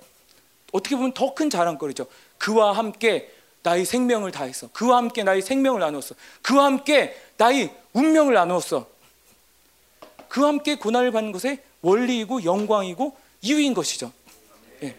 어떻게 0.71 0.95
보면 0.95 1.13
더 1.13 1.33
큰 1.33 1.49
자랑거리죠. 1.49 2.07
그와 2.37 2.73
함께 2.73 3.31
나의 3.63 3.85
생명을 3.85 4.31
다했어. 4.31 4.69
그와 4.71 4.97
함께 4.97 5.23
나의 5.23 5.41
생명을 5.41 5.79
나누었어. 5.79 6.15
그와 6.41 6.65
함께 6.65 7.17
나의 7.37 7.73
운명을 7.93 8.33
나누었어. 8.33 8.85
그와 10.27 10.49
함께 10.49 10.75
고난을 10.75 11.11
받는 11.11 11.31
것의 11.31 11.59
원리이고 11.81 12.43
영광이고 12.43 13.15
이유인 13.41 13.73
것이죠. 13.73 14.11
예. 14.83 14.95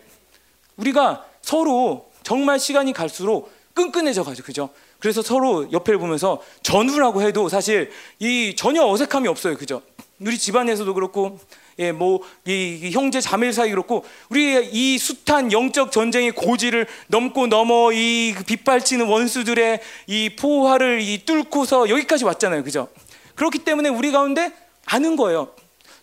우리가 0.77 1.27
서로 1.43 2.06
정말 2.27 2.59
시간이 2.59 2.93
갈수록 2.93 3.53
끈끈해져 3.73 4.25
가죠. 4.25 4.43
그죠? 4.43 4.71
그래서 4.99 5.23
서로 5.23 5.71
옆을 5.71 5.97
보면서 5.99 6.43
전우라고 6.61 7.23
해도 7.23 7.49
사실 7.49 7.93
이 8.19 8.57
전혀 8.57 8.85
어색함이 8.85 9.29
없어요. 9.29 9.57
그죠? 9.57 9.81
우리 10.19 10.37
집안에서도 10.37 10.93
그렇고 10.93 11.39
예, 11.79 11.93
뭐, 11.93 12.23
이, 12.47 12.91
형제 12.93 13.21
자매 13.21 13.53
사이 13.53 13.69
그렇고, 13.69 14.03
우리 14.31 14.67
이 14.73 14.97
숱한 14.97 15.53
영적 15.53 15.93
전쟁의 15.93 16.33
고지를 16.33 16.87
넘고 17.09 17.49
넘어 17.49 17.93
이 17.93 18.35
빗발치는 18.47 19.07
원수들의 19.07 19.81
이 20.07 20.31
포화를 20.37 21.03
이 21.03 21.23
뚫고서 21.27 21.91
여기까지 21.91 22.25
왔잖아요. 22.25 22.65
그죠? 22.65 22.89
그렇기 23.35 23.59
때문에 23.59 23.91
우리 23.91 24.11
가운데 24.11 24.53
아는 24.87 25.17
거예요. 25.17 25.53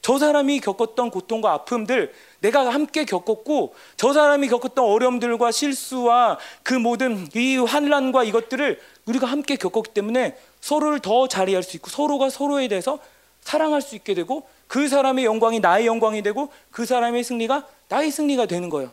저 0.04 0.20
사람이 0.20 0.60
겪었던 0.60 1.10
고통과 1.10 1.54
아픔들 1.54 2.14
내가 2.44 2.70
함께 2.70 3.06
겪었고 3.06 3.74
저 3.96 4.12
사람이 4.12 4.50
겪었던 4.50 4.84
어려움들과 4.84 5.52
실수와 5.52 6.38
그 6.62 6.74
모든 6.74 7.30
이 7.36 7.56
환란과 7.56 8.26
이것들을 8.26 8.82
우리가 9.06 9.28
함께 9.28 9.56
겪었기 9.56 9.94
때문에 9.94 10.38
서로를 10.60 11.00
더잘 11.00 11.48
이해할 11.48 11.64
수 11.64 11.78
있고 11.78 11.90
서로가 11.90 12.30
서로에 12.30 12.68
대해서 12.68 13.00
사랑할 13.42 13.82
수 13.82 13.96
있게 13.96 14.14
되고 14.14 14.46
그 14.68 14.90
사람의 14.90 15.24
영광이 15.24 15.62
나의 15.62 15.88
영광이 15.88 16.22
되고 16.22 16.52
그 16.70 16.86
사람의 16.86 17.24
승리가 17.24 17.66
나의 17.88 18.12
승리가 18.12 18.46
되는 18.46 18.70
거예요. 18.70 18.92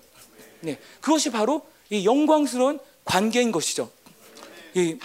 네, 0.61 0.79
그것이 1.01 1.31
바로 1.31 1.63
이 1.91 2.07
영광스러운 2.07 2.79
관계인 3.05 3.51
것이죠. 3.51 3.91
이 4.75 4.97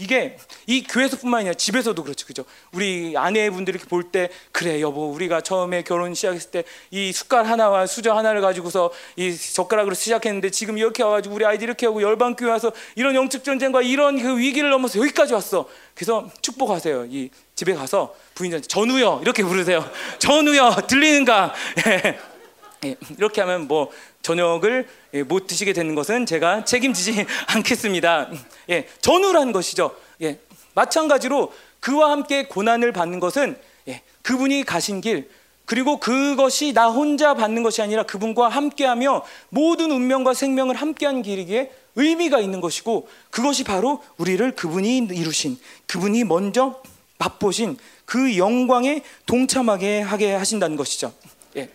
이게 0.00 0.36
이 0.66 0.82
교회에서뿐만 0.82 1.40
아니라 1.40 1.54
집에서도 1.54 2.02
그렇죠, 2.02 2.26
그죠? 2.26 2.44
우리 2.72 3.14
아내분들이 3.16 3.78
볼 3.78 4.10
때 4.10 4.30
그래 4.50 4.80
여보 4.80 5.10
우리가 5.12 5.40
처음에 5.42 5.82
결혼 5.82 6.14
시작했을 6.14 6.50
때 6.50 6.64
이 6.90 7.12
숟갈 7.12 7.46
하나와 7.46 7.86
수저 7.86 8.12
하나를 8.12 8.40
가지고서 8.40 8.90
이 9.16 9.36
젓가락으로 9.36 9.94
시작했는데 9.94 10.50
지금 10.50 10.78
이렇게 10.78 11.02
와가지고 11.02 11.34
우리 11.34 11.44
아이들 11.44 11.64
이렇게 11.68 11.86
하고 11.86 12.02
열방교회 12.02 12.50
와서 12.50 12.72
이런 12.96 13.14
영적 13.14 13.44
전쟁과 13.44 13.82
이런 13.82 14.20
그 14.20 14.38
위기를 14.38 14.70
넘어서 14.70 14.98
여기까지 14.98 15.34
왔어. 15.34 15.68
그래서 15.94 16.30
축복하세요. 16.40 17.06
이 17.10 17.30
집에 17.54 17.74
가서 17.74 18.14
부인한테 18.34 18.66
전우여 18.66 19.20
이렇게 19.22 19.42
부르세요. 19.44 19.88
전우여 20.18 20.86
들리는가? 20.88 21.54
예, 22.86 22.96
이렇게 23.18 23.42
하면 23.42 23.68
뭐 23.68 23.90
저녁을 24.22 24.88
예, 25.14 25.22
못 25.22 25.46
드시게 25.46 25.72
되는 25.72 25.94
것은 25.94 26.26
제가 26.26 26.64
책임지지 26.64 27.26
않겠습니다. 27.54 28.30
예, 28.70 28.86
전우라는 29.00 29.52
것이죠. 29.52 29.96
예, 30.22 30.38
마찬가지로 30.74 31.52
그와 31.80 32.10
함께 32.10 32.46
고난을 32.46 32.92
받는 32.92 33.20
것은 33.20 33.58
예, 33.88 34.02
그분이 34.22 34.64
가신 34.64 35.00
길 35.00 35.28
그리고 35.64 35.98
그것이 36.00 36.72
나 36.72 36.88
혼자 36.88 37.34
받는 37.34 37.62
것이 37.62 37.80
아니라 37.80 38.02
그분과 38.02 38.48
함께하며 38.48 39.24
모든 39.50 39.92
운명과 39.92 40.34
생명을 40.34 40.74
함께하는 40.74 41.22
길이기에 41.22 41.70
의미가 41.96 42.40
있는 42.40 42.60
것이고 42.60 43.08
그것이 43.30 43.64
바로 43.64 44.02
우리를 44.16 44.50
그분이 44.56 45.08
이루신 45.12 45.58
그분이 45.86 46.24
먼저 46.24 46.82
맛보신 47.18 47.76
그 48.04 48.36
영광에 48.36 49.02
동참하게 49.26 50.00
하게 50.00 50.32
하신다는 50.32 50.76
것이죠. 50.76 51.12
예. 51.56 51.68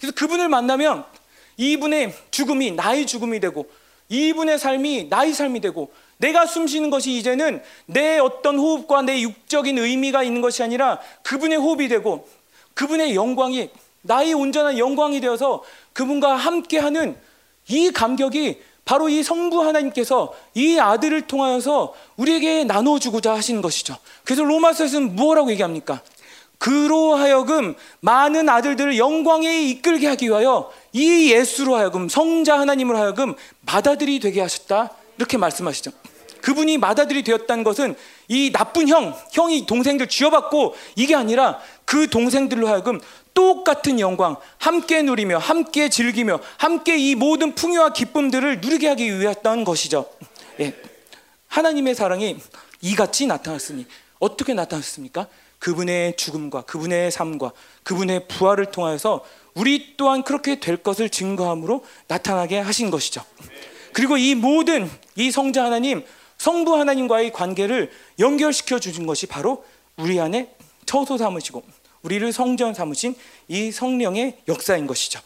그래서 0.00 0.14
그분을 0.14 0.48
만나면 0.48 1.04
이분의 1.58 2.14
죽음이 2.30 2.70
나의 2.70 3.06
죽음이 3.06 3.40
되고 3.40 3.66
이분의 4.08 4.58
삶이 4.58 5.08
나의 5.10 5.34
삶이 5.34 5.60
되고 5.60 5.92
내가 6.16 6.46
숨 6.46 6.66
쉬는 6.66 6.88
것이 6.90 7.12
이제는 7.18 7.62
내 7.86 8.18
어떤 8.18 8.58
호흡과 8.58 9.02
내 9.02 9.20
육적인 9.20 9.78
의미가 9.78 10.22
있는 10.22 10.40
것이 10.40 10.62
아니라 10.62 10.98
그분의 11.22 11.58
호흡이 11.58 11.88
되고 11.88 12.26
그분의 12.74 13.14
영광이 13.14 13.68
나의 14.02 14.32
온전한 14.32 14.78
영광이 14.78 15.20
되어서 15.20 15.62
그분과 15.92 16.36
함께하는 16.36 17.16
이 17.68 17.90
감격이 17.90 18.60
바로 18.84 19.08
이 19.10 19.22
성부 19.22 19.62
하나님께서 19.62 20.34
이 20.54 20.78
아들을 20.78 21.26
통하여서 21.26 21.94
우리에게 22.16 22.64
나눠주고자 22.64 23.34
하시는 23.34 23.60
것이죠. 23.60 23.96
그래서 24.24 24.44
로마서에서는 24.44 25.14
무엇라고 25.14 25.50
얘기합니까? 25.50 26.00
그로 26.58 27.14
하여금 27.14 27.74
많은 28.00 28.48
아들들을 28.48 28.98
영광에 28.98 29.62
이끌게 29.62 30.08
하기 30.08 30.26
위하여 30.26 30.70
이 30.92 31.32
예수로 31.32 31.76
하여금 31.76 32.08
성자 32.08 32.58
하나님으로 32.58 32.98
하여금 32.98 33.34
맏아들이 33.60 34.18
되게 34.20 34.40
하셨다 34.40 34.90
이렇게 35.16 35.38
말씀하시죠. 35.38 35.92
그분이 36.40 36.78
맏아들이 36.78 37.22
되었다는 37.22 37.64
것은 37.64 37.96
이 38.28 38.52
나쁜 38.52 38.88
형, 38.88 39.14
형이 39.32 39.66
동생들 39.66 40.08
쥐어받고 40.08 40.74
이게 40.96 41.14
아니라 41.14 41.60
그 41.84 42.08
동생들로 42.08 42.68
하여금 42.68 43.00
똑같은 43.34 44.00
영광, 44.00 44.36
함께 44.58 45.02
누리며, 45.02 45.38
함께 45.38 45.88
즐기며, 45.88 46.40
함께 46.56 46.98
이 46.98 47.14
모든 47.14 47.54
풍요와 47.54 47.92
기쁨들을 47.92 48.60
누리게 48.60 48.88
하기 48.88 49.20
위했던 49.20 49.64
것이죠. 49.64 50.06
예. 50.60 50.74
하나님의 51.46 51.94
사랑이 51.94 52.36
이같이 52.80 53.26
나타났으니 53.26 53.86
어떻게 54.18 54.54
나타났습니까? 54.54 55.28
그분의 55.58 56.16
죽음과 56.16 56.62
그분의 56.62 57.10
삶과 57.10 57.52
그분의 57.82 58.28
부활을 58.28 58.66
통하여서 58.66 59.24
우리 59.54 59.96
또한 59.96 60.22
그렇게 60.22 60.60
될 60.60 60.76
것을 60.76 61.10
증거함으로 61.10 61.84
나타나게 62.06 62.58
하신 62.58 62.90
것이죠. 62.90 63.24
그리고 63.92 64.16
이 64.16 64.34
모든 64.34 64.88
이 65.16 65.30
성자 65.30 65.64
하나님, 65.64 66.04
성부 66.36 66.76
하나님과의 66.76 67.32
관계를 67.32 67.90
연결시켜 68.18 68.78
주신 68.78 69.06
것이 69.06 69.26
바로 69.26 69.64
우리 69.96 70.20
안에 70.20 70.54
처소 70.86 71.18
삼으시고 71.18 71.64
우리를 72.02 72.32
성전 72.32 72.74
삼으신 72.74 73.16
이 73.48 73.72
성령의 73.72 74.38
역사인 74.46 74.86
것이죠. 74.86 75.20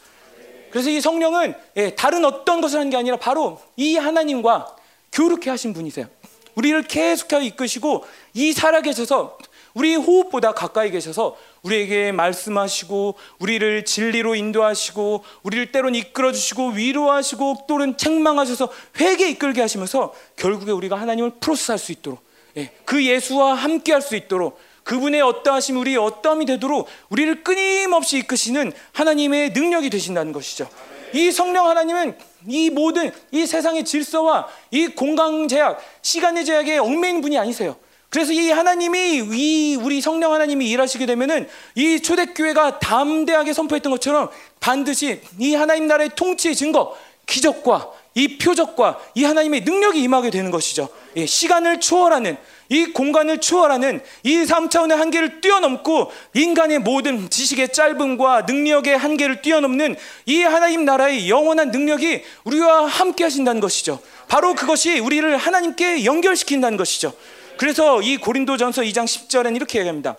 그래서 0.71 0.89
이 0.89 0.99
성령은 0.99 1.53
예, 1.77 1.93
다른 1.93 2.25
어떤 2.25 2.59
것을 2.59 2.79
하는 2.79 2.89
게 2.89 2.97
아니라 2.97 3.17
바로 3.17 3.61
이 3.75 3.95
하나님과 3.95 4.75
교류케 5.11 5.51
하신 5.51 5.73
분이세요. 5.73 6.07
우리를 6.55 6.83
계속하여 6.83 7.41
이끄시고 7.41 8.05
이 8.33 8.53
살아계셔서 8.53 9.37
우리 9.73 9.95
호흡보다 9.95 10.53
가까이 10.53 10.91
계셔서 10.91 11.35
우리에게 11.63 12.11
말씀하시고 12.11 13.15
우리를 13.39 13.85
진리로 13.85 14.35
인도하시고 14.35 15.23
우리를 15.43 15.71
때론 15.71 15.95
이끌어 15.95 16.31
주시고 16.31 16.69
위로하시고 16.69 17.65
또는 17.67 17.97
책망하셔서 17.97 18.69
회개 18.99 19.29
이끌게 19.29 19.61
하시면서 19.61 20.13
결국에 20.35 20.71
우리가 20.71 20.99
하나님을 20.99 21.31
프로스할 21.39 21.79
수 21.79 21.91
있도록 21.91 22.19
예, 22.57 22.71
그 22.85 23.03
예수와 23.03 23.55
함께 23.55 23.93
할 23.93 24.01
수 24.01 24.15
있도록 24.15 24.59
그분의 24.83 25.21
어떠하심 25.21 25.77
우리 25.77 25.95
어떠함이 25.95 26.45
되도록 26.45 26.87
우리를 27.09 27.43
끊임없이 27.43 28.17
이끄시는 28.17 28.73
하나님의 28.91 29.51
능력이 29.51 29.89
되신다는 29.89 30.33
것이죠. 30.33 30.69
이 31.13 31.31
성령 31.31 31.69
하나님은 31.69 32.17
이 32.47 32.69
모든 32.69 33.11
이 33.31 33.45
세상의 33.45 33.85
질서와 33.85 34.47
이 34.71 34.87
공간 34.87 35.47
제약, 35.47 35.81
시간의 36.01 36.43
제약에 36.43 36.79
얽매인 36.79 37.21
분이 37.21 37.37
아니세요. 37.37 37.77
그래서 38.13 38.31
이 38.31 38.51
하나님이 38.51 39.23
이 39.31 39.75
우리 39.81 39.99
성령 39.99 40.33
하나님이 40.33 40.69
일하시게 40.69 41.07
되면은 41.07 41.49
이 41.73 41.99
초대교회가 41.99 42.77
담대하게 42.77 43.53
선포했던 43.53 43.91
것처럼 43.91 44.29
반드시 44.59 45.19
이 45.39 45.55
하나님 45.55 45.87
나라의 45.87 46.11
통치의 46.15 46.55
증거, 46.55 46.95
기적과 47.25 47.89
이 48.13 48.37
표적과 48.37 48.99
이 49.15 49.23
하나님의 49.23 49.61
능력이 49.61 49.99
임하게 50.03 50.29
되는 50.29 50.51
것이죠. 50.51 50.89
예, 51.15 51.25
시간을 51.25 51.79
초월하는 51.79 52.37
이 52.69 52.85
공간을 52.93 53.41
초월하는 53.41 53.99
이 54.21 54.43
3차원의 54.43 54.93
한계를 54.93 55.41
뛰어넘고 55.41 56.11
인간의 56.35 56.79
모든 56.79 57.31
지식의 57.31 57.69
짧음과 57.69 58.43
능력의 58.43 58.95
한계를 58.95 59.41
뛰어넘는 59.41 59.95
이 60.27 60.43
하나님 60.43 60.85
나라의 60.85 61.31
영원한 61.31 61.71
능력이 61.71 62.21
우리와 62.43 62.85
함께 62.85 63.23
하신다는 63.23 63.59
것이죠. 63.59 63.99
바로 64.27 64.53
그것이 64.53 64.99
우리를 64.99 65.35
하나님께 65.35 66.05
연결시킨다는 66.05 66.77
것이죠. 66.77 67.11
그래서 67.57 68.01
이 68.01 68.17
고린도전서 68.17 68.81
2장 68.83 69.05
10절엔 69.05 69.55
이렇게 69.55 69.79
얘기합니다. 69.79 70.17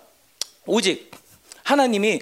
오직 0.66 1.10
하나님이 1.62 2.20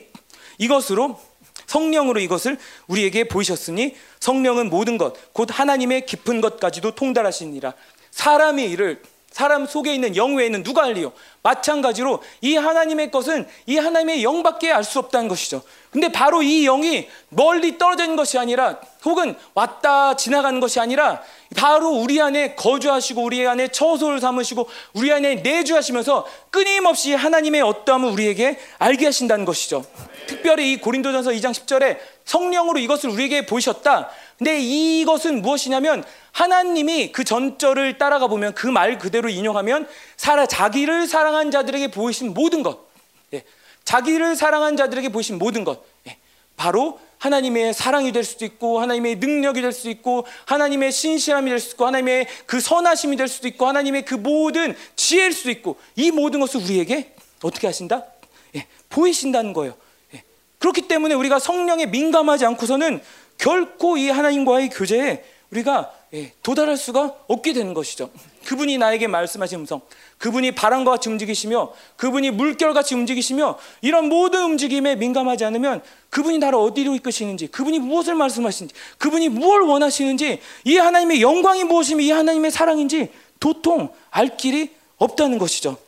이것으로 0.58 1.20
성령으로 1.66 2.20
이것을 2.20 2.58
우리에게 2.86 3.24
보이셨으니 3.24 3.96
성령은 4.20 4.68
모든 4.68 4.98
것, 4.98 5.32
곧 5.32 5.48
하나님의 5.50 6.06
깊은 6.06 6.40
것까지도 6.40 6.94
통달하시니라. 6.94 7.72
사람의 8.10 8.70
일을 8.70 9.02
사람 9.32 9.66
속에 9.66 9.94
있는 9.94 10.14
영 10.16 10.36
외에는 10.36 10.62
누가 10.62 10.84
알리요? 10.84 11.12
마찬가지로 11.42 12.22
이 12.42 12.56
하나님의 12.56 13.10
것은 13.10 13.48
이 13.66 13.78
하나님의 13.78 14.22
영밖에 14.22 14.70
알 14.70 14.84
수 14.84 14.98
없다는 14.98 15.28
것이죠. 15.28 15.62
근데 15.90 16.10
바로 16.10 16.42
이 16.42 16.64
영이 16.64 17.08
멀리 17.28 17.78
떨어져 17.78 18.02
것이 18.16 18.38
아니라 18.38 18.78
혹은 19.04 19.36
왔다 19.54 20.16
지나가는 20.16 20.58
것이 20.58 20.80
아니라 20.80 21.22
바로 21.56 21.90
우리 21.90 22.20
안에 22.20 22.54
거주하시고 22.54 23.22
우리 23.22 23.46
안에 23.46 23.68
처소를 23.68 24.20
삼으시고 24.20 24.68
우리 24.94 25.12
안에 25.12 25.36
내주하시면서 25.36 26.26
끊임없이 26.50 27.14
하나님의 27.14 27.62
어떠함을 27.62 28.10
우리에게 28.10 28.58
알게 28.78 29.06
하신다는 29.06 29.44
것이죠. 29.44 29.84
특별히 30.26 30.72
이 30.72 30.80
고린도전서 30.80 31.30
2장 31.30 31.52
10절에 31.52 31.98
성령으로 32.24 32.78
이것을 32.78 33.10
우리에게 33.10 33.46
보이셨다. 33.46 34.10
근데 34.42 34.58
이것은 34.58 35.40
무엇이냐면 35.40 36.02
하나님이 36.32 37.12
그 37.12 37.22
전절을 37.22 37.96
따라가 37.96 38.26
보면 38.26 38.54
그 38.54 38.66
말 38.66 38.98
그대로 38.98 39.28
인용하면 39.28 39.86
살아 40.16 40.46
자기를 40.46 41.06
사랑한 41.06 41.52
자들에게 41.52 41.92
보이신 41.92 42.34
모든 42.34 42.64
것, 42.64 42.88
예, 43.34 43.44
자기를 43.84 44.34
사랑한 44.34 44.76
자들에게 44.76 45.10
보이신 45.10 45.38
모든 45.38 45.62
것, 45.62 45.84
예, 46.08 46.16
바로 46.56 46.98
하나님의 47.18 47.72
사랑이 47.72 48.10
될 48.10 48.24
수도 48.24 48.44
있고 48.44 48.80
하나님의 48.80 49.16
능력이 49.16 49.62
될 49.62 49.70
수도 49.70 49.90
있고 49.90 50.26
하나님의 50.46 50.90
신실함이 50.90 51.48
될 51.48 51.60
수도 51.60 51.74
있고 51.74 51.86
하나님의 51.86 52.26
그 52.46 52.58
선하심이 52.58 53.16
될 53.16 53.28
수도 53.28 53.46
있고 53.46 53.68
하나님의 53.68 54.04
그 54.04 54.14
모든 54.16 54.74
지혜일 54.96 55.32
수도 55.32 55.50
있고 55.52 55.76
이 55.94 56.10
모든 56.10 56.40
것을 56.40 56.60
우리에게 56.64 57.14
어떻게 57.44 57.68
하신다? 57.68 58.06
예, 58.56 58.66
보이신다는 58.88 59.52
거예요. 59.52 59.76
예, 60.14 60.24
그렇기 60.58 60.88
때문에 60.88 61.14
우리가 61.14 61.38
성령에 61.38 61.86
민감하지 61.86 62.44
않고서는 62.44 63.00
결코 63.42 63.96
이 63.96 64.08
하나님과의 64.08 64.70
교제에 64.70 65.24
우리가 65.50 65.92
예, 66.14 66.32
도달할 66.44 66.76
수가 66.76 67.16
없게 67.26 67.52
되는 67.52 67.74
것이죠. 67.74 68.10
그분이 68.44 68.78
나에게 68.78 69.08
말씀하신 69.08 69.60
음성, 69.60 69.80
그분이 70.18 70.52
바람과 70.52 70.92
같이 70.92 71.08
움직이시며, 71.08 71.72
그분이 71.96 72.30
물결같이 72.32 72.94
움직이시며, 72.94 73.58
이런 73.80 74.08
모든 74.08 74.44
움직임에 74.44 74.94
민감하지 74.94 75.44
않으면 75.44 75.82
그분이 76.10 76.38
나를 76.38 76.56
어디로 76.58 76.94
이끄시는지, 76.94 77.48
그분이 77.48 77.80
무엇을 77.80 78.14
말씀하시는지, 78.14 78.74
그분이 78.98 79.30
무엇을 79.30 79.62
원하시는지, 79.62 80.40
이 80.64 80.76
하나님의 80.76 81.20
영광이 81.20 81.64
무엇이며 81.64 82.02
이 82.02 82.10
하나님의 82.12 82.50
사랑인지 82.52 83.10
도통 83.40 83.92
알 84.10 84.36
길이 84.36 84.70
없다는 84.98 85.38
것이죠. 85.38 85.78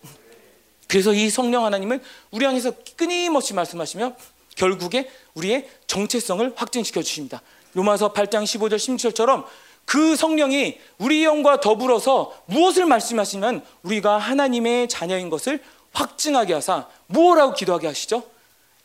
그래서 0.89 1.13
이 1.13 1.31
성령 1.31 1.65
하나님은 1.65 2.03
우리 2.33 2.47
안에서 2.47 2.73
끊임없이 2.97 3.55
말씀하시며 3.55 4.15
결국에 4.57 5.11
우리의 5.35 5.69
정체성을 5.87 6.53
확증시켜 6.57 7.03
주십니다. 7.03 7.43
로마서 7.75 8.13
8장 8.13 8.45
15절 8.45 8.77
16절처럼 8.77 9.45
그 9.85 10.17
성령이 10.17 10.79
우리 10.99 11.25
영과 11.25 11.61
더불어서 11.61 12.35
무엇을 12.47 12.87
말씀하시면 12.87 13.65
우리가 13.83 14.19
하나님의 14.19 14.89
자녀인 14.89 15.29
것을 15.29 15.63
확증하게 15.93 16.55
하사 16.55 16.89
무엇라고 17.07 17.55
기도하게 17.55 17.89
하시죠? 17.89 18.23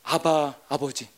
아바 0.02 0.54
아버지. 0.68 1.08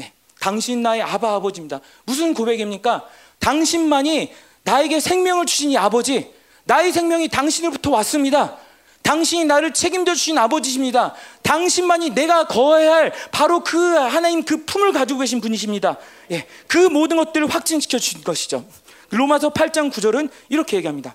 예, 0.00 0.12
당신 0.40 0.82
나의 0.82 1.02
아바 1.02 1.34
아버지입니다. 1.34 1.80
무슨 2.04 2.34
고백입니까? 2.34 3.06
당신만이 3.38 4.32
나에게 4.64 5.00
생명을 5.00 5.46
주신 5.46 5.70
이 5.70 5.76
아버지, 5.76 6.32
나의 6.64 6.92
생명이 6.92 7.28
당신으로부터 7.28 7.90
왔습니다. 7.90 8.56
당신이 9.02 9.44
나를 9.44 9.74
책임져 9.74 10.14
주신 10.14 10.38
아버지십니다. 10.38 11.14
당신만이 11.42 12.10
내가 12.10 12.46
거해야 12.46 12.94
할 12.94 13.12
바로 13.30 13.64
그 13.64 13.78
하나님 13.78 14.44
그 14.44 14.64
품을 14.64 14.92
가지고 14.92 15.20
계신 15.20 15.40
분이십니다. 15.40 15.98
예, 16.30 16.46
그 16.66 16.78
모든 16.78 17.16
것들을 17.16 17.46
확증시켜 17.48 17.98
주신 17.98 18.22
것이죠. 18.22 18.64
로마서 19.10 19.52
8장 19.52 19.92
9절은 19.92 20.30
이렇게 20.48 20.76
얘기합니다. 20.76 21.14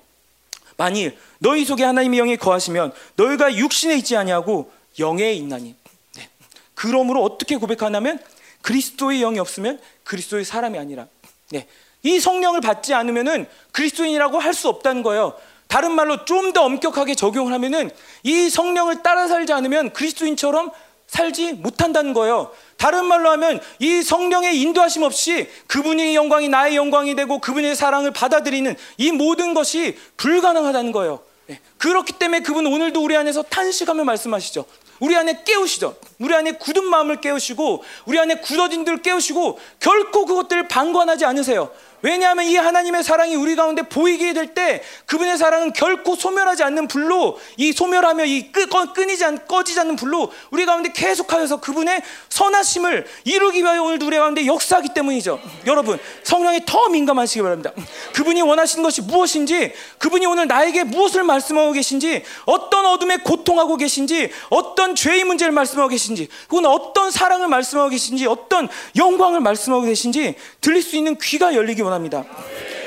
만일 0.76 1.18
너희 1.40 1.66
속에 1.66 1.84
하나님의 1.84 2.20
영이 2.20 2.38
거하시면 2.38 2.94
너희가 3.16 3.56
육신에 3.56 3.96
있지 3.98 4.16
아니하고 4.16 4.72
영에 5.00 5.34
있나니. 5.34 5.76
네. 6.16 6.30
그러므로 6.76 7.24
어떻게 7.24 7.58
고백하냐면 7.58 8.20
그리스도의 8.62 9.20
영이 9.22 9.40
없으면 9.40 9.80
그리스도의 10.04 10.46
사람이 10.46 10.78
아니라. 10.78 11.08
네. 11.50 11.68
이 12.04 12.20
성령을 12.20 12.62
받지 12.62 12.94
않으면은 12.94 13.48
그리스도인이라고 13.72 14.40
할 14.40 14.54
수 14.54 14.70
없다는 14.70 15.04
거예요. 15.04 15.34
다른 15.68 15.92
말로 15.92 16.26
좀 16.26 16.54
더 16.54 16.64
엄격하게 16.64 17.16
적용을 17.16 17.52
하면은 17.54 17.92
이 18.24 18.50
성령을 18.50 19.04
따라 19.04 19.28
살지 19.28 19.52
않으면 19.54 19.92
그리스도인처럼 19.92 20.72
살지 21.08 21.54
못한다는 21.54 22.14
거예요. 22.14 22.52
다른 22.78 23.06
말로 23.06 23.30
하면 23.32 23.60
이 23.80 24.02
성령의 24.02 24.60
인도하심 24.62 25.04
없이 25.04 25.50
그분의 25.68 26.16
영광이 26.16 26.50
나의 26.50 26.76
영광이 26.76 27.16
되고 27.16 27.40
그분의 27.40 27.76
사랑을 27.76 28.12
받아들이는 28.12 28.76
이 28.98 29.12
모든 29.12 29.54
것이 29.54 29.98
불가능하다는 30.18 30.92
거예요. 30.92 31.20
예. 31.50 31.60
그렇기 31.78 32.14
때문에 32.14 32.42
그분 32.42 32.66
오늘도 32.66 33.02
우리 33.02 33.16
안에서 33.16 33.42
탄식하며 33.44 34.04
말씀하시죠. 34.04 34.66
우리 35.00 35.16
안에 35.16 35.44
깨우시죠. 35.46 35.96
우리 36.20 36.34
안에 36.34 36.54
굳은 36.54 36.84
마음을 36.86 37.22
깨우시고 37.22 37.84
우리 38.06 38.20
안에 38.20 38.36
굳어진 38.36 38.84
들 38.84 39.02
깨우시고 39.02 39.60
결코 39.80 40.26
그것들을 40.26 40.68
방관하지 40.68 41.26
않으세요. 41.26 41.72
왜냐하면 42.02 42.46
이 42.46 42.56
하나님의 42.58 43.04
사랑이 43.04 43.36
우리 43.36 43.56
가운데 43.56 43.84
보이게 43.84 44.34
될 44.34 44.48
때 44.54 44.82
그분의 45.06 45.38
사랑은 45.38 45.74
결코 45.74 46.16
소멸하지 46.16 46.64
않는 46.64 46.88
불로 46.88 47.40
이 47.58 47.74
소멸하며 47.74 48.26
이 48.26 48.52
끄, 48.52 48.66
끊이지 48.68 49.26
않, 49.26 49.46
꺼지지 49.46 49.80
않는 49.82 49.96
불로 49.96 50.32
우리 50.52 50.66
가운데 50.66 50.92
계속하여서 50.92 51.60
그분의 51.60 52.02
선하심을 52.30 53.06
이루기 53.26 53.60
위하여 53.60 53.84
오늘 53.84 54.02
우리 54.02 54.18
가운데 54.18 54.46
역사하기 54.46 54.90
때문이죠. 54.94 55.40
여러분 55.66 56.00
성령에 56.24 56.62
더 56.66 56.90
민감하시기 56.90 57.42
바랍니다. 57.42 57.72
그분이 58.14 58.42
원하시는 58.42 58.84
것이 58.84 59.02
무엇인지 59.02 59.74
그분이 59.98 60.26
오늘 60.26 60.48
나에게 60.48 60.84
무엇을 60.86 61.24
말씀하고 61.24 61.72
계신지 61.74 62.24
어떤 62.46 62.86
어둠에 62.86 63.18
고통하고 63.18 63.78
계신지 63.78 64.32
어떤 64.50 64.96
죄의 64.96 65.24
문제를 65.26 65.52
말씀하고 65.52 65.90
계신지 65.90 66.30
혹은 66.50 66.66
어떤 66.66 67.12
사랑을 67.12 67.48
말씀하고 67.48 67.90
계신지 67.90 68.26
어떤 68.28 68.68
영광을 68.96 69.40
말씀하고 69.42 69.84
계신지 69.84 70.36
들릴 70.62 70.82
수 70.82 70.96
있는 70.96 71.18
귀가 71.22 71.54
열리기 71.54 71.82
원합니다. 71.88 72.26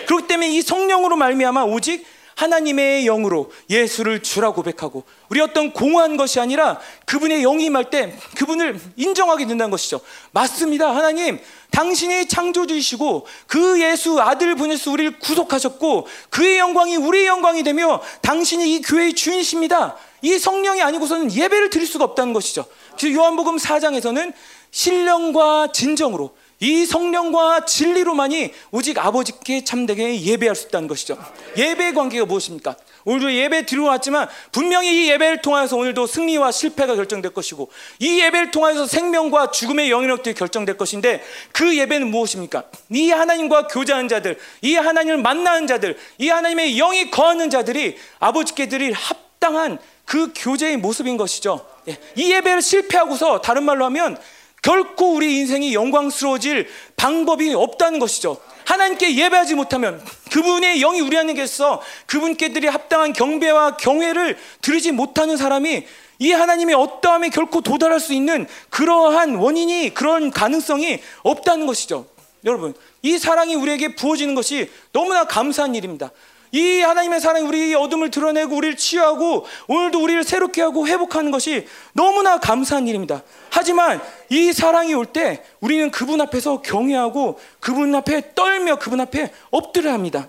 그렇기 0.06 0.26
때문에 0.26 0.50
이 0.50 0.62
성령으로 0.62 1.16
말미암아 1.16 1.64
오직 1.64 2.06
하나님의 2.40 3.04
영으로 3.04 3.52
예수를 3.68 4.22
주라 4.22 4.52
고백하고 4.52 5.04
우리 5.28 5.40
어떤 5.40 5.72
공허한 5.72 6.16
것이 6.16 6.40
아니라 6.40 6.80
그분의 7.04 7.42
영이 7.42 7.66
임할 7.66 7.90
때 7.90 8.16
그분을 8.36 8.80
인정하게 8.96 9.46
된다는 9.46 9.70
것이죠. 9.70 10.00
맞습니다. 10.32 10.94
하나님, 10.94 11.38
당신이 11.70 12.28
창조주이시고 12.28 13.26
그 13.46 13.82
예수 13.82 14.18
아들 14.20 14.54
보내서 14.54 14.90
우리를 14.90 15.18
구속하셨고 15.18 16.06
그의 16.30 16.58
영광이 16.58 16.96
우리의 16.96 17.26
영광이 17.26 17.62
되며 17.62 18.00
당신이 18.22 18.74
이 18.74 18.80
교회의 18.80 19.12
주인이십니다. 19.12 19.96
이 20.22 20.38
성령이 20.38 20.80
아니고서는 20.80 21.32
예배를 21.32 21.68
드릴 21.68 21.86
수가 21.86 22.04
없다는 22.04 22.32
것이죠. 22.32 22.64
그 22.98 23.12
요한복음 23.12 23.56
4장에서는 23.56 24.32
신령과 24.70 25.72
진정으로 25.72 26.34
이 26.60 26.84
성령과 26.84 27.64
진리로만이 27.64 28.52
오직 28.70 28.98
아버지께 28.98 29.64
참되게 29.64 30.20
예배할 30.20 30.54
수 30.54 30.68
있다는 30.68 30.88
것이죠. 30.88 31.18
예배의 31.56 31.94
관계가 31.94 32.26
무엇입니까? 32.26 32.76
오늘도 33.06 33.32
예배 33.32 33.64
들어왔지만 33.64 34.28
분명히 34.52 35.06
이 35.06 35.10
예배를 35.10 35.40
통하여서 35.40 35.76
오늘도 35.76 36.06
승리와 36.06 36.52
실패가 36.52 36.96
결정될 36.96 37.32
것이고 37.32 37.70
이 37.98 38.20
예배를 38.20 38.50
통하여서 38.50 38.86
생명과 38.86 39.52
죽음의 39.52 39.90
영역들이 39.90 40.34
결정될 40.34 40.76
것인데 40.76 41.22
그 41.52 41.76
예배는 41.78 42.10
무엇입니까? 42.10 42.64
이 42.90 43.10
하나님과 43.10 43.68
교제하는 43.68 44.08
자들, 44.08 44.38
이 44.60 44.74
하나님을 44.74 45.18
만나는 45.18 45.66
자들, 45.66 45.96
이 46.18 46.28
하나님의 46.28 46.76
영이 46.76 47.10
거하는 47.10 47.48
자들이 47.48 47.96
아버지께 48.18 48.68
드릴 48.68 48.92
합당한 48.92 49.78
그 50.04 50.32
교제의 50.36 50.76
모습인 50.76 51.16
것이죠. 51.16 51.66
예, 51.88 51.96
이 52.16 52.32
예배를 52.32 52.60
실패하고서 52.60 53.40
다른 53.40 53.62
말로 53.62 53.86
하면 53.86 54.18
결코 54.62 55.14
우리 55.14 55.38
인생이 55.38 55.74
영광스러워질 55.74 56.68
방법이 56.96 57.52
없다는 57.54 57.98
것이죠. 57.98 58.38
하나님께 58.66 59.16
예배하지 59.16 59.54
못하면 59.54 60.04
그분의 60.30 60.80
영이 60.80 61.00
우리 61.00 61.16
안에 61.18 61.34
계셔서 61.34 61.82
그분께들이 62.06 62.68
합당한 62.68 63.12
경배와 63.12 63.76
경외를 63.76 64.36
드리지 64.62 64.92
못하는 64.92 65.36
사람이 65.36 65.86
이 66.20 66.32
하나님의 66.32 66.74
어떠함에 66.74 67.30
결코 67.30 67.62
도달할 67.62 67.98
수 67.98 68.12
있는 68.12 68.46
그러한 68.68 69.36
원인이 69.36 69.94
그런 69.94 70.30
가능성이 70.30 71.00
없다는 71.22 71.66
것이죠. 71.66 72.06
여러분, 72.44 72.74
이 73.02 73.18
사랑이 73.18 73.54
우리에게 73.54 73.94
부어지는 73.96 74.34
것이 74.34 74.70
너무나 74.92 75.24
감사한 75.24 75.74
일입니다. 75.74 76.10
이 76.52 76.80
하나님의 76.80 77.20
사랑이 77.20 77.46
우리의 77.46 77.74
어둠을 77.74 78.10
드러내고 78.10 78.56
우리를 78.56 78.76
치유하고 78.76 79.46
오늘도 79.68 80.02
우리를 80.02 80.24
새롭게 80.24 80.62
하고 80.62 80.86
회복하는 80.86 81.30
것이 81.30 81.66
너무나 81.92 82.38
감사한 82.38 82.88
일입니다. 82.88 83.22
하지만 83.50 84.00
이 84.30 84.52
사랑이 84.52 84.94
올 84.94 85.06
때 85.06 85.42
우리는 85.60 85.90
그분 85.90 86.20
앞에서 86.20 86.62
경외하고 86.62 87.38
그분 87.60 87.94
앞에 87.94 88.34
떨며 88.34 88.76
그분 88.76 89.00
앞에 89.00 89.32
엎드려 89.50 89.92
합니다. 89.92 90.28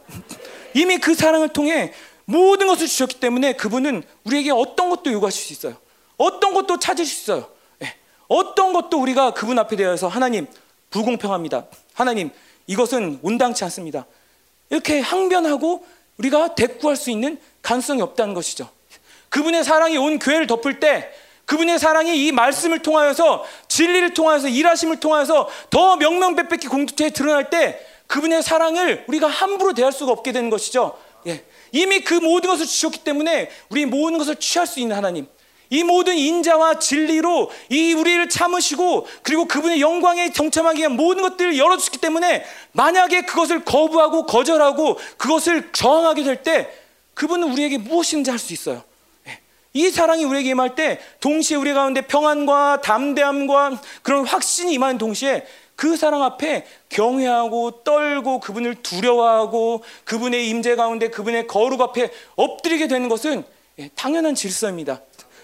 이미 0.74 0.98
그 0.98 1.14
사랑을 1.16 1.50
통해 1.50 1.94
모든 2.26 2.68
것을 2.68 2.88
주셨기 2.88 3.20
때문에 3.20 3.54
그분은 3.54 4.04
우리에게 4.24 4.52
어떤 4.52 4.90
것도 4.90 5.12
요구하실 5.12 5.44
수 5.44 5.54
있어요. 5.54 5.78
어떤 6.18 6.54
것도 6.54 6.80
찾을 6.80 7.06
수 7.06 7.24
있어요. 7.24 7.48
네. 7.80 7.96
어떤 8.28 8.74
것도 8.74 9.00
우리가 9.02 9.34
그분 9.34 9.60
앞에 9.60 9.76
대해서 9.76 10.08
하나님 10.08 10.48
불공평합니다. 10.92 11.66
하나님 11.94 12.30
이것은 12.68 13.20
온당치 13.22 13.64
않습니다. 13.66 14.06
이렇게 14.70 15.00
항변하고 15.00 15.86
우리가 16.22 16.56
대꾸할 16.56 16.96
수 16.96 17.10
있는 17.10 17.40
가능성이 17.62 18.02
없다는 18.02 18.34
것이죠. 18.34 18.70
그분의 19.30 19.64
사랑이 19.64 19.98
온 19.98 20.20
교회를 20.20 20.46
덮을 20.48 20.80
때 20.80 21.10
그분의 21.46 21.80
사랑이 21.80 22.26
이 22.26 22.32
말씀을 22.32 22.80
통하여서 22.80 23.46
진리를 23.68 24.14
통하여서 24.14 24.48
일하심을 24.48 25.00
통하여서 25.00 25.50
더 25.70 25.96
명명백백히 25.98 26.68
공동체에 26.68 27.10
드러날 27.10 27.50
때 27.50 27.80
그분의 28.08 28.44
사랑을 28.44 29.06
우리가 29.08 29.28
함부로 29.28 29.74
대할 29.74 29.92
수가 29.92 30.12
없게 30.12 30.32
되는 30.32 30.50
것이죠. 30.50 30.98
예. 31.28 31.44
이미 31.72 32.02
그 32.02 32.14
모든 32.16 32.50
것을 32.50 32.66
주셨기 32.66 33.00
때문에 33.00 33.50
우리 33.70 33.86
모든 33.86 34.18
것을 34.18 34.36
취할 34.36 34.68
수 34.68 34.80
있는 34.80 34.96
하나님. 34.96 35.28
이 35.72 35.84
모든 35.84 36.18
인자와 36.18 36.80
진리로 36.80 37.50
이 37.70 37.94
우리를 37.94 38.30
참으시고 38.30 39.08
그리고 39.24 39.46
그분의 39.46 39.82
영광에 39.82 40.32
동참하기 40.32 40.80
위한 40.80 40.96
모든 40.96 41.24
것들을 41.24 41.58
열어주셨기 41.58 41.98
때문에 41.98 42.44
만약에 42.74 43.22
그것을 43.22 43.64
거부하고 43.66 44.26
거절하고 44.26 45.00
그것을 45.18 45.72
저항하게 45.72 46.24
될 46.24 46.44
때 46.44 46.70
그분은 47.14 47.52
우리에게 47.52 47.78
무엇인지 47.78 48.30
할 48.32 48.40
수 48.40 48.52
있어요. 48.54 48.84
예. 49.28 49.40
이 49.74 49.90
사랑이 49.92 50.24
우리에게 50.24 50.50
임할 50.52 50.76
때 50.76 51.00
동시에 51.20 51.56
우리 51.58 51.74
가운데 51.74 52.02
평안과 52.02 52.82
담대함과 52.82 53.82
그런 54.02 54.26
확신이 54.26 54.74
임하는 54.74 54.98
동시에 54.98 55.46
그 55.76 55.96
사랑 55.98 56.24
앞에 56.24 56.66
경외하고 56.90 57.84
떨고 57.84 58.40
그분을 58.40 58.76
두려워하고 58.84 59.84
그분의 60.04 60.50
임재 60.50 60.76
가운데 60.76 61.10
그분의 61.10 61.48
거룩 61.48 61.82
앞에 61.82 62.10
엎드리게 62.36 62.88
되는 62.88 63.08
것은 63.08 63.44
예, 63.80 63.90
당연한 63.96 64.36
질서입니다. 64.36 65.02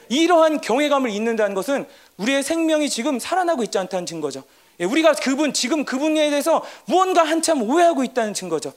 이러한 0.10 0.62
경외감을 0.62 1.10
잊는다는 1.10 1.56
것은 1.56 1.86
우리의 2.18 2.44
생명이 2.44 2.90
지금 2.90 3.20
살아나고 3.20 3.64
있지 3.64 3.78
않다는 3.78 4.06
증거죠. 4.06 4.44
예, 4.80 4.86
우리가 4.86 5.14
그분 5.14 5.54
지금 5.54 5.86
그분에 5.86 6.30
대해서 6.30 6.64
무언가 6.86 7.24
한참 7.24 7.64
오해하고 7.64 8.04
있다는 8.04 8.34
증거죠. 8.34 8.74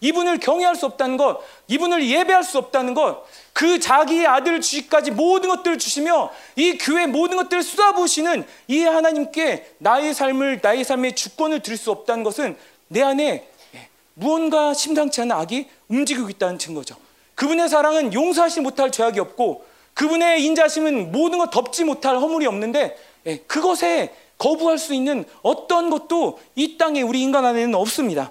이분을 0.00 0.40
경외할 0.40 0.76
수 0.76 0.86
없다는 0.86 1.16
것, 1.16 1.40
이분을 1.68 2.06
예배할 2.06 2.44
수 2.44 2.58
없다는 2.58 2.94
것, 2.94 3.26
그 3.54 3.80
자기의 3.80 4.26
아들 4.26 4.60
주시까지 4.60 5.10
모든 5.10 5.48
것들을 5.48 5.78
주시며 5.78 6.30
이 6.56 6.76
교회 6.76 7.06
모든 7.06 7.38
것들을 7.38 7.62
쏟아부으시는 7.62 8.46
이 8.68 8.82
하나님께 8.82 9.76
나의 9.78 10.12
삶을 10.12 10.60
나의 10.62 10.84
삶의 10.84 11.14
주권을 11.14 11.60
드릴 11.60 11.78
수 11.78 11.90
없다는 11.90 12.24
것은 12.24 12.56
내 12.88 13.02
안에 13.02 13.48
예, 13.74 13.88
무언가 14.14 14.74
심상치 14.74 15.20
않은 15.22 15.32
악이 15.32 15.68
움직이고 15.88 16.28
있다는 16.28 16.58
증거죠. 16.58 16.96
그분의 17.34 17.68
사랑은 17.68 18.12
용서하지 18.12 18.60
못할 18.60 18.90
죄악이 18.90 19.20
없고 19.20 19.64
그분의 19.98 20.44
인자심은 20.44 21.10
모든 21.10 21.38
것 21.38 21.50
덮지 21.50 21.82
못할 21.82 22.16
허물이 22.16 22.46
없는데 22.46 22.96
예, 23.26 23.38
그것에 23.48 24.14
거부할 24.38 24.78
수 24.78 24.94
있는 24.94 25.24
어떤 25.42 25.90
것도 25.90 26.38
이 26.54 26.78
땅에 26.78 27.02
우리 27.02 27.20
인간 27.20 27.44
안에는 27.44 27.74
없습니다. 27.74 28.30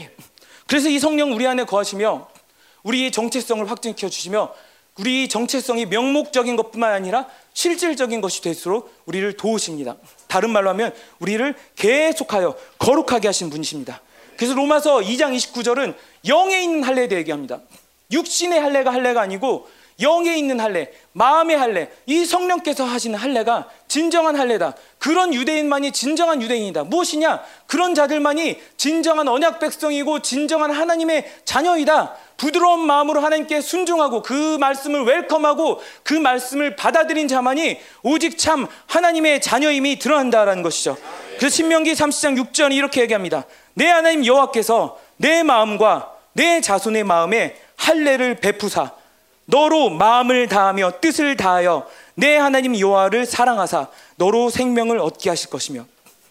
예. 0.00 0.10
그래서 0.66 0.88
이 0.88 0.98
성령 0.98 1.32
우리 1.34 1.46
안에 1.46 1.64
거하시며 1.66 2.28
우리의 2.82 3.12
정체성을 3.12 3.70
확증시켜 3.70 4.08
주시며 4.08 4.52
우리 4.98 5.28
정체성이 5.28 5.86
명목적인 5.86 6.56
것뿐만 6.56 6.92
아니라 6.92 7.28
실질적인 7.54 8.20
것이 8.20 8.42
될수록 8.42 8.92
우리를 9.06 9.36
도우십니다. 9.36 9.94
다른 10.26 10.50
말로 10.50 10.68
하면 10.70 10.92
우리를 11.20 11.54
계속하여 11.76 12.56
거룩하게 12.80 13.28
하신 13.28 13.50
분이십니다. 13.50 14.00
그래서 14.36 14.54
로마서 14.54 14.96
2장 14.96 15.32
29절은 15.36 15.94
영에 16.26 16.60
있는 16.60 16.82
할례에 16.82 17.06
대해 17.06 17.20
얘기합니다. 17.20 17.60
육신의 18.10 18.60
할례가 18.60 18.92
할례가 18.92 19.20
아니고 19.20 19.68
영에 20.00 20.36
있는 20.36 20.58
할례, 20.60 20.92
마음의 21.12 21.56
할례, 21.56 21.90
이 22.06 22.24
성령께서 22.24 22.84
하시는 22.84 23.18
할례가 23.18 23.68
진정한 23.88 24.36
할례다. 24.36 24.74
그런 24.98 25.34
유대인만이 25.34 25.92
진정한 25.92 26.40
유대인이다. 26.40 26.84
무엇이냐? 26.84 27.42
그런 27.66 27.94
자들만이 27.94 28.60
진정한 28.76 29.28
언약 29.28 29.60
백성이고 29.60 30.20
진정한 30.20 30.70
하나님의 30.70 31.30
자녀이다. 31.44 32.16
부드러운 32.36 32.80
마음으로 32.80 33.20
하나님께 33.20 33.60
순종하고 33.60 34.22
그 34.22 34.56
말씀을 34.58 35.04
웰컴하고 35.04 35.80
그 36.02 36.14
말씀을 36.14 36.74
받아들인 36.74 37.28
자만이 37.28 37.78
오직 38.02 38.38
참 38.38 38.66
하나님의 38.86 39.40
자녀임이 39.40 39.98
드러난다라는 39.98 40.62
것이죠. 40.62 40.96
그래서 41.36 41.54
신명기 41.54 41.92
30장 41.92 42.52
6절 42.52 42.72
이렇게 42.72 43.02
얘기합니다. 43.02 43.44
내 43.74 43.86
하나님 43.88 44.26
여호와께서 44.26 44.98
내 45.18 45.42
마음과 45.42 46.12
내 46.32 46.60
자손의 46.60 47.04
마음에 47.04 47.56
할례를 47.76 48.36
베푸사 48.36 48.92
너로 49.46 49.90
마음을 49.90 50.48
다하며 50.48 51.00
뜻을 51.00 51.36
다하여 51.36 51.86
내 52.14 52.36
하나님 52.36 52.78
여호와를 52.78 53.26
사랑하사 53.26 53.88
너로 54.16 54.50
생명을 54.50 54.98
얻게 54.98 55.30
하실 55.30 55.50
것이며 55.50 55.84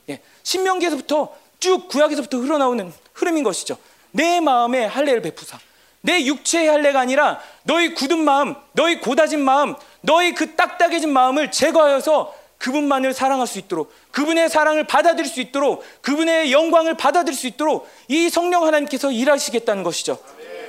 예, 0.10 0.22
신명기에서부터 0.44 1.34
쭉 1.60 1.88
구약에서부터 1.88 2.38
흘러나오는 2.38 2.92
흐름인 3.14 3.44
것이죠. 3.44 3.78
내 4.12 4.40
마음에 4.40 4.86
할례를 4.86 5.22
베푸사 5.22 5.60
내 6.02 6.26
육체의 6.26 6.68
할례가 6.68 7.00
아니라 7.00 7.40
너희 7.64 7.94
굳은 7.94 8.20
마음, 8.24 8.56
너희 8.74 9.00
고다진 9.00 9.42
마음, 9.42 9.76
너희 10.02 10.34
그 10.34 10.56
딱딱해진 10.56 11.14
마음을 11.14 11.52
제거하여서 11.52 12.42
그분만을 12.58 13.14
사랑할 13.14 13.48
수 13.48 13.58
있도록 13.60 13.94
그분의 14.12 14.50
사랑을 14.50 14.84
받아들일 14.86 15.30
수 15.30 15.42
있도록 15.42 15.84
그분의 16.02 16.52
영광을 16.52 16.96
받아들일 16.96 17.38
수 17.38 17.48
있도록 17.48 17.90
이 18.08 18.30
성령 18.30 18.66
하나님께서 18.66 19.12
일하시겠다는 19.12 19.84
것이죠. 19.84 20.20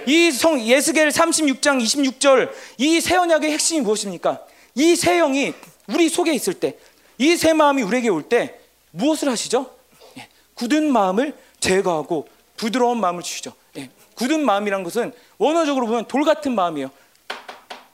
이 0.06 0.30
성 0.32 0.60
예스겔 0.60 1.08
36장 1.08 1.80
26절 1.82 2.50
이 2.78 3.00
새 3.00 3.16
언약의 3.16 3.50
핵심이 3.52 3.80
무엇입니까? 3.80 4.40
이 4.74 4.94
새 4.96 5.18
영이 5.18 5.52
우리 5.88 6.08
속에 6.08 6.32
있을 6.32 6.54
때, 6.54 6.76
이 7.18 7.36
새 7.36 7.52
마음이 7.52 7.82
우리에게 7.82 8.08
올 8.08 8.22
때 8.28 8.58
무엇을 8.92 9.28
하시죠? 9.30 9.70
예, 10.18 10.28
굳은 10.54 10.92
마음을 10.92 11.34
제거하고 11.60 12.28
부드러운 12.56 13.00
마음을 13.00 13.22
주시죠. 13.22 13.52
예, 13.78 13.90
굳은 14.14 14.44
마음이란 14.44 14.82
것은 14.84 15.12
원어적으로 15.38 15.86
보면 15.86 16.06
돌 16.06 16.24
같은 16.24 16.54
마음이에요. 16.54 16.90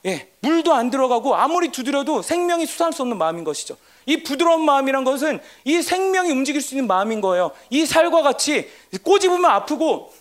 예, 0.06 0.28
물도 0.40 0.72
안 0.74 0.90
들어가고 0.90 1.34
아무리 1.34 1.68
두드려도 1.70 2.22
생명이 2.22 2.66
수산할 2.66 2.92
수 2.92 3.02
없는 3.02 3.18
마음인 3.18 3.44
것이죠. 3.44 3.76
이 4.06 4.22
부드러운 4.22 4.64
마음이란 4.64 5.04
것은 5.04 5.40
이 5.64 5.82
생명이 5.82 6.30
움직일 6.30 6.62
수 6.62 6.74
있는 6.74 6.86
마음인 6.86 7.20
거예요. 7.20 7.50
이 7.70 7.84
살과 7.84 8.22
같이 8.22 8.68
꼬집으면 9.02 9.44
아프고 9.50 10.12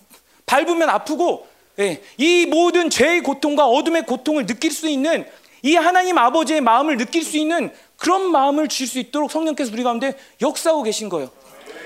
밟으면 0.46 0.90
아프고 0.90 1.48
예, 1.48 1.57
이 2.18 2.46
모든 2.48 2.90
죄의 2.90 3.22
고통과 3.22 3.68
어둠의 3.68 4.06
고통을 4.06 4.46
느낄 4.46 4.72
수 4.72 4.88
있는 4.90 5.26
이 5.62 5.76
하나님 5.76 6.18
아버지의 6.18 6.62
마음을 6.62 6.98
느낄 6.98 7.24
수 7.24 7.38
있는 7.38 7.72
그런 7.98 8.32
마음을 8.32 8.68
주실 8.68 8.88
수 8.88 9.00
있도록 9.00 9.32
성령께서 9.32 9.72
우리 9.74 9.84
가운데 9.84 10.14
역사하고 10.42 10.84
계신 10.84 11.10
거예요. 11.10 11.30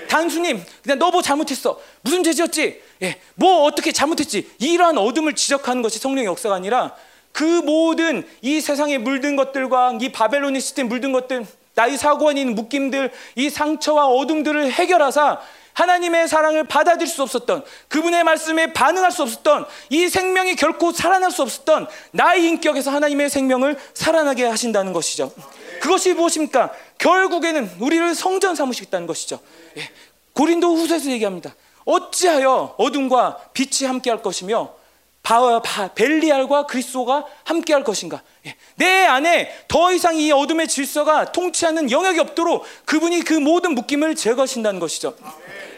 단순히 0.08 0.62
그냥 0.82 0.98
너 0.98 1.10
뭐 1.10 1.22
잘못했어. 1.22 1.78
무슨 2.02 2.22
죄지었지? 2.22 2.80
예, 3.02 3.20
뭐 3.34 3.64
어떻게 3.64 3.92
잘못했지? 3.92 4.50
이러한 4.58 4.98
어둠을 4.98 5.34
지적하는 5.34 5.82
것이 5.82 5.98
성령의 5.98 6.26
역사가 6.26 6.54
아니라 6.54 6.94
그 7.32 7.44
모든 7.44 8.26
이 8.42 8.60
세상에 8.60 8.98
물든 8.98 9.36
것들과 9.36 9.98
이 10.00 10.12
바벨로니 10.12 10.60
시스템 10.60 10.88
물든 10.88 11.12
것들, 11.12 11.46
나의 11.74 11.96
사고 11.96 12.28
안에 12.28 12.40
있는 12.40 12.54
묶임들, 12.54 13.10
이 13.36 13.48
상처와 13.50 14.06
어둠들을 14.06 14.70
해결하사 14.70 15.40
하나님의 15.74 16.28
사랑을 16.28 16.64
받아들일 16.64 17.06
수 17.06 17.22
없었던 17.22 17.64
그분의 17.88 18.24
말씀에 18.24 18.72
반응할 18.72 19.10
수 19.10 19.22
없었던 19.22 19.66
이 19.90 20.08
생명이 20.08 20.56
결코 20.56 20.92
살아날 20.92 21.30
수 21.30 21.42
없었던 21.42 21.86
나의 22.12 22.44
인격에서 22.44 22.90
하나님의 22.90 23.30
생명을 23.30 23.78
살아나게 23.94 24.44
하신다는 24.44 24.92
것이죠. 24.92 25.32
그것이 25.80 26.12
무엇입니까? 26.14 26.72
결국에는 26.98 27.70
우리를 27.80 28.14
성전 28.14 28.54
삼으시겠다는 28.54 29.06
것이죠. 29.06 29.40
예. 29.76 29.90
고린도 30.32 30.76
후서에서 30.76 31.10
얘기합니다. 31.10 31.54
어찌하여 31.84 32.76
어둠과 32.78 33.38
빛이 33.52 33.86
함께할 33.88 34.22
것이며 34.22 34.74
바, 35.22 35.60
바, 35.62 35.88
벨리알과 35.88 36.66
그리스도가 36.66 37.24
함께할 37.44 37.84
것인가? 37.84 38.22
예. 38.46 38.56
내 38.76 39.04
안에 39.04 39.52
더 39.68 39.92
이상 39.92 40.16
이 40.16 40.32
어둠의 40.32 40.68
질서가 40.68 41.32
통치하는 41.32 41.90
영역이 41.90 42.18
없도록 42.18 42.64
그분이 42.84 43.22
그 43.22 43.34
모든 43.34 43.74
묶임을 43.74 44.16
제거하신다는 44.16 44.80
것이죠. 44.80 45.14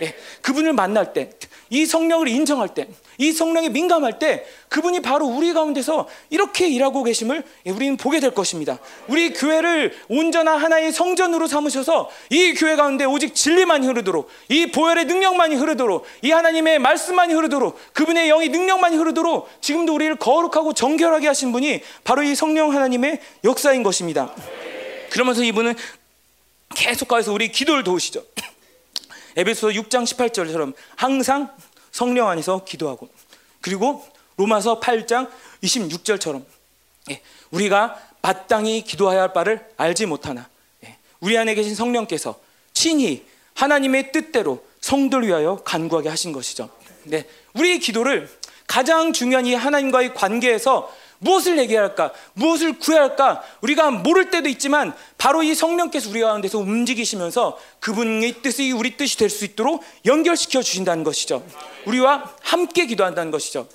예, 0.02 0.14
그분을 0.42 0.72
만날 0.72 1.12
때, 1.12 1.30
이 1.70 1.86
성령을 1.86 2.28
인정할 2.28 2.74
때, 2.74 2.88
이 3.18 3.32
성령에 3.32 3.68
민감할 3.68 4.18
때, 4.18 4.44
그분이 4.68 5.00
바로 5.00 5.26
우리 5.26 5.52
가운데서 5.52 6.08
이렇게 6.30 6.68
일하고 6.68 7.02
계심을 7.04 7.44
예, 7.66 7.70
우리는 7.70 7.96
보게 7.96 8.20
될 8.20 8.32
것입니다. 8.32 8.78
우리 9.08 9.32
교회를 9.32 9.96
온전한 10.08 10.58
하나의 10.58 10.92
성전으로 10.92 11.46
삼으셔서 11.46 12.10
이 12.30 12.54
교회 12.54 12.76
가운데 12.76 13.04
오직 13.04 13.34
진리만이 13.34 13.86
흐르도록, 13.86 14.28
이 14.48 14.66
보혈의 14.66 15.06
능력만이 15.06 15.54
흐르도록, 15.56 16.04
이 16.22 16.30
하나님의 16.30 16.78
말씀만이 16.78 17.34
흐르도록, 17.34 17.78
그분의 17.92 18.28
영이 18.28 18.48
능력만이 18.48 18.96
흐르도록 18.96 19.48
지금도 19.60 19.94
우리를 19.94 20.16
거룩하고 20.16 20.72
정결하게 20.74 21.26
하신 21.28 21.52
분이 21.52 21.80
바로 22.04 22.22
이 22.22 22.34
성령 22.34 22.72
하나님의 22.72 23.20
역사인 23.44 23.82
것입니다. 23.82 24.34
그러면서 25.10 25.42
이분은 25.44 25.74
계속해서 26.74 27.32
우리 27.32 27.52
기도를 27.52 27.84
도우시죠. 27.84 28.24
에베소 29.36 29.68
6장 29.68 30.04
18절처럼 30.04 30.74
항상 30.96 31.54
성령 31.90 32.28
안에서 32.28 32.64
기도하고 32.64 33.08
그리고 33.60 34.06
로마서 34.36 34.80
8장 34.80 35.30
26절처럼 35.62 36.44
예, 37.10 37.20
우리가 37.50 38.00
마땅히 38.22 38.82
기도해야 38.82 39.22
할 39.22 39.32
바를 39.32 39.66
알지 39.76 40.06
못하나 40.06 40.48
예, 40.84 40.96
우리 41.20 41.36
안에 41.38 41.54
계신 41.54 41.74
성령께서 41.74 42.38
친히 42.72 43.24
하나님의 43.54 44.12
뜻대로 44.12 44.64
성도를 44.80 45.28
위하여 45.28 45.56
간구하게 45.64 46.08
하신 46.08 46.32
것이죠. 46.32 46.68
네, 47.04 47.26
우리의 47.54 47.78
기도를 47.78 48.28
가장 48.66 49.12
중요한 49.12 49.46
이 49.46 49.54
하나님과의 49.54 50.14
관계에서 50.14 50.92
무엇을 51.24 51.58
얘기할까? 51.58 52.12
무엇을 52.34 52.78
구해야 52.78 53.02
할까? 53.02 53.42
우리가 53.62 53.90
모를 53.90 54.30
때도 54.30 54.48
있지만 54.50 54.94
바로 55.16 55.42
이 55.42 55.54
성령께서 55.54 56.10
우리 56.10 56.20
가운데서 56.20 56.58
움직이시면서 56.58 57.58
그분의 57.80 58.42
뜻이 58.42 58.72
우리 58.72 58.96
뜻이 58.96 59.16
될 59.16 59.30
수 59.30 59.44
있도록 59.44 59.82
연결시켜 60.04 60.62
주신다는 60.62 61.02
것이죠. 61.02 61.44
우리와 61.86 62.34
함께 62.42 62.86
기도한다는 62.86 63.30
것이죠. 63.32 63.66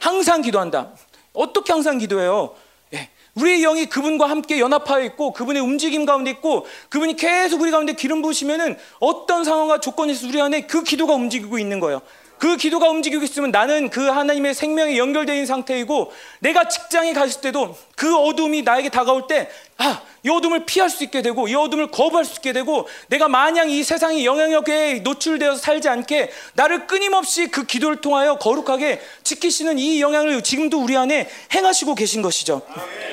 항상 0.00 0.40
기도한다. 0.42 0.90
어떻게 1.34 1.72
항상 1.72 1.98
기도해요? 1.98 2.54
예. 2.94 3.10
우리의 3.34 3.60
영이 3.60 3.86
그분과 3.86 4.28
함께 4.30 4.58
연합하여 4.58 5.04
있고 5.04 5.32
그분의 5.32 5.60
움직임 5.62 6.06
가운데 6.06 6.30
있고 6.30 6.66
그분이 6.88 7.16
계속 7.16 7.60
우리 7.60 7.70
가운데 7.70 7.92
기름 7.92 8.22
부으시면은 8.22 8.78
어떤 8.98 9.44
상황과 9.44 9.80
조건에서 9.80 10.26
우리 10.26 10.40
안에 10.40 10.62
그 10.62 10.82
기도가 10.82 11.14
움직이고 11.14 11.58
있는 11.58 11.80
거예요. 11.80 12.00
그 12.38 12.56
기도가 12.56 12.90
움직이고 12.90 13.22
있으면 13.22 13.50
나는 13.50 13.88
그 13.88 14.06
하나님의 14.06 14.54
생명에 14.54 14.98
연결되어 14.98 15.34
있는 15.34 15.46
상태이고 15.46 16.12
내가 16.40 16.68
직장에 16.68 17.12
갔을 17.12 17.40
때도 17.40 17.76
그 17.96 18.16
어둠이 18.16 18.62
나에게 18.62 18.90
다가올 18.90 19.26
때 19.26 19.48
아, 19.78 20.02
이 20.22 20.28
어둠을 20.28 20.66
피할 20.66 20.90
수 20.90 21.04
있게 21.04 21.22
되고 21.22 21.48
이 21.48 21.54
어둠을 21.54 21.88
거부할 21.90 22.24
수 22.24 22.34
있게 22.36 22.52
되고 22.52 22.86
내가 23.08 23.28
마냥 23.28 23.70
이 23.70 23.82
세상의 23.82 24.24
영향력에 24.24 25.00
노출되어서 25.04 25.58
살지 25.58 25.88
않게 25.88 26.30
나를 26.54 26.86
끊임없이 26.86 27.48
그 27.48 27.64
기도를 27.64 28.00
통하여 28.00 28.36
거룩하게 28.38 29.00
지키시는 29.22 29.78
이 29.78 30.00
영향을 30.00 30.42
지금도 30.42 30.82
우리 30.82 30.96
안에 30.96 31.28
행하시고 31.54 31.94
계신 31.94 32.22
것이죠. 32.22 32.62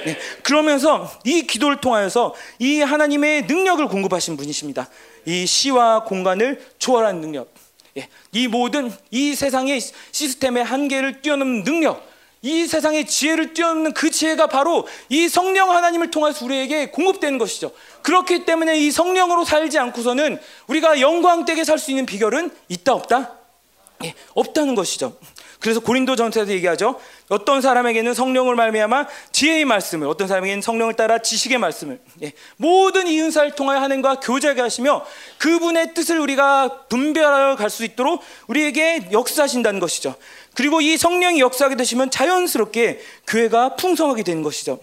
네. 0.06 0.18
그러면서 0.44 1.12
이 1.24 1.46
기도를 1.48 1.82
통하여서 1.82 2.34
이 2.60 2.82
하나님의 2.82 3.44
능력을 3.44 3.88
공급하신 3.88 4.38
분이십니다. 4.38 4.90
이 5.26 5.46
시와 5.46 6.04
공간을 6.06 6.64
초월하는 6.80 7.22
능력. 7.22 7.61
예, 7.98 8.08
이 8.32 8.48
모든 8.48 8.92
이 9.10 9.36
세상의 9.36 9.82
시스템의 10.12 10.64
한계를 10.64 11.22
뛰어넘는 11.22 11.64
능력, 11.64 12.10
이 12.42 12.66
세상의 12.66 13.06
지혜를 13.06 13.54
뛰어넘는 13.54 13.94
그 13.94 14.10
지혜가 14.10 14.48
바로 14.48 14.88
이 15.10 15.28
성령 15.28 15.72
하나님을 15.72 16.10
통해서 16.10 16.44
우리에게 16.46 16.90
공급되는 16.90 17.38
것이죠. 17.38 17.72
그렇기 18.02 18.46
때문에 18.46 18.80
이 18.80 18.90
성령으로 18.92 19.46
살지 19.46 19.78
않고서는 19.78 20.40
우리가 20.68 21.02
영광되게 21.02 21.64
살 21.64 21.78
수 21.78 21.92
있는 21.92 22.06
비결은 22.06 22.52
있다 22.70 22.94
없다? 22.94 23.38
예, 24.04 24.16
없다는 24.34 24.74
것이죠. 24.74 25.16
그래서 25.62 25.80
고린도전서에서 25.80 26.52
얘기하죠. 26.52 27.00
어떤 27.30 27.62
사람에게는 27.62 28.14
성령을 28.14 28.56
말미암아 28.56 29.08
지혜의 29.32 29.66
말씀을, 29.66 30.08
어떤 30.08 30.28
사람에게는 30.28 30.62
성령을 30.62 30.96
따라 30.96 31.20
지식의 31.20 31.60
말씀을, 31.60 32.00
예, 32.24 32.34
모든 32.58 33.08
이 33.08 33.22
은사를 33.22 33.52
통하여 33.52 33.80
하나님과 33.80 34.20
교제하게 34.20 34.60
하시며 34.62 35.06
그분의 35.38 35.94
뜻을 35.94 36.20
우리가 36.20 36.88
분별하여 36.90 37.56
갈 37.56 37.72
수 37.72 37.86
있도록 37.86 38.22
우리에게 38.48 39.08
역사하신다는 39.14 39.80
것이죠. 39.80 40.16
그리고 40.56 40.82
이 40.82 40.98
성령이 40.98 41.40
역사하게 41.40 41.78
되시면 41.78 42.12
자연스럽게 42.12 43.00
교회가 43.28 43.78
풍성하게 43.78 44.24
되는 44.24 44.44
것이죠. 44.44 44.78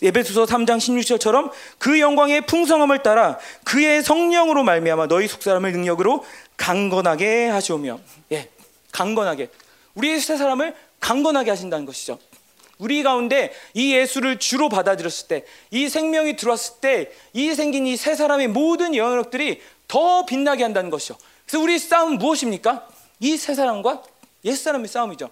예배소서 0.00 0.46
3장 0.46 0.78
16절처럼 0.78 1.50
그 1.78 2.00
영광의 2.00 2.46
풍성함을 2.46 3.02
따라 3.02 3.38
그의 3.64 4.02
성령으로 4.02 4.62
말미암아 4.62 5.08
너희 5.08 5.28
속사람을 5.28 5.72
능력으로 5.72 6.24
강건하게 6.56 7.48
하시오며 7.48 8.00
예, 8.32 8.48
강건하게 8.92 9.48
우리의 9.94 10.20
새 10.20 10.36
사람을 10.36 10.74
강건하게 11.00 11.50
하신다는 11.50 11.86
것이죠. 11.86 12.18
우리 12.78 13.02
가운데 13.02 13.52
이 13.74 13.94
예수를 13.94 14.38
주로 14.38 14.68
받아들였을 14.68 15.28
때, 15.28 15.44
이 15.70 15.88
생명이 15.88 16.36
들어왔을 16.36 16.80
때, 16.80 17.12
이 17.32 17.54
생긴 17.54 17.86
이새 17.86 18.14
사람의 18.14 18.48
모든 18.48 18.94
영역들이 18.94 19.60
더 19.86 20.24
빛나게 20.24 20.62
한다는 20.62 20.88
것이죠. 20.88 21.16
그래서 21.46 21.62
우리 21.62 21.78
싸움 21.78 22.14
무엇입니까? 22.14 22.88
이새 23.20 23.54
사람과 23.54 24.02
옛 24.44 24.54
사람의 24.54 24.88
싸움이죠. 24.88 25.30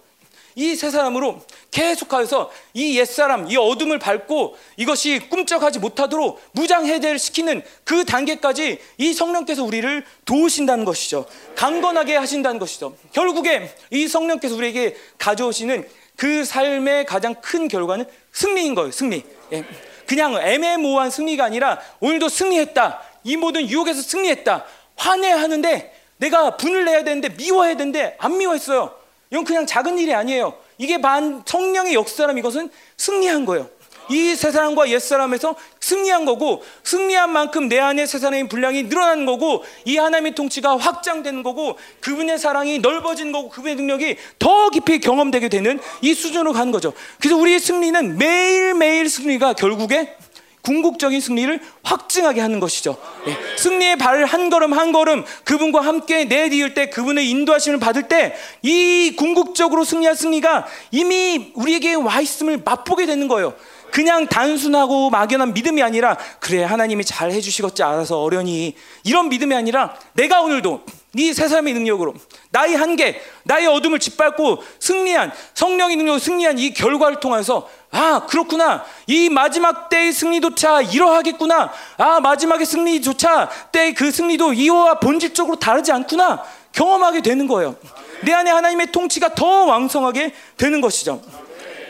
이 0.55 0.75
세 0.75 0.89
사람으로 0.89 1.41
계속하여서 1.71 2.51
이 2.73 2.97
옛사람, 2.97 3.49
이 3.49 3.57
어둠을 3.57 3.99
밟고 3.99 4.57
이것이 4.77 5.19
꿈쩍하지 5.29 5.79
못하도록 5.79 6.41
무장해제를 6.53 7.19
시키는 7.19 7.63
그 7.83 8.05
단계까지 8.05 8.79
이 8.97 9.13
성령께서 9.13 9.63
우리를 9.63 10.05
도우신다는 10.25 10.85
것이죠. 10.85 11.25
강건하게 11.55 12.15
하신다는 12.15 12.59
것이죠. 12.59 12.95
결국에 13.13 13.73
이 13.91 14.07
성령께서 14.07 14.55
우리에게 14.55 14.95
가져오시는 15.17 15.87
그 16.15 16.43
삶의 16.43 17.05
가장 17.05 17.35
큰 17.35 17.67
결과는 17.67 18.05
승리인 18.33 18.75
거예요. 18.75 18.91
승리. 18.91 19.23
예. 19.53 19.63
그냥 20.05 20.35
애매모호한 20.35 21.11
승리가 21.11 21.45
아니라 21.45 21.79
오늘도 21.99 22.29
승리했다. 22.29 23.01
이 23.23 23.37
모든 23.37 23.69
유혹에서 23.69 24.01
승리했다. 24.01 24.65
환해하는데 24.95 25.93
내가 26.17 26.57
분을 26.57 26.83
내야 26.85 27.03
되는데 27.03 27.29
미워해야 27.29 27.77
되는데 27.77 28.17
안 28.19 28.37
미워했어요. 28.37 28.98
이건 29.31 29.43
그냥 29.43 29.65
작은 29.65 29.99
일이 29.99 30.13
아니에요. 30.13 30.55
이게 30.77 30.99
반 30.99 31.43
성령의 31.45 31.93
역사람 31.93 32.37
이것은 32.37 32.69
승리한 32.97 33.45
거예요. 33.45 33.69
이세 34.09 34.51
사람과 34.51 34.89
옛 34.89 34.97
사람에서 34.99 35.55
승리한 35.79 36.25
거고 36.25 36.63
승리한 36.83 37.31
만큼 37.31 37.69
내 37.69 37.77
안에 37.77 38.07
세 38.07 38.17
사람의 38.17 38.49
분량이 38.49 38.89
늘어난 38.89 39.27
거고 39.27 39.63
이 39.85 39.97
하나님의 39.97 40.33
통치가 40.33 40.77
확장되는 40.77 41.43
거고 41.43 41.77
그분의 42.01 42.39
사랑이 42.39 42.79
넓어진 42.79 43.31
거고 43.31 43.49
그분의 43.49 43.75
능력이 43.75 44.17
더 44.39 44.69
깊이 44.71 44.99
경험되게 44.99 45.49
되는 45.49 45.79
이 46.01 46.15
수준으로 46.15 46.53
가는 46.53 46.71
거죠. 46.71 46.93
그래서 47.19 47.37
우리의 47.37 47.59
승리는 47.59 48.17
매일매일 48.17 49.09
승리가 49.09 49.53
결국에 49.53 50.15
궁극적인 50.61 51.21
승리를 51.21 51.59
확증하게 51.83 52.41
하는 52.41 52.59
것이죠. 52.59 52.97
예. 53.27 53.37
승리의 53.57 53.97
발을 53.97 54.25
한 54.25 54.49
걸음 54.49 54.73
한 54.73 54.91
걸음 54.91 55.23
그분과 55.43 55.81
함께 55.81 56.25
내디딜 56.25 56.73
때 56.73 56.89
그분의 56.89 57.29
인도하심을 57.29 57.79
받을 57.79 58.07
때 58.07 58.35
이 58.61 59.13
궁극적으로 59.17 59.83
승리할 59.83 60.15
승리가 60.15 60.67
이미 60.91 61.51
우리에게 61.55 61.95
와 61.95 62.19
있음을 62.21 62.61
맛보게 62.63 63.05
되는 63.05 63.27
거예요. 63.27 63.53
그냥 63.91 64.27
단순하고 64.27 65.09
막연한 65.09 65.53
믿음이 65.53 65.81
아니라 65.81 66.17
그래 66.39 66.63
하나님이 66.63 67.03
잘 67.05 67.31
해주시겠지 67.31 67.81
알아서 67.81 68.21
어련히 68.21 68.75
이런 69.03 69.29
믿음이 69.29 69.55
아니라 69.55 69.95
내가 70.13 70.41
오늘도 70.41 70.83
네세 71.11 71.47
사람의 71.47 71.73
능력으로 71.73 72.13
나의 72.51 72.75
한계, 72.75 73.19
나의 73.43 73.67
어둠을 73.67 73.99
짓밟고 73.99 74.63
승리한 74.79 75.31
성령의 75.55 75.95
능력으로 75.95 76.19
승리한 76.19 76.59
이 76.59 76.73
결과를 76.73 77.19
통해서 77.19 77.67
아 77.91 78.25
그렇구나 78.27 78.85
이 79.07 79.29
마지막 79.29 79.89
때의 79.89 80.13
승리조차 80.13 80.81
이러하겠구나 80.81 81.71
아 81.97 82.19
마지막의 82.19 82.65
승리조차 82.65 83.49
때의 83.71 83.95
그 83.95 84.11
승리도 84.11 84.53
이와 84.53 84.99
본질적으로 84.99 85.57
다르지 85.57 85.91
않구나 85.91 86.43
경험하게 86.73 87.21
되는 87.21 87.47
거예요. 87.47 87.75
내 88.21 88.33
안에 88.33 88.51
하나님의 88.51 88.91
통치가 88.91 89.33
더 89.33 89.65
왕성하게 89.65 90.33
되는 90.57 90.81
것이죠. 90.81 91.21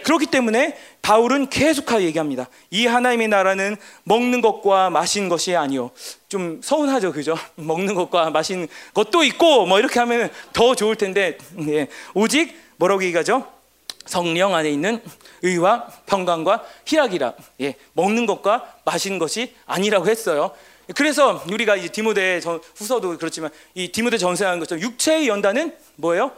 그렇기 0.03 0.27
때문에 0.27 0.77
바울은 1.09 1.49
계속하여 1.49 2.03
얘기합니다. 2.03 2.47
이 2.69 2.85
하나님의 2.85 3.29
나라는 3.29 3.77
먹는 4.03 4.41
것과 4.41 4.91
마시는 4.91 5.27
것이 5.27 5.55
아니요. 5.55 5.89
좀 6.27 6.61
서운하죠, 6.61 7.13
그죠? 7.13 7.35
먹는 7.57 7.95
것과 7.95 8.29
마시는 8.29 8.67
것도 8.93 9.23
있고 9.23 9.65
뭐 9.65 9.79
이렇게 9.79 9.97
하면 10.01 10.29
더 10.53 10.75
좋을 10.75 10.95
텐데 10.97 11.39
예. 11.67 11.87
오직 12.13 12.55
뭐라고 12.75 13.03
얘기하죠? 13.05 13.51
성령 14.05 14.53
안에 14.53 14.69
있는 14.69 15.01
의와 15.41 15.87
평강과 16.05 16.63
희락이라. 16.85 17.33
예. 17.61 17.73
먹는 17.93 18.27
것과 18.27 18.75
마시는 18.85 19.17
것이 19.17 19.55
아니라고 19.65 20.07
했어요. 20.07 20.51
그래서 20.93 21.43
우리가 21.51 21.75
이제 21.75 21.87
디모데 21.87 22.39
후서도 22.75 23.17
그렇지만 23.17 23.49
이 23.73 23.91
디모데 23.91 24.19
전서한 24.19 24.59
것처럼 24.59 24.83
육체의 24.83 25.27
연단은 25.27 25.75
뭐예요? 25.95 26.31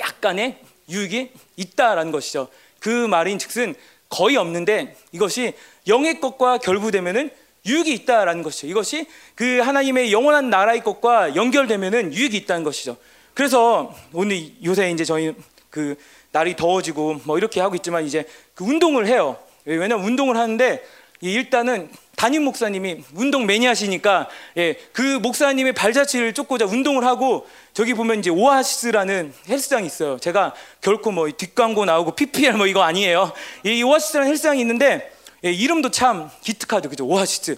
약간의 0.00 0.58
유익이 0.88 1.30
있다라는 1.56 2.10
것이죠. 2.10 2.48
그 2.82 2.88
말인즉슨 2.88 3.76
거의 4.08 4.36
없는데 4.36 4.96
이것이 5.12 5.54
영의 5.86 6.20
것과 6.20 6.58
결부되면은 6.58 7.30
유익이 7.64 7.94
있다라는 7.94 8.42
것이죠. 8.42 8.66
이것이 8.66 9.06
그 9.36 9.60
하나님의 9.60 10.12
영원한 10.12 10.50
나라의 10.50 10.82
것과 10.82 11.36
연결되면은 11.36 12.12
유익이 12.12 12.36
있다는 12.38 12.64
것이죠. 12.64 12.96
그래서 13.34 13.94
오늘 14.12 14.50
요새 14.64 14.90
이제 14.90 15.04
저희 15.04 15.32
그 15.70 15.94
날이 16.32 16.56
더워지고 16.56 17.20
뭐 17.24 17.38
이렇게 17.38 17.60
하고 17.60 17.76
있지만 17.76 18.04
이제 18.04 18.26
그 18.54 18.64
운동을 18.64 19.06
해요. 19.06 19.38
왜냐면 19.64 20.04
운동을 20.04 20.36
하는데 20.36 20.84
일단은 21.20 21.88
담임 22.22 22.44
목사님이 22.44 23.02
운동 23.14 23.46
매니아시니까 23.46 24.28
예, 24.56 24.76
그 24.92 25.18
목사님의 25.18 25.72
발자취를 25.72 26.34
쫓고자 26.34 26.66
운동을 26.66 27.04
하고 27.04 27.48
저기 27.74 27.94
보면 27.94 28.20
이제 28.20 28.30
오아시스라는 28.30 29.34
헬스장이 29.48 29.84
있어요. 29.88 30.20
제가 30.20 30.54
결코 30.80 31.10
뭐 31.10 31.28
뒷광고 31.28 31.84
나오고 31.84 32.12
PPL 32.14 32.52
뭐 32.52 32.68
이거 32.68 32.82
아니에요. 32.82 33.32
이 33.64 33.82
오아시스라는 33.82 34.30
헬스장이 34.30 34.60
있는데 34.60 35.12
예, 35.44 35.50
이름도 35.50 35.90
참 35.90 36.30
기특하죠. 36.42 36.90
그죠? 36.90 37.04
오아시스. 37.06 37.56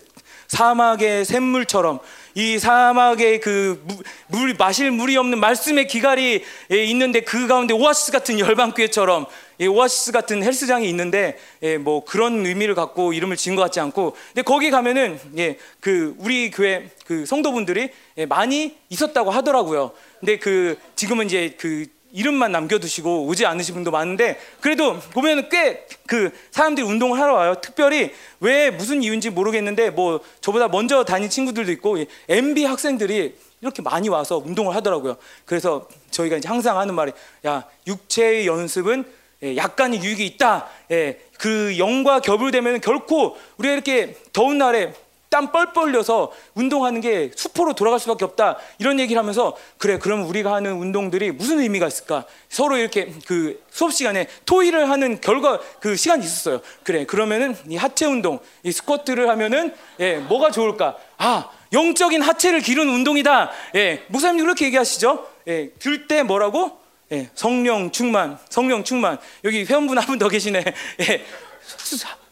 사막의 0.49 1.27
샘물처럼 1.27 1.99
이 2.35 2.59
사막에 2.59 3.41
그물 3.41 4.55
마실 4.59 4.91
물이 4.91 5.19
없는 5.19 5.41
말씀의 5.41 5.89
기갈이 5.89 6.43
예, 6.73 6.85
있는데 6.85 7.21
그 7.21 7.47
가운데 7.47 7.75
오아시스 7.75 8.13
같은 8.13 8.39
열방교회처럼 8.39 9.27
예, 9.61 9.67
오아시스 9.67 10.13
같은 10.13 10.43
헬스장이 10.43 10.89
있는데 10.89 11.39
예, 11.63 11.79
뭐 11.79 12.05
그런 12.05 12.45
의미를 12.45 12.75
갖고 12.75 13.13
이름을 13.13 13.37
지은 13.37 13.57
것 13.57 13.63
같지 13.63 13.81
않고 13.81 14.17
근데 14.29 14.43
거기 14.43 14.71
가면은 14.71 15.19
예, 15.39 15.59
그 15.81 16.15
우리 16.19 16.51
교회 16.51 16.91
그 17.07 17.27
성도분들이 17.27 17.91
예, 18.19 18.27
많이 18.27 18.77
있었다고 18.89 19.31
하더라고요. 19.31 19.93
근데 20.21 20.39
그 20.39 20.79
지금은 20.97 21.27
이제 21.27 21.55
그 21.59 21.87
이름만 22.13 22.53
남겨두시고 22.53 23.27
오지 23.27 23.45
않으신 23.45 23.75
분도 23.75 23.91
많은데 23.91 24.39
그래도 24.61 24.99
보면 25.13 25.49
꽤 25.49 25.87
그 26.07 26.31
사람들이 26.51 26.87
운동을 26.87 27.19
하러 27.19 27.35
와요. 27.35 27.55
특별히 27.61 28.13
왜 28.41 28.71
무슨 28.71 29.03
이유인지 29.03 29.31
모르겠는데 29.31 29.91
뭐 29.91 30.21
저보다 30.41 30.69
먼저 30.69 31.05
다닌 31.05 31.31
친구들도 31.31 31.73
있고 31.73 31.97
MB 32.29 32.65
학생들이 32.65 33.37
이렇게 33.61 33.83
많이 33.83 34.09
와서 34.09 34.37
운동을 34.45 34.75
하더라고요. 34.77 35.17
그래서 35.47 35.89
저희가 36.11 36.37
이제 36.37 36.49
항상 36.49 36.79
하는 36.79 36.95
말이 36.95 37.13
야 37.47 37.65
육체의 37.87 38.47
연습은 38.47 39.05
예, 39.05 39.24
약간의 39.57 40.03
유익이 40.03 40.25
있다. 40.27 40.67
예, 40.91 41.21
그 41.39 41.77
영과 41.79 42.21
결부되면 42.21 42.81
결코 42.81 43.37
우리가 43.59 43.75
이렇게 43.75 44.17
더운 44.33 44.59
날에 44.59 44.95
땀 45.29 45.51
뻘뻘 45.51 45.89
흘려서 45.89 46.31
운동하는 46.55 47.01
게 47.01 47.33
수포로 47.35 47.73
돌아갈 47.75 47.99
수밖에 47.99 48.25
없다. 48.25 48.57
이런 48.79 49.01
얘기를 49.01 49.21
하면서 49.21 49.57
그래 49.79 49.99
그러면 50.01 50.27
우리가 50.27 50.53
하는 50.55 50.75
운동들이 50.75 51.33
무슨 51.33 51.59
의미가 51.59 51.89
있을까? 51.89 52.25
서로 52.49 52.77
이렇게 52.77 53.13
그 53.27 53.61
수업 53.69 53.93
시간에 53.93 54.29
토의를 54.47 54.89
하는 54.89 55.21
결과 55.21 55.59
그 55.81 55.97
시간이 55.97 56.25
있었어요. 56.25 56.61
그래 56.85 57.05
그러면은 57.05 57.57
이 57.69 57.75
하체 57.75 58.07
운동, 58.07 58.39
이 58.63 58.71
스쿼트를 58.71 59.29
하면은 59.29 59.75
예, 59.99 60.19
뭐가 60.19 60.53
좋을까? 60.53 60.97
아 61.19 61.51
영적인 61.73 62.23
하체를 62.23 62.61
기르는 62.61 62.95
운동이다. 62.95 63.51
예, 63.75 64.05
목사님 64.07 64.45
그렇게 64.45 64.67
얘기하시죠? 64.67 65.27
예, 65.49 65.71
들 65.81 66.07
때 66.07 66.23
뭐라고? 66.23 66.84
예, 67.15 67.29
성령 67.35 67.91
충만, 67.93 68.39
성령 68.49 68.83
충만. 68.85 69.19
여기 69.45 69.65
회원분 69.65 69.99
한 69.99 70.07
분 70.07 70.19
더 70.19 70.29
계시네. 70.29 70.65
예, 71.09 71.25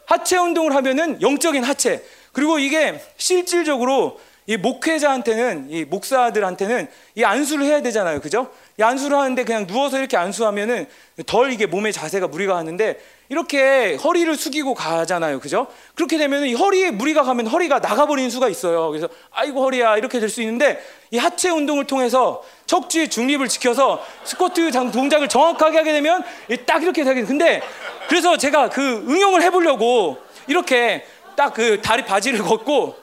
하체 0.06 0.36
운동을 0.38 0.74
하면은 0.74 1.20
영적인 1.22 1.62
하체. 1.64 2.04
그리고 2.32 2.58
이게 2.58 3.00
실질적으로 3.16 4.20
이 4.46 4.56
목회자한테는 4.56 5.68
이 5.70 5.84
목사들한테는 5.84 6.88
이 7.14 7.22
안수를 7.24 7.64
해야 7.64 7.80
되잖아요, 7.80 8.20
그죠? 8.20 8.50
이 8.78 8.82
안수를 8.82 9.16
하는데 9.16 9.44
그냥 9.44 9.66
누워서 9.68 9.98
이렇게 9.98 10.16
안수하면은 10.16 10.86
덜 11.26 11.52
이게 11.52 11.66
몸의 11.66 11.92
자세가 11.92 12.26
무리가 12.26 12.54
가는데 12.54 12.98
이렇게 13.32 13.94
허리를 13.94 14.36
숙이고 14.36 14.74
가잖아요, 14.74 15.40
그죠? 15.40 15.66
그렇게 15.94 16.18
되면 16.18 16.44
이 16.44 16.52
허리에 16.52 16.90
무리가 16.90 17.22
가면 17.22 17.46
허리가 17.46 17.78
나가버리는 17.78 18.28
수가 18.28 18.50
있어요. 18.50 18.90
그래서 18.90 19.08
아이고 19.30 19.62
허리야 19.62 19.96
이렇게 19.96 20.20
될 20.20 20.28
수 20.28 20.42
있는데 20.42 20.78
이 21.10 21.16
하체 21.16 21.48
운동을 21.48 21.86
통해서 21.86 22.42
척추의 22.66 23.08
중립을 23.08 23.48
지켜서 23.48 24.04
스쿼트 24.24 24.70
동작을 24.92 25.28
정확하게 25.28 25.78
하게 25.78 25.92
되면 25.92 26.22
딱 26.66 26.82
이렇게 26.82 27.04
되게 27.04 27.22
근데 27.22 27.62
그래서 28.06 28.36
제가 28.36 28.68
그 28.68 28.82
응용을 29.08 29.40
해보려고 29.42 30.18
이렇게 30.46 31.06
딱 31.34 31.54
그 31.54 31.80
다리 31.80 32.04
바지를 32.04 32.40
걷고 32.44 32.96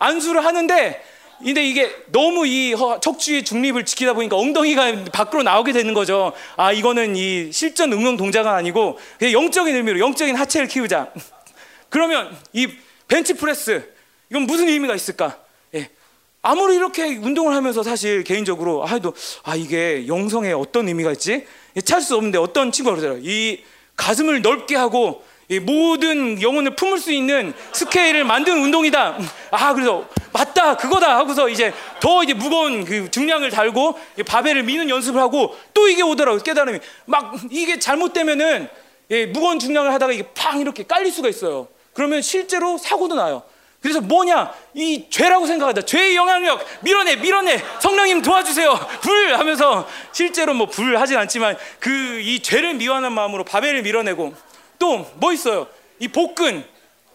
안수를 0.00 0.44
하는데 0.44 1.00
근데 1.38 1.68
이게 1.68 1.94
너무 2.06 2.46
이 2.46 2.74
척추의 3.00 3.44
중립을 3.44 3.84
지키다 3.84 4.14
보니까 4.14 4.36
엉덩이가 4.36 5.04
밖으로 5.12 5.42
나오게 5.42 5.72
되는 5.72 5.92
거죠. 5.92 6.32
아 6.56 6.72
이거는 6.72 7.16
이 7.16 7.52
실전 7.52 7.92
응용 7.92 8.16
동작은 8.16 8.50
아니고 8.50 8.98
영적인 9.20 9.74
의미로 9.74 9.98
영적인 9.98 10.34
하체를 10.34 10.68
키우자. 10.68 11.12
그러면 11.88 12.34
이 12.52 12.68
벤치 13.08 13.34
프레스 13.34 13.92
이건 14.30 14.42
무슨 14.42 14.68
의미가 14.68 14.94
있을까? 14.94 15.38
예. 15.74 15.90
아무리 16.42 16.76
이렇게 16.76 17.16
운동을 17.16 17.54
하면서 17.54 17.82
사실 17.82 18.24
개인적으로 18.24 18.86
아도 18.86 19.12
아 19.42 19.54
이게 19.54 20.06
영성에 20.06 20.52
어떤 20.52 20.88
의미가 20.88 21.12
있지? 21.12 21.46
예, 21.76 21.80
찾수 21.80 22.16
없는데 22.16 22.38
어떤 22.38 22.72
친구가 22.72 22.96
그러더라고요. 22.96 23.30
이 23.30 23.62
가슴을 23.94 24.42
넓게 24.42 24.76
하고 24.76 25.24
모든 25.62 26.42
영혼을 26.42 26.74
품을 26.74 26.98
수 26.98 27.12
있는 27.12 27.54
스케일을 27.72 28.24
만드는 28.24 28.60
운동이다. 28.62 29.18
아, 29.52 29.74
그래서 29.74 30.04
맞다, 30.32 30.76
그거다 30.76 31.16
하고서 31.16 31.48
이제 31.48 31.72
더 32.00 32.22
이제 32.22 32.34
무거운 32.34 32.84
그 32.84 33.10
중량을 33.10 33.50
달고 33.50 33.98
바벨을 34.26 34.64
미는 34.64 34.90
연습을 34.90 35.20
하고 35.20 35.56
또 35.72 35.88
이게 35.88 36.02
오더라고 36.02 36.38
깨달음이 36.38 36.80
막 37.06 37.36
이게 37.50 37.78
잘못되면은 37.78 38.68
예, 39.12 39.26
무거운 39.26 39.58
중량을 39.60 39.92
하다가 39.92 40.12
이게 40.12 40.24
팡 40.34 40.60
이렇게 40.60 40.82
깔릴 40.82 41.12
수가 41.12 41.28
있어요. 41.28 41.68
그러면 41.92 42.22
실제로 42.22 42.76
사고도 42.76 43.14
나요. 43.14 43.42
그래서 43.80 44.00
뭐냐 44.00 44.52
이 44.74 45.06
죄라고 45.10 45.46
생각하다 45.46 45.82
죄의 45.82 46.16
영향력 46.16 46.64
밀어내 46.80 47.16
밀어내 47.16 47.62
성령님 47.80 48.20
도와주세요 48.22 48.74
불 49.00 49.34
하면서 49.38 49.86
실제로 50.12 50.54
뭐 50.54 50.66
불 50.66 50.98
하진 50.98 51.16
않지만 51.18 51.56
그 51.78 52.18
이 52.20 52.40
죄를 52.40 52.74
미워하는 52.74 53.12
마음으로 53.12 53.44
바벨을 53.44 53.82
밀어내고 53.82 54.34
또 54.78 55.06
뭐 55.16 55.32
있어요? 55.32 55.66
이 55.98 56.08
복근 56.08 56.64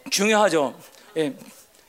중요하죠. 0.09 0.79
예. 1.17 1.33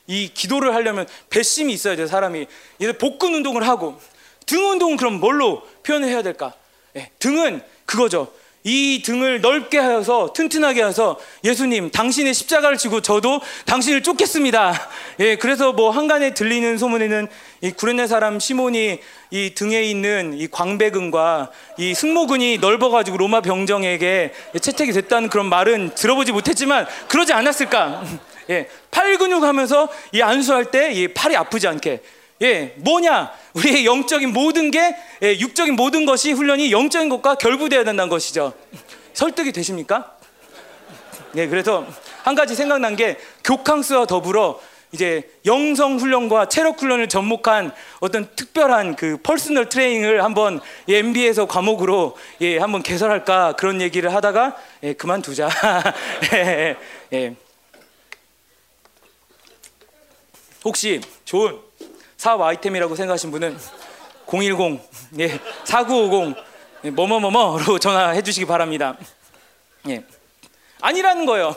이 0.07 0.29
기도를 0.33 0.73
하려면 0.75 1.07
배심이 1.29 1.73
있어야 1.73 1.95
돼요, 1.95 2.07
사람이. 2.07 2.45
얘들 2.81 2.97
복근 2.97 3.33
운동을 3.35 3.67
하고 3.67 3.99
등 4.45 4.63
운동은 4.71 4.97
그럼 4.97 5.19
뭘로 5.19 5.61
표현을 5.83 6.07
해야 6.09 6.21
될까? 6.21 6.53
예. 6.95 7.09
등은 7.19 7.61
그거죠. 7.85 8.31
이 8.63 9.01
등을 9.03 9.41
넓게 9.41 9.77
하여서 9.77 10.31
튼튼하게 10.33 10.83
해서 10.83 11.19
예수님 11.43 11.91
당신의 11.91 12.33
십자가를 12.33 12.77
지고 12.77 13.01
저도 13.01 13.41
당신을 13.65 14.03
쫓겠습니다. 14.03 14.89
예, 15.19 15.35
그래서 15.35 15.73
뭐 15.73 15.89
한간에 15.89 16.33
들리는 16.33 16.77
소문에는 16.77 17.27
이 17.61 17.71
구레네 17.71 18.07
사람 18.07 18.39
시몬이 18.39 18.99
이 19.31 19.53
등에 19.55 19.83
있는 19.83 20.33
이 20.37 20.47
광배근과 20.47 21.51
이 21.77 21.93
승모근이 21.93 22.59
넓어가지고 22.59 23.17
로마 23.17 23.41
병정에게 23.41 24.33
채택이 24.61 24.91
됐다는 24.93 25.29
그런 25.29 25.47
말은 25.47 25.95
들어보지 25.95 26.31
못했지만 26.31 26.85
그러지 27.07 27.33
않았을까? 27.33 28.03
예, 28.49 28.67
팔 28.91 29.17
근육 29.17 29.43
하면서 29.43 29.87
이 30.11 30.21
안수할 30.21 30.65
때 30.71 30.91
이 30.93 31.07
팔이 31.07 31.35
아프지 31.35 31.67
않게 31.67 32.01
예, 32.43 32.73
뭐냐? 32.77 33.31
우리의 33.53 33.85
영적인 33.85 34.33
모든 34.33 34.69
게 34.69 34.95
예, 35.21 35.39
육적인 35.39 35.75
모든 35.75 36.05
것이 36.05 36.33
훈련이 36.33 36.71
영적인 36.71 37.07
것과 37.09 37.35
결부되어야 37.35 37.85
된다는 37.85 38.09
것이죠. 38.09 38.53
설득이 39.13 39.53
되십니까? 39.53 40.17
예, 41.35 41.47
그래서 41.47 41.87
한 42.23 42.35
가지 42.35 42.53
생각난 42.53 42.95
게 42.95 43.17
교캉스와 43.43 44.05
더불어 44.05 44.59
이제 44.91 45.27
영성 45.45 45.97
훈련과 45.97 46.49
체력 46.49 46.79
훈련을 46.79 47.09
접목한 47.09 47.73
어떤 47.99 48.29
특별한 48.35 48.95
그 48.95 49.17
personal 49.23 49.69
training을 49.69 50.23
한번 50.23 50.59
예, 50.89 50.97
MB에서 50.97 51.47
과목으로 51.47 52.17
예, 52.41 52.59
한번 52.59 52.83
개설할까 52.83 53.53
그런 53.53 53.81
얘기를 53.81 54.13
하다가 54.13 54.57
예, 54.83 54.93
그만두자. 54.93 55.49
예, 56.33 56.75
예. 57.13 57.35
혹시 60.65 61.01
좋은 61.25 61.59
사업 62.23 62.41
아이템이라고 62.41 62.95
생각하신 62.95 63.31
분은 63.31 63.57
010 64.31 64.79
예, 65.19 65.37
4950 65.65 66.37
예, 66.85 66.89
뭐뭐뭐뭐로 66.89 67.79
전화해 67.79 68.21
주시기 68.21 68.45
바랍니다. 68.45 68.97
예. 69.89 70.05
아니라는 70.79 71.25
거예요. 71.25 71.53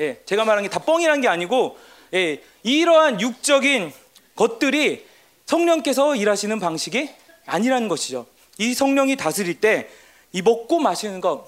예, 0.00 0.20
제가 0.26 0.44
말한 0.44 0.64
게 0.64 0.70
다 0.70 0.80
뻥이란 0.80 1.20
게 1.20 1.28
아니고 1.28 1.78
예, 2.14 2.42
이러한 2.64 3.20
육적인 3.20 3.92
것들이 4.34 5.06
성령께서 5.46 6.16
일하시는 6.16 6.58
방식이 6.58 7.08
아니라는 7.46 7.86
것이죠. 7.86 8.26
이 8.58 8.74
성령이 8.74 9.14
다스릴 9.14 9.60
때 9.60 9.88
이 10.32 10.42
먹고 10.42 10.80
마시는 10.80 11.20
거 11.20 11.46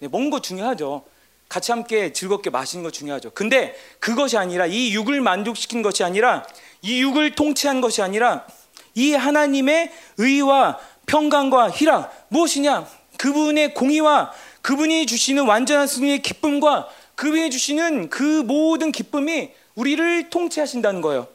예, 0.00 0.08
먹는 0.08 0.30
거 0.30 0.40
중요하죠. 0.40 1.04
같이 1.50 1.70
함께 1.72 2.14
즐겁게 2.14 2.48
마시는 2.48 2.82
거 2.82 2.90
중요하죠. 2.90 3.32
근데 3.32 3.76
그것이 3.98 4.38
아니라 4.38 4.64
이 4.64 4.94
육을 4.94 5.20
만족시킨 5.20 5.82
것이 5.82 6.02
아니라 6.02 6.46
이 6.82 7.00
육을 7.02 7.34
통치한 7.34 7.80
것이 7.80 8.02
아니라 8.02 8.46
이 8.94 9.12
하나님의 9.12 9.90
의와 10.18 10.78
평강과 11.06 11.70
희락 11.70 12.26
무엇이냐? 12.28 12.86
그분의 13.18 13.74
공의와 13.74 14.32
그분이 14.62 15.06
주시는 15.06 15.44
완전한 15.44 15.86
승리의 15.86 16.22
기쁨과 16.22 16.88
그분이 17.14 17.50
주시는 17.50 18.08
그 18.08 18.22
모든 18.22 18.92
기쁨이 18.92 19.50
우리를 19.74 20.30
통치하신다는 20.30 21.00
거예요. 21.00 21.28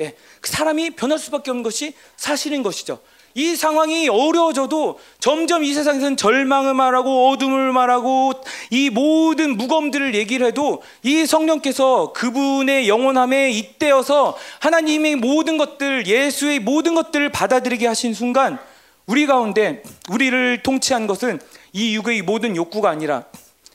예, 0.00 0.14
그 0.40 0.50
사람이 0.50 0.90
변할 0.90 1.18
수밖에 1.18 1.50
없는 1.50 1.62
것이 1.62 1.94
사실인 2.16 2.62
것이죠. 2.62 3.00
이 3.36 3.54
상황이 3.54 4.08
어려워져도 4.08 4.98
점점 5.20 5.62
이 5.62 5.74
세상에서는 5.74 6.16
절망을 6.16 6.72
말하고 6.72 7.28
어둠을 7.28 7.70
말하고 7.70 8.32
이 8.70 8.88
모든 8.88 9.58
무검들을 9.58 10.14
얘기를 10.14 10.46
해도 10.46 10.82
이 11.02 11.26
성령께서 11.26 12.14
그분의 12.14 12.88
영원함에 12.88 13.50
잇대어서 13.50 14.38
하나님의 14.60 15.16
모든 15.16 15.58
것들, 15.58 16.06
예수의 16.06 16.60
모든 16.60 16.94
것들을 16.94 17.28
받아들이게 17.28 17.86
하신 17.86 18.14
순간 18.14 18.58
우리 19.04 19.26
가운데 19.26 19.82
우리를 20.08 20.62
통치한 20.62 21.06
것은 21.06 21.38
이 21.74 21.94
육의 21.94 22.22
모든 22.22 22.56
욕구가 22.56 22.88
아니라 22.88 23.24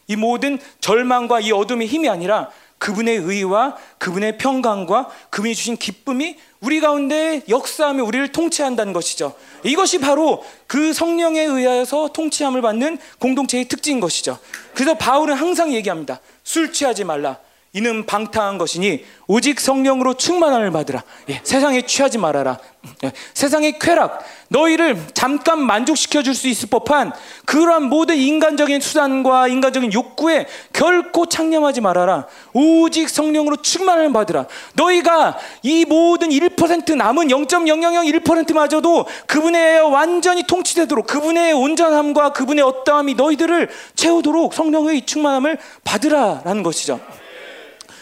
이 0.07 0.15
모든 0.15 0.57
절망과 0.79 1.41
이 1.41 1.51
어둠의 1.51 1.85
힘이 1.85 2.09
아니라 2.09 2.49
그분의 2.79 3.15
의와 3.17 3.77
그분의 3.99 4.39
평강과 4.39 5.09
그분이 5.29 5.53
주신 5.53 5.77
기쁨이 5.77 6.38
우리 6.61 6.79
가운데 6.79 7.41
역사하며 7.49 8.03
우리를 8.03 8.31
통치한다는 8.31 8.93
것이죠. 8.93 9.33
이것이 9.63 9.99
바로 9.99 10.43
그 10.67 10.93
성령에 10.93 11.41
의하여서 11.41 12.09
통치함을 12.13 12.61
받는 12.61 12.99
공동체의 13.17 13.65
특징인 13.65 13.99
것이죠. 13.99 14.38
그래서 14.75 14.93
바울은 14.93 15.35
항상 15.35 15.73
얘기합니다. 15.73 16.19
술 16.43 16.71
취하지 16.71 17.03
말라. 17.03 17.39
이는 17.73 18.06
방탕한 18.06 18.57
것이니 18.57 19.06
오직 19.27 19.61
성령으로 19.61 20.15
충만함을 20.15 20.72
받으라. 20.72 21.03
예, 21.30 21.39
세상에 21.43 21.84
취하지 21.84 22.18
말아라. 22.18 22.60
예, 23.06 23.14
세상의 23.34 23.80
쾌락, 23.80 24.26
너희를 24.49 24.98
잠깐 25.14 25.64
만족시켜 25.64 26.22
줄 26.22 26.35
수 26.35 26.49
있을 26.49 26.68
법한 26.69 27.14
그러한 27.45 27.84
모든 27.84 28.18
인간적인 28.18 28.81
수단과 28.81 29.48
인간적인 29.48 29.93
욕구에 29.93 30.48
결코 30.73 31.27
창념하지 31.27 31.80
말아라. 31.80 32.27
오직 32.52 33.07
성령으로 33.07 33.57
충만함을 33.57 34.11
받으라. 34.11 34.48
너희가 34.73 35.38
이 35.64 35.85
모든 35.85 36.30
1% 36.30 36.95
남은 36.98 37.27
0.0001%마저도 37.27 39.06
그분의 39.27 39.81
완전히 39.81 40.43
통치되도록 40.43 41.07
그분의 41.07 41.53
온전함과 41.53 42.34
그분의 42.34 42.65
어떠함이 42.65 43.14
너희들을 43.14 43.69
채우도록 43.95 44.53
성령의 44.53 45.06
충만함을 45.06 45.57
받으라라는 45.85 46.64
것이죠. 46.64 46.99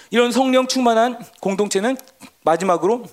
이런 0.09 0.31
성령 0.31 0.67
충만한 0.67 1.19
공동체는 1.39 1.97
마지막으로 2.43 3.05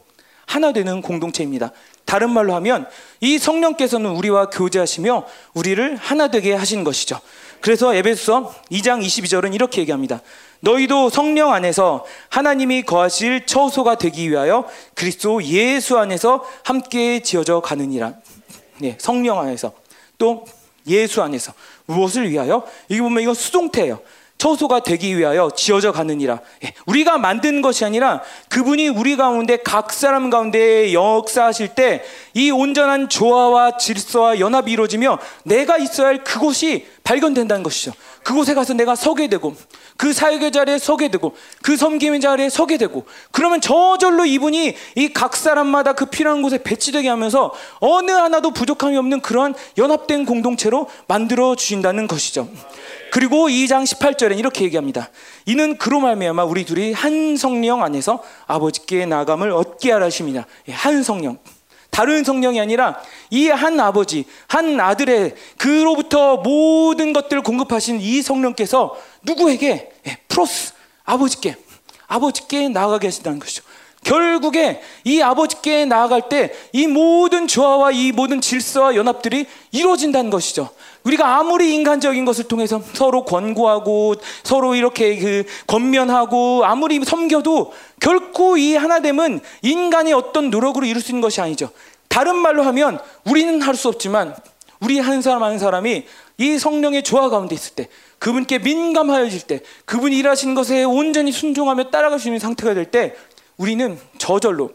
하나 0.46 0.72
되는 0.72 1.02
공동체입니다. 1.02 1.72
다른 2.04 2.30
말로 2.30 2.54
하면 2.54 2.88
이 3.20 3.38
성령께서는 3.38 4.10
우리와 4.10 4.50
교제하시며 4.50 5.26
우리를 5.54 5.96
하나 5.96 6.28
되게 6.28 6.54
하신 6.54 6.84
것이죠. 6.84 7.20
그래서 7.60 7.94
에베소서 7.94 8.54
2장 8.70 9.04
22절은 9.04 9.54
이렇게 9.54 9.80
얘기합니다. 9.80 10.20
너희도 10.60 11.10
성령 11.10 11.52
안에서 11.52 12.04
하나님이 12.28 12.82
거하실 12.82 13.46
처소가 13.46 13.96
되기 13.96 14.30
위하여 14.30 14.68
그리스도 14.94 15.42
예수 15.42 15.98
안에서 15.98 16.44
함께 16.64 17.20
지어져 17.20 17.60
가느니라. 17.60 18.14
네, 18.78 18.96
성령 19.00 19.40
안에서 19.40 19.72
또 20.16 20.44
예수 20.86 21.22
안에서 21.22 21.52
무엇을 21.86 22.30
위하여? 22.30 22.64
이게 22.88 23.00
보면 23.00 23.22
이건 23.22 23.34
수동태예요. 23.34 24.00
처소가 24.38 24.80
되기 24.80 25.16
위하여 25.16 25.50
지어져 25.54 25.92
가느니라. 25.92 26.40
예, 26.64 26.72
우리가 26.86 27.18
만든 27.18 27.62
것이 27.62 27.84
아니라 27.84 28.22
그분이 28.48 28.88
우리 28.88 29.16
가운데 29.16 29.56
각 29.56 29.92
사람 29.92 30.30
가운데 30.30 30.92
역사하실 30.92 31.68
때 31.74 32.02
이 32.36 32.50
온전한 32.50 33.08
조화와 33.08 33.78
질서와 33.78 34.40
연합이 34.40 34.70
이루어지며 34.70 35.18
내가 35.44 35.78
있어야 35.78 36.08
할 36.08 36.22
그곳이 36.22 36.86
발견된다는 37.02 37.62
것이죠. 37.62 37.92
그곳에 38.26 38.54
가서 38.54 38.74
내가 38.74 38.96
서게 38.96 39.28
되고 39.28 39.54
그 39.96 40.12
사역의 40.12 40.50
자리에 40.50 40.78
서게 40.78 41.08
되고 41.08 41.36
그 41.62 41.76
섬김의 41.76 42.20
자리에 42.20 42.50
서게 42.50 42.76
되고 42.76 43.06
그러면 43.30 43.60
저절로 43.60 44.24
이분이 44.24 44.74
이 44.96 45.08
각 45.14 45.36
사람마다 45.36 45.92
그 45.92 46.06
필요한 46.06 46.42
곳에 46.42 46.60
배치되게 46.60 47.08
하면서 47.08 47.52
어느 47.78 48.10
하나도 48.10 48.50
부족함이 48.50 48.96
없는 48.96 49.20
그러한 49.20 49.54
연합된 49.78 50.26
공동체로 50.26 50.88
만들어 51.06 51.54
주신다는 51.54 52.08
것이죠. 52.08 52.48
그리고 53.12 53.46
2장 53.48 53.84
18절에 53.84 54.36
이렇게 54.36 54.64
얘기합니다. 54.64 55.08
이는 55.46 55.78
그로 55.78 56.00
말미암아 56.00 56.44
우리 56.44 56.64
둘이 56.64 56.92
한 56.92 57.36
성령 57.36 57.84
안에서 57.84 58.24
아버지께 58.48 59.06
나감을 59.06 59.52
얻게 59.52 59.92
하라 59.92 60.06
하십니다. 60.06 60.46
예, 60.68 60.72
한 60.72 61.04
성령. 61.04 61.38
다른 61.96 62.24
성령이 62.24 62.60
아니라 62.60 63.00
이 63.30 63.48
한 63.48 63.80
아버지, 63.80 64.26
한 64.48 64.78
아들의 64.78 65.34
그로부터 65.56 66.36
모든 66.36 67.14
것들을 67.14 67.42
공급하신 67.42 68.02
이 68.02 68.20
성령께서 68.20 68.94
누구에게 69.22 69.88
예, 70.06 70.18
프로스 70.28 70.74
아버지께 71.06 71.56
아버지께 72.06 72.68
나아가게 72.68 73.06
하신다는 73.06 73.38
것이죠. 73.38 73.62
결국에 74.04 74.82
이 75.04 75.22
아버지께 75.22 75.86
나아갈 75.86 76.28
때 76.28 76.52
이 76.74 76.86
모든 76.86 77.46
조화와 77.48 77.92
이 77.92 78.12
모든 78.12 78.42
질서와 78.42 78.94
연합들이 78.94 79.46
이루어진다는 79.72 80.30
것이죠. 80.30 80.68
우리가 81.06 81.38
아무리 81.38 81.72
인간적인 81.72 82.24
것을 82.24 82.44
통해서 82.44 82.82
서로 82.92 83.24
권고하고 83.24 84.16
서로 84.42 84.74
이렇게 84.74 85.16
그 85.18 85.44
권면하고 85.66 86.64
아무리 86.64 87.02
섬겨도 87.04 87.72
결코 88.00 88.56
이 88.56 88.74
하나됨은 88.74 89.40
인간의 89.62 90.12
어떤 90.12 90.50
노력으로 90.50 90.84
이룰 90.84 91.00
수 91.00 91.12
있는 91.12 91.20
것이 91.20 91.40
아니죠. 91.40 91.70
다른 92.08 92.34
말로 92.36 92.62
하면 92.64 92.98
우리는 93.24 93.62
할 93.62 93.76
수 93.76 93.88
없지만 93.88 94.34
우리 94.80 94.98
한 94.98 95.22
사람 95.22 95.42
한 95.42 95.58
사람이 95.58 96.04
이 96.38 96.58
성령의 96.58 97.02
조화 97.02 97.28
가운데 97.28 97.54
있을 97.54 97.74
때 97.74 97.88
그분께 98.18 98.58
민감하여질 98.58 99.42
때 99.42 99.60
그분이 99.84 100.16
일하시는 100.18 100.54
것에 100.54 100.84
온전히 100.84 101.30
순종하며 101.32 101.90
따라갈 101.90 102.18
수 102.18 102.28
있는 102.28 102.40
상태가 102.40 102.74
될 102.74 102.90
때 102.90 103.14
우리는 103.58 103.98
저절로 104.18 104.70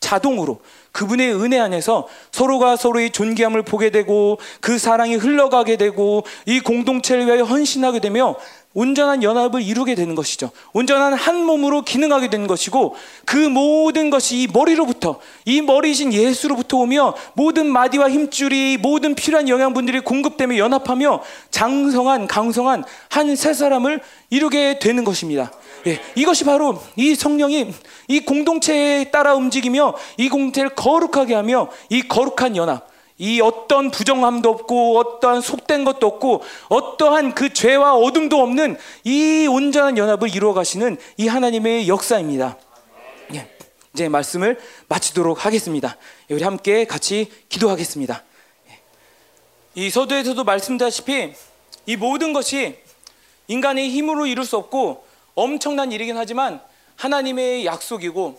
자동으로 0.00 0.60
그분의 0.94 1.34
은혜 1.34 1.58
안에서 1.58 2.06
서로가 2.30 2.76
서로의 2.76 3.10
존귀함을 3.10 3.62
보게 3.62 3.90
되고 3.90 4.38
그 4.60 4.78
사랑이 4.78 5.16
흘러가게 5.16 5.76
되고 5.76 6.24
이 6.46 6.60
공동체를 6.60 7.26
위하여 7.26 7.42
헌신하게 7.42 7.98
되며 7.98 8.36
온전한 8.74 9.22
연합을 9.22 9.62
이루게 9.62 9.94
되는 9.94 10.16
것이죠. 10.16 10.50
온전한 10.72 11.14
한 11.14 11.44
몸으로 11.44 11.82
기능하게 11.82 12.28
되는 12.28 12.46
것이고 12.48 12.96
그 13.24 13.36
모든 13.36 14.10
것이 14.10 14.42
이 14.42 14.48
머리로부터 14.52 15.20
이 15.44 15.62
머리신 15.62 16.12
예수로부터 16.12 16.78
오며 16.78 17.14
모든 17.34 17.66
마디와 17.66 18.10
힘줄이 18.10 18.76
모든 18.80 19.14
필요한 19.14 19.48
영양분들이 19.48 20.00
공급되며 20.00 20.58
연합하며 20.58 21.22
장성한 21.50 22.26
강성한 22.28 22.84
한 23.08 23.34
세 23.34 23.52
사람을 23.52 24.00
이루게 24.30 24.78
되는 24.78 25.02
것입니다. 25.04 25.50
예, 25.86 26.00
이것이 26.14 26.44
바로 26.44 26.80
이 26.96 27.14
성령이 27.14 27.72
이 28.08 28.20
공동체에 28.20 29.10
따라 29.10 29.34
움직이며 29.34 29.94
이 30.16 30.28
공동체를 30.28 30.70
거룩하게 30.70 31.34
하며 31.34 31.68
이 31.90 32.02
거룩한 32.02 32.56
연합, 32.56 32.88
이 33.18 33.40
어떤 33.40 33.90
부정함도 33.90 34.48
없고 34.48 34.98
어떠한 34.98 35.40
속된 35.40 35.84
것도 35.84 36.06
없고 36.06 36.42
어떠한 36.68 37.34
그 37.34 37.52
죄와 37.52 37.94
어둠도 37.94 38.40
없는 38.40 38.76
이 39.04 39.46
온전한 39.46 39.98
연합을 39.98 40.34
이루어 40.34 40.52
가시는 40.54 40.96
이 41.16 41.28
하나님의 41.28 41.86
역사입니다. 41.86 42.58
예, 43.34 43.50
이제 43.92 44.08
말씀을 44.08 44.58
마치도록 44.88 45.44
하겠습니다. 45.44 45.96
예, 46.30 46.34
우리 46.34 46.42
함께 46.42 46.86
같이 46.86 47.30
기도하겠습니다. 47.48 48.22
예, 48.70 48.80
이 49.74 49.90
서두에서도 49.90 50.42
말씀드렸다시피 50.42 51.34
이 51.86 51.96
모든 51.96 52.32
것이 52.32 52.78
인간의 53.48 53.90
힘으로 53.90 54.26
이룰 54.26 54.44
수 54.44 54.56
없고 54.56 55.04
엄청난 55.34 55.92
일이긴 55.92 56.16
하지만 56.16 56.60
하나님의 56.96 57.66
약속이고 57.66 58.38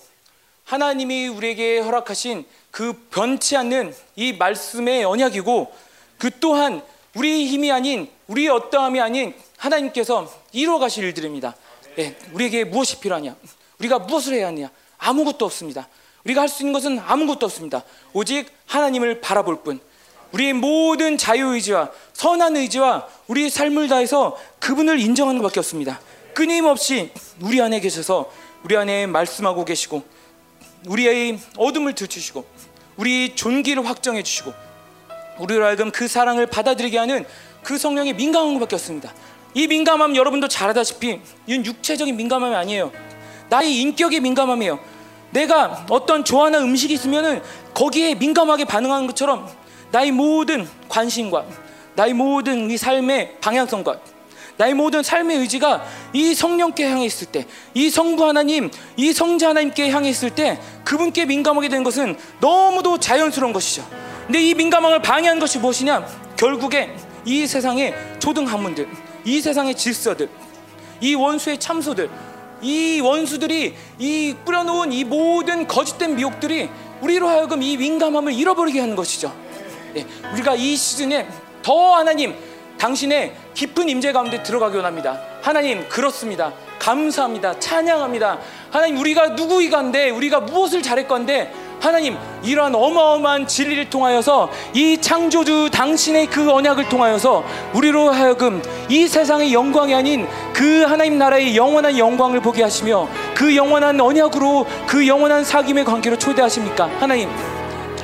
하나님이 0.64 1.28
우리에게 1.28 1.80
허락하신 1.80 2.46
그 2.72 3.08
변치 3.12 3.56
않는 3.58 3.94
이 4.16 4.34
말씀의 4.34 5.06
언약이고 5.06 5.72
그 6.18 6.32
또한 6.40 6.82
우리 7.16 7.46
힘이 7.48 7.72
아닌 7.72 8.10
우리의 8.28 8.50
어떠함이 8.50 9.00
아닌 9.00 9.34
하나님께서 9.58 10.32
이루어 10.52 10.80
가실 10.80 11.04
일들입니다. 11.06 11.56
예, 12.00 12.16
우리에게 12.34 12.66
무엇이 12.66 13.00
필요하냐? 13.00 13.36
우리가 13.80 14.00
무엇을 14.00 14.34
해야 14.34 14.48
하냐? 14.48 14.70
아무것도 14.98 15.46
없습니다. 15.46 15.88
우리가 16.26 16.42
할 16.42 16.50
수 16.50 16.64
있는 16.64 16.74
것은 16.74 17.00
아무것도 17.00 17.46
없습니다. 17.46 17.84
오직 18.14 18.52
하나님을 18.66 19.22
바라볼 19.22 19.64
뿐. 19.64 19.80
우리의 20.32 20.54
모든 20.54 21.18
자유의지와 21.18 21.92
선한 22.14 22.58
의지와 22.58 23.08
우리의 23.28 23.50
삶을 23.50 23.88
다해서 23.88 24.38
그분을 24.60 25.00
인정하는 25.00 25.42
것밖에 25.42 25.60
없습니다. 25.60 26.00
끊임없이 26.36 27.12
우리 27.42 27.60
안에 27.62 27.80
계셔서 27.80 28.30
우리 28.64 28.78
안에 28.78 29.08
말씀하고 29.08 29.66
계시고 29.66 30.04
우리의 30.86 31.40
어둠을 31.58 31.96
들추시고 31.96 32.46
우리 32.98 33.36
존귀를 33.36 33.88
확정해 33.88 34.22
주시고 34.22 34.54
우리로 35.40 35.66
하여금 35.66 35.92
그 35.92 36.08
사랑을 36.08 36.46
받아들이게 36.46 36.98
하는 36.98 37.26
그 37.64 37.78
성령의 37.78 38.14
민감한 38.14 38.54
것밖에 38.54 38.76
없습니다. 38.76 39.14
이 39.54 39.68
민감함 39.68 40.16
여러분도 40.16 40.48
잘 40.48 40.68
알다시피 40.68 41.22
이건 41.48 41.66
육체적인 41.66 42.16
민감함이 42.16 42.54
아니에요. 42.54 42.92
나의 43.50 43.80
인격의 43.82 44.20
민감함이에요. 44.20 44.80
내가 45.32 45.86
어떤 45.90 46.24
좋아하는 46.24 46.62
음식이 46.62 46.94
있으면은 46.94 47.42
거기에 47.74 48.16
민감하게 48.16 48.66
반응하는 48.66 49.08
것처럼 49.08 49.50
나의 49.92 50.12
모든 50.12 50.68
관심과 50.90 51.46
나의 51.96 52.14
모든 52.14 52.70
이 52.70 52.78
삶의 52.78 53.38
방향성과 53.40 54.00
나의 54.58 54.74
모든 54.74 55.04
삶의 55.04 55.38
의지가 55.40 55.86
이 56.14 56.34
성령께 56.34 56.86
향해 56.86 57.06
있을 57.06 57.28
때, 57.28 57.46
이 57.74 57.90
성부 57.90 58.26
하나님, 58.26 58.72
이 58.96 59.12
성자 59.12 59.50
하나님께 59.50 59.90
향해 59.90 60.10
있을 60.10 60.30
때 60.30 60.60
그분께 60.84 61.26
민감하게 61.26 61.68
되는 61.68 61.84
것은 61.84 62.18
너무도 62.40 63.00
자연스러운 63.00 63.52
것이죠. 63.52 63.86
근데 64.26 64.42
이 64.42 64.54
민감함을 64.54 65.02
방해하는 65.02 65.40
것이 65.40 65.60
무엇이냐? 65.60 66.06
결국에 66.38 66.96
이 67.26 67.46
세상의 67.46 67.94
초등 68.20 68.46
학문들, 68.46 68.88
이 69.26 69.42
세상의 69.42 69.76
질서들, 69.76 70.30
이 71.02 71.16
원수의 71.16 71.60
참소들, 71.60 72.10
이 72.62 73.02
원수들이 73.02 73.76
이 74.00 74.36
뿌려놓은 74.46 74.94
이 74.94 75.04
모든 75.04 75.68
거짓된 75.68 76.16
미혹들이 76.16 76.70
우리로 77.02 77.28
하여금 77.28 77.62
이 77.62 77.78
민감함을 77.78 78.34
잃어버리게 78.34 78.80
하는 78.80 78.96
것이죠. 78.96 79.36
네, 79.94 80.06
우리가 80.34 80.56
이 80.56 80.76
시즌에 80.76 81.28
더 81.62 81.96
하나님 81.96 82.36
당신의 82.78 83.34
깊은 83.54 83.90
임재 83.90 84.12
가운데 84.12 84.44
들어가기 84.44 84.76
원합니다. 84.76 85.20
하나님 85.42 85.88
그렇습니다. 85.90 86.52
감사합니다. 86.80 87.60
찬양합니다. 87.60 88.40
하나님 88.70 88.98
우리가 88.98 89.30
누구이간데 89.30 90.10
우리가 90.10 90.42
무엇을 90.42 90.82
잘할 90.82 91.08
건데 91.08 91.52
하나님 91.80 92.18
이러한 92.44 92.74
어마어마한 92.74 93.48
진리를 93.48 93.90
통하여서 93.90 94.50
이 94.74 94.98
창조주 95.00 95.70
당신의 95.72 96.28
그 96.28 96.52
언약을 96.52 96.90
통하여서 96.90 97.44
우리로 97.74 98.12
하여금 98.12 98.62
이 98.90 99.08
세상의 99.08 99.54
영광이 99.54 99.94
아닌 99.94 100.28
그 100.54 100.84
하나님 100.84 101.18
나라의 101.18 101.56
영원한 101.56 101.98
영광을 101.98 102.40
보게 102.42 102.64
하시며 102.64 103.08
그 103.36 103.56
영원한 103.56 104.00
언약으로 104.00 104.66
그 104.88 105.08
영원한 105.08 105.44
사귐의 105.44 105.86
관계로 105.86 106.18
초대하십니까 106.18 106.90
하나님 107.00 107.30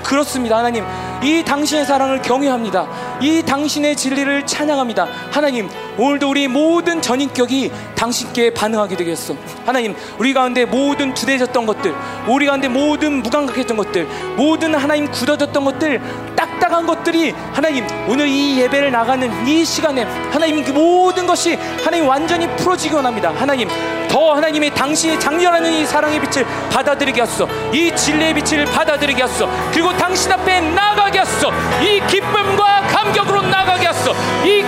그렇습니다. 0.03 0.57
하나님 0.57 0.85
이 1.23 1.43
당신의 1.43 1.85
사랑을 1.85 2.21
경외합니다. 2.21 2.87
이 3.21 3.43
당신의 3.43 3.95
진리를 3.95 4.45
찬양합니다. 4.45 5.07
하나님 5.31 5.69
오늘도 5.97 6.29
우리 6.29 6.47
모든 6.47 7.01
전인격이 7.01 7.71
당신께 7.95 8.53
반응하게 8.53 8.95
되겠소. 8.95 9.35
하나님 9.65 9.95
우리 10.17 10.33
가운데 10.33 10.65
모든 10.65 11.13
주대졌던 11.13 11.65
것들 11.65 11.93
우리 12.27 12.45
가운데 12.45 12.67
모든 12.67 13.21
무감각했던 13.21 13.77
것들 13.77 14.07
모든 14.35 14.73
하나님 14.75 15.09
굳어졌던 15.11 15.63
것들 15.63 16.01
딱딱한 16.35 16.87
것들이 16.87 17.33
하나님 17.53 17.85
오늘 18.07 18.27
이 18.27 18.59
예배를 18.59 18.91
나가는 18.91 19.47
이 19.47 19.63
시간에 19.65 20.03
하나님 20.31 20.63
그 20.63 20.71
모든 20.71 21.27
것이 21.27 21.55
하나님 21.83 22.07
완전히 22.07 22.47
풀어지기 22.55 22.95
원합니다. 22.95 23.33
하나님 23.35 23.69
더 24.09 24.33
하나님의 24.33 24.73
당신의 24.75 25.19
장렬하는 25.19 25.71
이 25.71 25.85
사랑의 25.85 26.19
빛을 26.19 26.45
받아들이게 26.69 27.21
하소서. 27.21 27.47
이 27.71 27.95
진리의 27.95 28.33
빛을 28.33 28.65
받아들이게 28.65 29.21
하소서. 29.21 29.49
그리고 29.71 29.95
당신 29.95 30.31
앞에 30.31 30.59
나가게 30.59 31.19
하소서. 31.19 31.49
이 31.81 32.05
기쁨과 32.07 32.81
감격으로 32.87 33.41
나가게 33.43 33.87
하소서. 33.87 34.13
이 34.45 34.63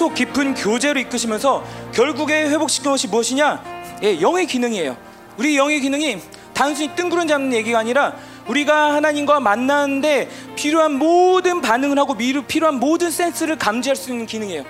계속 0.00 0.14
깊은 0.14 0.54
교제로 0.54 0.98
이끄시면서 0.98 1.62
결국에 1.92 2.48
회복시키는 2.48 2.92
것이 2.92 3.06
무엇이냐? 3.08 3.98
예, 4.02 4.18
영의 4.22 4.46
기능이에요. 4.46 4.96
우리 5.36 5.58
영의 5.58 5.82
기능이 5.82 6.22
단순히 6.54 6.96
뜬구름 6.96 7.28
잡는 7.28 7.52
얘기가 7.52 7.80
아니라 7.80 8.16
우리가 8.46 8.94
하나님과 8.94 9.40
만나는데 9.40 10.30
필요한 10.56 10.94
모든 10.94 11.60
반응을 11.60 11.98
하고 11.98 12.14
미루 12.14 12.44
필요한 12.44 12.76
모든 12.80 13.10
센스를 13.10 13.58
감지할 13.58 13.94
수 13.94 14.10
있는 14.10 14.24
기능이에요. 14.24 14.64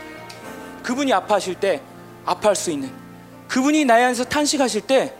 그분이 0.82 1.12
아파하실 1.12 1.55
때 1.55 1.81
아파할 2.27 2.57
수 2.57 2.73
있는 2.73 2.90
그분이 3.47 3.85
나에 3.85 4.02
안에서 4.07 4.24
탄식하실 4.24 4.81
때 4.81 5.15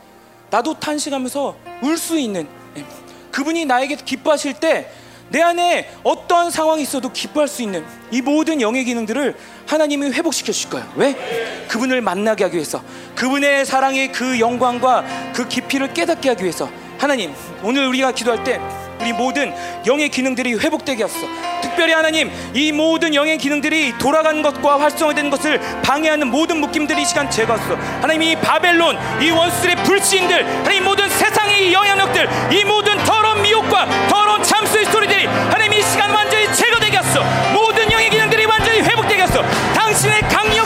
나도 0.49 0.73
탄식하면서 0.73 1.55
울 1.83 1.95
수 1.95 2.19
있는 2.19 2.49
예. 2.75 2.83
그분이 3.31 3.63
나에게 3.63 3.95
기뻐하실 3.95 4.55
때 4.55 4.91
내 5.31 5.41
안에 5.41 5.89
어떤 6.03 6.51
상황이 6.51 6.81
있어도 6.81 7.09
기뻐할 7.11 7.47
수 7.47 7.61
있는 7.61 7.85
이 8.11 8.21
모든 8.21 8.59
영의 8.59 8.83
기능들을 8.83 9.35
하나님이 9.65 10.11
회복시켜 10.11 10.51
주실 10.51 10.69
거예요. 10.69 10.85
왜? 10.97 11.65
그분을 11.69 12.01
만나게 12.01 12.43
하기 12.43 12.55
위해서 12.55 12.83
그분의 13.15 13.65
사랑의 13.65 14.11
그 14.11 14.41
영광과 14.41 15.05
그 15.33 15.47
깊이를 15.47 15.93
깨닫게 15.93 16.29
하기 16.29 16.43
위해서 16.43 16.69
하나님 16.99 17.33
오늘 17.63 17.87
우리가 17.87 18.11
기도할 18.11 18.43
때 18.43 18.59
우리 18.99 19.13
모든 19.13 19.53
영의 19.87 20.09
기능들이 20.09 20.55
회복되게 20.55 21.03
하소서 21.03 21.25
특별히 21.61 21.93
하나님 21.93 22.29
이 22.53 22.71
모든 22.71 23.15
영의 23.15 23.37
기능들이 23.37 23.97
돌아가는 23.97 24.41
것과 24.41 24.79
활성화되는 24.81 25.31
것을 25.31 25.59
방해하는 25.81 26.27
모든 26.27 26.59
묶임들이 26.59 27.01
이 27.01 27.05
시간 27.05 27.29
제거하소서 27.31 27.75
하나님 28.01 28.23
이 28.23 28.35
바벨론 28.35 28.97
이 29.21 29.31
원수들의 29.31 29.77
불신들 29.77 30.45
하나님 30.45 30.83
모든 30.83 31.09
세상의 31.09 31.69
이 31.69 31.73
영향력들 31.73 32.29
이 32.51 32.65
모든 32.65 32.97
더 33.05 33.20
미혹과 33.61 34.07
더러운 34.07 34.43
참수의 34.43 34.85
소리들이 34.85 35.25
하나님 35.25 35.73
이 35.73 35.81
시간 35.83 36.09
완전히 36.11 36.51
하소서. 36.97 37.23
모든 37.53 37.91
영의 37.91 38.09
기능들이 38.09 38.45
완전히 38.45 38.81
하소서. 39.21 39.43
당신의 39.73 40.21
강력 40.21 40.60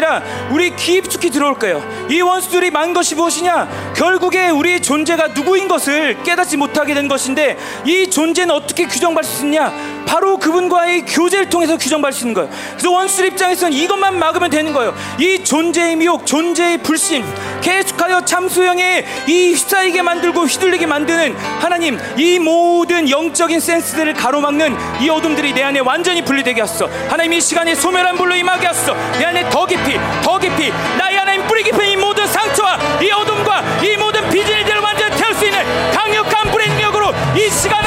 아니라 0.00 0.22
우리 0.50 0.74
깊숙이 0.74 1.30
들어올 1.30 1.54
거예요. 1.54 1.82
이 2.10 2.20
원수들이 2.20 2.70
만 2.70 2.92
것이 2.94 3.14
무엇이냐? 3.14 3.92
결국에 3.94 4.48
우리의 4.48 4.80
존재가 4.80 5.28
누구인 5.28 5.68
것을 5.68 6.22
깨닫지 6.22 6.56
못하게 6.56 6.94
된 6.94 7.06
것인데 7.06 7.56
이 7.84 8.08
존재는 8.08 8.54
어떻게 8.54 8.86
규정받을 8.86 9.28
수 9.28 9.44
있냐? 9.44 9.72
바로 10.06 10.38
그분과의 10.38 11.04
교제를 11.04 11.50
통해서 11.50 11.76
규정받을 11.76 12.12
수 12.12 12.24
있는 12.24 12.34
거예요. 12.34 12.50
그래서 12.70 12.90
원수들 12.90 13.26
입장에서는 13.28 13.76
이것만 13.76 14.18
막으면 14.18 14.50
되는 14.50 14.72
거예요. 14.72 14.94
이 15.18 15.44
존재의 15.44 15.96
미혹, 15.96 16.26
존재의 16.26 16.78
불신, 16.78 17.24
계속하여 17.60 18.24
참수형의 18.24 19.04
이 19.26 19.50
휩싸이게 19.50 20.02
만들고 20.02 20.44
휘둘리게 20.44 20.86
만드는 20.86 21.36
하나님 21.60 21.98
이 22.16 22.38
모든 22.38 23.08
영적인 23.08 23.60
센스들을 23.60 24.14
가로막는 24.14 24.76
이 25.00 25.08
어둠들이 25.10 25.52
내 25.52 25.62
안에 25.62 25.80
완전히 25.80 26.22
분리되게 26.24 26.60
하소서. 26.60 26.88
하나님 27.08 27.34
이 27.34 27.40
시간에 27.40 27.74
소멸한 27.74 28.16
불로 28.16 28.34
임하게 28.34 28.66
하소서. 28.66 28.94
내 29.18 29.24
안에 29.24 29.48
더 29.50 29.66
깊이 29.66 29.98
더 30.22 30.38
깊이 30.38 30.72
나의 30.98 31.16
하나님 31.16 31.46
뿌리 31.46 31.62
깊은 31.62 31.86
이 31.86 31.96
모든 31.96 32.26
상처와 32.26 32.78
이 33.02 33.10
어둠과 33.10 33.62
이 33.82 33.96
모든 33.96 34.28
비질들을 34.30 34.80
완전히 34.80 35.16
태울 35.16 35.34
수 35.34 35.44
있는 35.44 35.60
강력한 35.92 36.50
불의 36.50 36.68
능력으로 36.68 37.12
이 37.36 37.50
시간 37.50 37.79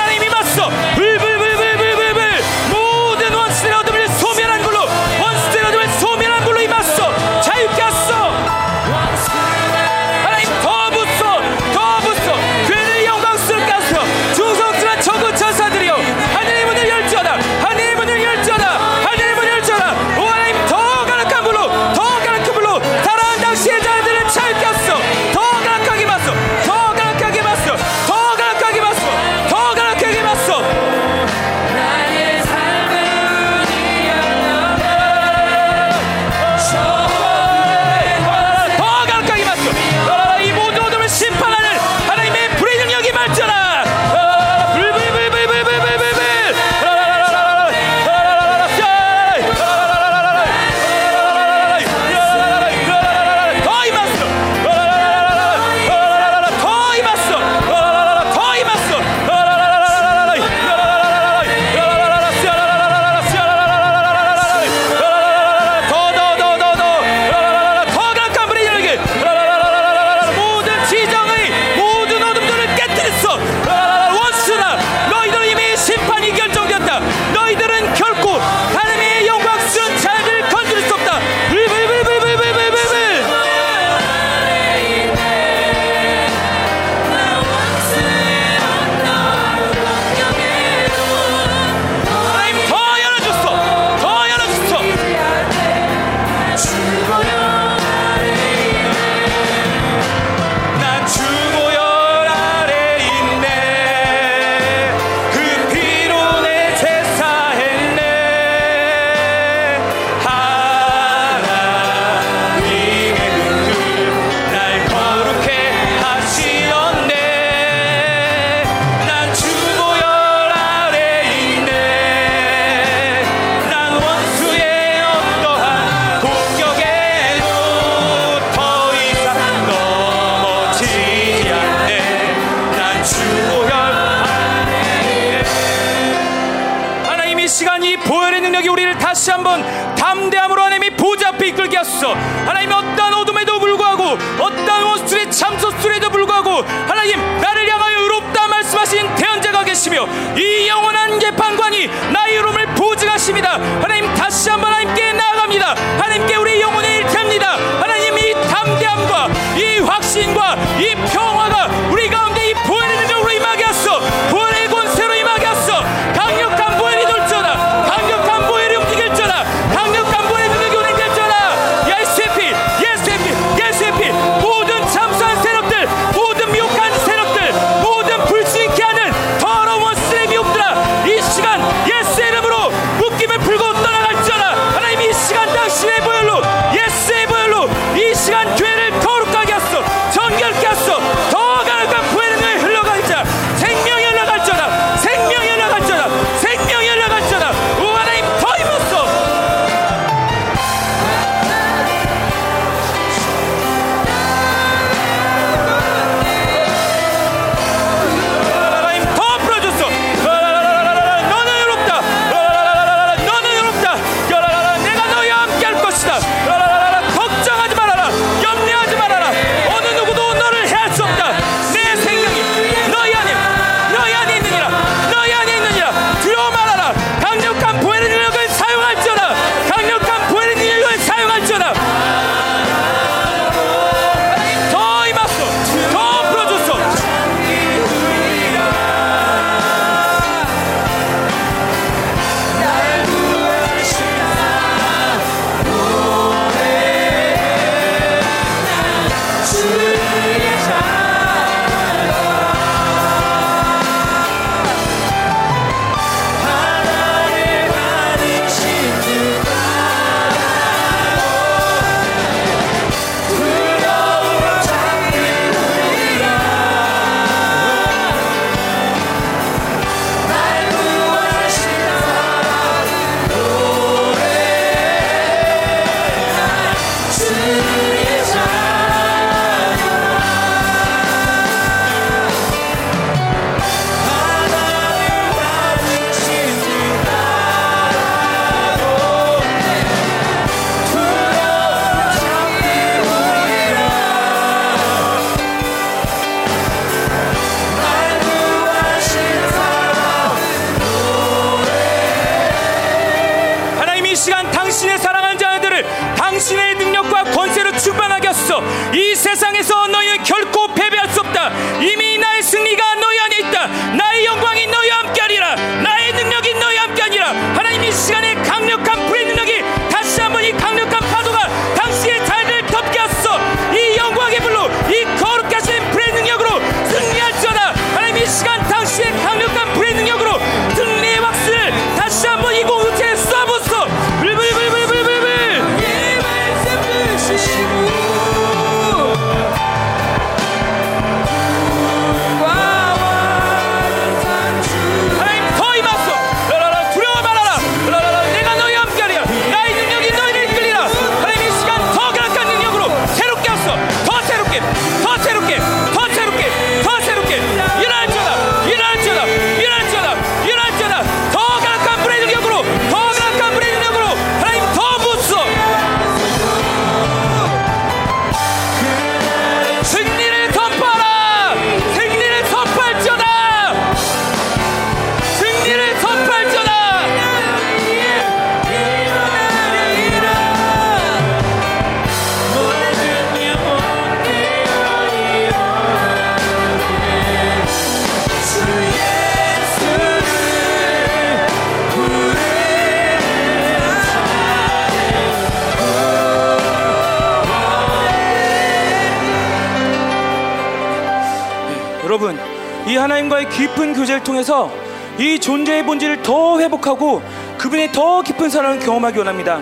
하나님과의 402.95 403.49
깊은 403.49 403.93
교제를 403.93 404.23
통해서 404.23 404.71
이 405.19 405.39
존재의 405.39 405.85
본질을 405.85 406.23
더 406.23 406.59
회복하고 406.59 407.21
그분의 407.57 407.91
더 407.91 408.21
깊은 408.21 408.49
사랑을 408.49 408.79
경험하기 408.79 409.17
원합니다. 409.17 409.61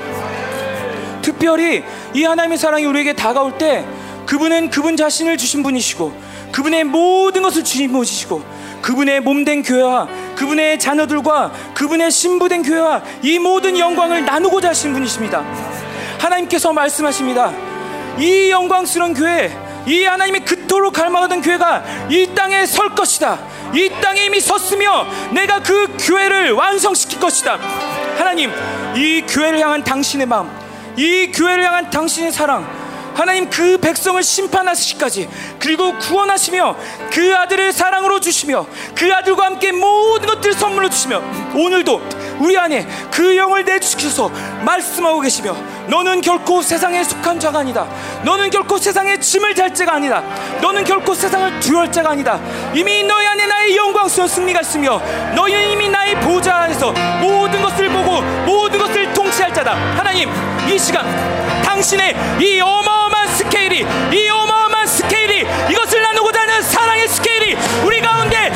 특별히 1.22 1.84
이 2.14 2.24
하나님의 2.24 2.58
사랑이 2.58 2.86
우리에게 2.86 3.14
다가올 3.14 3.58
때 3.58 3.86
그분은 4.26 4.70
그분 4.70 4.96
자신을 4.96 5.38
주신 5.38 5.62
분이시고 5.64 6.14
그분의 6.52 6.86
모든 6.86 7.42
것을 7.42 7.64
주임으시고 7.64 8.44
그분의 8.82 9.20
몸된 9.22 9.64
교회와 9.64 10.08
그분의 10.36 10.80
자녀들과 10.80 11.52
그분의 11.74 12.12
신부된 12.12 12.64
교회와 12.64 13.04
이 13.22 13.40
모든 13.40 13.78
영광을 13.78 14.26
나누고자 14.26 14.70
하신 14.70 14.94
분이십니다. 14.94 15.44
하나님께서 16.20 16.74
말씀하십니다. 16.74 17.52
이 18.20 18.50
영광스러운 18.50 19.14
교회 19.14 19.52
이 19.88 20.04
하나님이 20.04 20.42
그토록 20.42 20.94
갈망하던 20.94 21.42
교회가 21.42 21.84
이 22.10 22.28
땅에 22.36 22.66
설 22.66 22.90
것이다. 22.90 23.40
이 23.74 23.90
땅에 24.02 24.26
이미 24.26 24.40
섰으며 24.40 25.08
내가 25.32 25.60
그 25.60 25.96
교회를 26.00 26.52
완성시킬 26.52 27.20
것이다. 27.20 27.58
하나님, 28.18 28.52
이 28.96 29.22
교회를 29.28 29.60
향한 29.60 29.84
당신의 29.84 30.28
마음, 30.28 30.50
이 30.98 31.32
교회를 31.32 31.64
향한 31.64 31.90
당신의 31.90 32.32
사랑, 32.32 32.68
하나님 33.14 33.50
그 33.50 33.78
백성을 33.78 34.22
심판하시기까지 34.22 35.30
그리고 35.60 35.98
구원하시며 35.98 36.78
그 37.12 37.36
아들을 37.36 37.74
사랑으로 37.74 38.20
주시며 38.20 38.66
그 38.96 39.14
아들과 39.14 39.46
함께 39.46 39.72
모든 39.72 40.28
것들을 40.28 40.56
선물로 40.56 40.90
주시며 40.90 41.22
오늘도 41.54 42.02
우리 42.40 42.58
안에 42.58 42.88
그 43.12 43.36
영을 43.36 43.66
내주시켜서 43.66 44.30
말씀하고 44.64 45.20
계시며 45.20 45.56
너는 45.88 46.22
결코 46.22 46.62
세상에 46.62 47.04
속한 47.04 47.40
자가 47.40 47.60
아니다. 47.60 47.88
너는 48.24 48.50
결코 48.50 48.78
세상에 48.78 49.18
짐을 49.18 49.56
잘 49.56 49.74
자가 49.74 49.94
아니다. 49.96 50.24
너는 50.62 50.84
결코 50.84 51.14
세상을 51.14 51.60
두려울 51.60 51.92
자가 51.92 52.12
아니다. 52.12 52.40
이미 52.74 53.04
너희 53.04 53.26
안에 53.28 53.46
나의 53.46 53.76
영광스러운 53.76 54.28
승리가 54.28 54.62
있으며 54.62 55.02
너희는 55.36 55.70
이미 55.70 55.90
나의 55.90 56.20
보좌 56.22 56.56
안에서 56.56 56.92
모든 57.20 57.62
것을 57.62 57.90
보고 57.90 58.22
모든 58.46 58.80
것을 58.80 59.14
통치할 59.14 59.54
자다. 59.54 59.74
하나님 59.98 60.30
이 60.70 60.78
시간 60.78 61.06
당신의 61.64 62.16
이 62.40 62.60
어마어마한 62.60 63.28
스케일이 63.30 63.80
이 63.80 64.30
어마어마한 64.30 64.88
스케일이 64.88 65.46
이것을 65.70 66.02
나누고자 66.02 66.42
하는 66.42 66.62
사랑의 66.62 67.08
스케일이 67.08 67.58
우리 67.84 68.02
가운데 68.02 68.52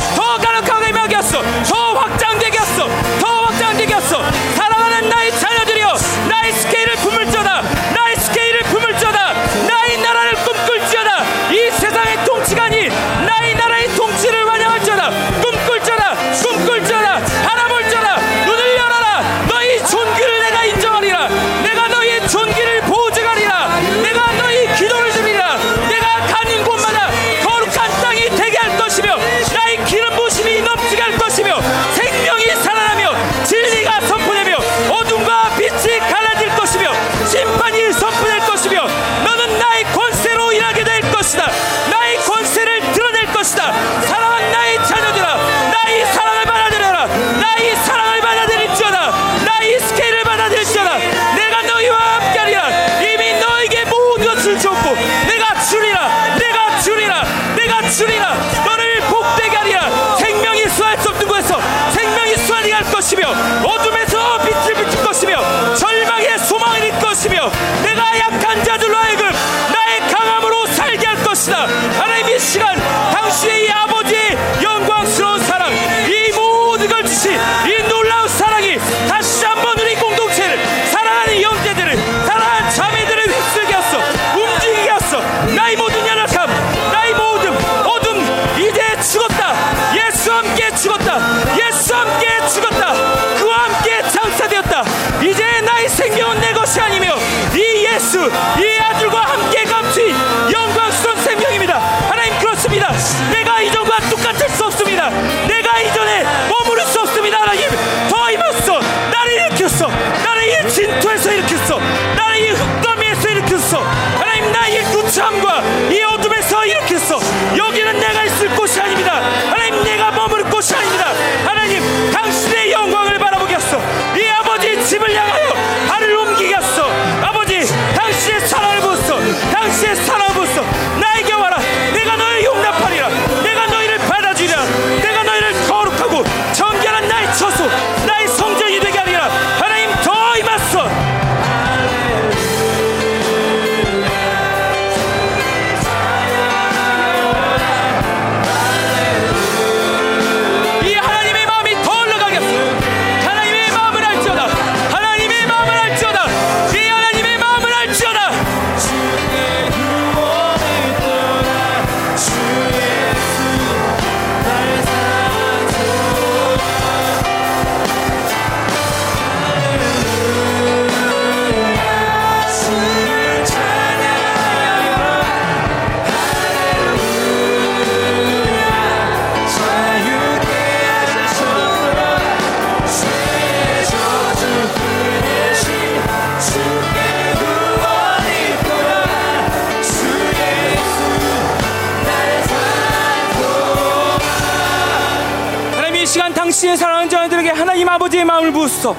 당신의 196.56 196.78
사랑하는 196.78 197.10
자들에게 197.10 197.50
하나님 197.50 197.90
아버지의 197.90 198.24
마음을 198.24 198.54
부으소서 198.54 198.96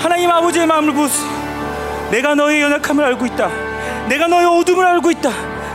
하나님 0.00 0.28
아버지의 0.32 0.66
마음을 0.66 0.92
부으소서 0.92 1.28
내가 2.10 2.34
너의 2.34 2.60
연약함을 2.60 3.04
알고 3.04 3.24
있다. 3.26 3.48
내가 4.08 4.26
너의 4.26 4.46
어둠을 4.46 4.84
알고 4.84 5.12
있다. 5.12 5.30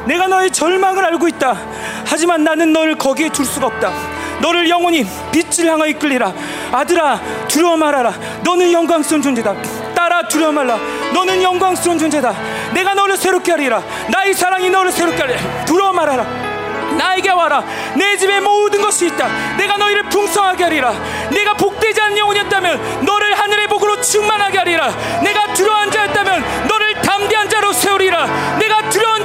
내가 0.06 0.28
너의 0.28 0.52
절망을 0.52 1.06
알고 1.06 1.30
있다. 1.30 1.56
하지만 2.06 2.44
나는 2.44 2.74
너를 2.74 2.98
거기에 2.98 3.30
둘 3.30 3.46
수가 3.46 3.68
없다. 3.68 3.94
너를 4.42 4.70
영원히 4.70 5.06
빛을 5.32 5.72
향하여 5.72 5.92
이끌리라. 5.92 6.34
아들아 6.74 7.22
두려워 7.48 7.78
말아라. 7.78 8.14
너는 8.44 8.74
영광스러운 8.74 9.22
존재다. 9.22 9.56
딸아 9.96 10.28
두려워 10.28 10.52
말라. 10.52 10.78
너는 11.14 11.42
영광스러운 11.42 12.00
존재다. 12.00 12.34
내가 12.74 12.96
너를 12.96 13.16
새롭게 13.16 13.54
하리라. 13.54 13.82
나의 14.10 14.34
사랑이 14.34 14.70
너를 14.70 14.92
새롭게 14.92 15.22
하리라 15.22 15.40
두려워 15.64 15.94
말아라 15.94 16.43
나에게 16.98 17.32
와라. 17.32 17.64
내 17.96 18.18
집에 18.18 18.40
모든 18.40 18.82
것이 18.82 19.08
있다. 19.08 19.28
내가 19.58 19.78
너희를 19.78 20.04
풍성하게 20.04 20.64
하리라. 20.64 20.94
내가 21.32 21.54
복되지 21.54 22.02
않은 22.02 22.18
영혼이었다면 22.18 23.06
너를 23.06 23.34
하늘의 23.40 23.68
복으로 23.68 24.02
충만하게 24.02 24.58
하리라. 24.60 24.92
내가 25.24 25.54
두려운 25.54 25.92
자였다면 25.92 26.68
너를 26.68 26.94
담대한 27.02 27.50
자로 27.50 27.74
세우리라. 27.74 28.26
내가 28.60 28.90
두려운 28.90 29.23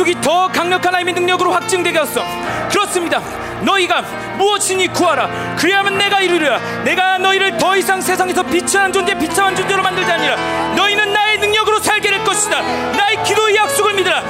약속이 0.00 0.20
더 0.22 0.48
강력한 0.48 0.94
하나님의 0.94 1.14
능력으로 1.14 1.52
확증되게 1.52 1.98
하소. 1.98 2.22
그렇습니다. 2.70 3.20
너희가 3.62 4.02
무엇이니 4.38 4.88
구하라. 4.88 5.56
그래야만 5.56 5.98
내가 5.98 6.20
이루리라. 6.20 6.58
내가 6.84 7.18
너희를 7.18 7.58
더 7.58 7.76
이상 7.76 8.00
세상에서 8.00 8.42
비천한 8.44 8.92
존재, 8.92 9.16
비참한 9.18 9.54
존재로 9.54 9.82
만들지 9.82 10.10
아니라. 10.10 10.36
너희는 10.74 11.12
나의 11.12 11.38
능력으로 11.38 11.80
살게 11.80 12.10
될 12.10 12.24
것이다. 12.24 12.62
나의 12.96 13.22
기도의 13.24 13.56
약속을 13.56 13.94
믿으라. 13.94 14.22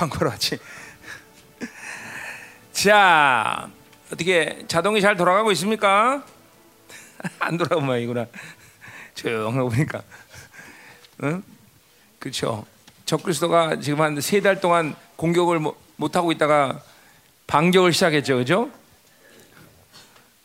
광고로 0.00 0.30
하지. 0.30 0.58
자, 2.72 3.68
어떻게 4.06 4.64
자동이 4.66 5.02
잘 5.02 5.14
돌아가고 5.14 5.52
있습니까? 5.52 6.24
안 7.38 7.58
돌아가면 7.58 7.86
말이구나. 7.86 8.26
조용하고 9.14 9.68
보니까. 9.68 10.02
응? 11.22 11.42
그렇죠. 12.18 12.64
적그리스도가 13.04 13.80
지금 13.80 14.00
한 14.00 14.16
세 14.18 14.40
달 14.40 14.58
동안 14.60 14.96
공격을 15.16 15.58
못, 15.58 15.76
못 15.96 16.16
하고 16.16 16.32
있다가 16.32 16.80
반격을 17.46 17.92
시작했죠, 17.92 18.36
그죠? 18.38 18.70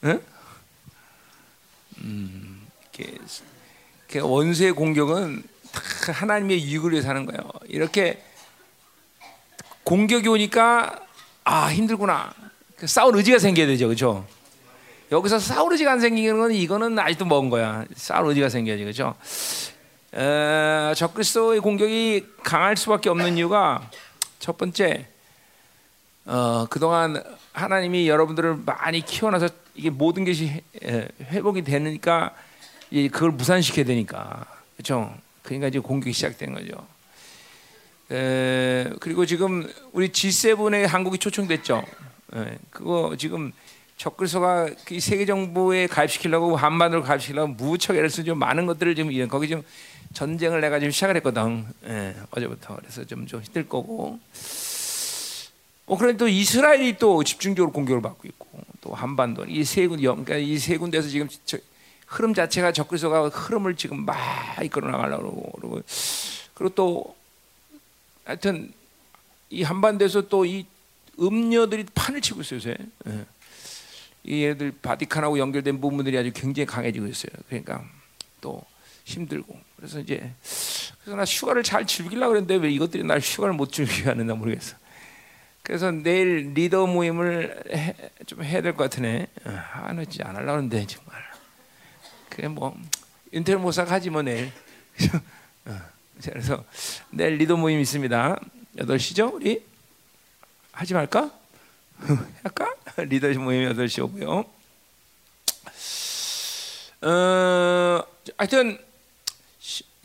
응? 0.03 0.21
음, 1.99 2.67
이렇게, 2.97 4.19
원수의 4.19 4.73
공격은 4.73 5.43
다 5.71 6.11
하나님의 6.11 6.61
유익을 6.61 6.91
위해서 6.91 7.07
하는 7.09 7.25
거예요. 7.25 7.41
이렇게 7.67 8.21
공격이 9.85 10.27
오니까 10.27 10.99
아 11.43 11.71
힘들구나. 11.71 12.33
그 12.75 12.87
싸울 12.87 13.15
의지가 13.15 13.39
생겨야 13.39 13.67
되죠, 13.67 13.87
그렇죠? 13.87 14.25
여기서 15.11 15.39
싸울 15.39 15.71
의지가 15.73 15.93
안 15.93 15.99
생기는 15.99 16.37
건 16.39 16.51
이거는 16.51 16.97
아직도 16.99 17.25
먼 17.25 17.49
거야. 17.49 17.85
싸울 17.95 18.29
의지가 18.29 18.49
생겨야지, 18.49 18.83
그렇죠? 18.83 19.15
어, 20.11 20.93
적그리스도의 20.95 21.59
공격이 21.59 22.25
강할 22.43 22.75
수밖에 22.75 23.09
없는 23.09 23.37
이유가 23.37 23.89
첫 24.39 24.57
번째, 24.57 25.07
어, 26.25 26.65
그동안 26.69 27.23
하나님이 27.53 28.09
여러분들을 28.09 28.63
많이 28.65 29.01
키워놔서 29.01 29.49
이게 29.75 29.91
모든 29.91 30.25
것이 30.25 30.63
회복이 30.83 31.63
되니까 31.63 32.33
그걸 32.89 33.31
무산시켜야 33.31 33.85
되니까 33.85 34.45
그렇죠. 34.75 35.13
그러니까 35.43 35.67
이제 35.67 35.79
공격이 35.79 36.11
시작된 36.11 36.53
거죠. 36.53 36.87
에, 38.11 38.89
그리고 38.99 39.25
지금 39.25 39.71
우리 39.91 40.09
G7에 40.09 40.85
한국이 40.85 41.17
초청됐죠. 41.17 41.83
에, 42.35 42.57
그거 42.69 43.15
지금 43.17 43.51
적그리스도가 43.97 44.69
세계 44.99 45.25
정부에 45.25 45.87
가입시키려고 45.87 46.55
한반도를 46.55 47.03
가입시키려고 47.05 47.53
무척 47.53 47.95
애를 47.95 48.09
쓰죠. 48.09 48.35
많은 48.35 48.65
것들을 48.65 48.93
지금 48.95 49.11
이런 49.11 49.27
거기 49.29 49.47
좀 49.47 49.63
전쟁을 50.13 50.61
내가 50.61 50.79
지금 50.79 50.91
시작을 50.91 51.15
했거든. 51.17 51.65
에, 51.85 52.15
어제부터 52.31 52.75
그래서 52.75 53.05
좀 53.05 53.25
좀 53.25 53.41
힘들 53.41 53.67
거고. 53.67 54.19
뭐 55.87 55.97
그런데 55.97 56.17
또 56.17 56.27
이스라엘이 56.27 56.97
또 56.97 57.23
집중적으로 57.23 57.71
공격을 57.71 58.01
받고 58.01 58.27
있고 58.27 58.47
또 58.81 58.93
한반도 58.93 59.45
이 59.47 59.63
세 59.63 59.87
군, 59.87 59.99
그러니까 59.99 60.35
이세 60.35 60.77
군데서 60.77 61.07
지금 61.07 61.27
저, 61.45 61.57
흐름 62.07 62.33
자체가 62.33 62.71
적그리스도가 62.71 63.29
흐름을 63.29 63.75
지금 63.75 64.05
막 64.05 64.15
이끌어 64.63 64.89
나가려고 64.89 65.51
그러고 65.57 65.81
그리고 66.53 66.75
또 66.75 67.14
하여튼 68.25 68.73
이 69.49 69.63
한반도에서 69.63 70.27
또 70.27 70.45
이 70.45 70.65
음녀들이 71.19 71.85
판을 71.95 72.19
치고 72.19 72.41
있어요, 72.41 72.57
요새. 72.57 72.75
예. 73.07 73.25
이 74.25 74.43
얘들 74.43 74.73
바티칸하고 74.81 75.39
연결된 75.39 75.79
부분들이 75.79 76.17
아주 76.17 76.31
굉장히 76.33 76.65
강해지고 76.65 77.07
있어요. 77.07 77.31
그러니까 77.47 77.85
또 78.41 78.61
힘들고 79.05 79.57
그래서 79.77 79.99
이제 79.99 80.33
그래서 81.03 81.15
나 81.15 81.23
휴가를 81.23 81.63
잘 81.63 81.85
즐기려고 81.85 82.33
그랬는데 82.33 82.55
왜 82.55 82.71
이것들이 82.71 83.03
날 83.03 83.19
휴가를 83.19 83.53
못 83.53 83.71
즐기게 83.71 84.09
하는가 84.09 84.35
모르겠어. 84.35 84.75
그래서 85.61 85.89
내일 85.91 86.51
리더 86.53 86.85
모임을 86.85 87.63
해, 87.71 87.95
좀 88.25 88.43
해야 88.43 88.61
될 88.61 88.73
것 88.73 88.83
같으네. 88.85 89.27
안 89.45 89.97
하지 89.99 90.21
안 90.23 90.35
하려고 90.35 90.57
하는데 90.57 90.85
정말. 90.87 91.15
그게 92.29 92.47
뭐 92.47 92.75
인터넷 93.31 93.57
모사 93.57 93.83
하지 93.83 94.09
뭐 94.09 94.21
내일. 94.21 94.51
그래서 96.23 96.63
내일 97.09 97.37
리더 97.37 97.55
모임 97.55 97.79
있습니다. 97.79 98.39
8시죠 98.77 99.33
우리? 99.33 99.63
하지 100.71 100.93
말까? 100.93 101.31
할까? 102.43 102.73
리더 102.97 103.27
모임 103.39 103.69
8시 103.69 104.03
오고요. 104.03 104.45
어, 107.01 108.03
하여튼 108.37 108.77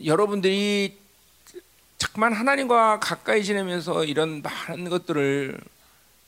여러분들이 0.03 0.97
자꾸만 1.97 2.33
하나님과 2.33 2.99
가까이 2.99 3.43
지내면서 3.43 4.05
이런 4.05 4.41
많은 4.41 4.89
것들을 4.89 5.59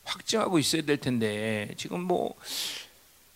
확증하고 0.05 0.59
있어야 0.59 0.83
될 0.83 0.97
텐데 0.97 1.69
지금 1.77 2.01
뭐 2.01 2.35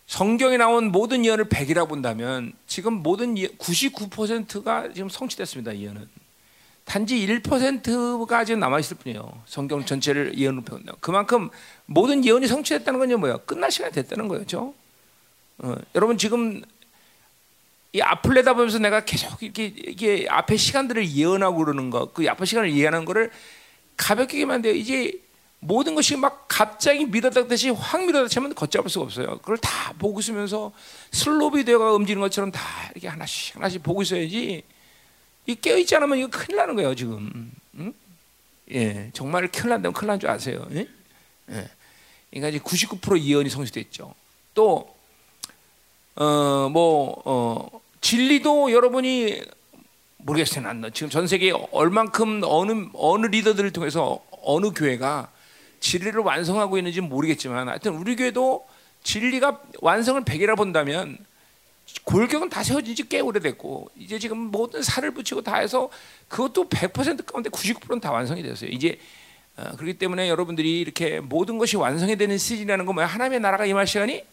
성경에 0.06 0.58
나온 0.58 0.92
모든 0.92 1.26
예언을 1.26 1.50
100이라 1.50 1.90
본다면 1.90 2.54
지금 2.68 2.94
모든 2.94 3.36
99%가 3.36 4.94
지금 4.94 5.10
성취됐습니다. 5.10 5.78
예언은 5.78 6.08
단지 6.88 7.18
1%가 7.28 8.46
지금 8.46 8.62
남아 8.62 8.80
있을 8.80 8.96
뿐이에요. 8.96 9.44
성경 9.46 9.86
전체를 9.86 10.38
예언으로 10.38 10.64
배운다. 10.64 10.94
그만큼 11.02 11.50
모든 11.86 12.24
예언이 12.24 12.48
성취됐다는 12.48 12.98
건 12.98 13.20
뭐야? 13.20 13.38
끝날 13.40 13.70
시간이 13.70 13.94
됐다는 13.94 14.30
거죠. 14.30 14.74
어, 15.58 15.76
여러분 15.96 16.18
지금 16.18 16.62
이 17.92 18.00
앞을 18.00 18.36
내다보면서 18.36 18.80
내가 18.80 19.04
계속 19.04 19.44
이렇게 19.44 19.66
이게 19.66 20.28
앞에 20.30 20.56
시간들을 20.56 21.12
예언하고 21.12 21.58
그러는 21.58 21.90
거, 21.90 22.14
그 22.14 22.26
앞에 22.30 22.46
시간을 22.46 22.74
예언하는 22.74 23.04
거를 23.04 23.32
가볍게 23.98 24.40
하면 24.44 24.62
돼요. 24.62 24.74
이제 24.74 25.12
모든 25.60 25.94
것이 25.94 26.16
막 26.16 26.46
갑자기 26.48 27.04
밀어닥듯이 27.04 27.70
확 27.72 28.06
밀어닥치면 28.06 28.56
걷잡을 28.56 28.90
수가 28.90 29.04
없어요. 29.04 29.40
그걸 29.40 29.58
다 29.58 29.92
보고 30.00 30.22
있으면서 30.22 30.72
슬로비 31.12 31.66
되어가 31.66 31.92
움직이는 31.96 32.22
것처럼 32.22 32.50
다 32.52 32.62
이렇게 32.94 33.10
하나씩 33.10 33.58
하나씩 33.58 33.84
보고 33.84 34.02
있어야지. 34.04 34.64
이 35.48 35.56
깨어 35.56 35.78
있지 35.78 35.96
않으면 35.96 36.18
이거 36.20 36.28
큰일 36.30 36.58
나는 36.58 36.76
거예요 36.76 36.94
지금. 36.94 37.52
응? 37.80 37.94
예, 38.72 39.10
정말 39.14 39.48
큰일 39.48 39.70
난다면 39.70 39.94
큰일 39.94 40.08
난 40.10 40.20
줄 40.20 40.30
아세요. 40.30 40.68
예? 40.72 40.88
예. 41.52 41.70
그러니까 42.30 42.50
이제 42.50 42.60
99% 42.60 43.20
예언이 43.22 43.50
성취됐죠. 43.50 44.14
또 44.54 44.94
어, 46.16 46.68
뭐, 46.70 47.22
어, 47.26 47.80
진리도 48.02 48.72
여러분이 48.72 49.42
모르겠어요. 50.18 50.64
난 50.64 50.92
지금 50.94 51.10
전 51.10 51.28
세계 51.28 51.52
얼만큼 51.72 52.42
어느 52.44 52.88
어느 52.94 53.28
리더들을 53.28 53.72
통해서 53.72 54.20
어느 54.42 54.72
교회가 54.72 55.30
진리를 55.80 56.20
완성하고 56.20 56.78
있는지 56.80 57.02
모르겠지만 57.02 57.70
하여튼 57.70 57.96
우리 57.96 58.16
교회도 58.16 58.68
진리가 59.04 59.62
완성을 59.80 60.22
100이라 60.26 60.58
본다면 60.58 61.18
골격은 62.04 62.50
다 62.50 62.64
세워진 62.64 62.96
지 62.96 63.04
꽤 63.08 63.20
오래됐고 63.20 63.92
이제 63.98 64.20
지금 64.20 64.38
모든 64.38 64.82
살을 64.82 65.12
붙이고 65.12 65.42
다 65.42 65.58
해서 65.58 65.90
그것도 66.28 66.68
100% 66.70 67.26
가운데 67.26 67.50
99%는 67.50 68.00
다 68.00 68.12
완성이 68.12 68.44
됐어요. 68.44 68.70
이제 68.70 69.00
어, 69.56 69.72
그렇기 69.76 69.98
때문에 69.98 70.30
여러분들이 70.30 70.80
이렇게 70.82 71.20
모든 71.20 71.58
것이 71.58 71.78
완성이 71.78 72.16
되는 72.16 72.38
시즌이라는 72.38 72.86
건 72.86 72.96
뭐야? 72.96 73.08
하나님의 73.08 73.40
나라가 73.40 73.66
임할 73.66 73.88
시간이 73.88 74.24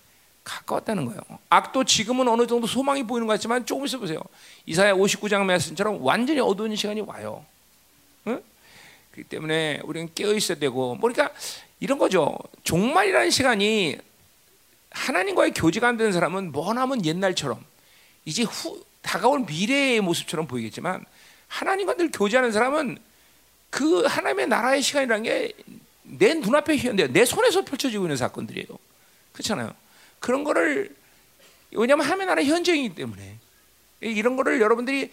가까웠다는 0.45 1.07
거예요. 1.07 1.21
악도 1.49 1.85
지금은 1.85 2.29
어느 2.29 2.47
정도 2.47 2.67
소망이 2.67 3.03
보이는 3.05 3.27
것 3.27 3.33
같지만 3.35 3.65
조금 3.65 3.87
있어 3.87 3.99
보세요. 3.99 4.21
이사야 4.67 4.93
59장 4.95 5.45
말씀처럼 5.45 6.05
완전히 6.05 6.41
어두운 6.41 6.77
시간이 6.77 7.01
와요. 7.01 7.45
응? 8.27 8.43
그렇기 9.13 9.29
때문에 9.31 9.81
우리는 9.85 10.11
깨어 10.15 10.35
있어야 10.35 10.59
되고, 10.59 10.97
뭐 10.97 11.11
그러니까 11.11 11.35
이런 11.81 11.99
거죠. 11.99 12.37
종말이라는 12.65 13.31
시간이 13.31 13.97
하나님과의 14.95 15.53
교제가 15.53 15.89
안 15.89 15.97
되는 15.97 16.13
사람은 16.13 16.53
뭐나면 16.53 17.05
옛날처럼 17.05 17.63
이제 18.25 18.43
후 18.45 18.83
다가올 19.03 19.41
미래의 19.41 20.01
모습처럼 20.01 20.47
보이겠지만 20.47 21.05
하나님과 21.49 21.95
늘 21.95 22.11
교제하는 22.11 22.53
사람은 22.53 22.99
그 23.71 24.05
하나님의 24.05 24.49
나라의 24.49 24.83
시간이라는 24.83 25.23
게 25.25 25.53
내 26.05 26.35
눈앞에 26.35 26.77
현대 26.77 27.07
내 27.09 27.25
손에서 27.25 27.65
펼쳐지고 27.65 28.05
있는 28.05 28.17
사건들이에요. 28.17 28.67
그렇잖아요. 29.33 29.73
그런 30.21 30.45
거를 30.45 30.95
왜냐하면 31.73 32.07
하나님의 32.07 32.27
나라 32.27 32.45
현장이기 32.45 32.95
때문에 32.95 33.39
이런 34.01 34.37
거를 34.37 34.61
여러분들이 34.61 35.11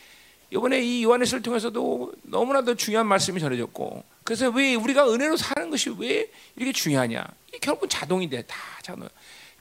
이번에 0.51 0.81
이 0.81 1.03
요한에서를 1.03 1.41
통해서도 1.41 2.13
너무나도 2.23 2.75
중요한 2.75 3.07
말씀이 3.07 3.39
전해졌고 3.39 4.03
그래서 4.23 4.49
왜 4.49 4.75
우리가 4.75 5.11
은혜로 5.11 5.37
사는 5.37 5.69
것이 5.69 5.89
왜 5.97 6.29
이렇게 6.57 6.73
중요하냐? 6.73 7.25
이 7.53 7.59
결국은 7.59 7.89
자동인데 7.89 8.43
다 8.43 8.57
자동. 8.81 9.07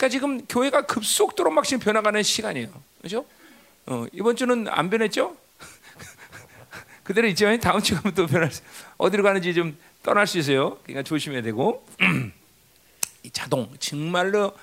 그러니까 0.00 0.08
지금 0.08 0.46
교회가 0.46 0.86
급속도로 0.86 1.50
막 1.50 1.66
지금 1.66 1.78
변화가는 1.80 2.22
시간이에요. 2.22 2.68
그렇죠? 2.98 3.26
어, 3.84 4.06
이번 4.12 4.34
주는 4.34 4.66
안 4.68 4.88
변했죠? 4.88 5.36
그대로 7.04 7.28
있지만 7.28 7.60
다음 7.60 7.82
주 7.82 7.94
가면 7.96 8.14
또 8.14 8.26
변할 8.26 8.50
수, 8.50 8.62
어디로 8.96 9.22
가는지 9.22 9.52
좀 9.52 9.76
떠날 10.02 10.26
수 10.26 10.38
있어요. 10.38 10.78
그러니까 10.84 11.02
조심해야 11.02 11.42
되고 11.42 11.86
이 13.24 13.30
자동 13.30 13.70
정말로 13.78 14.56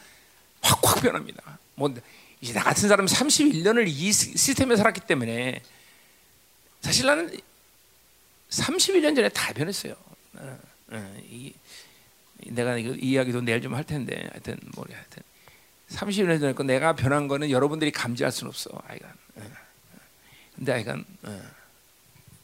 확확 0.61 1.03
변합니다. 1.03 1.59
뭐 1.75 1.93
이제 2.41 2.53
나 2.53 2.63
같은 2.63 2.89
사람 2.89 3.05
31년을 3.05 3.87
이 3.87 4.11
시스템에 4.11 4.75
살았기 4.75 5.01
때문에 5.01 5.61
사실 6.81 7.05
나는 7.05 7.37
31년 8.49 9.15
전에 9.15 9.29
다 9.29 9.53
변했어요. 9.53 9.93
어, 10.33 10.59
어, 10.93 11.17
이, 11.29 11.53
내가 12.39 12.75
이 12.79 12.97
이야기도 13.01 13.41
내일 13.41 13.61
좀 13.61 13.75
할 13.75 13.83
텐데 13.83 14.27
하여튼 14.31 14.57
뭐 14.75 14.83
하여튼 14.91 15.26
30년 15.89 16.39
전에 16.39 16.53
거 16.53 16.63
내가 16.63 16.93
변한 16.93 17.27
거는 17.27 17.49
여러분들이 17.49 17.91
감지할 17.91 18.31
수는 18.31 18.49
없어. 18.49 18.69
아이간. 18.87 19.09
어, 19.35 19.41
근데 20.55 20.71
아이간 20.73 21.05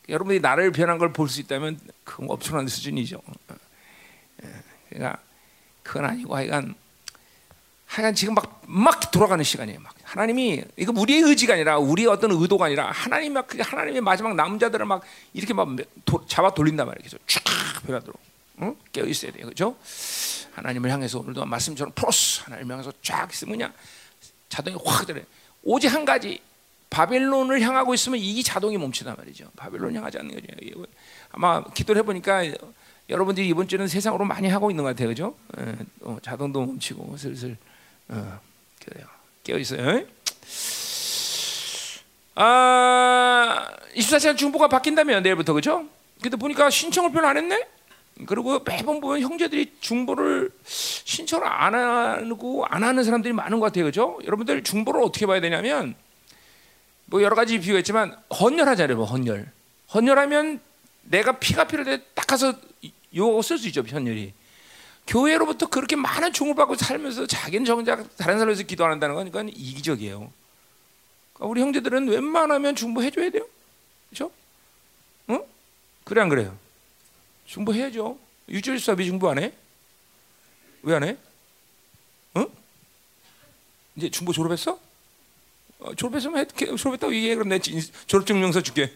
여러분들이 0.10 0.40
나를 0.40 0.72
변한 0.72 0.98
걸 0.98 1.12
볼 1.14 1.28
수 1.30 1.42
있다면 1.42 1.80
그건 2.04 2.30
엄청난 2.32 2.68
수준이죠. 2.68 3.22
그러니까 4.90 5.20
그건 5.82 6.06
아니고 6.06 6.36
하여간 6.36 6.76
하여간 7.88 8.16
지금 8.16 8.34
막, 8.34 8.62
막 8.66 9.12
돌아가는 9.12 9.44
시간이에요. 9.44 9.80
막 9.80 9.94
하나님이 10.04 10.64
이거 10.78 10.94
우리의 10.96 11.22
의지가 11.22 11.54
아니라 11.56 11.78
우리의 11.78 12.08
어떤 12.08 12.32
의도가 12.32 12.66
아니라 12.66 12.90
하나님 12.92 13.34
막 13.34 13.48
하나님의 13.60 14.02
마지막 14.02 14.36
남자들을 14.36 14.86
막 14.86 15.04
이렇게 15.34 15.54
막 15.54 15.68
도, 16.06 16.26
잡아 16.26 16.54
돌린단 16.54 16.88
말이에요. 16.88 17.10
쫙 17.28 17.44
변하도록 17.86 18.20
응? 18.62 18.76
깨어 18.92 19.06
있어야 19.06 19.32
돼요. 19.32 19.46
그렇죠? 19.46 19.76
하나님을 20.56 20.90
향해서 20.90 21.20
오늘도 21.20 21.46
말씀처럼 21.46 21.94
프로스 21.94 22.42
하나님을 22.44 22.74
향해서 22.74 22.92
쫙 23.02 23.30
있으면 23.32 23.58
그냥 23.58 23.74
자동이 24.50 24.78
확 24.86 25.06
들어. 25.06 25.22
오직 25.64 25.88
한 25.88 26.06
가지 26.06 26.40
바벨론을 26.90 27.62
향하고 27.62 27.94
있으면 27.94 28.20
이 28.20 28.44
자동이 28.44 28.78
멈춘단 28.78 29.16
말이죠. 29.18 29.50
바벨론 29.56 29.96
향하지 29.96 30.20
않는 30.20 30.36
거죠. 30.36 30.86
아마 31.32 31.64
기도를 31.64 32.02
해보니까 32.02 32.44
여러분들이 33.10 33.48
이번 33.48 33.68
주는 33.68 33.88
세상으로 33.88 34.26
많이 34.26 34.48
하고 34.48 34.70
있는 34.70 34.84
것 34.84 34.92
같아요, 34.92 35.10
그죠? 35.10 35.36
예, 35.60 35.76
어, 36.02 36.18
자동도 36.22 36.66
멈추고 36.66 37.18
슬슬 37.18 37.58
어. 38.10 38.40
깨어 39.44 39.58
있어요. 39.58 40.06
아, 42.36 43.70
24시간 43.96 44.38
중보가 44.38 44.68
바뀐다면 44.68 45.24
내일부터 45.24 45.54
그죠? 45.54 45.86
근데 46.22 46.38
보니까 46.38 46.70
신청을 46.70 47.12
별로 47.12 47.28
안 47.28 47.38
했네. 47.38 47.68
그리고 48.28 48.60
매번 48.60 49.02
보면 49.02 49.22
형제들이 49.22 49.74
중보를 49.80 50.52
신청을 50.66 51.46
안 51.48 51.74
하고 51.76 52.66
안 52.68 52.84
하는 52.84 53.04
사람들이 53.04 53.34
많은 53.34 53.60
것 53.60 53.66
같아요, 53.68 53.86
그죠? 53.86 54.20
여러분들 54.24 54.64
중보를 54.64 55.02
어떻게 55.02 55.26
봐야 55.26 55.42
되냐면 55.42 55.96
뭐 57.06 57.22
여러 57.22 57.36
가지 57.36 57.60
비유가 57.60 57.80
있지만 57.80 58.16
헌혈하잖아요, 58.40 58.98
뭐 58.98 59.06
헌혈. 59.06 59.52
헌혈하면 59.94 60.60
내가 61.04 61.34
피가 61.40 61.66
필요할 61.66 61.98
때 62.00 62.04
딱 62.14 62.28
가서 62.28 62.54
요거 63.16 63.42
쓸 63.42 63.58
수 63.58 63.68
있죠, 63.68 63.82
헌혈이. 63.82 64.34
교회로부터 65.06 65.68
그렇게 65.68 65.96
많은 65.96 66.32
중을 66.32 66.56
받고 66.56 66.76
살면서 66.76 67.28
자기는 67.28 67.66
정작 67.66 68.16
다른 68.16 68.40
사람에서 68.40 68.64
기도 68.64 68.86
안 68.86 68.92
한다는 68.92 69.16
건 69.16 69.28
이건 69.28 69.50
이기적이에요. 69.50 70.32
그러니까 71.34 71.52
우리 71.52 71.62
형제들은 71.62 72.08
웬만하면 72.08 72.76
중보해줘야 72.76 73.30
돼요. 73.30 73.46
그렇죠? 74.10 74.32
응? 75.30 75.44
그래 76.06 76.22
안 76.22 76.30
그래요? 76.30 76.58
중보해야죠. 77.46 78.18
유주일 78.50 78.80
수업이 78.80 79.06
중보 79.06 79.30
안 79.30 79.40
해? 79.40 79.52
왜 80.84 80.96
안 80.96 81.04
해? 81.04 81.18
응? 82.38 82.48
이제 83.96 84.10
중보 84.10 84.32
졸업했어? 84.34 84.80
어, 85.80 85.96
졸업했으면 85.96 86.40
해, 86.40 86.46
졸업했다고 86.76 87.14
얘기해 87.14 87.36
그럼 87.36 87.50
내 87.50 87.60
졸업증명서 87.60 88.62
줄게. 88.62 88.92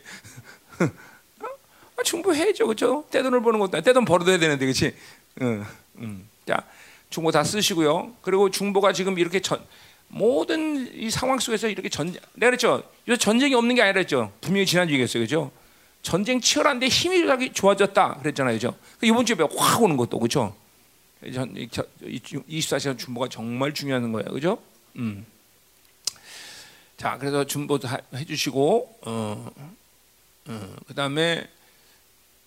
아, 0.79 2.03
중보해야죠, 2.03 2.65
그렇죠? 2.67 3.05
떼돈을 3.09 3.41
버는 3.41 3.59
것도 3.59 3.81
떼돈 3.81 4.05
벌어둬야 4.05 4.37
되는데, 4.37 4.65
그렇지? 4.65 4.95
응. 5.41 5.65
음. 5.97 6.29
자, 6.45 6.63
중보 7.09 7.31
다 7.31 7.43
쓰시고요. 7.43 8.15
그리고 8.21 8.49
중보가 8.51 8.93
지금 8.93 9.17
이렇게 9.17 9.39
전, 9.39 9.63
모든 10.07 10.93
이 10.95 11.09
상황 11.09 11.39
속에서 11.39 11.67
이렇게 11.67 11.89
전, 11.89 12.11
내가 12.33 12.51
그랬죠. 12.51 12.83
요 13.07 13.17
전쟁이 13.17 13.55
없는 13.55 13.75
게 13.75 13.81
아니라 13.81 13.99
했죠. 13.99 14.31
분명히 14.41 14.65
지난주에 14.65 14.93
얘기했어요. 14.95 15.23
그죠? 15.23 15.51
전쟁 16.01 16.39
치열한데 16.39 16.87
힘이 16.87 17.51
좋아졌다. 17.53 18.19
그랬잖아요. 18.19 18.55
그죠? 18.55 18.75
그 18.99 19.05
이번 19.05 19.25
주에 19.25 19.35
확 19.57 19.81
오는 19.81 19.97
것도. 19.97 20.19
그죠? 20.19 20.55
24시간 21.23 22.97
중보가 22.97 23.27
정말 23.29 23.73
중요한 23.73 24.11
거예요. 24.11 24.31
그죠? 24.31 24.59
음. 24.95 25.25
자, 26.95 27.17
그래서 27.17 27.45
중보도 27.45 27.87
해주시고, 28.15 28.99
어, 29.01 29.51
어, 30.47 30.75
그 30.87 30.93
다음에, 30.95 31.47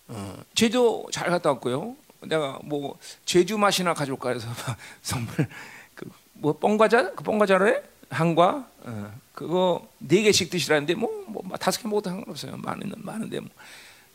어, 0.08 0.42
제주 0.54 1.06
잘 1.12 1.30
갔다 1.30 1.50
왔고요. 1.50 1.96
내가 2.22 2.58
뭐 2.62 2.98
제주 3.24 3.56
맛이나 3.56 3.94
가져올까 3.94 4.30
해서 4.30 4.48
선물 5.02 5.48
그뭐 5.94 6.58
뻥과자 6.58 7.12
그 7.12 7.24
뻥과자래 7.24 7.82
한과 8.10 8.68
어, 8.82 9.20
그거 9.32 9.88
네 9.98 10.22
개씩 10.22 10.50
드시라는데 10.50 10.94
뭐, 10.94 11.24
뭐 11.28 11.56
다섯 11.56 11.80
개 11.80 11.88
먹어도 11.88 12.10
상관없어요 12.10 12.56
많은 12.58 12.92
많은데 12.98 13.40
뭐 13.40 13.48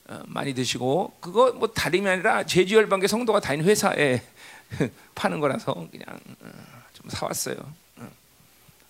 어, 0.07 0.21
많이 0.27 0.53
드시고 0.53 1.15
그거 1.19 1.51
뭐 1.53 1.67
다름이 1.69 2.07
아니라 2.07 2.45
제주 2.45 2.75
열방계 2.75 3.07
성도가 3.07 3.39
다니는 3.39 3.65
회사에 3.65 4.21
파는 5.15 5.39
거라서 5.39 5.73
그냥 5.91 6.19
어, 6.41 6.49
좀 6.93 7.09
사왔어요. 7.09 7.55
어. 7.97 8.09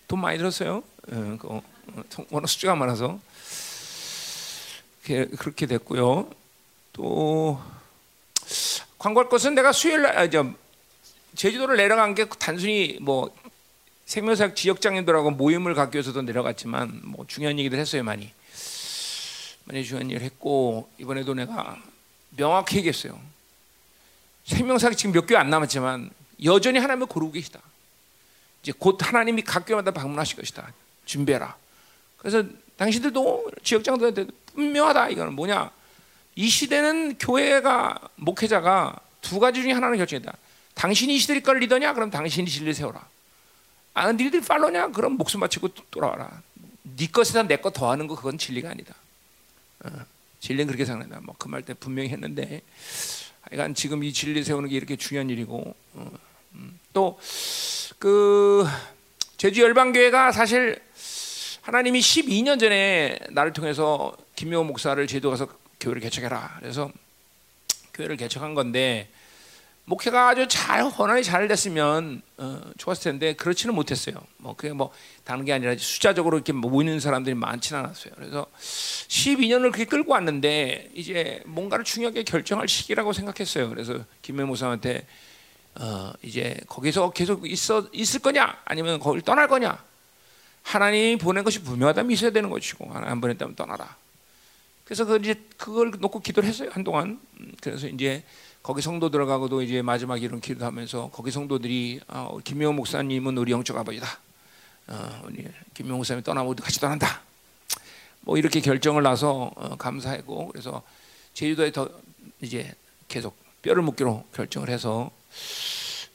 돈 0.08 0.20
많이 0.20 0.38
들었어요. 0.38 0.84
어, 1.12 1.38
그, 1.40 1.48
어, 1.48 1.62
워낙 2.32 2.48
숫자가 2.48 2.76
많아서 2.76 3.20
그렇게, 5.04 5.68
됐고요. 5.68 6.30
또 6.92 7.62
광고할 8.98 9.30
것은 9.30 9.54
내가 9.54 9.72
수요일 9.72 10.02
날 10.02 10.18
아, 10.18 10.30
저, 10.30 10.50
제주도를 11.36 11.78
내려간 11.78 12.16
게 12.16 12.28
단순히 12.40 12.98
뭐 13.02 13.36
생명사역 14.06 14.56
지역장님들하고 14.56 15.32
모임을 15.32 15.74
갖기 15.74 15.96
위해서도 15.96 16.22
내려갔지만 16.22 17.02
뭐 17.04 17.26
중요한 17.28 17.58
얘기들 17.60 17.80
했어요 17.80 18.04
많이. 18.04 18.32
많이 19.66 19.84
중요한 19.84 20.10
일을 20.12 20.22
했고 20.22 20.88
이번에도 21.00 21.34
내가 21.34 21.82
명확히 22.38 22.78
얘기했어요. 22.78 23.20
생명사역 24.46 24.96
지금 24.96 25.12
몇 25.12 25.26
교회 25.26 25.40
안 25.40 25.50
남았지만 25.50 26.12
여전히 26.44 26.78
하나님을 26.78 27.08
고르고 27.08 27.32
계시다. 27.32 27.60
이제 28.62 28.72
곧 28.78 28.98
하나님이 29.02 29.42
각 29.42 29.66
교회마다 29.66 29.92
방문하실 29.92 30.38
것이다. 30.38 30.72
준비해라. 31.06 31.56
그래서 32.18 32.44
당신들도 32.78 33.52
지역장들한테 33.64 34.28
분명하다. 34.54 35.10
이거는 35.10 35.34
뭐냐? 35.34 35.72
이 36.36 36.48
시대는 36.48 37.18
교회가 37.18 37.98
목회자가 38.18 39.00
두 39.22 39.40
가지 39.40 39.62
중에 39.62 39.72
하나는 39.72 39.98
결정이다. 39.98 40.32
당신이 40.76 41.16
이 41.16 41.20
시대를 41.20 41.42
이끌 41.42 41.58
리더냐? 41.60 41.94
그럼 41.94 42.12
당신이 42.12 42.48
진리를 42.48 42.74
세워라 42.76 43.08
아, 43.96 44.12
니들 44.12 44.42
팔로냐? 44.42 44.90
그럼 44.92 45.14
목숨 45.14 45.40
바치고 45.40 45.70
돌아와라. 45.90 46.42
네 46.84 47.08
것에다 47.08 47.44
내 47.44 47.58
것 47.58 47.72
더하는 47.74 48.08
거 48.08 48.16
그건 48.16 48.38
진리가 48.38 48.70
아니다. 48.70 48.94
어, 49.84 49.90
진리는 50.40 50.68
그렇게 50.68 50.86
생각한다. 50.86 51.22
뭐 51.22 51.36
그 51.40 51.48
말 51.50 51.64
때 51.64 51.74
분명히 51.74 52.10
했는데, 52.10 52.62
하여간 53.42 53.74
지금 53.74 54.04
이 54.04 54.12
진리 54.14 54.44
세우는 54.44 54.70
게 54.70 54.76
이렇게 54.76 54.96
중요한 54.98 55.30
일이고, 55.30 55.74
어, 55.94 56.12
음, 56.56 56.80
또그 56.94 58.68
제주 59.38 59.62
열방교회가 59.62 60.32
사실 60.34 60.82
하나님이 61.62 62.00
12년 62.00 62.60
전에 62.60 63.18
나를 63.32 63.54
통해서 63.54 64.16
김명호 64.36 64.66
목사를 64.66 65.06
제도 65.08 65.30
가서 65.32 65.48
교회를 65.80 66.02
개척해라. 66.02 66.58
그래서 66.60 66.92
교회를 67.94 68.18
개척한 68.18 68.54
건데 68.56 69.10
목회가 69.86 70.30
아주 70.30 70.48
잘 70.48 70.84
헌안이 70.84 71.24
잘 71.24 71.48
됐으면 71.48 72.22
어, 72.38 72.62
좋았을 72.78 73.12
텐데 73.12 73.34
그렇지는 73.34 73.76
못했어요. 73.76 74.16
뭐 74.38 74.56
그게 74.56 74.74
뭐 74.74 74.92
다른 75.24 75.46
게 75.46 75.54
아니라 75.54 75.76
숫자적으로 75.78 76.38
이렇게 76.38 76.54
모이는 76.54 77.00
사람들이 77.00 77.36
많지는 77.36 77.82
않았어요. 77.84 78.14
그래서 78.16 78.48
12년을 78.60 79.72
그렇게 79.72 79.86
끌고 79.86 80.12
왔는데 80.12 80.90
이제 80.96 81.42
뭔가를 81.46 81.86
중요하게 81.86 82.24
결정할 82.24 82.68
시기라고 82.68 83.14
생각했어요. 83.14 83.70
그래서 83.70 84.04
김명무사한테 84.24 85.06
어, 85.76 86.14
이제 86.24 86.60
거기서 86.68 87.12
계속 87.12 87.48
있어 87.50 87.88
있을 87.94 88.22
거냐 88.22 88.62
아니면 88.66 89.00
거길 89.00 89.22
떠날 89.22 89.48
거냐 89.48 89.84
하나님이 90.64 91.18
보낸 91.18 91.44
것이 91.44 91.62
분명하다면 91.62 92.12
있어야 92.12 92.32
되는 92.32 92.50
것이고 92.50 92.92
안 92.92 93.22
보냈다면 93.22 93.56
떠나라. 93.56 93.96
그래서 94.84 95.06
그 95.06 95.18
이제 95.18 95.36
그걸 95.58 95.92
놓고 96.00 96.22
기도를 96.22 96.50
했어요 96.50 96.70
한동안. 96.72 97.20
음, 97.40 97.52
그래서 97.62 97.88
이제 97.88 98.24
거기 98.66 98.82
성도 98.82 99.12
들어가고도 99.12 99.62
이제 99.62 99.84
마지막 99.84 100.24
이런 100.24 100.42
기도하면서 100.42 101.12
거기 101.14 101.30
성도들이 101.30 102.00
어, 102.08 102.40
김명호 102.44 102.74
목사님은 102.74 103.38
우리 103.38 103.52
영적 103.52 103.78
아버지다. 103.78 104.08
어, 104.88 105.22
우리 105.24 105.48
김명호 105.76 105.98
목사님 105.98 106.24
떠나면 106.24 106.50
우리 106.50 106.64
같이 106.64 106.80
떠난다. 106.80 107.22
뭐 108.22 108.40
이렇게 108.40 108.62
결정을 108.62 109.04
나서 109.04 109.52
어, 109.56 109.76
감사하고 109.76 110.48
그래서 110.48 110.82
제주도에 111.36 111.72
더 111.72 111.88
이제 112.42 112.74
계속 113.08 113.38
뼈를 113.62 113.84
묻기로 113.84 114.26
결정을 114.34 114.70
해서 114.70 115.12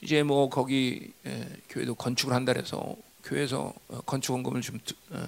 이제 0.01 0.21
뭐 0.21 0.49
거기 0.49 1.13
에, 1.25 1.47
교회도 1.69 1.95
건축을 1.95 2.33
한다 2.33 2.51
그래서 2.51 2.97
교회에서 3.23 3.73
어, 3.87 4.01
건축 4.05 4.33
원금을 4.33 4.59
좀 4.59 4.77
어, 5.11 5.25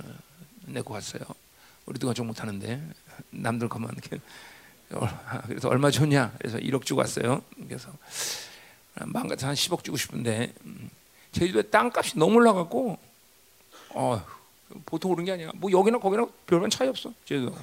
내고 0.66 0.94
왔어요. 0.94 1.22
우리도 1.86 2.06
건축 2.06 2.26
못 2.26 2.42
하는데 2.42 2.84
남들 3.30 3.70
것만 3.70 3.92
이렇게 3.94 4.20
그래서 5.48 5.70
얼마 5.70 5.90
줬냐? 5.92 6.34
그래서 6.38 6.58
1억 6.58 6.86
주고 6.86 7.00
왔어요. 7.02 7.42
그래서 7.68 7.92
마음 9.06 9.28
같아 9.28 9.48
한 9.48 9.56
10억 9.56 9.84
주고 9.84 9.98
싶은데 9.98 10.54
음, 10.66 10.90
제주도에 11.32 11.64
땅값이 11.64 12.18
너무 12.20 12.36
올라갔고 12.36 12.98
어, 13.90 14.26
보통 14.86 15.12
오른 15.12 15.26
게 15.26 15.32
아니야. 15.32 15.52
뭐 15.56 15.72
여기나 15.72 16.00
거기나 16.00 16.26
별반 16.46 16.70
차이 16.70 16.88
없어. 16.88 17.12
제주도. 17.26 17.56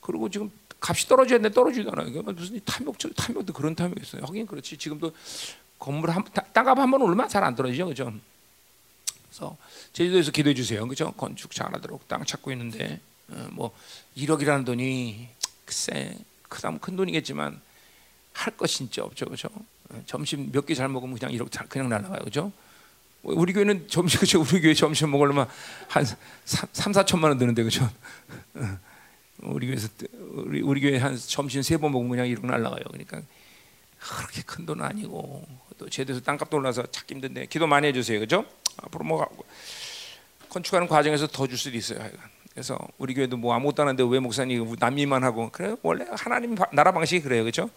그리고 0.00 0.28
지금 0.28 0.50
값이 0.80 1.08
떨어져야 1.08 1.38
되는데 1.38 1.54
떨어지도 1.54 1.90
않아. 1.92 2.02
이게 2.04 2.20
무슨 2.20 2.60
탐욕, 2.64 2.96
탐욕도 3.16 3.52
그런 3.52 3.74
탐욕이 3.74 4.00
있어요. 4.02 4.22
하긴 4.26 4.46
그렇지. 4.46 4.76
지금도 4.76 5.12
건물 5.78 6.10
한 6.10 6.24
땅값 6.52 6.78
한번 6.78 7.02
오르면 7.02 7.28
잘 7.28 7.42
안 7.44 7.54
떨어지죠, 7.54 7.86
그죠? 7.86 8.12
그래서 9.28 9.56
제주도에서 9.92 10.30
기도해 10.30 10.54
주세요, 10.54 10.86
그죠? 10.86 11.12
건축 11.12 11.50
잘하도록 11.50 12.08
땅 12.08 12.24
찾고 12.24 12.52
있는데 12.52 13.00
어, 13.28 13.48
뭐 13.52 13.74
1억이라는 14.16 14.64
돈이 14.64 15.28
글쎄 15.66 16.16
그다음 16.48 16.78
큰 16.78 16.96
돈이겠지만 16.96 17.60
할 18.32 18.56
것 18.56 18.66
진짜 18.68 19.02
없죠, 19.02 19.24
그렇죠? 19.26 19.48
점심 20.06 20.50
몇 20.52 20.66
개 20.66 20.74
잘 20.74 20.88
먹으면 20.88 21.16
그냥 21.18 21.32
이렇게 21.32 21.58
그냥 21.68 21.88
날아가요, 21.88 22.20
그렇죠? 22.20 22.52
우리 23.22 23.52
교회는 23.52 23.88
점심 23.88 24.20
그죠? 24.20 24.40
우리 24.40 24.60
교회 24.60 24.74
점심 24.74 25.10
먹으려면 25.10 25.48
한 25.88 26.04
3, 26.04 26.68
3 26.72 26.92
4천만 26.92 27.24
원 27.24 27.38
드는데 27.38 27.62
그죠? 27.64 27.88
우리 29.40 29.66
교회에서 29.66 29.88
우리, 30.34 30.60
우리 30.62 30.80
교회 30.80 30.98
한 30.98 31.16
점심 31.16 31.62
세 31.62 31.76
번 31.78 31.92
먹으면 31.92 32.10
그냥 32.10 32.26
이렇게 32.28 32.46
날아가요. 32.46 32.84
그러니까 32.88 33.22
그렇게 33.98 34.42
큰 34.42 34.66
돈은 34.66 34.84
아니고 34.84 35.46
또 35.78 35.88
제대로 35.88 36.20
땅값도 36.20 36.56
올라서 36.56 36.86
찾기 36.86 37.14
힘든데 37.14 37.46
기도 37.46 37.66
많이 37.66 37.88
해주세요, 37.88 38.20
그죠? 38.20 38.44
앞으로 38.76 39.04
뭐 39.04 39.26
건축하는 40.48 40.86
과정에서 40.88 41.26
더 41.26 41.46
줄 41.46 41.58
수도 41.58 41.76
있어요. 41.76 42.00
하여간. 42.00 42.35
그래서 42.56 42.78
우리 42.96 43.12
교회도 43.12 43.36
뭐 43.36 43.52
아무것도 43.52 43.82
안 43.82 43.88
하는데 43.88 44.02
왜 44.10 44.18
목사님 44.18 44.76
남미만 44.78 45.22
하고? 45.22 45.50
그래 45.52 45.76
원래 45.82 46.06
하나님 46.10 46.56
나라 46.72 46.90
방식이 46.90 47.20
그래요. 47.20 47.44
그죠 47.44 47.68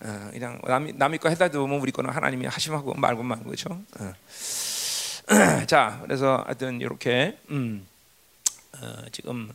어, 0.00 0.28
그냥 0.32 0.60
남이 0.64 0.94
남이 0.96 1.18
거 1.18 1.28
해다 1.28 1.48
보면 1.48 1.78
우리 1.78 1.92
거는 1.92 2.10
하나님이 2.10 2.46
하심하고 2.46 2.94
말고만 2.94 3.44
그죠. 3.44 3.80
어. 4.00 4.12
자 5.68 6.00
그래서 6.02 6.42
하여튼 6.46 6.80
이렇게 6.80 7.38
음, 7.50 7.86
어, 8.82 9.04
지금 9.12 9.52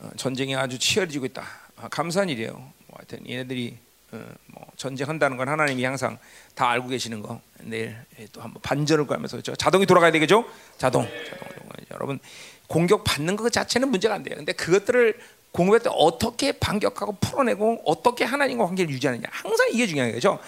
어, 0.00 0.10
전쟁이 0.16 0.54
아주 0.54 0.78
치열해지고 0.78 1.24
있다. 1.24 1.44
아, 1.78 1.88
감사한 1.88 2.28
일이에요. 2.28 2.52
뭐 2.52 2.98
하여튼 2.98 3.26
얘네들이 3.26 3.78
어, 4.12 4.22
뭐 4.48 4.66
전쟁한다는 4.76 5.38
건 5.38 5.48
하나님이 5.48 5.82
항상 5.82 6.18
다 6.54 6.68
알고 6.68 6.88
계시는 6.88 7.22
거. 7.22 7.40
내일 7.60 7.96
또 8.32 8.42
한번 8.42 8.60
반전을 8.60 9.06
가면서 9.06 9.40
자동이 9.40 9.86
돌아가야 9.86 10.12
되겠죠? 10.12 10.44
자동 10.76 11.04
자동. 11.06 11.58
여러분 11.98 12.20
공격 12.68 13.02
받는 13.02 13.36
것 13.36 13.50
자체는 13.50 13.88
문제가 13.88 14.14
안 14.14 14.22
돼요. 14.22 14.36
근데 14.36 14.52
그것들을 14.52 15.18
공격할 15.50 15.80
때 15.80 15.90
어떻게 15.92 16.52
반격하고 16.52 17.16
풀어내고 17.20 17.82
어떻게 17.84 18.24
하나님과 18.24 18.66
관계를 18.66 18.92
유지하느냐 18.92 19.24
항상 19.30 19.66
이게 19.72 19.86
중요한 19.86 20.12
거죠. 20.12 20.38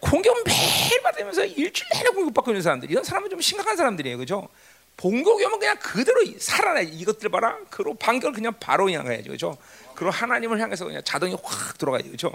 공격 0.00 0.42
매일 0.44 1.02
받으면서 1.02 1.44
일주일 1.44 1.88
내내 1.92 2.10
공격받고 2.10 2.50
있는 2.50 2.62
사람들 2.62 2.90
이런 2.90 3.04
사람은 3.04 3.30
좀 3.30 3.40
심각한 3.40 3.76
사람들이에요, 3.76 4.18
그죠? 4.18 4.48
공격이 4.98 5.44
오면 5.44 5.58
그냥 5.58 5.76
그대로 5.78 6.20
살아나 6.38 6.80
이것들 6.80 7.28
봐라. 7.28 7.56
그로 7.70 7.94
반격을 7.94 8.34
그냥 8.34 8.52
바로 8.60 8.84
그냥 8.84 9.04
가야죠, 9.04 9.30
그죠? 9.30 9.56
그리고 9.94 10.10
하나님을 10.10 10.60
향해서 10.60 10.84
그냥 10.84 11.02
자동이 11.04 11.36
확 11.42 11.78
들어가야죠, 11.78 12.10
그죠? 12.10 12.32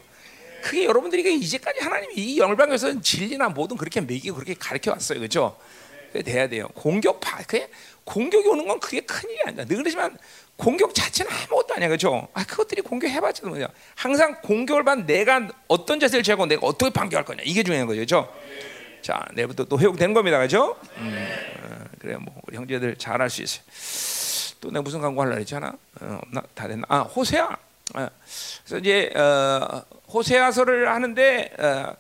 그게 0.64 0.86
여러분들이 0.86 1.36
이제까지 1.40 1.80
하나님이 1.80 2.16
이 2.16 2.40
열방에서 2.40 3.00
진리나 3.02 3.50
뭐든 3.50 3.78
그렇게 3.78 4.02
매기고 4.02 4.36
그렇게 4.36 4.54
가르쳐 4.54 4.92
왔어요, 4.92 5.20
그죠? 5.20 5.58
돼야 6.26 6.48
돼요. 6.48 6.68
공격 6.74 7.20
파, 7.20 7.38
그게 7.44 7.70
공격이 8.08 8.48
오는 8.48 8.66
건 8.66 8.80
그게 8.80 9.02
큰 9.02 9.30
일이 9.30 9.40
아니다. 9.46 9.66
늘 9.66 9.78
그러지만 9.78 10.18
공격 10.56 10.96
자체는 10.96 11.30
아무것도 11.30 11.76
아니야, 11.76 11.90
그렇죠? 11.90 12.28
아 12.34 12.44
그것들이 12.46 12.82
공격해봤자 12.82 13.46
뭐냐. 13.46 13.68
항상 13.96 14.42
공격을 14.42 14.86
받 14.86 15.00
내가 15.06 15.48
어떤 15.68 16.00
자세를 16.00 16.24
취하고 16.24 16.46
내가 16.46 16.66
어떻게 16.66 16.90
반격할 16.90 17.26
거냐 17.26 17.44
이게 17.46 17.64
중요한 17.64 17.86
거죠, 17.86 17.98
그렇죠? 17.98 18.34
자, 19.02 19.26
내일부터 19.34 19.66
또 19.66 19.78
회복된 19.78 20.14
겁니다, 20.14 20.38
그렇죠? 20.38 20.78
음, 20.98 21.28
어, 21.64 21.86
그래, 22.00 22.16
뭐 22.16 22.34
우리 22.48 22.58
형제들 22.58 22.96
잘할 22.96 23.30
수 23.30 23.44
있어요. 23.44 24.58
또 24.62 24.70
내가 24.70 24.82
무슨 24.82 25.02
광고 25.02 25.22
하려 25.22 25.36
했잖아. 25.36 25.74
어, 26.02 26.20
없나? 26.24 26.42
다 26.56 26.68
됐나? 26.68 26.86
아, 26.90 27.00
호세아. 27.02 27.46
어, 27.96 28.08
그래서 28.64 28.78
이제 28.80 29.12
어, 29.16 29.84
호세아서를 30.14 30.90
하는데 30.90 31.52
어, 31.60 31.94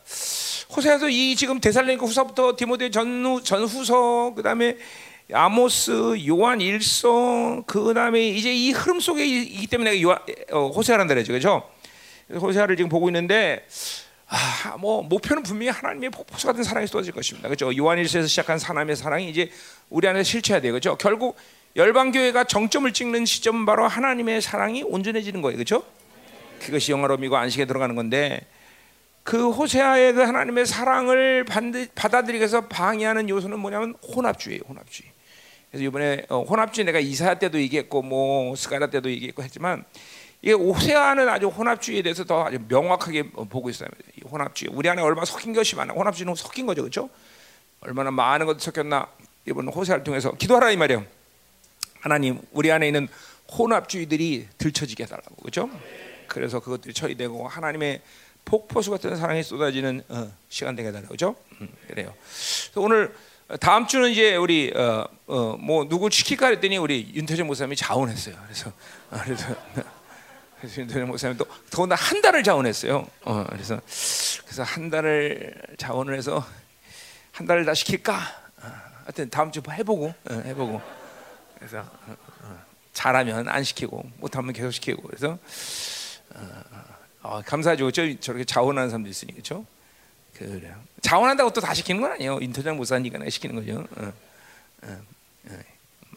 호세아서 0.75 1.09
이 1.09 1.35
지금 1.35 1.59
데살로니가 1.59 2.05
후서부터 2.05 2.55
디모데 2.57 2.91
전후 2.91 3.43
전후서 3.43 4.33
그다음에 4.35 4.77
아모스, 5.33 6.25
요한 6.27 6.61
일서, 6.61 7.63
그 7.67 7.93
다음에 7.93 8.27
이제 8.29 8.53
이 8.53 8.71
흐름 8.71 8.99
속에 8.99 9.25
있기 9.25 9.67
때문에 9.67 10.01
어, 10.51 10.67
호세아란다 10.69 11.13
그러죠, 11.13 11.33
그렇죠? 11.33 11.69
호세아를 12.33 12.77
지금 12.77 12.89
보고 12.89 13.09
있는데, 13.09 13.65
아, 14.27 14.77
뭐 14.77 15.03
목표는 15.03 15.43
분명히 15.43 15.69
하나님의 15.69 16.11
폭포수 16.11 16.47
같은 16.47 16.63
사랑이 16.63 16.87
쏟아질 16.87 17.13
것입니다, 17.13 17.49
그렇죠? 17.49 17.75
요한 17.77 17.97
일서에서 17.97 18.27
시작한 18.27 18.59
하나님의 18.59 18.95
사랑이 18.95 19.29
이제 19.29 19.51
우리 19.89 20.07
안에 20.07 20.23
실체해야 20.23 20.61
돼요, 20.61 20.71
그렇죠? 20.71 20.97
결국 20.97 21.37
열방 21.75 22.11
교회가 22.11 22.45
정점을 22.45 22.91
찍는 22.93 23.25
시점은 23.25 23.65
바로 23.65 23.87
하나님의 23.87 24.41
사랑이 24.41 24.83
온전해지는 24.83 25.41
거예요, 25.41 25.57
그렇죠? 25.57 25.83
그것이 26.59 26.91
영화로움이고 26.91 27.35
안식에 27.37 27.65
들어가는 27.65 27.95
건데 27.95 28.41
그 29.23 29.51
호세아의 29.51 30.13
그 30.13 30.21
하나님의 30.21 30.65
사랑을 30.65 31.45
받아들이기 31.95 32.39
위해서 32.39 32.61
방해하는 32.67 33.27
요소는 33.27 33.59
뭐냐면 33.59 33.93
혼합주의예요. 34.01 34.61
혼합주의. 34.67 35.16
그래서 35.69 35.83
이번에 35.83 36.25
어, 36.29 36.43
혼합주의 36.43 36.85
내가 36.85 36.99
이사야 36.99 37.35
때도 37.35 37.59
얘기했고 37.59 38.01
뭐 38.01 38.55
스가랴 38.55 38.89
때도 38.89 39.09
얘기했고 39.11 39.43
했지만 39.43 39.83
이게 40.41 40.53
호세아는 40.53 41.27
아주 41.27 41.47
혼합주의에 41.47 42.03
대해서 42.03 42.23
더 42.23 42.45
아주 42.45 42.59
명확하게 42.67 43.31
보고 43.31 43.69
있어요. 43.69 43.89
혼합주의. 44.29 44.69
우리 44.73 44.87
안에 44.89 45.01
얼마나 45.01 45.25
섞인 45.25 45.53
것이 45.53 45.75
많아. 45.75 45.93
혼합주의는 45.93 46.35
섞인 46.35 46.65
거죠, 46.65 46.81
그렇죠? 46.81 47.09
얼마나 47.81 48.11
많은 48.11 48.45
것이 48.45 48.63
섞였나. 48.63 49.07
이번 49.45 49.67
호세아를 49.69 50.03
통해서 50.03 50.31
기도하라 50.33 50.71
이 50.71 50.77
말이에요. 50.77 51.05
하나님, 52.01 52.39
우리 52.51 52.71
안에 52.71 52.87
있는 52.87 53.07
혼합주의들이 53.57 54.47
들춰지게 54.57 55.05
해달라고, 55.05 55.35
그렇죠? 55.37 55.69
그래서 56.27 56.59
그것들이 56.59 56.93
처리되고 56.93 57.47
하나님의 57.47 58.01
폭포수 58.45 58.91
같은 58.91 59.15
사랑이 59.15 59.43
쏟아지는 59.43 60.03
어, 60.09 60.31
시간 60.49 60.75
되게 60.75 60.89
해달라고, 60.89 61.07
그렇죠? 61.07 61.35
음, 61.61 61.69
그래요. 61.87 62.13
오늘 62.75 63.15
다음 63.61 63.87
주는 63.87 64.09
이제 64.09 64.35
우리 64.35 64.73
어, 64.75 65.07
어, 65.27 65.55
뭐 65.57 65.87
누구 65.87 66.09
시킬까 66.09 66.47
했더니 66.47 66.77
우리 66.77 67.09
윤태정 67.13 67.47
목사님이 67.47 67.77
자원했어요. 67.77 68.35
그래서 68.43 68.69
어, 69.09 69.19
그래서 69.23 69.55
그래서 70.59 70.81
윤태정 70.81 71.07
목사님도 71.07 71.45
더군다나 71.71 72.01
한 72.01 72.21
달을 72.21 72.43
자원했어요. 72.43 73.07
어, 73.23 73.45
그래서 73.49 73.79
그래서 74.43 74.63
한 74.63 74.89
달을 74.89 75.55
자원을 75.77 76.17
해서 76.17 76.45
한 77.31 77.47
달을 77.47 77.63
다 77.63 77.73
시킬까? 77.73 78.17
어, 78.63 78.71
하여튼 79.03 79.29
다음 79.29 79.49
주 79.49 79.61
해보고 79.69 80.07
어, 80.07 80.33
해보고 80.33 80.81
그래서 81.55 81.79
어, 81.79 82.15
어, 82.41 82.61
잘하면 82.91 83.47
안 83.47 83.63
시키고 83.63 84.11
못하면 84.17 84.51
계속 84.51 84.71
시키고 84.71 85.03
그래서 85.03 85.37
어, 86.35 86.63
어, 87.21 87.41
감사하죠. 87.45 87.91
저, 87.91 88.19
저렇게 88.19 88.43
자원하는 88.43 88.89
사람도 88.89 89.09
있으니 89.09 89.31
그렇죠? 89.31 89.65
그래요. 90.37 90.83
자원한다고 91.01 91.51
또 91.51 91.61
다 91.61 91.73
시키는 91.73 92.01
건 92.01 92.11
아니에요. 92.13 92.39
인터장 92.39 92.77
못사니까 92.77 93.17
내가 93.17 93.29
시키는 93.29 93.55
거죠. 93.55 93.87
어, 93.95 94.13
어, 94.83 94.87
어, 95.49 95.59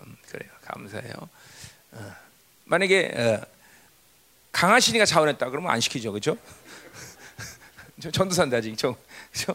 음, 0.03 0.17
그래요. 0.29 0.51
감사해요. 0.63 1.13
어. 1.93 2.13
만약에 2.65 3.13
어, 3.17 3.47
강하신이가 4.53 5.05
자원했다 5.07 5.49
그러면 5.51 5.71
안 5.71 5.81
시키죠, 5.81 6.13
그렇죠? 6.13 6.37
전도사인데 8.13 8.57
아직 8.57 8.77
저, 8.79 8.97
저, 9.33 9.55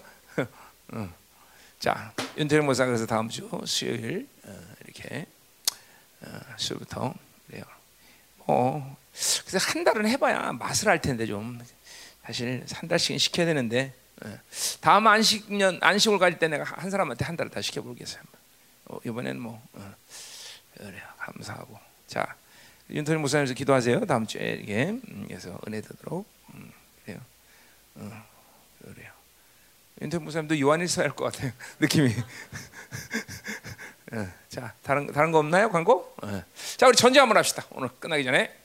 어. 0.90 1.10
자 1.80 2.14
윤태령 2.38 2.66
모사 2.66 2.86
그래서 2.86 3.06
다음 3.06 3.28
주 3.30 3.50
수요일 3.66 4.28
어, 4.44 4.62
이렇게 4.84 5.26
수요부터 6.58 7.14
그래요. 7.48 7.64
어, 8.40 8.98
그래서 9.48 9.72
한 9.72 9.84
달은 9.84 10.08
해봐야 10.08 10.54
맛을 10.54 10.90
알 10.90 11.02
텐데 11.02 11.26
좀 11.26 11.60
사실 12.24 12.66
한 12.74 12.88
달씩은 12.90 13.18
시켜야 13.20 13.46
되는데. 13.46 13.94
예. 14.26 14.40
다음 14.82 15.08
안식년 15.08 15.80
안식을 15.82 16.20
갈때 16.20 16.48
내가 16.48 16.64
한 16.64 16.90
사람한테 16.90 17.26
한 17.26 17.36
달을 17.36 17.52
다 17.52 17.62
시켜 17.62 17.82
보겠어요. 17.82 18.22
어, 18.86 19.00
이번에는 19.06 19.40
뭐 19.42 19.62
어, 19.74 19.94
그래요. 20.78 21.02
감사하고 21.18 21.78
자 22.08 22.36
윤토니 22.90 23.20
목사님께서 23.20 23.54
기도하세요. 23.56 24.06
다음 24.06 24.26
주에 24.28 24.60
이게 24.62 24.86
음, 24.86 25.26
그래서 25.28 25.60
은혜 25.68 25.82
되도록 25.82 26.26
음, 26.54 26.72
그래요. 27.04 27.20
어, 27.96 28.24
그래요. 28.84 29.12
윤토니 30.02 30.24
목사님도 30.24 30.60
요한일서 30.60 31.02
할 31.02 31.10
것 31.12 31.34
같아요. 31.34 31.52
느낌이. 31.80 32.14
어, 34.14 34.28
자 34.50 34.74
다른 34.84 35.12
다른 35.12 35.32
거 35.32 35.40
없나요? 35.40 35.70
광고? 35.70 36.14
어. 36.22 36.44
자 36.78 36.88
우리 36.88 36.96
전제 36.96 37.20
한번 37.20 37.38
합시다. 37.38 37.66
오늘 37.72 37.90
끝나기 38.00 38.24
전에. 38.24 38.56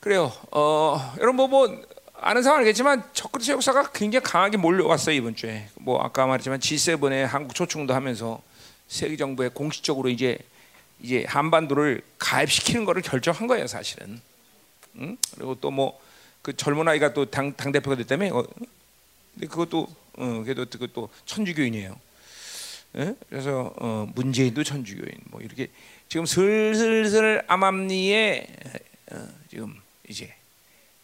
그래요. 0.00 0.32
어, 0.52 1.14
여러분 1.18 1.36
뭐, 1.36 1.48
뭐 1.48 1.82
아는 2.20 2.42
사람 2.42 2.60
알겠지만 2.60 3.04
적그리스 3.12 3.50
역사가 3.52 3.90
굉장히 3.92 4.22
강하게 4.24 4.56
몰려왔어요 4.56 5.14
이번 5.14 5.36
주에. 5.36 5.68
뭐 5.74 6.00
아까 6.02 6.26
말했지만 6.26 6.60
G7에 6.60 7.22
한국 7.24 7.54
초청도 7.54 7.94
하면서 7.94 8.42
세계 8.88 9.16
정부에 9.16 9.48
공식적으로 9.48 10.08
이제 10.08 10.38
이제 11.00 11.24
한반도를 11.28 12.02
가입시키는 12.18 12.84
것을 12.84 13.02
결정한 13.02 13.46
거예요 13.46 13.66
사실은. 13.66 14.20
응? 14.98 15.16
그리고 15.34 15.54
또 15.56 15.70
뭐 15.70 15.94
그 16.46 16.56
젊은 16.56 16.86
아이가 16.86 17.12
또 17.12 17.26
당 17.26 17.52
당 17.56 17.72
대표가 17.72 17.96
됐다며. 17.96 18.28
어, 18.32 18.46
근데 19.34 19.48
그것도 19.48 19.88
어, 20.14 20.42
그래도 20.44 20.64
그것도 20.64 21.10
천주교인이에요. 21.26 21.98
예? 22.98 23.14
그래서 23.28 23.74
어, 23.78 24.08
문재인도 24.14 24.62
천주교인. 24.62 25.10
뭐 25.24 25.40
이렇게 25.40 25.66
지금 26.08 26.24
슬슬슬 26.24 27.42
암암리에 27.48 28.46
어, 29.10 29.28
지금 29.50 29.74
이제 30.08 30.32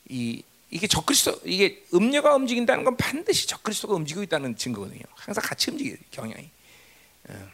이 0.08 0.44
이게 0.72 0.86
적그리스도 0.86 1.42
이게 1.44 1.84
음료가 1.92 2.34
움직인다는 2.34 2.84
건 2.84 2.96
반드시 2.96 3.46
적그리스도가 3.46 3.94
움직이고 3.94 4.22
있다는 4.22 4.56
증거거든요. 4.56 5.02
항상 5.14 5.44
같이 5.44 5.70
움직여요 5.70 5.96
경향이. 6.10 6.50
어. 7.28 7.50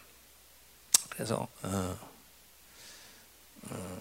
그래서 1.10 1.48
어, 1.62 1.98
어, 3.70 4.00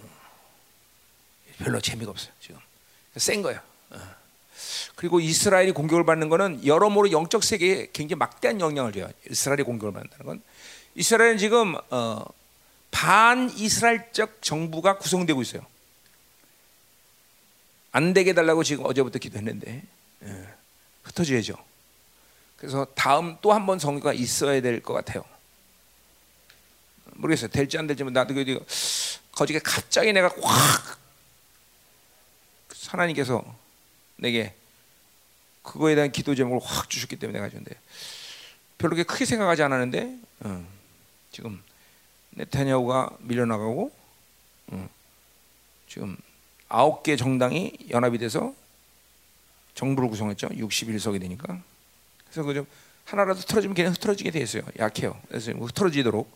별로 1.57 1.81
재미가 1.81 2.11
없어요 2.11 2.31
지금. 2.39 2.59
센 3.15 3.41
거예요. 3.41 3.59
어. 3.89 3.99
그리고 4.95 5.19
이스라엘이 5.19 5.71
공격을 5.71 6.05
받는 6.05 6.29
것은 6.29 6.63
여러모로 6.63 7.11
영적 7.11 7.43
세계에 7.43 7.89
굉장히 7.93 8.19
막대한 8.19 8.61
영향을 8.61 8.93
줘요. 8.93 9.09
이스라엘이 9.31 9.63
공격을 9.63 9.93
받는다는 9.93 10.25
건 10.27 10.43
이스라엘은 10.93 11.39
지금 11.39 11.75
어, 11.89 12.23
반 12.91 13.49
이스라엘적 13.49 14.43
정부가 14.43 14.99
구성되고 14.99 15.41
있어요. 15.41 15.65
안 17.97 18.13
되게 18.13 18.33
달라고 18.33 18.63
지금 18.63 18.85
어제부터 18.85 19.17
기도했는데 19.17 19.81
예, 20.23 20.47
흩어져야죠. 21.01 21.55
그래서 22.55 22.85
다음 22.93 23.37
또 23.41 23.53
한번 23.53 23.79
선거가 23.79 24.13
있어야 24.13 24.61
될 24.61 24.81
것 24.83 24.93
같아요. 24.93 25.25
모르겠어요. 27.15 27.49
될지 27.49 27.75
안 27.79 27.87
될지 27.87 28.03
나도 28.03 28.35
그 28.35 28.63
거지게 29.31 29.57
갑자기 29.59 30.13
내가 30.13 30.29
확 30.43 30.99
하나님께서 32.89 33.43
내게 34.17 34.53
그거에 35.63 35.95
대한 35.95 36.11
기도 36.11 36.35
제목을 36.35 36.59
확 36.63 36.91
주셨기 36.91 37.15
때문에 37.15 37.39
내가 37.39 37.49
주는데 37.49 37.71
별로 38.77 38.93
그렇게 38.93 39.11
크게 39.11 39.25
생각하지 39.25 39.63
않았는데 39.63 40.17
어, 40.41 40.67
지금 41.31 41.63
네타냐후가 42.29 43.17
밀려나가고 43.21 43.91
어, 44.67 44.89
지금 45.89 46.15
아홉 46.69 47.03
개 47.03 47.15
정당이 47.15 47.73
연합이 47.91 48.17
돼서 48.17 48.53
정부를 49.75 50.09
구성했죠. 50.09 50.49
61석이 50.49 51.19
되니까. 51.21 51.59
그래서 52.25 52.43
그 52.43 52.53
좀 52.53 52.65
하나라도 53.05 53.39
틀어지면 53.39 53.73
걔는 53.73 53.91
흐트러지게 53.93 54.31
돼 54.31 54.39
있어요. 54.41 54.63
약해요. 54.79 55.17
그래서 55.29 55.53
흐트러지도록 55.53 56.29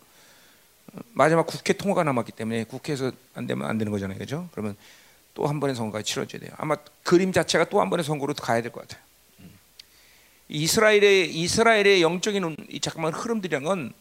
마지막 1.12 1.46
국회 1.46 1.74
통과가 1.74 2.02
남았기 2.04 2.32
때문에 2.32 2.64
국회에서 2.64 3.12
안 3.34 3.46
되면 3.46 3.68
안 3.68 3.76
되는 3.76 3.92
거잖아요. 3.92 4.18
그죠? 4.18 4.48
그러면 4.52 4.74
또 5.34 5.46
한 5.46 5.60
번의 5.60 5.76
선거가 5.76 6.02
치러져야 6.02 6.40
돼요. 6.40 6.50
아마 6.56 6.76
그림 7.02 7.32
자체가 7.32 7.66
또 7.66 7.80
한 7.80 7.90
번의 7.90 8.04
선거로 8.04 8.32
가야 8.34 8.62
될 8.62 8.72
것 8.72 8.86
같아요. 8.86 9.02
이스라엘의 10.48 11.34
이스라엘의 11.34 12.02
영적인 12.02 12.56
이 12.68 12.80
잠깐만 12.80 13.12
흐름들이란 13.12 13.64
건 13.64 13.92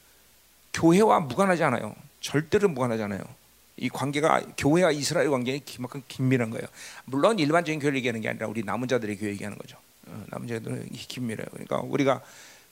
교회와 0.74 1.22
무관하지 1.22 1.64
않아요. 1.64 1.96
절대로 2.20 2.70
무관하지 2.70 3.04
않아요. 3.04 3.22
이 3.78 3.90
관계가 3.90 4.42
교회와 4.58 4.92
이스라엘 4.92 5.30
관계가 5.30 5.64
그만큼 5.76 6.04
긴밀한 6.08 6.50
거예요. 6.50 6.68
물론 7.06 7.40
일반적인 7.40 7.80
교회를 7.80 7.98
얘기하는 7.98 8.22
게 8.22 8.30
아니라 8.30 8.48
우리 8.48 8.64
남은 8.64 8.88
자들의 8.88 9.18
교회 9.18 9.32
얘기하는 9.32 9.58
거죠. 9.58 9.78
어, 10.08 10.24
남은 10.28 10.48
자들은 10.48 10.90
긴밀해요. 10.92 11.48
그러니까 11.52 11.80
우리가 11.80 12.22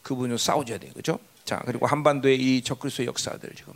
그분을 0.04 0.38
싸워줘야 0.38 0.78
돼요, 0.78 0.92
그렇죠? 0.94 1.20
자 1.46 1.62
그리고 1.66 1.88
한반도의 1.88 2.38
이 2.40 2.62
적그리스도 2.62 3.06
역사들 3.06 3.52
지금 3.56 3.74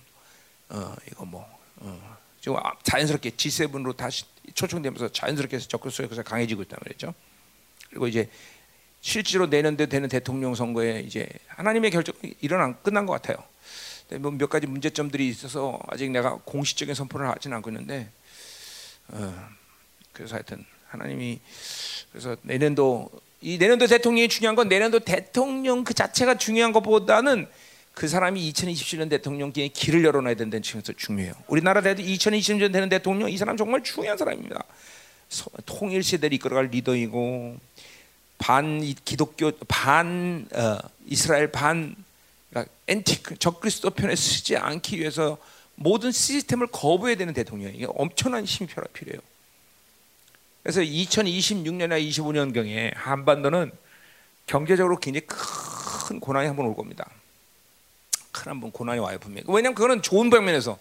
어, 0.69 0.95
이거 1.11 1.25
뭐 1.25 1.45
어, 1.77 2.17
지금 2.39 2.57
아, 2.57 2.73
자연스럽게 2.83 3.31
G7으로 3.31 3.95
다시 3.95 4.25
초청되면서 4.53 5.09
자연스럽게 5.09 5.59
적그리스도 5.59 6.03
역사 6.03 6.21
강해지고 6.23 6.61
있다 6.63 6.77
말이죠. 6.81 7.13
그리고 7.89 8.07
이제 8.07 8.29
실제로 9.01 9.47
내년대 9.47 9.87
되는 9.87 10.07
대통령 10.07 10.55
선거에 10.55 11.01
이제 11.01 11.27
하나님의 11.47 11.91
결정 11.91 12.15
일어난 12.41 12.81
끝난 12.83 13.05
것 13.05 13.13
같아요. 13.13 13.43
뭐몇 14.19 14.49
가지 14.49 14.67
문제점들이 14.67 15.27
있어서 15.27 15.79
아직 15.87 16.11
내가 16.11 16.39
공식적인 16.45 16.95
선포를 16.95 17.27
하지는 17.29 17.57
않고 17.57 17.69
있는데 17.69 18.09
어, 19.09 19.49
그래서 20.11 20.35
하여튼 20.35 20.65
하나님이 20.87 21.39
그래서 22.11 22.35
내년도 22.43 23.09
이 23.41 23.57
내년도 23.57 23.87
대통령이 23.87 24.29
중요한 24.29 24.55
건 24.55 24.69
내년도 24.69 24.99
대통령 24.99 25.83
그 25.83 25.93
자체가 25.93 26.37
중요한 26.37 26.71
것보다는 26.71 27.47
그 27.93 28.07
사람이 28.07 28.51
2027년 28.51 29.09
대통령기에 29.09 29.67
길을 29.67 30.03
열어놔야 30.03 30.35
된다는 30.35 30.63
측면에서 30.63 30.93
중요해요. 30.93 31.33
우리나라 31.47 31.81
대도 31.81 32.01
2020년 32.01 32.71
되는 32.71 32.89
대통령 32.89 33.29
이 33.29 33.37
사람 33.37 33.57
정말 33.57 33.83
중요한 33.83 34.17
사람입니다. 34.17 34.63
통일 35.65 36.03
시대를 36.03 36.33
이끌어갈 36.35 36.67
리더이고 36.67 37.57
반 38.37 38.81
기독교 39.05 39.51
반 39.67 40.47
어, 40.53 40.77
이스라엘 41.05 41.51
반 41.51 41.95
그러니까 42.53 42.71
엔티크 42.87 43.37
적그리스도 43.37 43.89
편에 43.89 44.15
쓰지 44.15 44.55
않기 44.55 44.99
위해서 44.99 45.39
모든 45.73 46.11
시스템을 46.11 46.67
거부해야 46.67 47.17
되는 47.17 47.33
대통령이 47.33 47.79
게 47.79 47.87
엄청난 47.89 48.45
힘이 48.45 48.69
필요해요. 48.93 49.19
그래서 50.61 50.81
2026년이나 50.81 51.99
25년경에 52.07 52.93
한반도는 52.95 53.71
경제적으로 54.45 54.99
굉장히 54.99 55.25
큰 55.27 56.19
고난이 56.19 56.47
한번 56.47 56.67
올 56.67 56.75
겁니다. 56.75 57.09
큰 58.31 58.51
한번 58.51 58.71
고난이 58.71 58.99
와요 58.99 59.17
분명히. 59.19 59.45
왜냐하면 59.47 59.73
그거는 59.73 60.03
좋은 60.03 60.29
방면에서 60.29 60.77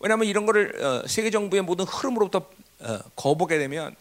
왜냐하면 0.00 0.26
이런 0.26 0.44
거를 0.44 0.84
어, 0.84 1.06
세계 1.06 1.30
정부의 1.30 1.62
모든 1.62 1.86
흐름으로부터 1.86 2.46
어, 2.80 2.98
거보게 3.16 3.58
되면 3.58 3.96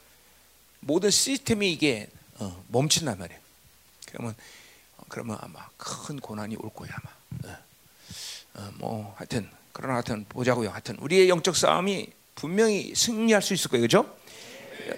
모든 0.81 1.09
시스템이 1.09 1.71
이게 1.71 2.09
어, 2.39 2.63
멈춘단 2.67 3.17
말이에요. 3.17 3.39
그러면 4.11 4.31
어, 4.31 4.35
그러면 5.13 5.37
아마 5.41 5.59
큰 5.77 6.19
고난이 6.19 6.55
올 6.55 6.71
거야 6.73 6.89
아마. 6.91 7.53
어, 7.53 7.57
어, 8.55 8.71
뭐 8.79 9.13
하여튼 9.15 9.47
그러나 9.71 9.93
하여튼 9.93 10.25
보자고요. 10.27 10.71
하여튼 10.71 10.97
우리의 10.99 11.29
영적 11.29 11.55
싸움이 11.55 12.09
분명히 12.33 12.95
승리할 12.95 13.43
수 13.43 13.53
있을 13.53 13.69
거예요, 13.69 13.87
그렇죠? 13.87 14.11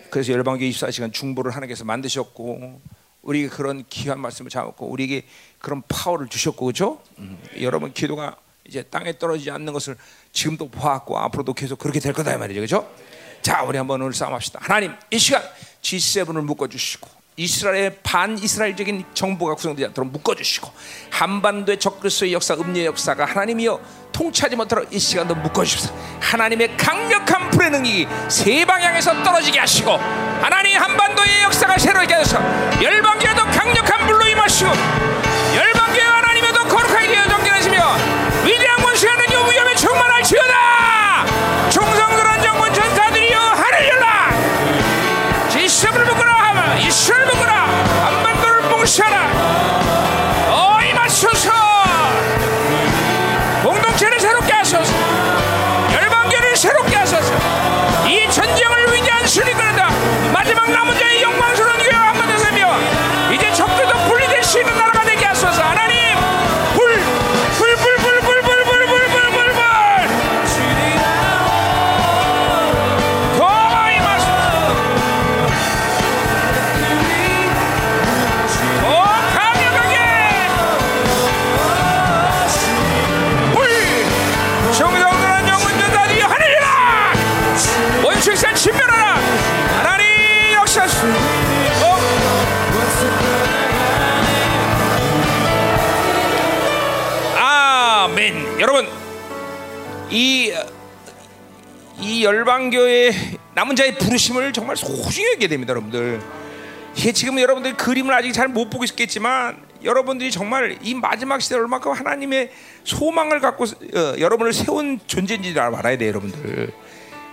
그래서 0.10 0.32
열방교 0.32 0.64
24시간 0.64 1.11
중보를 1.11 1.52
하나님께서 1.52 1.84
만드셨고 1.84 2.80
우리에게 3.24 3.50
그런 3.50 3.84
귀한 3.90 4.22
말씀을 4.22 4.50
잡았고 4.50 4.88
우리에게 4.88 5.26
그런 5.60 5.84
파워를 5.85 6.30
주셨고 6.30 6.64
그렇죠? 6.64 7.02
음, 7.18 7.38
여러분 7.60 7.92
기도가 7.92 8.38
이제 8.64 8.84
땅에 8.84 9.18
떨어지지 9.18 9.52
않는 9.52 9.74
것을 9.74 9.98
지금도 10.32 10.69
보았고 10.69 11.19
앞으로도 11.19 11.53
계속 11.53 11.77
그렇게 11.77 12.00
될 12.00 12.14
거다 12.14 12.34
이 12.34 12.38
말이죠, 12.38 12.61
그렇죠? 12.61 12.90
자, 13.42 13.64
우리 13.64 13.77
한번 13.77 14.02
오늘 14.02 14.14
싸움합시다. 14.14 14.60
하나님, 14.61 14.94
이 15.11 15.19
시간 15.19 15.44
G7을 15.82 16.42
묶어 16.42 16.69
주시고 16.69 17.25
이스라엘의 17.38 18.00
반이스라엘적인 18.02 19.04
정부가 19.14 19.56
구성되지 19.56 19.88
않도록 19.88 20.12
묶어주시고 20.12 20.72
한반도의 21.12 21.80
적그리스도의 21.80 22.34
역사, 22.34 22.54
음료의 22.54 22.86
역사가 22.86 23.26
하나님이여 23.26 23.80
통치하지 24.14 24.56
못하도록 24.56 24.94
이 24.94 24.98
시간도 24.98 25.36
묶어주십시오. 25.36 25.94
하나님의 26.22 26.78
강력한 26.78 27.50
불의 27.50 27.72
능력이 27.72 28.08
세 28.30 28.66
방향에서 28.66 29.22
떨어지게 29.24 29.60
하시고 29.60 29.92
하나님 29.92 30.78
한반도의 30.78 31.44
역사가 31.44 31.78
새로게 31.78 32.14
하셔서 32.14 32.40
열방교회도 32.82 33.44
강력한 33.44 34.08
불로 34.08 34.26
임하시고 34.26 34.70
열방교회 35.56 36.02
하나님에도 36.02 36.64
거룩하게 36.64 37.08
되어 37.08 37.28
정결하시며 37.28 37.96
위대한 38.46 38.78
권세 38.78 39.08
하나님 39.10 39.52
위험에 39.52 39.76
충만할지어다 39.76 40.95
봉쇄하라. 48.86 49.32
어이 50.52 50.94
맞춰서. 50.94 51.50
공동체를 53.64 54.20
새롭게 54.20 54.54
하소서. 54.54 54.94
열방교를 55.92 56.56
새롭게 56.56 56.96
하소서. 56.96 57.34
이 58.08 58.30
전쟁을 58.30 58.94
위대한 58.94 59.26
승리 59.26 59.54
끌다 59.54 59.90
마지막 60.32 60.70
남은 60.70 61.00
자의 61.00 61.15
이 100.09 100.51
이 101.98 102.25
열방교의 102.25 103.14
남은 103.53 103.75
자의 103.77 103.98
부르심을 103.98 104.51
정말 104.51 104.75
소중히 104.75 105.32
여겨야 105.34 105.48
됩니다, 105.48 105.72
여러분들. 105.72 106.22
이게 106.93 107.11
지금 107.14 107.40
여러분들 107.40 107.77
그림을 107.77 108.14
아직 108.14 108.34
잘 108.34 108.50
못 108.50 108.69
보고 108.69 108.84
있겠지만 108.84 109.64
여러분들이 109.84 110.30
정말 110.30 110.77
이 110.82 110.93
마지막 110.93 111.42
시대 111.42 111.56
얼마큼 111.56 111.93
하나님의 111.93 112.51
소망을 112.84 113.40
갖고 113.40 113.64
어, 113.64 114.16
여러분을 114.19 114.51
세운 114.51 115.00
존재인지 115.08 115.58
알아야 115.58 115.98
돼요, 115.98 116.09
여러분들. 116.09 116.74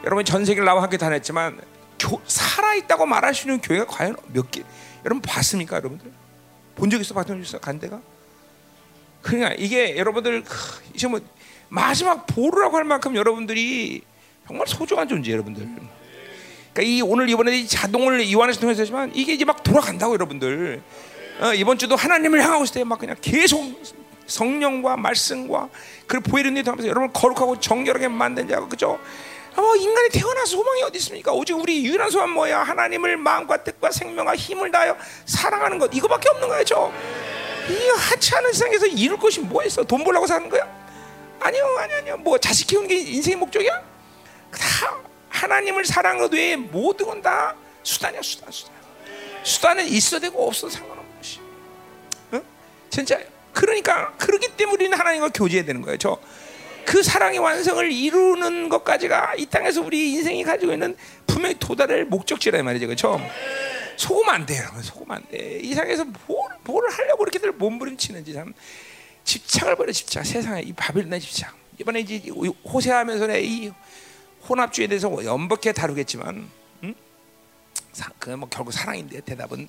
여러분 0.05 0.25
전 0.25 0.44
세계를 0.44 0.65
나와 0.65 0.83
함께 0.83 0.97
다녔지만 0.97 1.60
교, 1.99 2.20
살아 2.26 2.75
있다고 2.75 3.05
말할 3.07 3.34
수 3.34 3.49
있는 3.49 3.60
교회가 3.60 3.86
과연 3.86 4.17
몇 4.33 4.49
개? 4.51 4.62
여러분 5.05 5.20
봤습니까, 5.23 5.76
여러분들? 5.78 6.10
본 6.76 6.89
적 6.89 7.01
있어, 7.01 7.15
봤던 7.15 7.42
적 7.42 7.49
있어, 7.49 7.59
간 7.59 7.81
데가? 7.81 8.01
그러니까 9.23 9.55
이게 9.59 9.97
여러분들 9.97 10.44
크, 10.44 10.83
이제 10.94 11.07
뭐 11.09 11.20
마지막 11.76 12.26
보루라고 12.26 12.76
할 12.76 12.84
만큼 12.84 13.17
여러분들이 13.17 14.02
정말 14.47 14.67
소중한 14.67 15.09
존재 15.09 15.33
여러분들. 15.33 15.67
그러니까 16.75 16.83
이 16.83 17.01
오늘 17.01 17.31
이번에 17.31 17.57
이 17.57 17.67
자동을 17.67 18.20
이완해서 18.20 18.60
통해서 18.60 18.83
했지만 18.83 19.10
이게 19.15 19.33
이제 19.33 19.47
막 19.47 19.62
돌아간다고 19.62 20.12
여러분들. 20.12 20.83
어, 21.41 21.55
이번 21.55 21.78
주도 21.78 21.97
하나님을 21.97 22.42
향하고 22.42 22.65
있을 22.65 22.75
때 22.75 22.84
막 22.84 22.99
그냥 22.99 23.17
계속 23.23 23.83
성령과 24.26 24.99
말씀과 24.99 25.70
그 26.07 26.20
보이는 26.20 26.55
일 26.59 26.68
하면서 26.68 26.86
여러분 26.86 27.10
거룩하고 27.10 27.59
정결하게 27.59 28.09
만든 28.09 28.47
자고 28.49 28.68
그죠? 28.68 28.99
어, 29.57 29.76
인간이 29.76 30.10
태어나 30.10 30.44
소망이 30.44 30.83
어디 30.83 30.99
있습니까? 30.99 31.33
오직 31.33 31.55
우리 31.55 31.86
유일한 31.86 32.10
소망 32.10 32.34
뭐야? 32.34 32.65
하나님을 32.65 33.17
마음과 33.17 33.65
뜻과 33.65 33.91
생명과 33.92 34.36
힘을 34.36 34.70
다하여 34.70 34.94
사랑하는 35.25 35.78
것 35.78 35.91
이거밖에 35.94 36.28
없는 36.28 36.49
거죠. 36.49 36.92
이 37.70 37.89
하찮은 38.10 38.52
세상에서 38.52 38.86
이룰 38.89 39.17
것이 39.18 39.41
뭐 39.41 39.65
있어? 39.65 39.83
돈 39.84 40.05
벌려고 40.05 40.26
사는 40.26 40.47
거야? 40.51 40.82
아니요, 41.45 41.77
아니요, 41.79 41.97
아니요. 41.99 42.17
뭐 42.19 42.39
자식 42.39 42.67
키우는 42.67 42.89
게 42.89 42.97
인생의 42.99 43.37
목적이야? 43.37 43.83
다 44.53 44.97
하나님을 45.29 45.85
사랑하는 45.85 46.33
외에 46.33 46.57
모든 46.57 47.07
건 47.07 47.23
다 47.23 47.55
수단이야, 47.83 48.23
수단, 48.23 48.51
수단. 48.51 48.73
수단은 49.43 49.85
있어도 49.87 50.21
되고 50.21 50.47
없어도 50.47 50.71
상관없는 50.71 51.17
것이. 51.17 51.41
응? 52.35 52.43
진짜요. 52.91 53.25
그러니까 53.53 54.12
그렇기 54.19 54.57
때문에 54.57 54.75
우리는 54.75 54.97
하나님과 54.99 55.31
교제해야 55.31 55.65
되는 55.65 55.83
거예요. 55.83 55.97
저 55.99 56.19
그 56.85 57.01
사랑의 57.03 57.39
완성을 57.39 57.93
이루는 57.93 58.69
것까지가 58.69 59.35
이 59.37 59.47
땅에서 59.47 59.83
우리 59.83 60.15
인생이 60.15 60.43
가지고 60.43 60.73
있는 60.73 60.97
분명히 61.29 61.55
도달할 61.59 62.05
목적지라 62.07 62.61
말이죠, 62.62 62.87
그렇죠? 62.87 63.21
속으면 63.97 64.35
안 64.35 64.47
돼요, 64.47 64.69
속으면 64.83 65.17
안 65.19 65.23
돼. 65.31 65.61
이 65.62 65.69
세상에서 65.69 66.05
뭘, 66.27 66.51
뭘 66.65 66.91
하려고 66.91 67.23
이렇게들 67.23 67.53
몸부림치는지 67.53 68.35
참 68.35 68.53
집착을 69.25 69.76
버려 69.76 69.92
집착. 69.92 70.25
세상에 70.26 70.62
이 70.62 70.73
바빌론의 70.73 71.20
집착. 71.20 71.57
이번에 71.81 72.01
이제 72.01 72.23
호세하면서의 72.65 73.47
이 73.47 73.73
혼합주의에 74.49 74.89
대해서 74.89 75.25
연복해 75.25 75.73
다루겠지만, 75.73 76.49
응? 76.84 76.94
그뭐 78.18 78.49
결국 78.49 78.73
사랑인데 78.73 79.20
대답은 79.20 79.68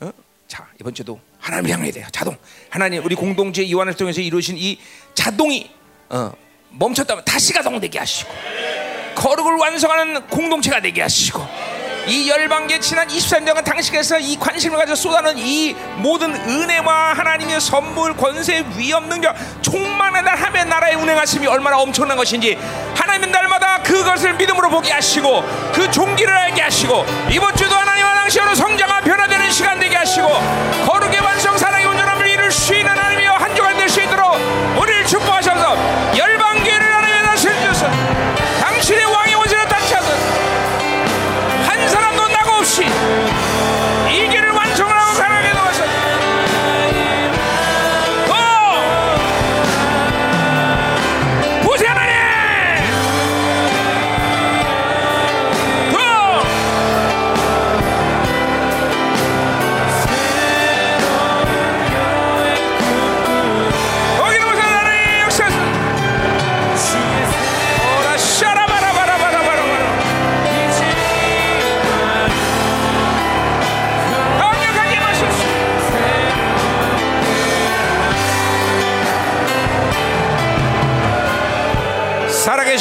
어? 0.00 0.10
자 0.46 0.68
이번 0.80 0.94
주도 0.94 1.20
하나님을 1.38 1.70
향해야 1.70 1.92
돼요. 1.92 2.06
자동 2.12 2.36
하나님 2.68 3.04
우리 3.04 3.14
공동체 3.14 3.62
이완을 3.62 3.94
통해서 3.94 4.20
이루신 4.20 4.56
이 4.58 4.78
자동이 5.14 5.70
어, 6.10 6.32
멈췄다면 6.70 7.24
다시 7.24 7.52
가동되게 7.52 7.98
하시고 7.98 8.32
거룩을 9.14 9.56
완성하는 9.56 10.26
공동체가 10.28 10.80
되게 10.80 11.02
하시고 11.02 11.40
이 12.06 12.28
열방계 12.28 12.80
지난 12.80 13.08
23년간 13.08 13.64
당신께서 13.64 14.18
이 14.18 14.36
관심을 14.36 14.78
가져 14.78 14.94
쏟아는 14.94 15.38
이 15.38 15.74
모든 15.96 16.34
은혜와 16.34 17.14
하나님의 17.14 17.60
선물, 17.60 18.14
권세, 18.14 18.64
위엄, 18.76 19.08
능력, 19.08 19.34
총만한 19.62 20.24
날 20.24 20.36
하면 20.36 20.68
나라의 20.68 20.96
운행하심이 20.96 21.46
얼마나 21.46 21.78
엄청난 21.78 22.16
것인지 22.16 22.58
하나님은 22.94 23.30
날마다 23.30 23.82
그것을 23.82 24.34
믿음으로 24.34 24.68
보게 24.68 24.92
하시고 24.92 25.42
그 25.72 25.90
종기를 25.90 26.32
알게 26.32 26.60
하시고 26.60 27.06
이번 27.30 27.56
주도 27.56 27.74
하나님과 27.74 28.14
당시로 28.14 28.54
성장과 28.54 29.00
변화되는 29.00 29.50
시간 29.50 29.80
되게 29.80 29.96
하시고 29.96 30.28
거룩 30.86 31.03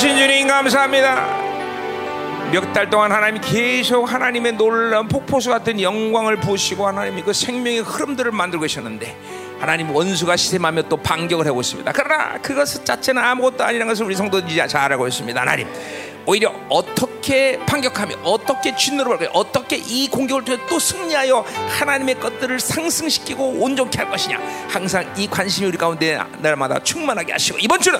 감사합니다. 0.03 1.25
몇 2.51 2.73
달 2.73 2.89
동안 2.89 3.11
하나님 3.11 3.41
계속 3.41 4.03
하나님의 4.03 4.53
놀라운 4.53 5.07
폭포수 5.07 5.49
같은 5.49 5.81
영광을 5.81 6.41
부으시고 6.41 6.85
하나님이 6.85 7.21
그 7.23 7.31
생명의 7.31 7.79
흐름들을 7.79 8.31
만들고 8.31 8.63
계셨는데 8.63 9.17
하나님 9.59 9.89
원수가 9.91 10.35
시샘하며 10.35 10.83
또 10.83 10.97
반격을 10.97 11.47
하고 11.47 11.61
있습니다. 11.61 11.89
그러나 11.93 12.37
그것 12.41 12.83
자체는 12.83 13.23
아무것도 13.23 13.63
아니라는 13.63 13.91
것을 13.91 14.05
우리 14.05 14.15
성도들이 14.15 14.67
잘 14.67 14.91
알고 14.91 15.07
있습니다. 15.07 15.39
하나님 15.39 15.67
오히려 16.25 16.53
어떻게 16.67 17.57
반격하며 17.65 18.17
어떻게 18.23 18.75
진노를 18.75 19.17
벌고 19.17 19.39
어떻게 19.39 19.77
이 19.77 20.09
공격을 20.09 20.43
통해 20.43 20.59
또 20.69 20.79
승리하여 20.79 21.45
하나님의 21.79 22.19
것들을 22.19 22.59
상승시키고 22.59 23.61
온전케 23.61 23.99
할 23.99 24.09
것이냐 24.09 24.39
항상 24.67 25.05
이 25.15 25.27
관심이 25.27 25.67
우리 25.67 25.77
가운데 25.77 26.19
날마다 26.39 26.79
충만하게 26.83 27.31
하시고 27.31 27.57
이번 27.59 27.79
주는 27.79 27.99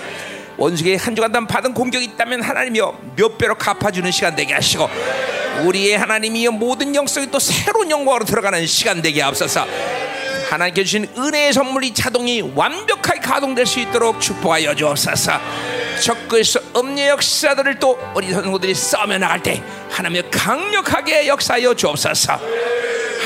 원수에게 0.58 0.96
한 0.98 1.16
주간 1.16 1.32
단 1.32 1.48
받은 1.48 1.74
공격이 1.74 2.06
있다면 2.06 2.42
하나님이여 2.42 3.00
몇 3.16 3.38
배로 3.38 3.56
갚아주는 3.56 4.10
시간 4.12 4.36
되게 4.36 4.54
하시고 4.54 4.90
우리의 5.66 5.98
하나님이여 5.98 6.52
모든 6.52 6.94
영성이 6.96 7.30
또 7.30 7.40
새로운 7.40 7.90
영광으로 7.90 8.26
들어가는 8.26 8.66
시간 8.66 9.02
되게 9.02 9.22
하옵소서. 9.22 9.66
하나님께 10.50 10.84
주신 10.84 11.08
은혜의 11.18 11.54
선물이 11.54 11.94
자동이 11.94 12.42
완벽하게 12.56 13.20
가동될 13.20 13.66
수 13.66 13.80
있도록 13.80 14.20
축복하여 14.20 14.76
주옵소서. 14.76 15.40
적그리스 16.02 16.60
음녀 16.76 17.08
역사들을 17.08 17.80
또 17.80 17.98
우리 18.16 18.32
성도들이 18.32 18.76
싸며 18.76 19.18
나갈 19.18 19.42
때 19.42 19.64
하나님의 19.90 20.30
강력하게 20.30 21.28
역사하여 21.28 21.74
주옵소서. 21.74 22.40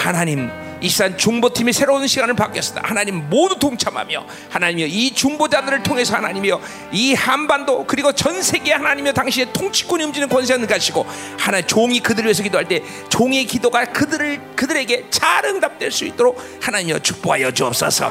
하나님 0.03 0.66
이 0.87 0.89
시간 0.89 1.17
중보팀이 1.17 1.73
새로운 1.73 2.07
시간을 2.07 2.33
받겠습니다. 2.33 2.87
하나님 2.87 3.29
모두 3.29 3.59
동참하며 3.59 4.25
하나님이여 4.49 4.87
이 4.87 5.11
중보자들을 5.13 5.83
통해서 5.83 6.15
하나님이여 6.15 6.61
이 6.93 7.13
한반도 7.13 7.85
그리고 7.85 8.13
전 8.13 8.41
세계 8.41 8.71
하나님이여 8.71 9.11
당신의 9.11 9.51
통치권이 9.51 10.05
움직이는 10.05 10.29
권세를 10.29 10.65
가시고 10.65 11.05
하나님 11.37 11.67
종이 11.67 11.99
그들을 11.99 12.23
위해서 12.23 12.41
기도할 12.41 12.69
때 12.69 12.81
종의 13.09 13.43
기도가 13.47 13.83
그들을 13.91 14.55
그들에게 14.55 15.07
잘 15.09 15.43
응답될 15.43 15.91
수 15.91 16.05
있도록 16.05 16.41
하나님이여 16.61 16.99
축복하여 16.99 17.51
주옵소서. 17.51 18.09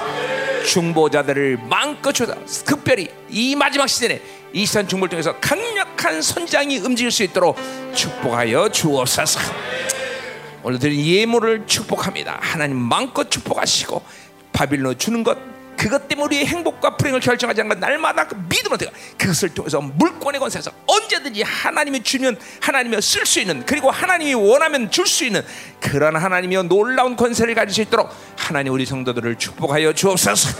중보자들을 0.66 1.60
마음껏 1.70 2.12
주다 2.12 2.34
특별히 2.66 3.08
이 3.30 3.56
마지막 3.56 3.86
시즌에 3.86 4.20
이 4.52 4.66
시간 4.66 4.86
중보를 4.86 5.08
통해서 5.08 5.34
강력한 5.40 6.20
선장이 6.20 6.76
움직일 6.80 7.10
수 7.10 7.22
있도록 7.22 7.56
축복하여 7.94 8.68
주옵소서. 8.68 9.95
오늘 10.66 10.80
드린 10.80 11.00
예물을 11.00 11.68
축복합니다. 11.68 12.38
하나님 12.40 12.76
마음껏 12.76 13.30
축복하시고 13.30 14.02
바빌론 14.52 14.98
주는 14.98 15.22
것 15.22 15.38
그것 15.76 16.08
때문에 16.08 16.24
우리의 16.26 16.46
행복과 16.46 16.96
불행을 16.96 17.20
결정하지 17.20 17.60
않는 17.60 17.68
것 17.68 17.78
날마다 17.78 18.26
그 18.26 18.34
믿음으로 18.34 18.76
되가 18.76 18.90
그것을 19.16 19.50
통해서 19.50 19.80
물권의 19.80 20.40
권세에서 20.40 20.72
언제든지 20.88 21.42
하나님이 21.42 22.02
주면 22.02 22.36
하나님이 22.60 23.00
쓸 23.00 23.24
수 23.24 23.38
있는 23.38 23.64
그리고 23.64 23.92
하나님이 23.92 24.34
원하면 24.34 24.90
줄 24.90 25.06
수 25.06 25.24
있는 25.24 25.40
그런 25.78 26.16
하나님이 26.16 26.60
놀라운 26.64 27.14
권세를 27.14 27.54
가질 27.54 27.72
수 27.72 27.82
있도록 27.82 28.10
하나님 28.36 28.72
우리 28.72 28.84
성도들을 28.84 29.36
축복하여 29.36 29.92
주옵소서. 29.92 30.58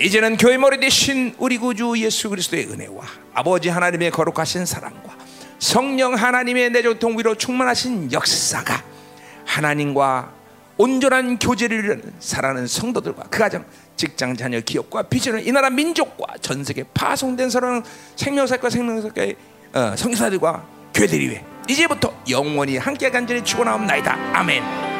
이제는 0.00 0.36
교회 0.36 0.58
머리 0.58 0.78
대신 0.80 1.34
우리 1.38 1.56
구주 1.56 1.94
예수 1.96 2.28
그리스도의 2.28 2.66
은혜와 2.66 3.06
아버지 3.32 3.70
하나님의 3.70 4.10
거룩하신 4.10 4.66
사랑과 4.66 5.16
성령 5.58 6.12
하나님의 6.12 6.68
내적 6.72 6.98
동비로 6.98 7.36
충만하신 7.36 8.12
역사가 8.12 8.97
하나님과 9.48 10.32
온전한 10.76 11.38
교제를 11.38 12.02
사랑하는 12.20 12.66
성도들과 12.66 13.24
그 13.24 13.38
가정, 13.38 13.64
직장, 13.96 14.36
자녀, 14.36 14.60
기업과 14.60 15.02
비전을 15.02 15.46
이 15.46 15.50
나라 15.50 15.70
민족과 15.70 16.34
전 16.40 16.62
세계 16.62 16.84
파송된 16.94 17.50
사랑 17.50 17.82
생명사과 18.14 18.70
생명사과의 18.70 19.36
어, 19.72 19.96
성사들과 19.96 20.64
교회들이 20.94 21.30
위해 21.30 21.44
이제부터 21.68 22.14
영원히 22.30 22.76
함께 22.76 23.10
간절히 23.10 23.42
추고 23.42 23.64
나옵나이다. 23.64 24.12
아멘. 24.34 24.97